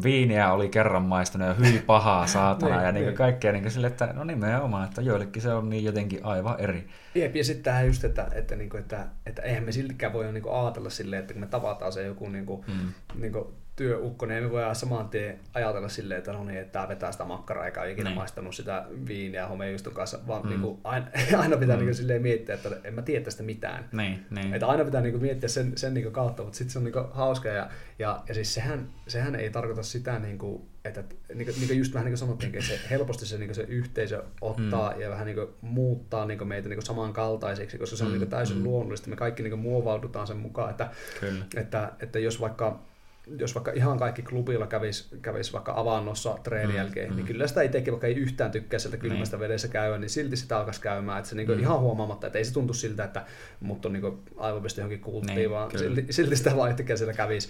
viiniä 0.02 0.52
oli 0.52 0.68
kerran 0.68 1.02
maistunut 1.02 1.48
ja 1.48 1.54
hyi 1.54 1.82
pahaa 1.86 2.26
saatana 2.26 2.76
niin, 2.76 2.86
ja 2.86 2.92
niin, 2.92 3.06
niin. 3.06 3.16
kaikkea 3.16 3.52
niin 3.52 3.70
sille, 3.70 3.86
että 3.86 4.06
no 4.06 4.24
nimenomaan, 4.24 4.84
että 4.84 5.02
joillekin 5.02 5.42
se 5.42 5.52
on 5.52 5.70
niin 5.70 5.84
jotenkin 5.84 6.24
aivan 6.24 6.60
eri. 6.60 6.88
Jep, 7.14 7.36
ja 7.36 7.44
sitten 7.44 7.64
tähän 7.64 7.86
just, 7.86 8.04
että, 8.04 8.28
että, 8.32 8.56
niin 8.56 8.70
kuin, 8.70 8.80
että, 8.80 9.06
että 9.26 9.42
eihän 9.42 9.64
me 9.64 9.72
siltikään 9.72 10.12
voi 10.12 10.32
niin 10.32 10.42
kuin 10.42 10.54
ajatella 10.54 10.90
silleen, 10.90 11.20
että 11.20 11.34
kun 11.34 11.40
me 11.40 11.46
tavataan 11.46 11.92
se 11.92 12.02
joku 12.02 12.28
niin 12.28 12.46
kuin, 12.46 12.64
mm. 12.68 12.92
niin 13.20 13.32
kuin 13.32 13.44
työukkonen, 13.80 14.36
niin 14.36 14.44
me 14.44 14.50
voidaan 14.50 14.74
saman 14.74 15.08
tien 15.08 15.38
ajatella 15.54 15.88
silleen, 15.88 16.18
että 16.18 16.32
no 16.32 16.44
niin, 16.44 16.58
että 16.58 16.72
tämä 16.72 16.88
vetää 16.88 17.12
sitä 17.12 17.24
makkaraa, 17.24 17.66
eikä 17.66 17.80
ole 17.80 17.90
ikinä 17.90 18.10
niin. 18.10 18.16
maistanut 18.16 18.54
sitä 18.54 18.84
viiniä 19.06 19.46
homejustun 19.46 19.92
kanssa, 19.92 20.18
vaan 20.26 20.42
mm. 20.42 20.48
niin 20.48 20.60
kuin, 20.60 20.80
aina, 20.84 21.06
aina 21.42 21.56
pitää 21.56 21.76
mm. 21.76 21.84
niin 21.84 21.96
kuin, 22.06 22.22
miettiä, 22.22 22.54
että 22.54 22.70
en 22.84 22.94
mä 22.94 23.02
tiedä 23.02 23.24
tästä 23.24 23.42
mitään. 23.42 23.88
Niin, 23.92 24.26
niin. 24.30 24.54
Että 24.54 24.66
aina 24.66 24.84
pitää 24.84 25.00
niin 25.00 25.12
kuin, 25.12 25.22
miettiä 25.22 25.48
sen, 25.48 25.72
sen 25.76 25.94
niin 25.94 26.04
kuin, 26.04 26.12
kautta, 26.12 26.42
mutta 26.42 26.56
sitten 26.56 26.72
se 26.72 26.78
on 26.78 26.84
niin 26.84 26.92
kuin, 26.92 27.04
hauska 27.10 27.48
ja, 27.48 27.70
ja, 27.98 28.22
ja 28.28 28.34
siis 28.34 28.54
sehän, 28.54 28.88
sehän 29.06 29.34
ei 29.34 29.50
tarkoita 29.50 29.82
sitä, 29.82 30.18
niin 30.18 30.38
kuin, 30.38 30.62
että 30.84 31.04
niin 31.34 31.46
kuin, 31.46 31.56
niin 31.56 31.66
kuin 31.66 31.78
just 31.78 31.94
vähän 31.94 32.04
niin 32.04 32.12
kuin 32.12 32.18
sanottiin, 32.18 32.54
että 32.54 32.66
se 32.68 32.80
helposti 32.90 33.26
se, 33.26 33.38
niin 33.38 33.48
kuin 33.48 33.54
se 33.54 33.62
yhteisö 33.62 34.24
ottaa 34.40 34.94
mm. 34.94 35.00
ja 35.00 35.10
vähän 35.10 35.26
niin 35.26 35.36
kuin, 35.36 35.48
muuttaa 35.60 36.26
niin 36.26 36.38
kuin 36.38 36.48
meitä 36.48 36.68
niin 36.68 36.76
kuin 36.76 36.86
samankaltaisiksi, 36.86 37.78
koska 37.78 37.96
se 37.96 38.04
on 38.04 38.10
mm. 38.10 38.12
niin 38.12 38.20
kuin, 38.20 38.30
täysin 38.30 38.56
mm. 38.56 38.64
luonnollista. 38.64 39.10
Me 39.10 39.16
kaikki 39.16 39.42
niin 39.42 39.50
kuin, 39.50 39.60
muovaudutaan 39.60 40.26
sen 40.26 40.36
mukaan, 40.36 40.70
että, 40.70 40.90
Kyllä. 41.20 41.44
että, 41.56 41.92
että 42.00 42.18
jos 42.18 42.40
vaikka 42.40 42.89
jos 43.38 43.54
vaikka 43.54 43.72
ihan 43.72 43.98
kaikki 43.98 44.22
klubilla 44.22 44.66
kävisi, 44.66 45.16
kävis 45.22 45.52
vaikka 45.52 45.72
avannossa 45.76 46.38
treenin 46.42 46.70
mm, 46.70 46.76
jälkeen, 46.76 47.04
niin 47.04 47.12
mm. 47.12 47.16
niin 47.16 47.26
kyllä 47.26 47.46
sitä 47.46 47.62
itsekin, 47.62 47.92
vaikka 47.92 48.06
ei 48.06 48.14
yhtään 48.14 48.50
tykkää 48.50 48.78
sieltä 48.78 48.96
kylmästä 48.96 49.36
niin. 49.36 49.40
vedessä 49.40 49.68
käydä, 49.68 49.98
niin 49.98 50.10
silti 50.10 50.36
sitä 50.36 50.58
alkaisi 50.58 50.80
käymään. 50.80 51.18
Että 51.18 51.28
se 51.30 51.36
niin 51.36 51.50
mm. 51.50 51.60
ihan 51.60 51.80
huomaamatta, 51.80 52.26
että 52.26 52.38
ei 52.38 52.44
se 52.44 52.52
tuntu 52.52 52.72
siltä, 52.72 53.04
että 53.04 53.24
mut 53.60 53.86
on 53.86 53.92
niin 53.92 54.18
aivopisti 54.36 54.80
johonkin 54.80 55.00
kulttiin, 55.00 55.36
niin, 55.36 55.50
vaan 55.50 55.78
silti, 55.78 56.06
silti, 56.10 56.36
sitä 56.36 56.56
vaan 56.56 56.70
yhtäkkiä 56.70 56.96
siellä 56.96 57.14
kävisi. 57.14 57.48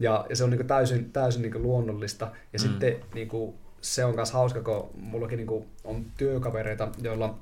Ja, 0.00 0.26
ja 0.28 0.36
se 0.36 0.44
on 0.44 0.50
niin 0.50 0.66
täysin, 0.66 1.12
täysin 1.12 1.42
niin 1.42 1.62
luonnollista. 1.62 2.24
Ja 2.24 2.58
mm. 2.58 2.62
sitten 2.62 2.96
niin 3.14 3.28
kuin, 3.28 3.54
se 3.80 4.04
on 4.04 4.14
myös 4.14 4.32
hauska, 4.32 4.62
kun 4.62 4.90
mullakin 4.94 5.36
niin 5.36 5.46
kuin, 5.46 5.64
on 5.84 6.04
työkavereita, 6.16 6.88
joilla 7.02 7.38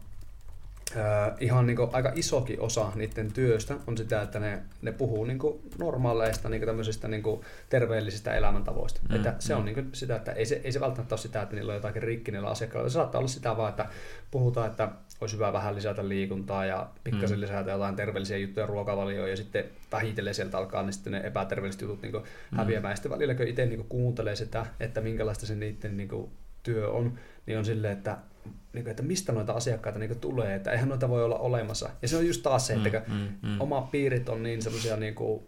äh, 0.97 1.33
ihan 1.41 1.67
niin 1.67 1.79
aika 1.93 2.13
isokin 2.15 2.61
osa 2.61 2.93
niiden 2.95 3.33
työstä 3.33 3.75
on 3.87 3.99
sitä, 3.99 4.23
että 4.23 4.39
ne, 4.39 4.63
ne 4.83 4.93
puhuu 4.93 5.25
niin 5.25 5.39
kuin, 5.39 5.61
normaaleista 5.79 6.49
niin 6.49 6.67
tämmöisistä 6.67 7.09
niin 7.09 7.23
terveellisistä 7.69 8.35
elämäntavoista. 8.35 9.01
Mm, 9.09 9.17
että 9.17 9.35
se 9.39 9.55
mm. 9.55 9.59
on 9.59 9.65
niin 9.65 9.75
kuin, 9.75 9.89
sitä, 9.93 10.17
että 10.17 10.33
ei 10.33 10.47
se, 10.47 10.61
ei 10.65 10.73
se 10.73 10.81
välttämättä 10.81 11.15
ole 11.15 11.21
sitä, 11.21 11.43
että 11.43 11.55
niillä 11.55 11.71
on 11.71 11.77
jotakin 11.77 12.03
rikki 12.03 12.33
niillä 12.33 12.49
asiakkailla. 12.49 12.89
Se 12.89 12.93
saattaa 12.93 13.19
olla 13.19 13.29
sitä 13.29 13.57
vaan, 13.57 13.71
että 13.71 13.87
puhutaan, 14.31 14.71
että 14.71 14.89
olisi 15.21 15.35
hyvä 15.35 15.53
vähän 15.53 15.75
lisätä 15.75 16.09
liikuntaa 16.09 16.65
ja 16.65 16.87
pikkasen 17.05 17.39
mm. 17.39 17.41
lisätä 17.41 17.71
jotain 17.71 17.97
terveellisiä 17.97 18.37
juttuja 18.37 18.67
ruokavalioon 18.67 19.31
ja 19.31 19.37
sitten 19.37 19.65
vähitellen 19.93 20.35
sieltä 20.35 20.59
alkaa 20.59 20.83
niin 20.83 20.93
sitten 20.93 21.13
ne 21.13 21.21
epäterveelliset 21.25 21.83
jutut 21.83 22.03
niin 22.03 22.15
mm. 22.15 22.57
häviämään. 22.57 22.97
Sitten 22.97 23.13
välillä, 23.13 23.35
kun 23.35 23.47
itse 23.47 23.67
niin 23.67 23.85
kuuntelee 23.89 24.37
sitä, 24.37 24.67
että 24.81 25.01
minkälaista 25.01 25.47
se 25.47 25.55
niiden 25.55 25.97
niin 25.97 26.31
työ 26.63 26.91
on, 26.91 27.19
niin 27.47 27.59
on 27.59 27.65
silleen, 27.65 27.93
että 27.99 28.19
niin 28.45 28.85
kuin, 28.85 28.91
että 28.91 29.03
mistä 29.03 29.33
noita 29.33 29.53
asiakkaita 29.53 29.99
niin 29.99 30.09
kuin, 30.09 30.21
tulee, 30.21 30.55
että 30.55 30.73
eihän 30.73 30.89
noita 30.89 31.09
voi 31.09 31.25
olla 31.25 31.39
olemassa. 31.39 31.91
Ja 32.03 32.09
se 32.09 32.17
on 32.17 32.27
just 32.27 32.43
taas 32.43 32.67
se, 32.67 32.75
että 32.75 33.03
mm, 33.09 33.15
mm, 33.15 33.49
mm. 33.49 33.61
oma 33.61 33.83
piirit 33.83 34.29
on 34.29 34.43
niin 34.43 34.63
semmoisia 34.63 34.97
niin 34.97 35.15
kuin, 35.15 35.47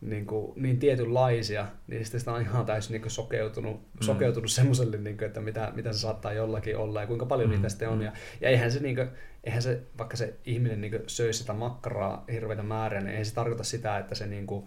niin, 0.00 0.26
kuin, 0.26 0.52
niin 0.56 0.78
tietynlaisia, 0.78 1.66
niin 1.86 2.04
sitten 2.04 2.20
sitä 2.20 2.32
on 2.32 2.42
ihan 2.42 2.66
täysin 2.66 2.92
niin 2.92 3.02
kuin 3.02 3.10
sokeutunut, 3.10 3.76
mm. 3.76 4.04
sokeutunut 4.04 4.50
semmoiselle, 4.50 4.96
niin 4.96 5.18
kuin, 5.18 5.26
että 5.26 5.40
mitä, 5.40 5.72
mitä 5.74 5.92
se 5.92 5.98
saattaa 5.98 6.32
jollakin 6.32 6.76
olla 6.76 7.00
ja 7.00 7.06
kuinka 7.06 7.26
paljon 7.26 7.48
mm. 7.48 7.54
niitä 7.54 7.68
sitten 7.68 7.88
on. 7.88 7.98
Mm. 7.98 8.04
Ja, 8.04 8.12
ja 8.40 8.48
eihän 8.48 8.72
se, 8.72 8.80
niin 8.80 8.94
kuin, 8.94 9.08
eihän 9.44 9.62
se, 9.62 9.82
vaikka 9.98 10.16
se 10.16 10.34
ihminen 10.44 10.80
niin 10.80 11.02
söisi 11.06 11.38
sitä 11.38 11.52
makkaraa 11.52 12.24
hirveitä 12.32 12.62
määriä, 12.62 13.00
niin 13.00 13.16
ei 13.16 13.24
se 13.24 13.34
tarkoita 13.34 13.64
sitä, 13.64 13.98
että 13.98 14.14
se 14.14 14.26
niin 14.26 14.46
kuin, 14.46 14.66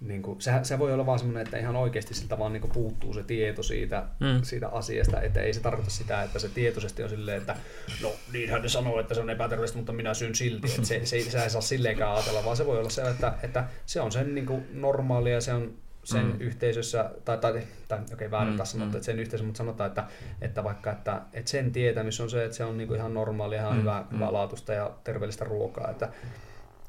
niin 0.00 0.22
kuin, 0.22 0.40
se, 0.40 0.52
se 0.62 0.78
voi 0.78 0.92
olla 0.92 1.06
vaan 1.06 1.18
semmoinen, 1.18 1.42
että 1.42 1.58
ihan 1.58 1.76
oikeasti 1.76 2.14
siltä 2.14 2.38
vaan 2.38 2.52
niin 2.52 2.60
kuin 2.60 2.70
puuttuu 2.70 3.14
se 3.14 3.22
tieto 3.22 3.62
siitä, 3.62 4.04
mm. 4.20 4.42
siitä 4.42 4.68
asiasta, 4.68 5.20
että 5.20 5.40
ei 5.40 5.52
se 5.52 5.60
tarkoita 5.60 5.90
sitä, 5.90 6.22
että 6.22 6.38
se 6.38 6.48
tietoisesti 6.48 7.02
on 7.02 7.08
silleen, 7.08 7.38
että 7.38 7.56
no 8.02 8.12
niinhän 8.32 8.62
ne 8.62 8.68
sanoo, 8.68 9.00
että 9.00 9.14
se 9.14 9.20
on 9.20 9.30
epäterveellistä, 9.30 9.78
mutta 9.78 9.92
minä 9.92 10.14
syyn 10.14 10.34
silti, 10.34 10.68
että 10.68 10.86
se, 10.86 11.06
se, 11.06 11.30
se 11.30 11.42
ei 11.42 11.50
saa 11.50 11.60
silleenkään 11.60 12.14
ajatella, 12.14 12.44
vaan 12.44 12.56
se 12.56 12.66
voi 12.66 12.78
olla 12.78 12.90
se, 12.90 13.02
että, 13.02 13.34
että 13.42 13.64
se 13.86 14.00
on 14.00 14.12
sen 14.12 14.34
niin 14.34 14.46
kuin 14.46 14.66
normaalia 14.72 15.34
ja 15.34 15.40
se 15.40 15.52
on 15.52 15.74
sen 16.04 16.24
mm. 16.24 16.40
yhteisössä, 16.40 17.10
tai, 17.24 17.38
tai, 17.38 17.62
tai 17.88 17.98
okei 17.98 18.14
okay, 18.14 18.30
väärin 18.30 18.52
mm, 18.52 18.56
taas 18.56 18.70
sanottu, 18.70 18.92
mm. 18.92 18.96
että 18.96 19.06
sen 19.06 19.18
yhteisössä, 19.18 19.46
mutta 19.46 19.58
sanotaan, 19.58 19.88
että, 19.88 20.04
että 20.40 20.64
vaikka 20.64 20.92
että, 20.92 21.22
että 21.32 21.50
sen 21.50 21.72
tietämys 21.72 22.20
on 22.20 22.30
se, 22.30 22.44
että 22.44 22.56
se 22.56 22.64
on 22.64 22.78
niin 22.78 22.88
kuin 22.88 22.98
ihan 22.98 23.14
normaalia, 23.14 23.60
ihan 23.60 23.72
mm, 23.72 23.80
hyvää, 23.80 24.00
mm. 24.00 24.14
hyvää 24.14 24.32
laatusta 24.32 24.72
ja 24.72 24.90
terveellistä 25.04 25.44
ruokaa, 25.44 25.90
että, 25.90 26.08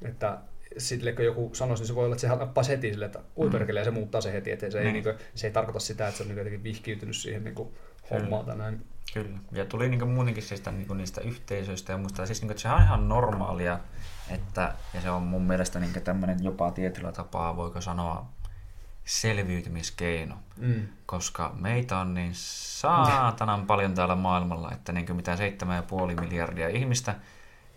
että 0.01 0.37
sille 0.77 1.11
kun 1.11 1.25
joku 1.25 1.49
sanoisi, 1.53 1.81
niin 1.81 1.87
se 1.87 1.95
voi 1.95 2.05
olla, 2.05 2.15
että 2.15 2.27
se 2.27 2.35
nappaisi 2.35 2.71
heti 2.71 2.91
sille, 2.91 3.05
että 3.05 3.19
ui 3.37 3.49
ja 3.75 3.83
se 3.83 3.91
muuttaa 3.91 4.21
se 4.21 4.33
heti, 4.33 4.51
että 4.51 4.69
se, 4.69 4.79
ei, 4.79 4.85
mm. 4.85 4.93
niin 4.93 5.03
kuin, 5.03 5.15
se 5.35 5.47
ei 5.47 5.53
tarkoita 5.53 5.79
sitä, 5.79 6.07
että 6.07 6.17
se 6.17 6.23
on 6.23 6.29
niin 6.29 6.37
jotenkin 6.37 6.63
vihkiytynyt 6.63 7.15
siihen 7.15 7.43
niin 7.43 7.55
kuin, 7.55 7.69
hommaan 8.11 8.45
tai 8.45 8.57
näin. 8.57 8.85
Kyllä, 9.13 9.39
ja 9.51 9.65
tuli 9.65 9.89
niin 9.89 10.07
muutenkin 10.07 10.43
siis 10.43 10.61
tämän, 10.61 10.79
niin 10.79 10.97
niistä 10.97 11.21
yhteisöistä 11.21 11.91
ja 11.91 11.97
muista, 11.97 12.25
siis 12.25 12.41
niin 12.41 12.47
kuin, 12.47 12.51
että 12.51 12.61
se 12.61 12.69
on 12.69 12.81
ihan 12.81 13.09
normaalia, 13.09 13.79
että, 14.29 14.73
ja 14.93 15.01
se 15.01 15.09
on 15.09 15.21
mun 15.21 15.41
mielestä 15.41 15.79
niin 15.79 16.01
tämmöinen 16.03 16.43
jopa 16.43 16.71
tietyllä 16.71 17.11
tapaa, 17.11 17.55
voiko 17.55 17.81
sanoa, 17.81 18.29
selviytymiskeino, 19.05 20.35
mm. 20.57 20.87
koska 21.05 21.55
meitä 21.59 21.97
on 21.97 22.13
niin 22.13 22.31
saatanan 22.33 23.65
paljon 23.65 23.93
täällä 23.93 24.15
maailmalla, 24.15 24.71
että 24.71 24.91
niin 24.91 25.15
mitä 25.15 25.35
7,5 25.35 26.19
miljardia 26.19 26.67
ihmistä, 26.67 27.15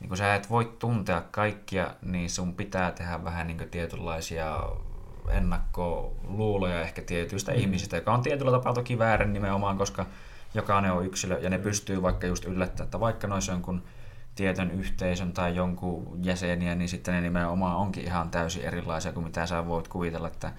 niin 0.03 0.09
kun 0.09 0.17
sä 0.17 0.35
et 0.35 0.51
voi 0.51 0.73
tuntea 0.79 1.23
kaikkia, 1.31 1.91
niin 2.03 2.31
sun 2.31 2.55
pitää 2.55 2.91
tehdä 2.91 3.25
vähän 3.25 3.47
niin 3.47 3.69
tietynlaisia 3.71 4.61
ennakkoluuloja 5.29 6.81
ehkä 6.81 7.03
tietyistä 7.03 7.53
mm. 7.53 7.59
ihmisistä, 7.59 7.97
joka 7.97 8.13
on 8.13 8.23
tietyllä 8.23 8.51
tapaa 8.51 8.73
toki 8.73 8.99
väärin 8.99 9.33
nimenomaan, 9.33 9.79
koska 9.79 10.07
jokainen 10.55 10.93
on 10.93 11.07
yksilö 11.07 11.39
ja 11.39 11.51
ne 11.51 11.59
pystyy 11.59 12.03
vaikka 12.03 12.27
just 12.27 12.45
yllättämään, 12.45 12.87
että 12.87 13.01
vaikka 13.01 13.27
noissa 13.27 13.53
jonkun 13.53 13.83
tietyn 14.35 14.71
yhteisön 14.71 15.33
tai 15.33 15.57
jonkun 15.57 16.19
jäseniä, 16.23 16.75
niin 16.75 16.89
sitten 16.89 17.15
ne 17.15 17.21
nimenomaan 17.21 17.77
onkin 17.77 18.05
ihan 18.05 18.31
täysin 18.31 18.65
erilaisia 18.65 19.13
kuin 19.13 19.25
mitä 19.25 19.47
sä 19.47 19.67
voit 19.67 19.89
kuvitella, 19.89 20.29
että 20.29 20.53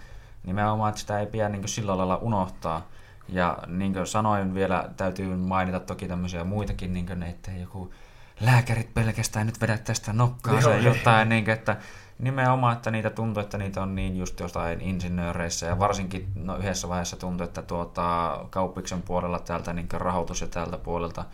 nimenomaan 0.44 0.90
että 0.90 1.02
sitä 1.02 1.20
ei 1.20 1.26
pidä 1.26 1.50
niin 1.50 1.68
sillä 1.68 1.98
lailla 1.98 2.18
unohtaa. 2.18 2.88
Ja 3.30 3.58
niin 3.68 3.94
kuin 3.94 4.08
sanoin 4.08 4.54
vielä, 4.54 4.90
täytyy 4.98 5.36
mainita 5.36 5.80
toki 5.80 6.08
tämmöisiä 6.08 6.44
muitakin, 6.44 6.94
niin 6.94 7.06
kuin, 7.06 7.24
että 7.24 7.52
joku 7.52 7.94
lääkärit 8.40 8.94
pelkästään 8.94 9.46
nyt 9.46 9.62
vedä 9.62 9.78
tästä 9.78 10.14
nokkaa 10.14 10.62
se 10.62 10.80
jotain, 10.80 11.30
niin, 11.30 11.50
että 11.50 11.78
nimenomaan, 12.20 12.76
että 12.76 12.92
niitä 12.92 13.10
tuntuu, 13.10 13.44
että 13.44 13.58
niitä 13.58 13.82
on 13.82 13.96
niin 13.96 14.18
just 14.18 14.40
jostain 14.40 14.82
insinööreissä 14.82 15.66
ja 15.66 15.80
varsinkin 15.80 16.28
no, 16.36 16.58
yhdessä 16.58 16.90
vaiheessa 16.90 17.18
tuntuu, 17.18 17.44
että 17.44 17.62
tuota, 17.62 18.40
kauppiksen 18.50 19.02
puolella 19.02 19.40
täältä 19.40 19.74
niin 19.74 19.88
rahoitus 19.92 20.42
ja 20.42 20.48
täältä 20.48 20.78
puolelta, 20.78 21.26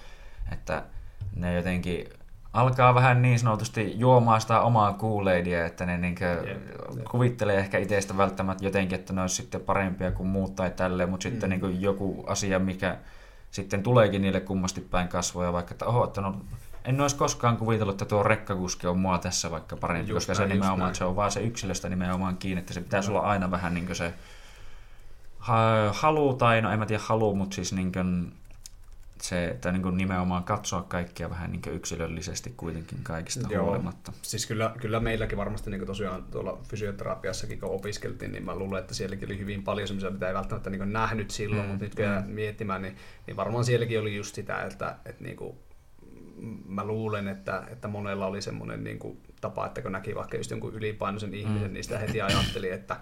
että 0.51 0.83
ne 1.35 1.53
jotenkin 1.53 2.09
alkaa 2.53 2.95
vähän 2.95 3.21
niin 3.21 3.39
sanotusti 3.39 3.99
juomaan 3.99 4.41
sitä 4.41 4.61
omaa 4.61 4.93
kuuleidia, 4.93 5.65
että 5.65 5.85
ne 5.85 5.97
niin 5.97 6.15
yeah. 6.21 6.57
kuvittelee 7.11 7.57
ehkä 7.57 7.77
itsestä 7.77 8.17
välttämättä 8.17 8.65
jotenkin, 8.65 8.99
että 8.99 9.13
ne 9.13 9.21
olisi 9.21 9.35
sitten 9.35 9.61
parempia 9.61 10.11
kuin 10.11 10.29
muut 10.29 10.55
tai 10.55 10.71
tälleen, 10.71 11.09
mutta 11.09 11.23
sitten 11.23 11.49
mm. 11.49 11.61
niin 11.61 11.81
joku 11.81 12.23
asia, 12.27 12.59
mikä 12.59 12.97
sitten 13.51 13.83
tuleekin 13.83 14.21
niille 14.21 14.39
kummasti 14.39 14.81
päin 14.81 15.07
kasvoja, 15.07 15.53
vaikka 15.53 15.71
että 15.71 15.85
oho, 15.85 16.03
että 16.03 16.21
no 16.21 16.41
en 16.89 17.01
olisi 17.01 17.15
koskaan 17.15 17.57
kuvitellut, 17.57 17.93
että 17.93 18.05
tuo 18.05 18.23
rekkakuski 18.23 18.87
on 18.87 18.99
mua 18.99 19.17
tässä 19.17 19.51
vaikka 19.51 19.77
parempi, 19.77 20.13
koska 20.13 20.33
näin, 20.33 20.49
se 20.49 20.53
nimenomaan, 20.53 20.95
se 20.95 21.03
on 21.03 21.15
vaan 21.15 21.31
se 21.31 21.41
yksilöstä 21.41 21.89
nimenomaan 21.89 22.37
kiinni, 22.37 22.59
että 22.59 22.73
se 22.73 22.81
pitäisi 22.81 23.11
olla 23.11 23.19
aina 23.19 23.51
vähän 23.51 23.73
niin 23.73 23.85
kuin 23.85 23.95
se 23.95 24.13
halu, 25.91 26.33
tai 26.33 26.61
no 26.61 26.71
en 26.71 26.79
mä 26.79 26.85
tiedä 26.85 27.03
halu, 27.05 27.35
mutta 27.35 27.55
siis 27.55 27.73
niin 27.73 27.91
kuin 27.91 28.33
se, 29.21 29.47
että 29.47 29.71
niin 29.71 29.81
kuin 29.81 29.97
nimenomaan 29.97 30.43
katsoa 30.43 30.83
kaikkia 30.83 31.29
vähän 31.29 31.51
niin 31.51 31.61
yksilöllisesti 31.71 32.53
kuitenkin 32.57 32.99
kaikista 33.03 33.47
Joo. 33.53 33.65
huolimatta. 33.65 34.13
Siis 34.21 34.45
kyllä, 34.45 34.73
kyllä 34.81 34.99
meilläkin 34.99 35.37
varmasti 35.37 35.69
niin 35.69 35.85
tosiaan 35.85 36.23
tuolla 36.23 36.59
fysioterapiassakin 36.69 37.59
kun 37.59 37.69
opiskeltiin, 37.69 38.31
niin 38.31 38.45
mä 38.45 38.55
luulen, 38.55 38.81
että 38.81 38.93
sielläkin 38.93 39.27
oli 39.27 39.39
hyvin 39.39 39.63
paljon 39.63 39.87
semmoisia, 39.87 40.09
mitä 40.09 40.27
ei 40.27 40.33
välttämättä 40.33 40.69
niin 40.69 40.93
nähnyt 40.93 41.31
silloin, 41.31 41.61
mm, 41.61 41.67
mutta 41.67 41.85
nyt 41.85 41.95
kun 41.95 42.05
mm. 42.05 42.33
miettimään, 42.33 42.81
niin, 42.81 42.95
niin 43.27 43.37
varmaan 43.37 43.65
sielläkin 43.65 43.99
oli 43.99 44.15
just 44.15 44.35
sitä, 44.35 44.63
että, 44.63 44.95
että 45.05 45.23
niin 45.23 45.35
kuin, 45.35 45.57
mä 46.67 46.85
luulen, 46.85 47.27
että, 47.27 47.63
että 47.71 47.87
monella 47.87 48.25
oli 48.25 48.41
semmoinen 48.41 48.83
niin 48.83 48.99
kuin 48.99 49.17
tapa, 49.41 49.65
että 49.65 49.81
kun 49.81 49.91
näki 49.91 50.15
vaikka 50.15 50.37
just 50.37 50.51
jonkun 50.51 50.73
ylipainoisen 50.73 51.33
ihmisen, 51.33 51.67
mm. 51.67 51.73
niin 51.73 51.83
sitä 51.83 51.99
heti 51.99 52.21
ajatteli, 52.21 52.71
että 52.71 52.97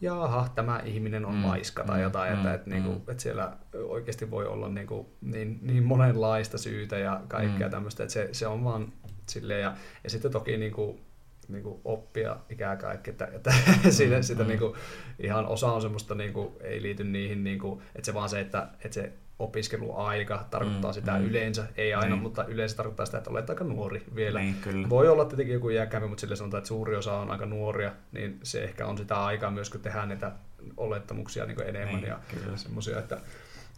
jaha, 0.00 0.48
tämä 0.54 0.80
ihminen 0.84 1.26
on 1.26 1.34
mm, 1.34 1.40
maiska 1.40 1.84
tai 1.84 1.96
mm, 1.96 2.02
jotain, 2.02 2.32
mm, 2.32 2.36
että, 2.36 2.54
että, 2.54 2.70
mm. 2.70 2.72
niinku, 2.72 3.10
että 3.10 3.22
siellä 3.22 3.52
oikeasti 3.88 4.30
voi 4.30 4.46
olla 4.46 4.68
niinku, 4.68 5.12
niin, 5.20 5.58
niin 5.62 5.84
monenlaista 5.84 6.58
syytä 6.58 6.98
ja 6.98 7.20
kaikkea 7.28 7.66
mm. 7.66 7.70
tämmöistä, 7.70 8.02
että 8.02 8.12
se, 8.12 8.28
se 8.32 8.46
on 8.46 8.64
vaan 8.64 8.92
silleen, 9.26 9.62
ja, 9.62 9.76
ja 10.04 10.10
sitten 10.10 10.32
toki 10.32 10.56
niinku, 10.56 11.00
niinku 11.48 11.80
oppia 11.84 12.36
ikää 12.50 12.76
kaikki, 12.76 13.10
että, 13.10 13.28
että 13.32 13.54
mm, 13.84 13.90
sitä 14.22 14.42
mm. 14.42 14.48
niinku, 14.48 14.76
ihan 15.18 15.46
osa 15.46 15.72
on 15.72 15.82
semmoista, 15.82 16.14
niinku, 16.14 16.56
ei 16.60 16.82
liity 16.82 17.04
niihin, 17.04 17.44
niinku, 17.44 17.82
että 17.94 18.06
se 18.06 18.14
vaan 18.14 18.28
se, 18.28 18.40
että, 18.40 18.68
että 18.84 18.94
se 18.94 19.12
opiskeluaika 19.38 20.46
tarkoittaa 20.50 20.90
mm, 20.90 20.94
sitä 20.94 21.18
mm. 21.18 21.24
yleensä, 21.24 21.66
ei 21.76 21.94
aina, 21.94 22.14
niin. 22.14 22.22
mutta 22.22 22.44
yleensä 22.44 22.76
tarkoittaa 22.76 23.06
sitä, 23.06 23.18
että 23.18 23.30
olet 23.30 23.50
aika 23.50 23.64
nuori 23.64 24.04
vielä. 24.14 24.40
Niin, 24.40 24.54
kyllä. 24.54 24.88
Voi 24.88 25.08
olla 25.08 25.24
tietenkin 25.24 25.54
joku 25.54 25.68
iäkämpi, 25.68 26.08
mutta 26.08 26.20
sille 26.20 26.36
sanotaan, 26.36 26.58
että 26.58 26.68
suuri 26.68 26.96
osa 26.96 27.16
on 27.16 27.30
aika 27.30 27.46
nuoria, 27.46 27.92
niin 28.12 28.40
se 28.42 28.64
ehkä 28.64 28.86
on 28.86 28.98
sitä 28.98 29.24
aikaa 29.24 29.50
myös, 29.50 29.70
kun 29.70 29.80
tehdään 29.80 30.08
niitä 30.08 30.32
olettamuksia 30.76 31.46
niin 31.46 31.62
enemmän 31.62 31.96
niin, 31.96 32.06
ja 32.06 32.18
semmoisia, 32.56 32.98
että, 32.98 33.20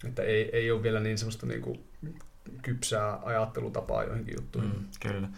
että 0.06 0.22
ei, 0.22 0.50
ei 0.52 0.70
ole 0.70 0.82
vielä 0.82 1.00
niin 1.00 1.18
semmoista 1.18 1.46
niin 1.46 1.62
kuin 1.62 1.84
kypsää 2.62 3.18
ajattelutapaa 3.22 4.04
joihinkin 4.04 4.34
juttuihin. 4.38 4.70
Mm, 4.70 4.86
kyllä. 5.00 5.28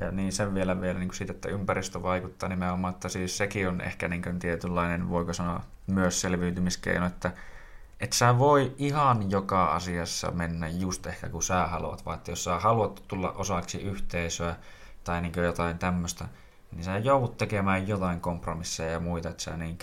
Ja 0.00 0.10
niin 0.10 0.32
sen 0.32 0.54
vielä, 0.54 0.80
vielä 0.80 0.98
niin 0.98 1.08
kuin 1.08 1.16
siitä, 1.16 1.32
että 1.32 1.48
ympäristö 1.48 2.02
vaikuttaa 2.02 2.48
nimenomaan, 2.48 2.94
että 2.94 3.08
siis 3.08 3.36
sekin 3.38 3.68
on 3.68 3.80
ehkä 3.80 4.08
niin 4.08 4.22
kuin 4.22 4.38
tietynlainen, 4.38 5.08
voiko 5.08 5.32
sanoa, 5.32 5.62
myös 5.86 6.20
selviytymiskeino, 6.20 7.06
että 7.06 7.32
et 8.00 8.12
sä 8.12 8.38
voi 8.38 8.74
ihan 8.78 9.30
joka 9.30 9.66
asiassa 9.66 10.30
mennä 10.30 10.68
just 10.68 11.06
ehkä 11.06 11.28
kun 11.28 11.42
sä 11.42 11.66
haluat, 11.66 12.06
vaan 12.06 12.18
että 12.18 12.30
jos 12.30 12.44
sä 12.44 12.58
haluat 12.58 13.02
tulla 13.08 13.32
osaksi 13.32 13.82
yhteisöä 13.82 14.56
tai 15.04 15.20
niin 15.20 15.32
jotain 15.44 15.78
tämmöistä, 15.78 16.28
niin 16.72 16.84
sä 16.84 16.98
joudut 16.98 17.36
tekemään 17.36 17.88
jotain 17.88 18.20
kompromisseja 18.20 18.90
ja 18.90 19.00
muita, 19.00 19.28
että 19.28 19.42
sä 19.42 19.56
niin 19.56 19.78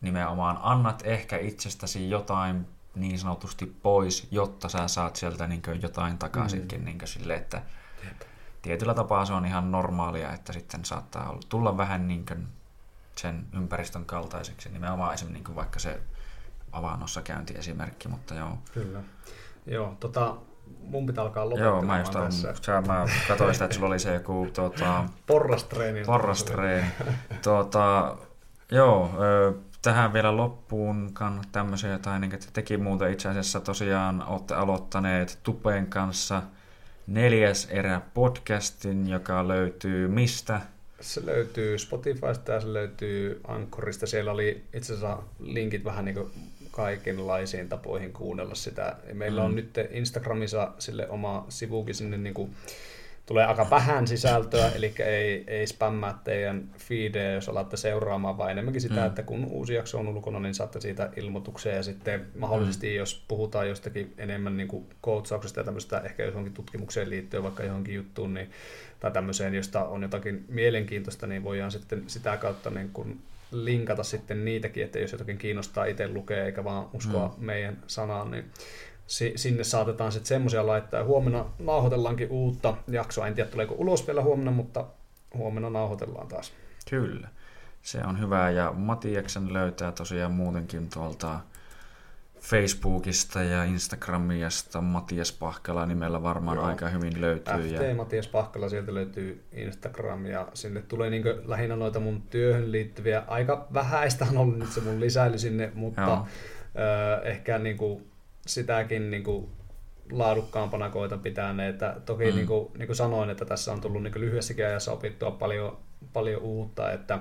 nimenomaan 0.00 0.58
annat 0.62 1.02
ehkä 1.04 1.38
itsestäsi 1.38 2.10
jotain 2.10 2.66
niin 2.94 3.18
sanotusti 3.18 3.66
pois, 3.66 4.28
jotta 4.30 4.68
sä 4.68 4.88
saat 4.88 5.16
sieltä 5.16 5.46
niin 5.46 5.62
jotain 5.82 6.18
takaisinkin 6.18 6.80
mm. 6.80 6.84
niin 6.84 6.98
sille, 7.04 7.34
että 7.34 7.62
tietyllä 8.62 8.94
tapaa 8.94 9.24
se 9.24 9.32
on 9.32 9.46
ihan 9.46 9.70
normaalia, 9.70 10.32
että 10.32 10.52
sitten 10.52 10.84
saattaa 10.84 11.30
olla, 11.30 11.40
tulla 11.48 11.76
vähän 11.76 12.08
niin 12.08 12.26
sen 13.16 13.46
ympäristön 13.52 14.04
kaltaiseksi, 14.04 14.68
nimenomaan 14.68 15.14
esimerkiksi 15.14 15.44
niin 15.44 15.56
vaikka 15.56 15.78
se 15.78 16.00
avannossa 16.76 17.22
käynti 17.22 17.54
esimerkki, 17.58 18.08
mutta 18.08 18.34
joo. 18.34 18.58
Kyllä. 18.74 19.00
Joo, 19.66 19.96
tota, 20.00 20.36
mun 20.80 21.06
pitää 21.06 21.24
alkaa 21.24 21.44
lopettamaan 21.44 21.76
Joo, 21.76 21.82
mä 21.82 21.98
just 21.98 22.12
tässä. 22.12 22.54
Sä, 22.62 22.80
mä 22.80 23.06
katsoin 23.28 23.54
sitä, 23.54 23.64
että 23.64 23.74
sulla 23.74 23.88
oli 23.88 23.98
se 23.98 24.14
joku 24.14 24.48
tuota, 24.54 25.04
porrastreeni. 25.26 26.04
Porrastreeni. 26.04 26.86
tuota, 27.42 28.16
joo, 28.70 29.10
tähän 29.82 30.12
vielä 30.12 30.36
loppuun 30.36 31.10
kannattaa 31.12 31.52
tämmöisiä 31.52 31.90
jotain, 31.90 32.20
niin 32.20 32.34
että 32.34 32.46
teki 32.52 32.76
muuta 32.76 33.06
itse 33.06 33.28
asiassa 33.28 33.60
tosiaan 33.60 34.26
olette 34.26 34.54
aloittaneet 34.54 35.38
Tupeen 35.42 35.86
kanssa 35.86 36.42
neljäs 37.06 37.68
erä 37.70 38.00
podcastin, 38.14 39.08
joka 39.08 39.48
löytyy 39.48 40.08
mistä? 40.08 40.60
Se 41.00 41.26
löytyy 41.26 41.78
Spotifysta 41.78 42.52
ja 42.52 42.60
se 42.60 42.72
löytyy 42.72 43.40
Ankorista. 43.48 44.06
Siellä 44.06 44.32
oli 44.32 44.64
itse 44.74 44.92
asiassa 44.92 45.22
linkit 45.38 45.84
vähän 45.84 46.04
niin 46.04 46.14
kuin 46.14 46.32
kaikenlaisiin 46.76 47.68
tapoihin 47.68 48.12
kuunnella 48.12 48.54
sitä. 48.54 48.96
Meillä 49.12 49.40
mm. 49.40 49.46
on 49.46 49.54
nyt 49.54 49.78
Instagramissa 49.90 50.72
sille 50.78 51.08
oma 51.08 51.46
sivukin 51.48 51.94
sinne 51.94 52.16
niin 52.16 52.34
kuin, 52.34 52.54
tulee 53.26 53.44
aika 53.44 53.70
vähän 53.70 54.06
sisältöä, 54.06 54.70
eli 54.70 54.94
ei, 54.98 55.44
ei 55.46 55.66
spämmää 55.66 56.18
teidän 56.24 56.68
feedeä, 56.78 57.32
jos 57.32 57.48
alatte 57.48 57.76
seuraamaan, 57.76 58.38
vaan 58.38 58.50
enemmänkin 58.50 58.80
sitä, 58.80 59.00
mm. 59.00 59.06
että 59.06 59.22
kun 59.22 59.44
uusi 59.44 59.74
jakso 59.74 59.98
on 59.98 60.08
ulkona, 60.08 60.40
niin 60.40 60.54
saatte 60.54 60.80
siitä 60.80 61.10
ilmoituksia, 61.16 61.74
ja 61.74 61.82
sitten 61.82 62.26
mahdollisesti, 62.38 62.88
mm. 62.88 62.94
jos 62.94 63.24
puhutaan 63.28 63.68
jostakin 63.68 64.14
enemmän 64.18 64.56
niin 64.56 64.68
kuin 64.68 64.86
coachauksesta 65.02 65.60
ja 65.60 65.64
tämmöistä, 65.64 66.00
ehkä 66.00 66.24
johonkin 66.24 66.54
tutkimukseen 66.54 67.10
liittyen, 67.10 67.42
vaikka 67.42 67.62
johonkin 67.62 67.94
juttuun, 67.94 68.34
niin, 68.34 68.50
tai 69.00 69.10
tämmöiseen, 69.10 69.54
josta 69.54 69.84
on 69.84 70.02
jotakin 70.02 70.44
mielenkiintoista, 70.48 71.26
niin 71.26 71.44
voidaan 71.44 71.70
sitten 71.70 72.04
sitä 72.06 72.36
kautta 72.36 72.70
niin 72.70 72.90
kuin 72.92 73.20
linkata 73.64 74.02
sitten 74.02 74.44
niitäkin, 74.44 74.84
että 74.84 74.98
jos 74.98 75.12
jotakin 75.12 75.38
kiinnostaa 75.38 75.84
itse 75.84 76.08
lukea 76.08 76.44
eikä 76.44 76.64
vaan 76.64 76.88
uskoa 76.92 77.34
mm. 77.38 77.44
meidän 77.44 77.82
sanaan, 77.86 78.30
niin 78.30 78.50
si- 79.06 79.32
sinne 79.36 79.64
saatetaan 79.64 80.12
sitten 80.12 80.28
semmoisia 80.28 80.66
laittaa. 80.66 81.04
Huomenna 81.04 81.44
nauhoitellaankin 81.58 82.30
uutta 82.30 82.76
jaksoa. 82.88 83.26
En 83.26 83.34
tiedä 83.34 83.50
tuleeko 83.50 83.74
ulos 83.78 84.06
vielä 84.06 84.22
huomenna, 84.22 84.50
mutta 84.50 84.84
huomenna 85.34 85.70
nauhoitellaan 85.70 86.28
taas. 86.28 86.52
Kyllä, 86.90 87.28
se 87.82 88.00
on 88.04 88.20
hyvä 88.20 88.50
ja 88.50 88.72
Matiaksen 88.72 89.52
löytää 89.52 89.92
tosiaan 89.92 90.32
muutenkin 90.32 90.88
tuolta 90.90 91.40
Facebookista 92.46 93.42
ja 93.42 93.64
Instagramista 93.64 94.80
Matias 94.80 95.32
Pahkala 95.32 95.86
nimellä 95.86 96.22
varmaan 96.22 96.56
Joo. 96.56 96.66
aika 96.66 96.88
hyvin 96.88 97.20
löytyy. 97.20 97.54
FT 97.54 97.88
ja... 97.88 97.94
Matias 97.94 98.28
Pahkala, 98.28 98.68
sieltä 98.68 98.94
löytyy 98.94 99.44
Instagram 99.52 100.26
ja 100.26 100.48
sinne 100.54 100.82
tulee 100.82 101.10
niin 101.10 101.24
lähinnä 101.44 101.76
noita 101.76 102.00
mun 102.00 102.22
työhön 102.22 102.72
liittyviä, 102.72 103.22
aika 103.26 103.66
vähäistä 103.74 104.26
on 104.30 104.36
ollut 104.36 104.58
nyt 104.58 104.72
se 104.72 104.80
mun 104.80 105.00
lisäily 105.00 105.38
sinne, 105.38 105.72
mutta 105.74 106.12
äh, 106.14 106.24
ehkä 107.24 107.58
niin 107.58 107.76
kuin 107.76 108.06
sitäkin 108.46 109.10
niin 109.10 109.24
kuin 109.24 109.48
laadukkaampana 110.12 110.90
koitan 110.90 111.20
pitää 111.20 111.52
ne. 111.52 111.68
Että 111.68 111.96
toki 112.04 112.30
mm. 112.30 112.36
niin, 112.36 112.46
kuin, 112.46 112.68
niin 112.78 112.86
kuin 112.86 112.96
sanoin, 112.96 113.30
että 113.30 113.44
tässä 113.44 113.72
on 113.72 113.80
tullut 113.80 114.02
niin 114.02 114.20
lyhyessäkin 114.20 114.66
ajassa 114.66 114.92
opittua 114.92 115.30
paljon, 115.30 115.78
paljon 116.12 116.42
uutta, 116.42 116.92
että 116.92 117.18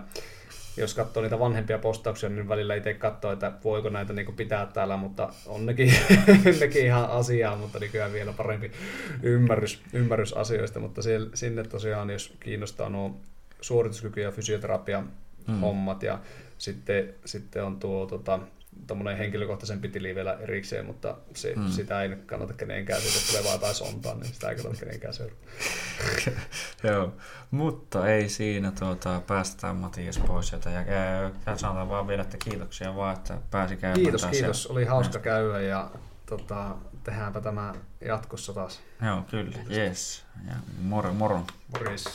jos 0.78 0.94
katsoo 0.94 1.24
niitä 1.24 1.40
vanhempia 1.40 1.80
postauksia, 1.80 2.30
niin 2.30 2.50
välillä 2.50 2.76
itse 2.76 2.94
katsoo, 2.94 3.32
että 3.32 3.52
voiko 3.64 3.90
näitä 3.90 4.14
niin 4.14 4.26
kuin 4.26 4.36
pitää 4.36 4.66
täällä, 4.66 4.98
mutta 4.98 5.34
on 5.46 5.66
nekin, 5.66 5.94
nekin 6.60 6.86
ihan 6.86 7.10
asiaa, 7.10 7.56
mutta 7.56 7.80
nykyään 7.80 8.14
vielä 8.14 8.34
parempi 8.34 8.72
ymmärrys, 9.24 9.82
ymmärrys 9.94 10.34
asioista, 10.34 10.80
mutta 10.80 11.02
siellä, 11.02 11.30
sinne 11.34 11.64
tosiaan, 11.64 12.10
jos 12.10 12.34
kiinnostaa 12.40 12.90
nuo 12.90 13.20
suorituskyky- 13.62 14.22
ja 14.22 14.32
fysioterapia 14.32 15.04
mm. 15.48 15.60
hommat 15.60 16.04
ja 16.04 16.20
sitten, 16.58 17.14
sitten 17.26 17.64
on 17.64 17.80
tuo 17.80 18.06
tota, 18.06 18.40
tuommoinen 18.88 19.18
henkilökohtaisen 19.18 19.82
tili 19.82 20.16
vielä 20.16 20.38
erikseen, 20.42 20.86
mutta 20.86 21.18
se, 21.34 21.54
mm. 21.56 21.70
sitä 21.70 22.02
ei 22.02 22.10
kannata 22.26 22.54
kenenkään, 22.54 23.02
siitä 23.02 23.40
tulee 23.40 23.62
vaan 23.62 23.76
sontaa, 23.76 24.16
niin 24.16 24.34
sitä 24.34 24.50
ei 24.50 24.56
kannata 24.56 24.80
kenenkään 24.80 25.14
seurata. 25.14 25.42
Joo, 26.84 27.14
mutta 27.52 28.08
ei 28.08 28.30
siinä 28.30 28.72
tuota, 28.72 29.22
päästetään 29.28 29.76
Matias 29.76 30.18
pois 30.18 30.48
sieltä 30.48 30.70
ja, 30.70 30.82
ja 31.46 31.58
sanotaan 31.58 31.90
vaan 31.90 32.08
vielä, 32.08 32.22
että 32.22 32.38
kiitoksia 32.38 32.96
vaan, 32.96 33.16
että 33.16 33.38
pääsi 33.52 33.78
käymään 33.78 34.02
Kiitos, 34.02 34.22
taas 34.22 34.32
kiitos, 34.32 34.68
oli 34.68 34.86
hauska 34.86 35.20
käydä 35.20 35.62
ja 35.62 35.92
tota, 36.26 36.76
tehdäänpä 37.04 37.42
tämä 37.42 37.74
jatkossa 38.06 38.54
taas. 38.54 38.80
Joo, 39.06 39.24
kyllä, 39.30 39.58
yes. 39.72 40.24
Ja 40.48 40.54
moro, 40.82 41.14
moro. 41.14 41.44
Morjes. 41.74 42.06